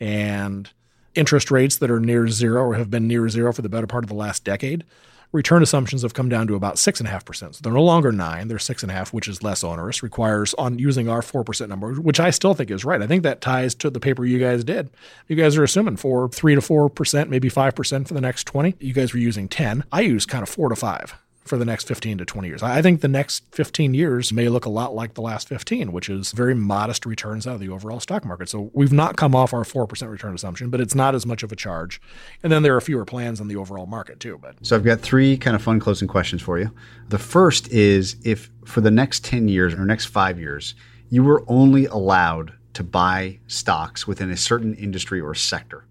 and 0.00 0.70
interest 1.14 1.50
rates 1.50 1.76
that 1.78 1.90
are 1.90 2.00
near 2.00 2.28
zero 2.28 2.62
or 2.62 2.74
have 2.74 2.90
been 2.90 3.08
near 3.08 3.28
zero 3.28 3.52
for 3.52 3.62
the 3.62 3.68
better 3.68 3.86
part 3.86 4.04
of 4.04 4.08
the 4.08 4.14
last 4.14 4.44
decade, 4.44 4.84
return 5.32 5.62
assumptions 5.62 6.02
have 6.02 6.14
come 6.14 6.28
down 6.28 6.46
to 6.46 6.54
about 6.54 6.76
6.5%. 6.76 7.54
So 7.54 7.60
they're 7.62 7.72
no 7.72 7.82
longer 7.82 8.12
9 8.12 8.48
they're 8.48 8.56
6.5 8.56 9.12
which 9.12 9.28
is 9.28 9.42
less 9.42 9.62
onerous, 9.62 10.02
requires 10.02 10.54
on 10.54 10.78
using 10.78 11.08
our 11.08 11.20
4% 11.20 11.68
number, 11.68 11.94
which 11.94 12.20
I 12.20 12.30
still 12.30 12.54
think 12.54 12.70
is 12.70 12.84
right. 12.84 13.02
I 13.02 13.06
think 13.06 13.24
that 13.24 13.40
ties 13.40 13.74
to 13.76 13.90
the 13.90 14.00
paper 14.00 14.24
you 14.24 14.38
guys 14.38 14.64
did. 14.64 14.90
You 15.26 15.36
guys 15.36 15.56
are 15.58 15.64
assuming 15.64 15.96
for 15.96 16.28
3 16.30 16.54
to 16.54 16.60
4%, 16.60 17.28
maybe 17.28 17.50
5% 17.50 18.08
for 18.08 18.14
the 18.14 18.20
next 18.20 18.44
20. 18.44 18.76
You 18.78 18.94
guys 18.94 19.12
were 19.12 19.20
using 19.20 19.48
10. 19.48 19.84
I 19.92 20.00
use 20.00 20.24
kind 20.24 20.42
of 20.42 20.48
4 20.48 20.70
to 20.70 20.76
5 20.76 21.18
for 21.48 21.56
the 21.56 21.64
next 21.64 21.88
15 21.88 22.18
to 22.18 22.24
20 22.24 22.48
years. 22.48 22.62
I 22.62 22.82
think 22.82 23.00
the 23.00 23.08
next 23.08 23.44
15 23.52 23.94
years 23.94 24.32
may 24.32 24.48
look 24.48 24.64
a 24.64 24.70
lot 24.70 24.94
like 24.94 25.14
the 25.14 25.22
last 25.22 25.48
15, 25.48 25.92
which 25.92 26.08
is 26.08 26.32
very 26.32 26.54
modest 26.54 27.06
returns 27.06 27.46
out 27.46 27.54
of 27.54 27.60
the 27.60 27.68
overall 27.68 28.00
stock 28.00 28.24
market. 28.24 28.48
So 28.48 28.70
we've 28.74 28.92
not 28.92 29.16
come 29.16 29.34
off 29.34 29.52
our 29.52 29.64
4% 29.64 30.10
return 30.10 30.34
assumption, 30.34 30.70
but 30.70 30.80
it's 30.80 30.94
not 30.94 31.14
as 31.14 31.26
much 31.26 31.42
of 31.42 31.50
a 31.50 31.56
charge. 31.56 32.00
And 32.42 32.52
then 32.52 32.62
there 32.62 32.76
are 32.76 32.80
fewer 32.80 33.04
plans 33.04 33.40
on 33.40 33.48
the 33.48 33.56
overall 33.56 33.86
market 33.86 34.20
too. 34.20 34.38
But 34.40 34.54
So 34.62 34.76
I've 34.76 34.84
got 34.84 35.00
three 35.00 35.36
kind 35.36 35.56
of 35.56 35.62
fun 35.62 35.80
closing 35.80 36.08
questions 36.08 36.42
for 36.42 36.58
you. 36.58 36.70
The 37.08 37.18
first 37.18 37.68
is 37.68 38.16
if 38.24 38.50
for 38.64 38.80
the 38.80 38.90
next 38.90 39.24
10 39.24 39.48
years 39.48 39.74
or 39.74 39.84
next 39.84 40.06
5 40.06 40.38
years, 40.38 40.74
you 41.10 41.24
were 41.24 41.42
only 41.48 41.86
allowed 41.86 42.52
to 42.74 42.84
buy 42.84 43.40
stocks 43.46 44.06
within 44.06 44.30
a 44.30 44.36
certain 44.36 44.74
industry 44.74 45.20
or 45.20 45.34
sector, 45.34 45.84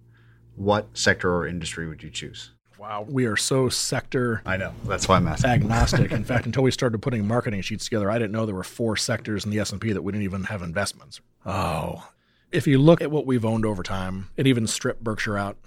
what 0.55 0.87
sector 0.97 1.35
or 1.35 1.47
industry 1.47 1.87
would 1.87 2.01
you 2.03 2.09
choose? 2.09 2.51
Wow, 2.77 3.05
we 3.09 3.25
are 3.25 3.35
so 3.35 3.69
sector. 3.69 4.41
I 4.45 4.57
know. 4.57 4.71
That's 4.85 5.07
why 5.07 5.17
I'm 5.17 5.27
asking. 5.27 5.49
Agnostic. 5.49 6.11
In 6.11 6.23
fact, 6.25 6.45
until 6.45 6.63
we 6.63 6.71
started 6.71 7.01
putting 7.01 7.27
marketing 7.27 7.61
sheets 7.61 7.85
together, 7.85 8.11
I 8.11 8.19
didn't 8.19 8.31
know 8.31 8.45
there 8.45 8.53
were 8.53 8.63
four 8.63 8.95
sectors 8.95 9.45
in 9.45 9.51
the 9.51 9.59
S 9.59 9.71
and 9.71 9.81
P 9.81 9.93
that 9.93 10.01
we 10.03 10.11
didn't 10.11 10.25
even 10.25 10.43
have 10.45 10.61
investments. 10.61 11.19
Oh, 11.45 12.07
if 12.51 12.67
you 12.67 12.77
look 12.77 13.01
at 13.01 13.11
what 13.11 13.25
we've 13.25 13.45
owned 13.45 13.65
over 13.65 13.83
time, 13.83 14.29
and 14.37 14.47
even 14.47 14.67
strip 14.67 15.01
Berkshire 15.01 15.37
out, 15.37 15.57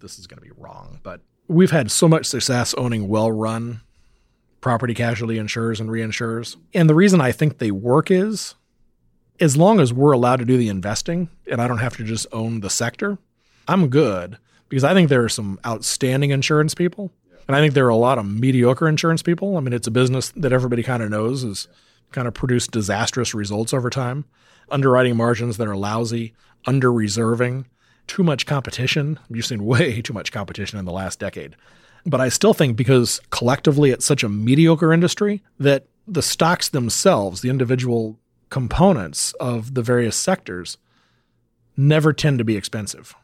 this 0.00 0.18
is 0.18 0.26
going 0.26 0.38
to 0.38 0.44
be 0.44 0.52
wrong, 0.56 1.00
but 1.02 1.20
we've 1.48 1.70
had 1.70 1.90
so 1.90 2.08
much 2.08 2.26
success 2.26 2.74
owning 2.74 3.08
well-run 3.08 3.80
property 4.60 4.94
casualty 4.94 5.38
insurers 5.38 5.80
and 5.80 5.90
reinsurers. 5.90 6.56
And 6.72 6.88
the 6.88 6.94
reason 6.94 7.20
I 7.20 7.32
think 7.32 7.58
they 7.58 7.70
work 7.70 8.10
is 8.10 8.54
as 9.40 9.56
long 9.56 9.80
as 9.80 9.92
we're 9.92 10.12
allowed 10.12 10.36
to 10.36 10.44
do 10.44 10.56
the 10.56 10.68
investing 10.68 11.28
and 11.50 11.60
I 11.60 11.66
don't 11.66 11.78
have 11.78 11.96
to 11.96 12.04
just 12.04 12.26
own 12.32 12.60
the 12.60 12.70
sector, 12.70 13.18
I'm 13.66 13.88
good 13.88 14.38
because 14.72 14.84
I 14.84 14.94
think 14.94 15.10
there 15.10 15.22
are 15.22 15.28
some 15.28 15.60
outstanding 15.66 16.30
insurance 16.30 16.74
people. 16.74 17.12
And 17.46 17.54
I 17.54 17.60
think 17.60 17.74
there 17.74 17.84
are 17.84 17.90
a 17.90 17.94
lot 17.94 18.16
of 18.16 18.24
mediocre 18.24 18.88
insurance 18.88 19.22
people. 19.22 19.58
I 19.58 19.60
mean, 19.60 19.74
it's 19.74 19.86
a 19.86 19.90
business 19.90 20.30
that 20.30 20.50
everybody 20.50 20.82
kind 20.82 21.02
of 21.02 21.10
knows 21.10 21.42
has 21.42 21.68
kind 22.10 22.26
of 22.26 22.32
produced 22.32 22.70
disastrous 22.70 23.34
results 23.34 23.74
over 23.74 23.90
time. 23.90 24.24
Underwriting 24.70 25.14
margins 25.14 25.58
that 25.58 25.68
are 25.68 25.76
lousy, 25.76 26.32
under 26.64 26.90
reserving, 26.90 27.66
too 28.06 28.22
much 28.22 28.46
competition. 28.46 29.18
You've 29.28 29.44
seen 29.44 29.66
way 29.66 30.00
too 30.00 30.14
much 30.14 30.32
competition 30.32 30.78
in 30.78 30.86
the 30.86 30.90
last 30.90 31.18
decade. 31.18 31.54
But 32.06 32.22
I 32.22 32.30
still 32.30 32.54
think 32.54 32.74
because 32.74 33.20
collectively 33.28 33.90
it's 33.90 34.06
such 34.06 34.22
a 34.22 34.28
mediocre 34.30 34.90
industry 34.90 35.42
that 35.58 35.84
the 36.08 36.22
stocks 36.22 36.70
themselves, 36.70 37.42
the 37.42 37.50
individual 37.50 38.18
components 38.48 39.34
of 39.34 39.74
the 39.74 39.82
various 39.82 40.16
sectors, 40.16 40.78
never 41.76 42.14
tend 42.14 42.38
to 42.38 42.44
be 42.44 42.56
expensive 42.56 43.14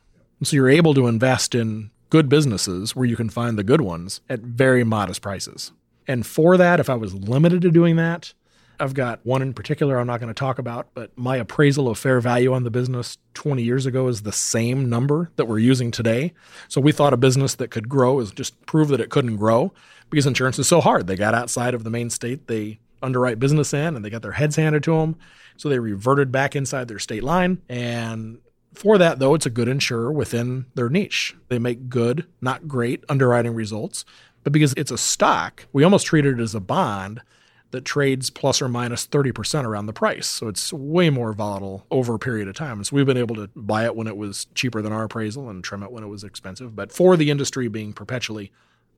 so 0.42 0.56
you're 0.56 0.68
able 0.68 0.94
to 0.94 1.06
invest 1.06 1.54
in 1.54 1.90
good 2.10 2.28
businesses 2.28 2.96
where 2.96 3.06
you 3.06 3.16
can 3.16 3.28
find 3.28 3.58
the 3.58 3.64
good 3.64 3.80
ones 3.80 4.20
at 4.28 4.40
very 4.40 4.84
modest 4.84 5.20
prices. 5.20 5.72
And 6.06 6.26
for 6.26 6.56
that, 6.56 6.80
if 6.80 6.88
I 6.88 6.94
was 6.94 7.14
limited 7.14 7.62
to 7.62 7.70
doing 7.70 7.96
that, 7.96 8.32
I've 8.80 8.94
got 8.94 9.20
one 9.24 9.42
in 9.42 9.52
particular 9.52 9.98
I'm 9.98 10.06
not 10.06 10.20
going 10.20 10.32
to 10.32 10.38
talk 10.38 10.58
about, 10.58 10.88
but 10.94 11.10
my 11.16 11.36
appraisal 11.36 11.88
of 11.88 11.98
fair 11.98 12.20
value 12.20 12.52
on 12.52 12.62
the 12.62 12.70
business 12.70 13.18
20 13.34 13.62
years 13.62 13.86
ago 13.86 14.06
is 14.08 14.22
the 14.22 14.32
same 14.32 14.88
number 14.88 15.30
that 15.36 15.46
we're 15.46 15.58
using 15.58 15.90
today. 15.90 16.32
So 16.68 16.80
we 16.80 16.92
thought 16.92 17.12
a 17.12 17.18
business 17.18 17.56
that 17.56 17.70
could 17.70 17.88
grow 17.88 18.20
is 18.20 18.30
just 18.30 18.60
prove 18.66 18.88
that 18.88 19.00
it 19.00 19.10
couldn't 19.10 19.36
grow 19.36 19.72
because 20.10 20.26
insurance 20.26 20.58
is 20.58 20.68
so 20.68 20.80
hard. 20.80 21.06
They 21.06 21.16
got 21.16 21.34
outside 21.34 21.74
of 21.74 21.84
the 21.84 21.90
main 21.90 22.10
state 22.10 22.46
they 22.46 22.78
underwrite 23.02 23.38
business 23.38 23.74
in 23.74 23.96
and 23.96 24.04
they 24.04 24.10
got 24.10 24.22
their 24.22 24.32
heads 24.32 24.56
handed 24.56 24.82
to 24.84 24.96
them. 24.96 25.16
So 25.56 25.68
they 25.68 25.78
reverted 25.78 26.30
back 26.30 26.54
inside 26.54 26.88
their 26.88 26.98
state 27.00 27.24
line. 27.24 27.60
And 27.68 28.38
for 28.74 28.98
that, 28.98 29.18
though, 29.18 29.34
it's 29.34 29.46
a 29.46 29.50
good 29.50 29.68
insurer 29.68 30.12
within 30.12 30.66
their 30.74 30.88
niche. 30.88 31.36
They 31.48 31.58
make 31.58 31.88
good, 31.88 32.26
not 32.40 32.68
great 32.68 33.04
underwriting 33.08 33.54
results. 33.54 34.04
But 34.44 34.52
because 34.52 34.74
it's 34.76 34.90
a 34.90 34.98
stock, 34.98 35.66
we 35.72 35.84
almost 35.84 36.06
treat 36.06 36.24
it 36.24 36.38
as 36.38 36.54
a 36.54 36.60
bond 36.60 37.22
that 37.70 37.84
trades 37.84 38.30
plus 38.30 38.62
or 38.62 38.68
minus 38.68 39.06
30% 39.06 39.64
around 39.64 39.86
the 39.86 39.92
price. 39.92 40.26
So 40.26 40.48
it's 40.48 40.72
way 40.72 41.10
more 41.10 41.32
volatile 41.32 41.86
over 41.90 42.14
a 42.14 42.18
period 42.18 42.48
of 42.48 42.54
time. 42.54 42.82
So 42.82 42.96
we've 42.96 43.04
been 43.04 43.18
able 43.18 43.34
to 43.34 43.50
buy 43.54 43.84
it 43.84 43.94
when 43.94 44.06
it 44.06 44.16
was 44.16 44.46
cheaper 44.54 44.80
than 44.80 44.92
our 44.92 45.04
appraisal 45.04 45.50
and 45.50 45.62
trim 45.62 45.82
it 45.82 45.92
when 45.92 46.02
it 46.02 46.08
was 46.08 46.24
expensive. 46.24 46.74
But 46.74 46.92
for 46.92 47.16
the 47.16 47.30
industry 47.30 47.68
being 47.68 47.92
perpetually 47.92 48.52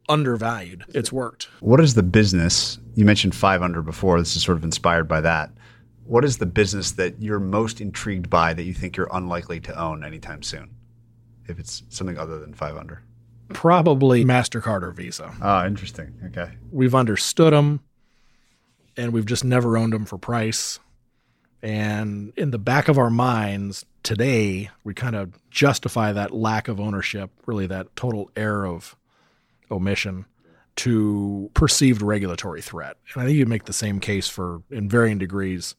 undervalued, 0.09 0.85
it's 0.89 1.13
worked. 1.13 1.49
What 1.61 1.81
is 1.81 1.95
the 1.95 2.03
business? 2.03 2.79
You 2.95 3.05
mentioned 3.05 3.35
five 3.35 3.63
under 3.63 3.83
before. 3.83 4.19
This 4.21 4.37
is 4.37 4.45
sort 4.45 4.59
of 4.59 4.65
inspired 4.65 5.09
by 5.09 5.21
that. 5.23 5.51
What 6.11 6.25
is 6.25 6.39
the 6.39 6.47
business 6.47 6.91
that 6.93 7.23
you're 7.23 7.39
most 7.39 7.81
intrigued 7.81 8.29
by 8.29 8.53
that 8.55 8.65
you 8.65 8.75
think 8.75 8.97
you're 8.97 9.09
unlikely 9.13 9.61
to 9.61 9.81
own 9.81 10.03
anytime 10.03 10.43
soon? 10.43 10.75
If 11.47 11.61
it's 11.61 11.85
something 11.89 12.19
other 12.19 12.41
than 12.41 12.53
five 12.53 12.77
under. 12.77 13.05
Probably 13.51 14.25
MasterCard 14.25 14.83
or 14.83 14.91
Visa. 14.91 15.33
Ah, 15.41 15.67
interesting. 15.67 16.13
Okay. 16.27 16.51
We've 16.73 16.97
understood 16.97 17.53
them 17.53 17.79
and 18.97 19.13
we've 19.13 19.25
just 19.25 19.45
never 19.45 19.79
owned 19.79 19.93
them 19.93 20.05
for 20.05 20.19
price. 20.19 20.81
And 21.63 22.33
in 22.37 22.51
the 22.51 22.59
back 22.59 22.89
of 22.89 22.99
our 22.99 23.11
minds 23.11 23.87
today, 24.03 24.69
we 24.83 24.95
kind 24.95 25.15
of 25.15 25.39
justify 25.49 26.11
that 26.11 26.33
lack 26.33 26.67
of 26.67 26.81
ownership, 26.81 27.31
really 27.47 27.69
that 27.69 27.95
total 27.95 28.33
error 28.35 28.67
of 28.67 28.97
omission 29.71 30.27
to 30.75 31.53
perceived 31.55 32.03
regulatory 32.03 32.63
threat. 32.63 32.97
And 33.15 33.23
I 33.23 33.27
think 33.27 33.39
you 33.39 33.47
make 33.47 33.67
the 33.67 33.73
same 33.73 34.01
case 34.01 34.27
for, 34.27 34.63
in 34.73 34.89
varying 34.89 35.19
degrees, 35.19 35.77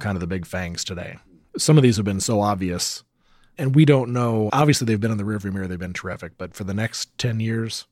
kind 0.00 0.16
of 0.16 0.20
the 0.20 0.26
big 0.26 0.44
FAANGs 0.44 0.84
today. 0.84 1.18
Some 1.56 1.76
of 1.76 1.82
these 1.82 1.96
have 1.96 2.04
been 2.04 2.20
so 2.20 2.40
obvious, 2.40 3.04
and 3.58 3.74
we 3.74 3.84
don't 3.84 4.12
know. 4.12 4.48
Obviously, 4.52 4.84
they've 4.84 5.00
been 5.00 5.10
in 5.10 5.18
the 5.18 5.24
rearview 5.24 5.52
mirror, 5.52 5.66
they've 5.66 5.78
been 5.78 5.92
terrific, 5.92 6.32
but 6.38 6.54
for 6.54 6.64
the 6.64 6.74
next 6.74 7.16
10 7.18 7.40
years, 7.40 7.86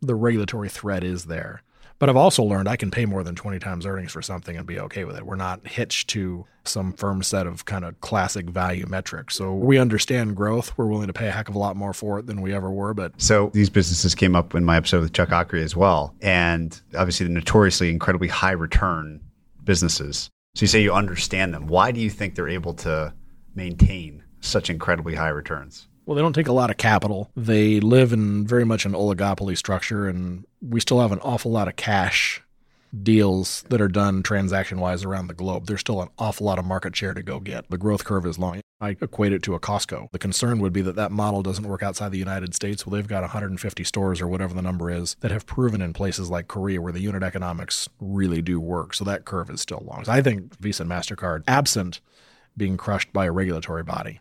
the 0.00 0.14
regulatory 0.14 0.68
threat 0.68 1.04
is 1.04 1.26
there. 1.26 1.62
But 2.00 2.08
I've 2.08 2.16
also 2.16 2.42
learned 2.42 2.66
I 2.66 2.76
can 2.76 2.90
pay 2.90 3.04
more 3.04 3.22
than 3.22 3.34
20 3.34 3.58
times 3.58 3.84
earnings 3.84 4.12
for 4.12 4.22
something 4.22 4.56
and 4.56 4.66
be 4.66 4.80
okay 4.80 5.04
with 5.04 5.18
it. 5.18 5.26
We're 5.26 5.36
not 5.36 5.66
hitched 5.66 6.08
to 6.10 6.46
some 6.64 6.94
firm 6.94 7.22
set 7.22 7.46
of 7.46 7.66
kind 7.66 7.84
of 7.84 8.00
classic 8.00 8.48
value 8.48 8.86
metrics. 8.86 9.34
So 9.34 9.54
we 9.54 9.76
understand 9.76 10.34
growth. 10.34 10.72
We're 10.78 10.86
willing 10.86 11.08
to 11.08 11.12
pay 11.12 11.28
a 11.28 11.30
heck 11.30 11.50
of 11.50 11.54
a 11.54 11.58
lot 11.58 11.76
more 11.76 11.92
for 11.92 12.18
it 12.18 12.26
than 12.26 12.40
we 12.40 12.54
ever 12.54 12.70
were. 12.70 12.94
But 12.94 13.20
so 13.20 13.50
these 13.52 13.68
businesses 13.68 14.14
came 14.14 14.34
up 14.34 14.54
in 14.54 14.64
my 14.64 14.78
episode 14.78 15.02
with 15.02 15.12
Chuck 15.12 15.28
Akre 15.28 15.62
as 15.62 15.76
well. 15.76 16.14
And 16.22 16.80
obviously, 16.96 17.26
the 17.26 17.32
notoriously 17.32 17.90
incredibly 17.90 18.28
high 18.28 18.52
return 18.52 19.20
businesses. 19.64 20.30
So 20.54 20.64
you 20.64 20.66
say 20.68 20.82
you 20.82 20.92
understand 20.92 21.54
them. 21.54 21.66
Why 21.66 21.92
do 21.92 22.00
you 22.00 22.10
think 22.10 22.34
they're 22.34 22.48
able 22.48 22.74
to 22.74 23.14
maintain 23.54 24.24
such 24.40 24.68
incredibly 24.68 25.14
high 25.14 25.28
returns? 25.28 25.88
Well, 26.06 26.16
they 26.16 26.22
don't 26.22 26.32
take 26.32 26.48
a 26.48 26.52
lot 26.52 26.70
of 26.70 26.76
capital. 26.76 27.30
They 27.36 27.78
live 27.78 28.12
in 28.12 28.46
very 28.46 28.64
much 28.64 28.84
an 28.84 28.92
oligopoly 28.92 29.56
structure, 29.56 30.08
and 30.08 30.44
we 30.60 30.80
still 30.80 31.00
have 31.00 31.12
an 31.12 31.20
awful 31.20 31.52
lot 31.52 31.68
of 31.68 31.76
cash 31.76 32.42
deals 33.02 33.62
that 33.68 33.80
are 33.80 33.88
done 33.88 34.22
transaction 34.22 34.80
wise 34.80 35.04
around 35.04 35.28
the 35.28 35.34
globe. 35.34 35.66
There's 35.66 35.80
still 35.80 36.02
an 36.02 36.08
awful 36.18 36.46
lot 36.46 36.58
of 36.58 36.64
market 36.64 36.96
share 36.96 37.14
to 37.14 37.22
go 37.22 37.40
get. 37.40 37.68
The 37.70 37.78
growth 37.78 38.04
curve 38.04 38.26
is 38.26 38.38
long. 38.38 38.60
I 38.80 38.96
equate 39.00 39.32
it 39.32 39.42
to 39.42 39.54
a 39.54 39.60
Costco. 39.60 40.10
The 40.10 40.18
concern 40.18 40.58
would 40.60 40.72
be 40.72 40.80
that 40.82 40.96
that 40.96 41.12
model 41.12 41.42
doesn't 41.42 41.68
work 41.68 41.82
outside 41.82 42.12
the 42.12 42.18
United 42.18 42.54
States. 42.54 42.86
Well, 42.86 42.94
they've 42.96 43.06
got 43.06 43.22
150 43.22 43.84
stores 43.84 44.20
or 44.20 44.28
whatever 44.28 44.54
the 44.54 44.62
number 44.62 44.90
is 44.90 45.16
that 45.20 45.30
have 45.30 45.46
proven 45.46 45.82
in 45.82 45.92
places 45.92 46.30
like 46.30 46.48
Korea 46.48 46.80
where 46.80 46.92
the 46.92 47.00
unit 47.00 47.22
economics 47.22 47.88
really 48.00 48.40
do 48.40 48.58
work. 48.58 48.94
So 48.94 49.04
that 49.04 49.26
curve 49.26 49.50
is 49.50 49.60
still 49.60 49.84
long. 49.86 50.04
So 50.04 50.12
I 50.12 50.22
think 50.22 50.58
Visa 50.58 50.82
and 50.82 50.90
MasterCard, 50.90 51.44
absent 51.46 52.00
being 52.56 52.76
crushed 52.76 53.12
by 53.12 53.26
a 53.26 53.32
regulatory 53.32 53.82
body, 53.82 54.20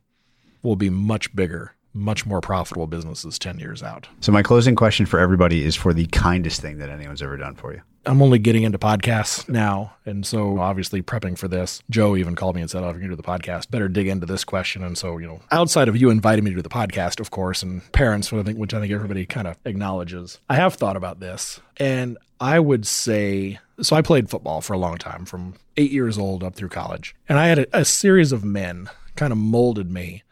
will 0.62 0.76
be 0.76 0.90
much 0.90 1.34
bigger 1.36 1.76
much 1.92 2.24
more 2.24 2.40
profitable 2.40 2.86
businesses 2.86 3.40
10 3.40 3.58
years 3.60 3.82
out. 3.82 4.08
So, 4.20 4.32
my 4.32 4.44
closing 4.44 4.76
question 4.76 5.08
for 5.08 5.20
everybody 5.20 5.64
is 5.64 5.76
for 5.76 5.92
the 5.92 6.06
kindest 6.08 6.62
thing 6.62 6.78
that 6.78 6.90
anyone's 6.90 7.22
ever 7.22 7.36
done 7.36 7.56
for 7.56 7.74
you. 7.74 7.82
I'm 8.06 8.22
only 8.22 8.40
getting 8.40 8.64
into 8.64 8.78
podcasts 8.78 9.48
now. 9.50 9.94
And 10.06 10.26
so, 10.26 10.60
obviously, 10.60 11.02
prepping 11.02 11.38
for 11.38 11.48
this, 11.48 11.82
Joe 11.90 12.16
even 12.16 12.36
called 12.36 12.56
me 12.56 12.62
and 12.62 12.70
said, 12.70 12.84
Oh, 12.84 12.90
if 12.90 12.94
you're 12.94 13.02
going 13.02 13.12
to 13.12 13.16
do 13.16 13.22
the 13.22 13.28
podcast, 13.28 13.70
better 13.70 13.88
dig 13.88 14.08
into 14.08 14.26
this 14.26 14.44
question. 14.44 14.84
And 14.84 14.98
so, 14.98 15.18
you 15.18 15.28
know, 15.28 15.42
outside 15.52 15.88
of 15.88 15.98
you 15.98 16.10
inviting 16.10 16.44
me 16.46 16.52
to 16.52 16.56
do 16.56 16.62
the 16.62 16.70
podcast, 16.70 17.20
of 17.20 17.32
course, 17.32 17.62
and 17.62 17.90
parents, 17.92 18.32
which 18.32 18.40
I 18.40 18.44
think, 18.44 18.58
which 18.58 18.74
I 18.74 18.80
think 18.80 18.92
everybody 18.92 19.26
kind 19.26 19.48
of 19.48 19.58
acknowledges, 19.66 20.40
I 20.50 20.56
have 20.56 20.76
thought 20.76 20.98
about 20.98 21.20
this. 21.20 21.60
And 21.78 22.18
I 22.40 22.60
would 22.60 22.88
say, 22.88 23.60
so 23.82 23.96
I 23.96 24.02
played 24.02 24.30
football 24.30 24.62
for 24.62 24.74
a 24.74 24.78
long 24.78 24.98
time, 24.98 25.26
from 25.26 25.56
eight 25.78 25.92
years 25.92 26.18
old 26.18 26.44
up 26.44 26.56
through 26.56 26.70
college. 26.70 27.16
And 27.28 27.38
I 27.38 27.48
had 27.48 27.60
a, 27.60 27.80
a 27.80 27.86
series 27.86 28.32
of 28.32 28.44
men 28.44 28.90
kind 29.16 29.34
of 29.34 29.38
molded 29.38 29.92
me 29.92 30.24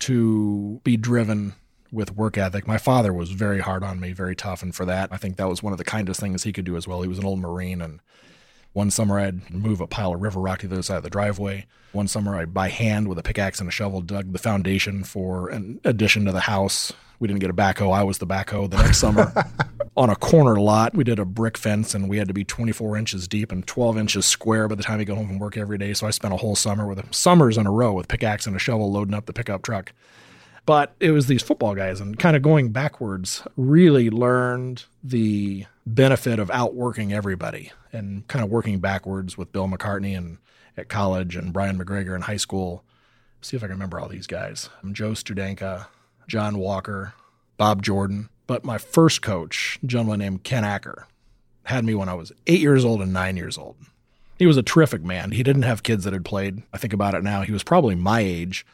to 0.00 0.80
be 0.82 0.96
driven 0.96 1.54
with 1.92 2.16
work 2.16 2.38
ethic. 2.38 2.66
My 2.66 2.78
father 2.78 3.12
was 3.12 3.30
very 3.30 3.60
hard 3.60 3.84
on 3.84 4.00
me, 4.00 4.12
very 4.12 4.34
tough, 4.34 4.62
and 4.62 4.74
for 4.74 4.86
that, 4.86 5.10
I 5.12 5.18
think 5.18 5.36
that 5.36 5.48
was 5.48 5.62
one 5.62 5.72
of 5.72 5.78
the 5.78 5.84
kindest 5.84 6.18
things 6.18 6.42
he 6.42 6.52
could 6.52 6.64
do 6.64 6.76
as 6.76 6.88
well. 6.88 7.02
He 7.02 7.08
was 7.08 7.18
an 7.18 7.26
old 7.26 7.38
Marine, 7.38 7.82
and 7.82 8.00
one 8.72 8.90
summer 8.90 9.20
I'd 9.20 9.50
move 9.50 9.80
a 9.80 9.86
pile 9.86 10.14
of 10.14 10.22
river 10.22 10.40
rock 10.40 10.60
to 10.60 10.68
the 10.68 10.76
other 10.76 10.82
side 10.82 10.96
of 10.96 11.02
the 11.02 11.10
driveway. 11.10 11.66
One 11.92 12.08
summer 12.08 12.34
I, 12.34 12.46
by 12.46 12.68
hand 12.68 13.08
with 13.08 13.18
a 13.18 13.22
pickaxe 13.22 13.60
and 13.60 13.68
a 13.68 13.72
shovel, 13.72 14.00
dug 14.00 14.32
the 14.32 14.38
foundation 14.38 15.04
for 15.04 15.50
an 15.50 15.80
addition 15.84 16.24
to 16.24 16.32
the 16.32 16.40
house. 16.40 16.92
We 17.18 17.28
didn't 17.28 17.40
get 17.40 17.50
a 17.50 17.54
backhoe. 17.54 17.94
I 17.94 18.02
was 18.02 18.18
the 18.18 18.26
backhoe. 18.26 18.70
The 18.70 18.78
next 18.78 18.98
summer, 18.98 19.32
on 19.96 20.08
a 20.08 20.16
corner 20.16 20.58
lot, 20.58 20.94
we 20.94 21.04
did 21.04 21.18
a 21.18 21.26
brick 21.26 21.58
fence, 21.58 21.94
and 21.94 22.08
we 22.08 22.16
had 22.16 22.28
to 22.28 22.34
be 22.34 22.44
24 22.44 22.96
inches 22.96 23.28
deep 23.28 23.52
and 23.52 23.66
12 23.66 23.98
inches 23.98 24.24
square 24.24 24.66
by 24.66 24.74
the 24.74 24.82
time 24.82 24.98
you 24.98 25.04
go 25.04 25.14
home 25.14 25.28
from 25.28 25.38
work 25.38 25.58
every 25.58 25.76
day. 25.76 25.92
So 25.92 26.06
I 26.06 26.10
spent 26.10 26.32
a 26.32 26.38
whole 26.38 26.56
summer 26.56 26.86
with 26.86 27.14
summers 27.14 27.58
in 27.58 27.66
a 27.66 27.70
row 27.70 27.92
with 27.92 28.08
pickaxe 28.08 28.46
and 28.46 28.56
a 28.56 28.58
shovel 28.58 28.90
loading 28.90 29.14
up 29.14 29.26
the 29.26 29.34
pickup 29.34 29.62
truck. 29.62 29.92
But 30.64 30.94
it 31.00 31.10
was 31.10 31.26
these 31.26 31.42
football 31.42 31.74
guys, 31.74 32.00
and 32.00 32.18
kind 32.18 32.36
of 32.36 32.42
going 32.42 32.70
backwards, 32.70 33.42
really 33.56 34.10
learned 34.10 34.84
the 35.02 35.66
benefit 35.84 36.38
of 36.38 36.50
outworking 36.50 37.12
everybody 37.12 37.72
and 37.92 38.26
kind 38.28 38.44
of 38.44 38.50
working 38.50 38.78
backwards 38.78 39.36
with 39.36 39.52
Bill 39.52 39.66
McCartney 39.66 40.16
and 40.16 40.38
at 40.76 40.88
college 40.88 41.36
and 41.36 41.52
Brian 41.52 41.78
McGregor 41.78 42.14
in 42.14 42.22
high 42.22 42.36
school. 42.36 42.84
See 43.40 43.56
if 43.56 43.62
I 43.62 43.66
can 43.66 43.74
remember 43.74 43.98
all 43.98 44.08
these 44.08 44.28
guys. 44.28 44.70
I'm 44.82 44.94
Joe 44.94 45.10
Studenka, 45.10 45.86
John 46.28 46.58
Walker, 46.58 47.14
Bob 47.56 47.82
Jordan. 47.82 48.28
But 48.46 48.64
my 48.64 48.78
first 48.78 49.20
coach, 49.22 49.78
gentleman 49.84 50.20
named 50.20 50.44
Ken 50.44 50.64
Acker, 50.64 51.06
had 51.64 51.84
me 51.84 51.94
when 51.94 52.08
I 52.08 52.14
was 52.14 52.32
eight 52.46 52.60
years 52.60 52.84
old 52.84 53.02
and 53.02 53.12
nine 53.12 53.36
years 53.36 53.58
old. 53.58 53.76
He 54.38 54.46
was 54.46 54.56
a 54.56 54.62
terrific 54.62 55.02
man. 55.02 55.32
He 55.32 55.42
didn't 55.42 55.62
have 55.62 55.82
kids 55.82 56.04
that 56.04 56.12
had 56.12 56.24
played. 56.24 56.62
I 56.72 56.78
think 56.78 56.92
about 56.92 57.14
it 57.14 57.22
now. 57.22 57.42
He 57.42 57.52
was 57.52 57.62
probably 57.62 57.94
my 57.94 58.20
age 58.20 58.64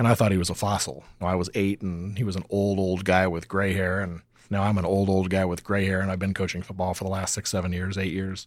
and 0.00 0.08
I 0.08 0.14
thought 0.14 0.32
he 0.32 0.38
was 0.38 0.48
a 0.48 0.54
fossil. 0.54 1.04
I 1.20 1.34
was 1.34 1.50
eight, 1.54 1.82
and 1.82 2.16
he 2.16 2.24
was 2.24 2.34
an 2.34 2.46
old, 2.48 2.78
old 2.78 3.04
guy 3.04 3.26
with 3.26 3.48
gray 3.48 3.74
hair, 3.74 4.00
and 4.00 4.22
now 4.48 4.62
I'm 4.62 4.78
an 4.78 4.86
old, 4.86 5.10
old 5.10 5.28
guy 5.28 5.44
with 5.44 5.62
gray 5.62 5.84
hair, 5.84 6.00
and 6.00 6.10
I've 6.10 6.18
been 6.18 6.32
coaching 6.32 6.62
football 6.62 6.94
for 6.94 7.04
the 7.04 7.10
last 7.10 7.34
six, 7.34 7.50
seven 7.50 7.74
years, 7.74 7.98
eight 7.98 8.14
years. 8.14 8.46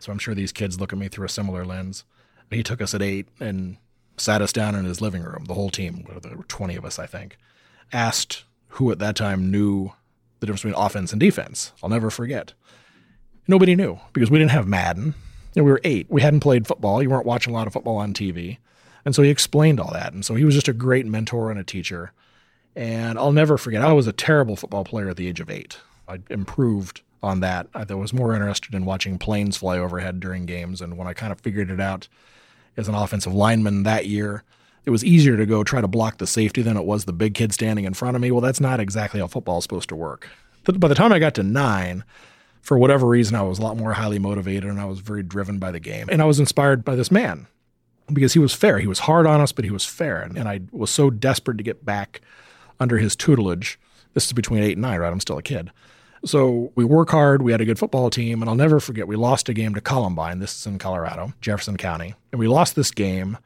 So 0.00 0.10
I'm 0.10 0.18
sure 0.18 0.34
these 0.34 0.50
kids 0.50 0.80
look 0.80 0.92
at 0.92 0.98
me 0.98 1.06
through 1.06 1.26
a 1.26 1.28
similar 1.28 1.64
lens. 1.64 2.02
He 2.50 2.64
took 2.64 2.82
us 2.82 2.94
at 2.94 3.02
eight 3.02 3.28
and 3.38 3.76
sat 4.16 4.42
us 4.42 4.52
down 4.52 4.74
in 4.74 4.86
his 4.86 5.00
living 5.00 5.22
room, 5.22 5.44
the 5.44 5.54
whole 5.54 5.70
team, 5.70 6.04
there 6.20 6.36
were 6.36 6.42
20 6.42 6.74
of 6.74 6.84
us, 6.84 6.98
I 6.98 7.06
think, 7.06 7.38
asked 7.92 8.42
who 8.70 8.90
at 8.90 8.98
that 8.98 9.14
time 9.14 9.52
knew 9.52 9.92
the 10.40 10.46
difference 10.46 10.62
between 10.62 10.82
offense 10.82 11.12
and 11.12 11.20
defense. 11.20 11.70
I'll 11.80 11.90
never 11.90 12.10
forget. 12.10 12.54
Nobody 13.46 13.76
knew 13.76 14.00
because 14.12 14.32
we 14.32 14.38
didn't 14.40 14.50
have 14.50 14.66
Madden. 14.66 15.14
You 15.54 15.62
know, 15.62 15.64
we 15.64 15.70
were 15.70 15.80
eight. 15.84 16.08
We 16.10 16.22
hadn't 16.22 16.40
played 16.40 16.66
football. 16.66 17.04
You 17.04 17.10
weren't 17.10 17.24
watching 17.24 17.54
a 17.54 17.56
lot 17.56 17.68
of 17.68 17.72
football 17.72 17.98
on 17.98 18.14
TV. 18.14 18.58
And 19.08 19.14
so 19.14 19.22
he 19.22 19.30
explained 19.30 19.80
all 19.80 19.90
that. 19.94 20.12
And 20.12 20.22
so 20.22 20.34
he 20.34 20.44
was 20.44 20.54
just 20.54 20.68
a 20.68 20.74
great 20.74 21.06
mentor 21.06 21.50
and 21.50 21.58
a 21.58 21.64
teacher. 21.64 22.12
And 22.76 23.18
I'll 23.18 23.32
never 23.32 23.56
forget, 23.56 23.80
I 23.80 23.94
was 23.94 24.06
a 24.06 24.12
terrible 24.12 24.54
football 24.54 24.84
player 24.84 25.08
at 25.08 25.16
the 25.16 25.26
age 25.26 25.40
of 25.40 25.48
eight. 25.48 25.78
I 26.06 26.18
improved 26.28 27.00
on 27.22 27.40
that. 27.40 27.68
I 27.74 27.86
was 27.94 28.12
more 28.12 28.34
interested 28.34 28.74
in 28.74 28.84
watching 28.84 29.16
planes 29.16 29.56
fly 29.56 29.78
overhead 29.78 30.20
during 30.20 30.44
games. 30.44 30.82
And 30.82 30.98
when 30.98 31.08
I 31.08 31.14
kind 31.14 31.32
of 31.32 31.40
figured 31.40 31.70
it 31.70 31.80
out 31.80 32.06
as 32.76 32.86
an 32.86 32.94
offensive 32.94 33.32
lineman 33.32 33.84
that 33.84 34.04
year, 34.04 34.44
it 34.84 34.90
was 34.90 35.02
easier 35.02 35.38
to 35.38 35.46
go 35.46 35.64
try 35.64 35.80
to 35.80 35.88
block 35.88 36.18
the 36.18 36.26
safety 36.26 36.60
than 36.60 36.76
it 36.76 36.84
was 36.84 37.06
the 37.06 37.14
big 37.14 37.32
kid 37.32 37.54
standing 37.54 37.86
in 37.86 37.94
front 37.94 38.14
of 38.14 38.20
me. 38.20 38.30
Well, 38.30 38.42
that's 38.42 38.60
not 38.60 38.78
exactly 38.78 39.20
how 39.20 39.26
football 39.26 39.56
is 39.56 39.64
supposed 39.64 39.88
to 39.88 39.96
work. 39.96 40.28
But 40.64 40.80
by 40.80 40.88
the 40.88 40.94
time 40.94 41.14
I 41.14 41.18
got 41.18 41.32
to 41.36 41.42
nine, 41.42 42.04
for 42.60 42.76
whatever 42.76 43.06
reason, 43.06 43.36
I 43.36 43.42
was 43.42 43.58
a 43.58 43.62
lot 43.62 43.78
more 43.78 43.94
highly 43.94 44.18
motivated 44.18 44.68
and 44.68 44.78
I 44.78 44.84
was 44.84 45.00
very 45.00 45.22
driven 45.22 45.58
by 45.58 45.70
the 45.70 45.80
game. 45.80 46.10
And 46.12 46.20
I 46.20 46.26
was 46.26 46.38
inspired 46.38 46.84
by 46.84 46.94
this 46.94 47.10
man 47.10 47.46
because 48.12 48.32
he 48.32 48.38
was 48.38 48.54
fair. 48.54 48.78
He 48.78 48.86
was 48.86 49.00
hard 49.00 49.26
on 49.26 49.40
us, 49.40 49.52
but 49.52 49.64
he 49.64 49.70
was 49.70 49.84
fair. 49.84 50.20
And, 50.20 50.36
and 50.36 50.48
I 50.48 50.60
was 50.72 50.90
so 50.90 51.10
desperate 51.10 51.58
to 51.58 51.64
get 51.64 51.84
back 51.84 52.20
under 52.80 52.98
his 52.98 53.16
tutelage. 53.16 53.78
This 54.14 54.26
is 54.26 54.32
between 54.32 54.62
eight 54.62 54.72
and 54.72 54.82
nine, 54.82 55.00
right? 55.00 55.12
I'm 55.12 55.20
still 55.20 55.38
a 55.38 55.42
kid. 55.42 55.70
So 56.24 56.72
we 56.74 56.84
work 56.84 57.10
hard. 57.10 57.42
We 57.42 57.52
had 57.52 57.60
a 57.60 57.64
good 57.64 57.78
football 57.78 58.10
team, 58.10 58.42
and 58.42 58.48
I'll 58.48 58.56
never 58.56 58.80
forget. 58.80 59.06
We 59.06 59.16
lost 59.16 59.48
a 59.48 59.54
game 59.54 59.74
to 59.74 59.80
Columbine. 59.80 60.40
This 60.40 60.58
is 60.58 60.66
in 60.66 60.78
Colorado, 60.78 61.32
Jefferson 61.40 61.76
County, 61.76 62.14
and 62.32 62.40
we 62.40 62.48
lost 62.48 62.74
this 62.74 62.90
game, 62.90 63.38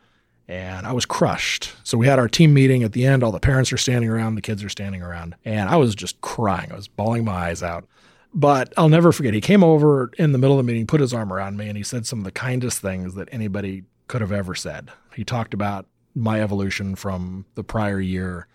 and 0.49 0.87
I 0.87 0.93
was 0.93 1.05
crushed. 1.05 1.73
So 1.85 1.99
we 1.99 2.07
had 2.07 2.19
our 2.19 2.29
team 2.29 2.55
meeting 2.55 2.83
at 2.83 2.93
the 2.93 3.05
end. 3.05 3.23
All 3.23 3.33
the 3.33 3.41
parents 3.41 3.73
are 3.73 3.79
standing 3.79 4.09
around, 4.09 4.37
the 4.37 4.43
kids 4.43 4.65
are 4.65 4.71
standing 4.71 5.03
around, 5.03 5.35
and 5.45 5.69
I 5.69 5.77
was 5.77 5.95
just 5.95 6.21
crying. 6.23 6.73
I 6.73 6.77
was 6.77 6.89
bawling 6.89 7.25
my 7.25 7.33
eyes 7.33 7.63
out. 7.63 7.87
But 8.35 8.73
I'll 8.79 8.89
never 8.89 9.13
forget. 9.13 9.35
He 9.35 9.43
came 9.43 9.63
over 9.63 10.11
in 10.17 10.33
the 10.33 10.39
middle 10.39 10.59
of 10.59 10.65
the 10.65 10.73
meeting, 10.73 10.87
put 10.87 11.03
his 11.03 11.13
arm 11.13 11.31
around 11.31 11.59
me, 11.59 11.69
and 11.69 11.77
he 11.77 11.83
said 11.83 12.07
some 12.07 12.21
of 12.21 12.25
the 12.25 12.33
kindest 12.33 12.81
things 12.81 13.15
that 13.15 13.29
anybody 13.31 13.85
could 14.13 14.21
have 14.21 14.31
ever 14.31 14.55
said. 14.55 14.91
He 15.17 15.25
talked 15.25 15.55
about 15.55 15.87
my 16.15 16.43
evolution 16.43 16.97
from 16.97 17.47
the 17.55 17.65
prior 17.65 17.99
year 17.99 18.47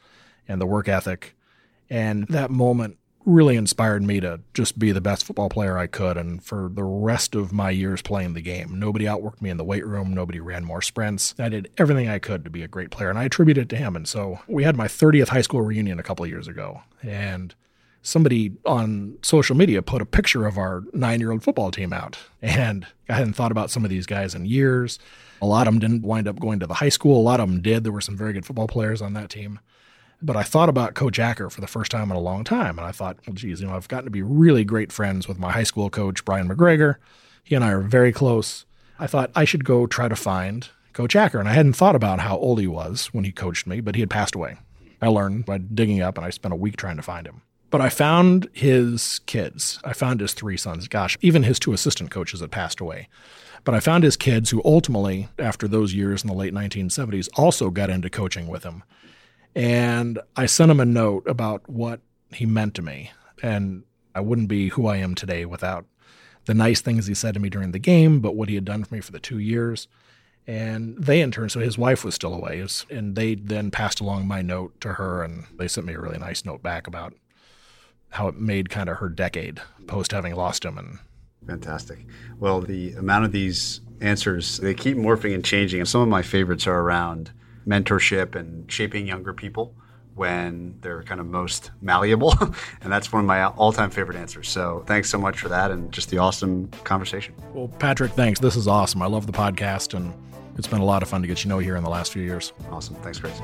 and 0.48 0.62
the 0.62 0.68
work 0.68 0.88
ethic. 0.88 1.36
And 1.90 2.28
that 2.28 2.52
moment 2.52 3.00
really 3.26 3.56
inspired 3.56 4.04
me 4.04 4.20
to 4.20 4.40
just 4.54 4.78
be 4.78 4.92
the 4.92 5.02
best 5.02 5.26
football 5.26 5.50
player 5.50 5.76
I 5.76 5.88
could. 5.88 6.16
And 6.16 6.44
for 6.44 6.70
the 6.72 6.84
rest 6.84 7.34
of 7.34 7.52
my 7.52 7.72
years 7.72 8.04
playing 8.04 8.36
the 8.36 8.42
game, 8.42 8.78
nobody 8.78 9.06
outworked 9.06 9.42
me 9.42 9.50
in 9.50 9.58
the 9.58 9.64
weight 9.64 9.84
room. 9.84 10.14
Nobody 10.14 10.40
ran 10.40 10.64
more 10.64 10.84
sprints. 10.84 11.34
I 11.40 11.50
did 11.50 11.72
everything 11.76 12.08
I 12.08 12.20
could 12.20 12.44
to 12.44 12.52
be 12.52 12.62
a 12.62 12.68
great 12.68 12.92
player, 12.92 13.10
and 13.10 13.18
I 13.18 13.24
attribute 13.24 13.58
it 13.58 13.68
to 13.70 13.78
him. 13.78 13.96
And 13.96 14.08
so 14.08 14.38
we 14.48 14.64
had 14.64 14.78
my 14.78 14.88
30th 14.88 15.30
high 15.30 15.42
school 15.42 15.64
reunion 15.64 15.98
a 15.98 16.04
couple 16.04 16.28
years 16.28 16.48
ago, 16.48 16.84
and 17.02 17.56
somebody 18.02 18.54
on 18.66 19.18
social 19.22 19.56
media 19.56 19.82
put 19.82 20.02
a 20.02 20.06
picture 20.06 20.46
of 20.46 20.58
our 20.58 20.84
nine 20.94 21.20
year 21.20 21.32
old 21.32 21.44
football 21.44 21.72
team 21.72 21.94
out. 21.94 22.18
And 22.42 22.88
I 23.10 23.14
hadn't 23.14 23.34
thought 23.34 23.52
about 23.52 23.72
some 23.72 23.84
of 23.84 23.90
these 23.90 24.06
guys 24.06 24.34
in 24.34 24.46
years. 24.46 25.00
A 25.42 25.46
lot 25.46 25.68
of 25.68 25.74
them 25.74 25.80
didn't 25.80 26.04
wind 26.04 26.28
up 26.28 26.40
going 26.40 26.60
to 26.60 26.68
the 26.68 26.76
high 26.76 26.90
school. 26.90 27.20
A 27.20 27.22
lot 27.22 27.40
of 27.40 27.50
them 27.50 27.62
did. 27.62 27.84
There 27.84 27.92
were 27.92 28.02
some 28.02 28.18
very 28.18 28.34
good 28.34 28.46
football 28.46 28.68
players 28.68 29.02
on 29.02 29.14
that 29.14 29.30
team. 29.30 29.60
But 30.22 30.36
I 30.36 30.44
thought 30.44 30.70
about 30.70 30.96
Coach 30.96 31.20
Acker 31.20 31.50
for 31.50 31.62
the 31.62 31.68
first 31.68 31.92
time 31.92 32.10
in 32.10 32.18
a 32.18 32.22
long 32.22 32.44
time. 32.44 32.80
And 32.80 32.88
I 32.88 32.92
thought, 32.92 33.18
well, 33.28 33.36
geez, 33.36 33.62
you 33.62 33.68
know, 33.68 33.76
I've 33.76 33.88
gotten 33.88 34.06
to 34.06 34.12
be 34.12 34.24
really 34.24 34.64
great 34.64 34.92
friends 34.92 35.28
with 35.28 35.38
my 35.38 35.52
high 35.52 35.64
school 35.64 35.90
coach, 35.90 36.26
Brian 36.26 36.50
McGregor. 36.50 36.96
He 37.44 37.54
and 37.54 37.64
I 37.64 37.72
are 37.72 37.82
very 37.82 38.12
close. 38.12 38.66
I 39.00 39.06
thought 39.06 39.32
I 39.36 39.46
should 39.46 39.64
go 39.64 39.86
try 39.86 40.08
to 40.08 40.16
find 40.16 40.70
Coach 40.94 41.16
Acker. 41.16 41.40
And 41.40 41.48
I 41.48 41.54
hadn't 41.54 41.74
thought 41.74 41.96
about 41.96 42.20
how 42.20 42.38
old 42.38 42.60
he 42.60 42.68
was 42.68 43.08
when 43.08 43.26
he 43.26 43.32
coached 43.32 43.68
me, 43.68 43.80
but 43.80 43.94
he 43.94 44.02
had 44.02 44.10
passed 44.10 44.34
away. 44.34 44.58
I 45.00 45.08
learned 45.08 45.46
by 45.46 45.60
digging 45.60 46.02
up, 46.02 46.18
and 46.18 46.26
I 46.26 46.32
spent 46.32 46.54
a 46.54 46.58
week 46.58 46.78
trying 46.78 46.98
to 46.98 47.04
find 47.04 47.28
him. 47.28 47.44
But 47.70 47.82
I 47.82 47.90
found 47.90 48.48
his 48.54 49.20
kids. 49.26 49.80
I 49.84 49.94
found 49.94 50.22
his 50.22 50.34
three 50.34 50.58
sons. 50.58 50.88
Gosh, 50.88 51.18
even 51.22 51.44
his 51.44 51.60
two 51.60 51.74
assistant 51.74 52.12
coaches 52.12 52.40
had 52.40 52.52
passed 52.52 52.80
away. 52.80 53.10
But 53.64 53.76
I 53.76 53.82
found 53.82 54.04
his 54.04 54.16
kids 54.16 54.50
who 54.50 54.62
ultimately, 54.64 55.28
after 55.38 55.68
those 55.68 55.94
years 55.94 56.24
in 56.24 56.28
the 56.28 56.34
late 56.34 56.54
1970s, 56.54 57.28
also 57.36 57.70
got 57.70 57.90
into 57.90 58.10
coaching 58.10 58.48
with 58.48 58.64
him. 58.64 58.84
And 59.54 60.20
I 60.36 60.46
sent 60.46 60.72
him 60.72 60.80
a 60.80 60.86
note 60.86 61.28
about 61.28 61.68
what 61.68 62.00
he 62.32 62.46
meant 62.46 62.76
to 62.76 62.82
me. 62.82 63.12
And 63.44 63.84
I 64.16 64.22
wouldn't 64.22 64.48
be 64.48 64.70
who 64.70 64.88
I 64.88 64.98
am 64.98 65.16
today 65.16 65.46
without 65.46 65.86
the 66.46 66.54
nice 66.54 66.80
things 66.80 67.08
he 67.08 67.14
said 67.14 67.34
to 67.34 67.40
me 67.40 67.50
during 67.50 67.72
the 67.72 67.80
game, 67.80 68.22
but 68.22 68.36
what 68.36 68.50
he 68.50 68.56
had 68.56 68.66
done 68.66 68.84
for 68.84 68.96
me 68.96 69.02
for 69.02 69.12
the 69.12 69.20
two 69.20 69.40
years. 69.40 69.88
And 70.48 70.98
they, 70.98 71.20
in 71.20 71.32
turn, 71.32 71.50
so 71.50 71.60
his 71.60 71.78
wife 71.78 72.06
was 72.06 72.16
still 72.16 72.34
away, 72.34 72.66
and 72.90 73.16
they 73.18 73.36
then 73.36 73.70
passed 73.70 74.00
along 74.00 74.28
my 74.28 74.42
note 74.42 74.80
to 74.80 74.94
her, 74.94 75.22
and 75.22 75.44
they 75.58 75.68
sent 75.68 75.86
me 75.86 75.94
a 75.94 76.00
really 76.00 76.18
nice 76.18 76.46
note 76.46 76.64
back 76.64 76.88
about 76.88 77.14
how 78.10 78.28
it 78.28 78.36
made 78.36 78.70
kind 78.70 78.90
of 78.90 78.98
her 78.98 79.10
decade 79.10 79.62
post 79.88 80.12
having 80.12 80.36
lost 80.36 80.66
him. 80.66 80.78
And 80.78 81.00
fantastic. 81.46 82.06
Well, 82.40 82.62
the 82.62 82.94
amount 82.94 83.26
of 83.26 83.32
these 83.32 83.82
answers 84.02 84.58
they 84.58 84.74
keep 84.74 84.98
morphing 84.98 85.34
and 85.34 85.44
changing, 85.44 85.80
and 85.80 85.90
some 85.90 86.02
of 86.02 86.08
my 86.08 86.22
favorites 86.22 86.68
are 86.68 86.80
around 86.80 87.32
mentorship 87.68 88.36
and 88.36 88.72
shaping 88.72 89.08
younger 89.08 89.34
people 89.34 89.76
when 90.16 90.76
they're 90.82 91.04
kind 91.04 91.22
of 91.22 91.28
most 91.28 91.72
malleable. 91.82 92.34
and 92.82 92.92
that's 92.92 93.14
one 93.14 93.22
of 93.22 93.28
my 93.28 93.46
all 93.46 93.72
time 93.72 93.90
favorite 93.90 94.18
answers. 94.18 94.50
So 94.50 94.84
thanks 94.88 95.10
so 95.10 95.18
much 95.18 95.40
for 95.40 95.50
that 95.50 95.72
and 95.72 95.92
just 95.92 96.10
the 96.10 96.18
awesome 96.18 96.70
conversation. 96.84 97.36
Well, 97.54 97.68
Patrick, 97.68 98.12
thanks. 98.14 98.40
This 98.40 98.56
is 98.56 98.68
awesome. 98.68 99.02
I 99.02 99.08
love 99.08 99.28
the 99.28 99.34
podcast 99.34 99.94
and 99.94 100.14
it's 100.58 100.68
been 100.68 100.82
a 100.82 100.86
lot 100.86 101.04
of 101.04 101.10
fun 101.10 101.22
to 101.22 101.28
get 101.28 101.44
you 101.44 101.50
know 101.50 101.60
here 101.60 101.76
in 101.76 101.84
the 101.84 101.90
last 101.90 102.12
few 102.12 102.24
years. 102.24 102.52
Awesome. 102.72 102.96
Thanks, 102.96 103.20
Chris. 103.20 103.38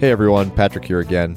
Hey 0.00 0.10
everyone, 0.10 0.50
Patrick 0.50 0.84
here 0.84 1.00
again. 1.00 1.36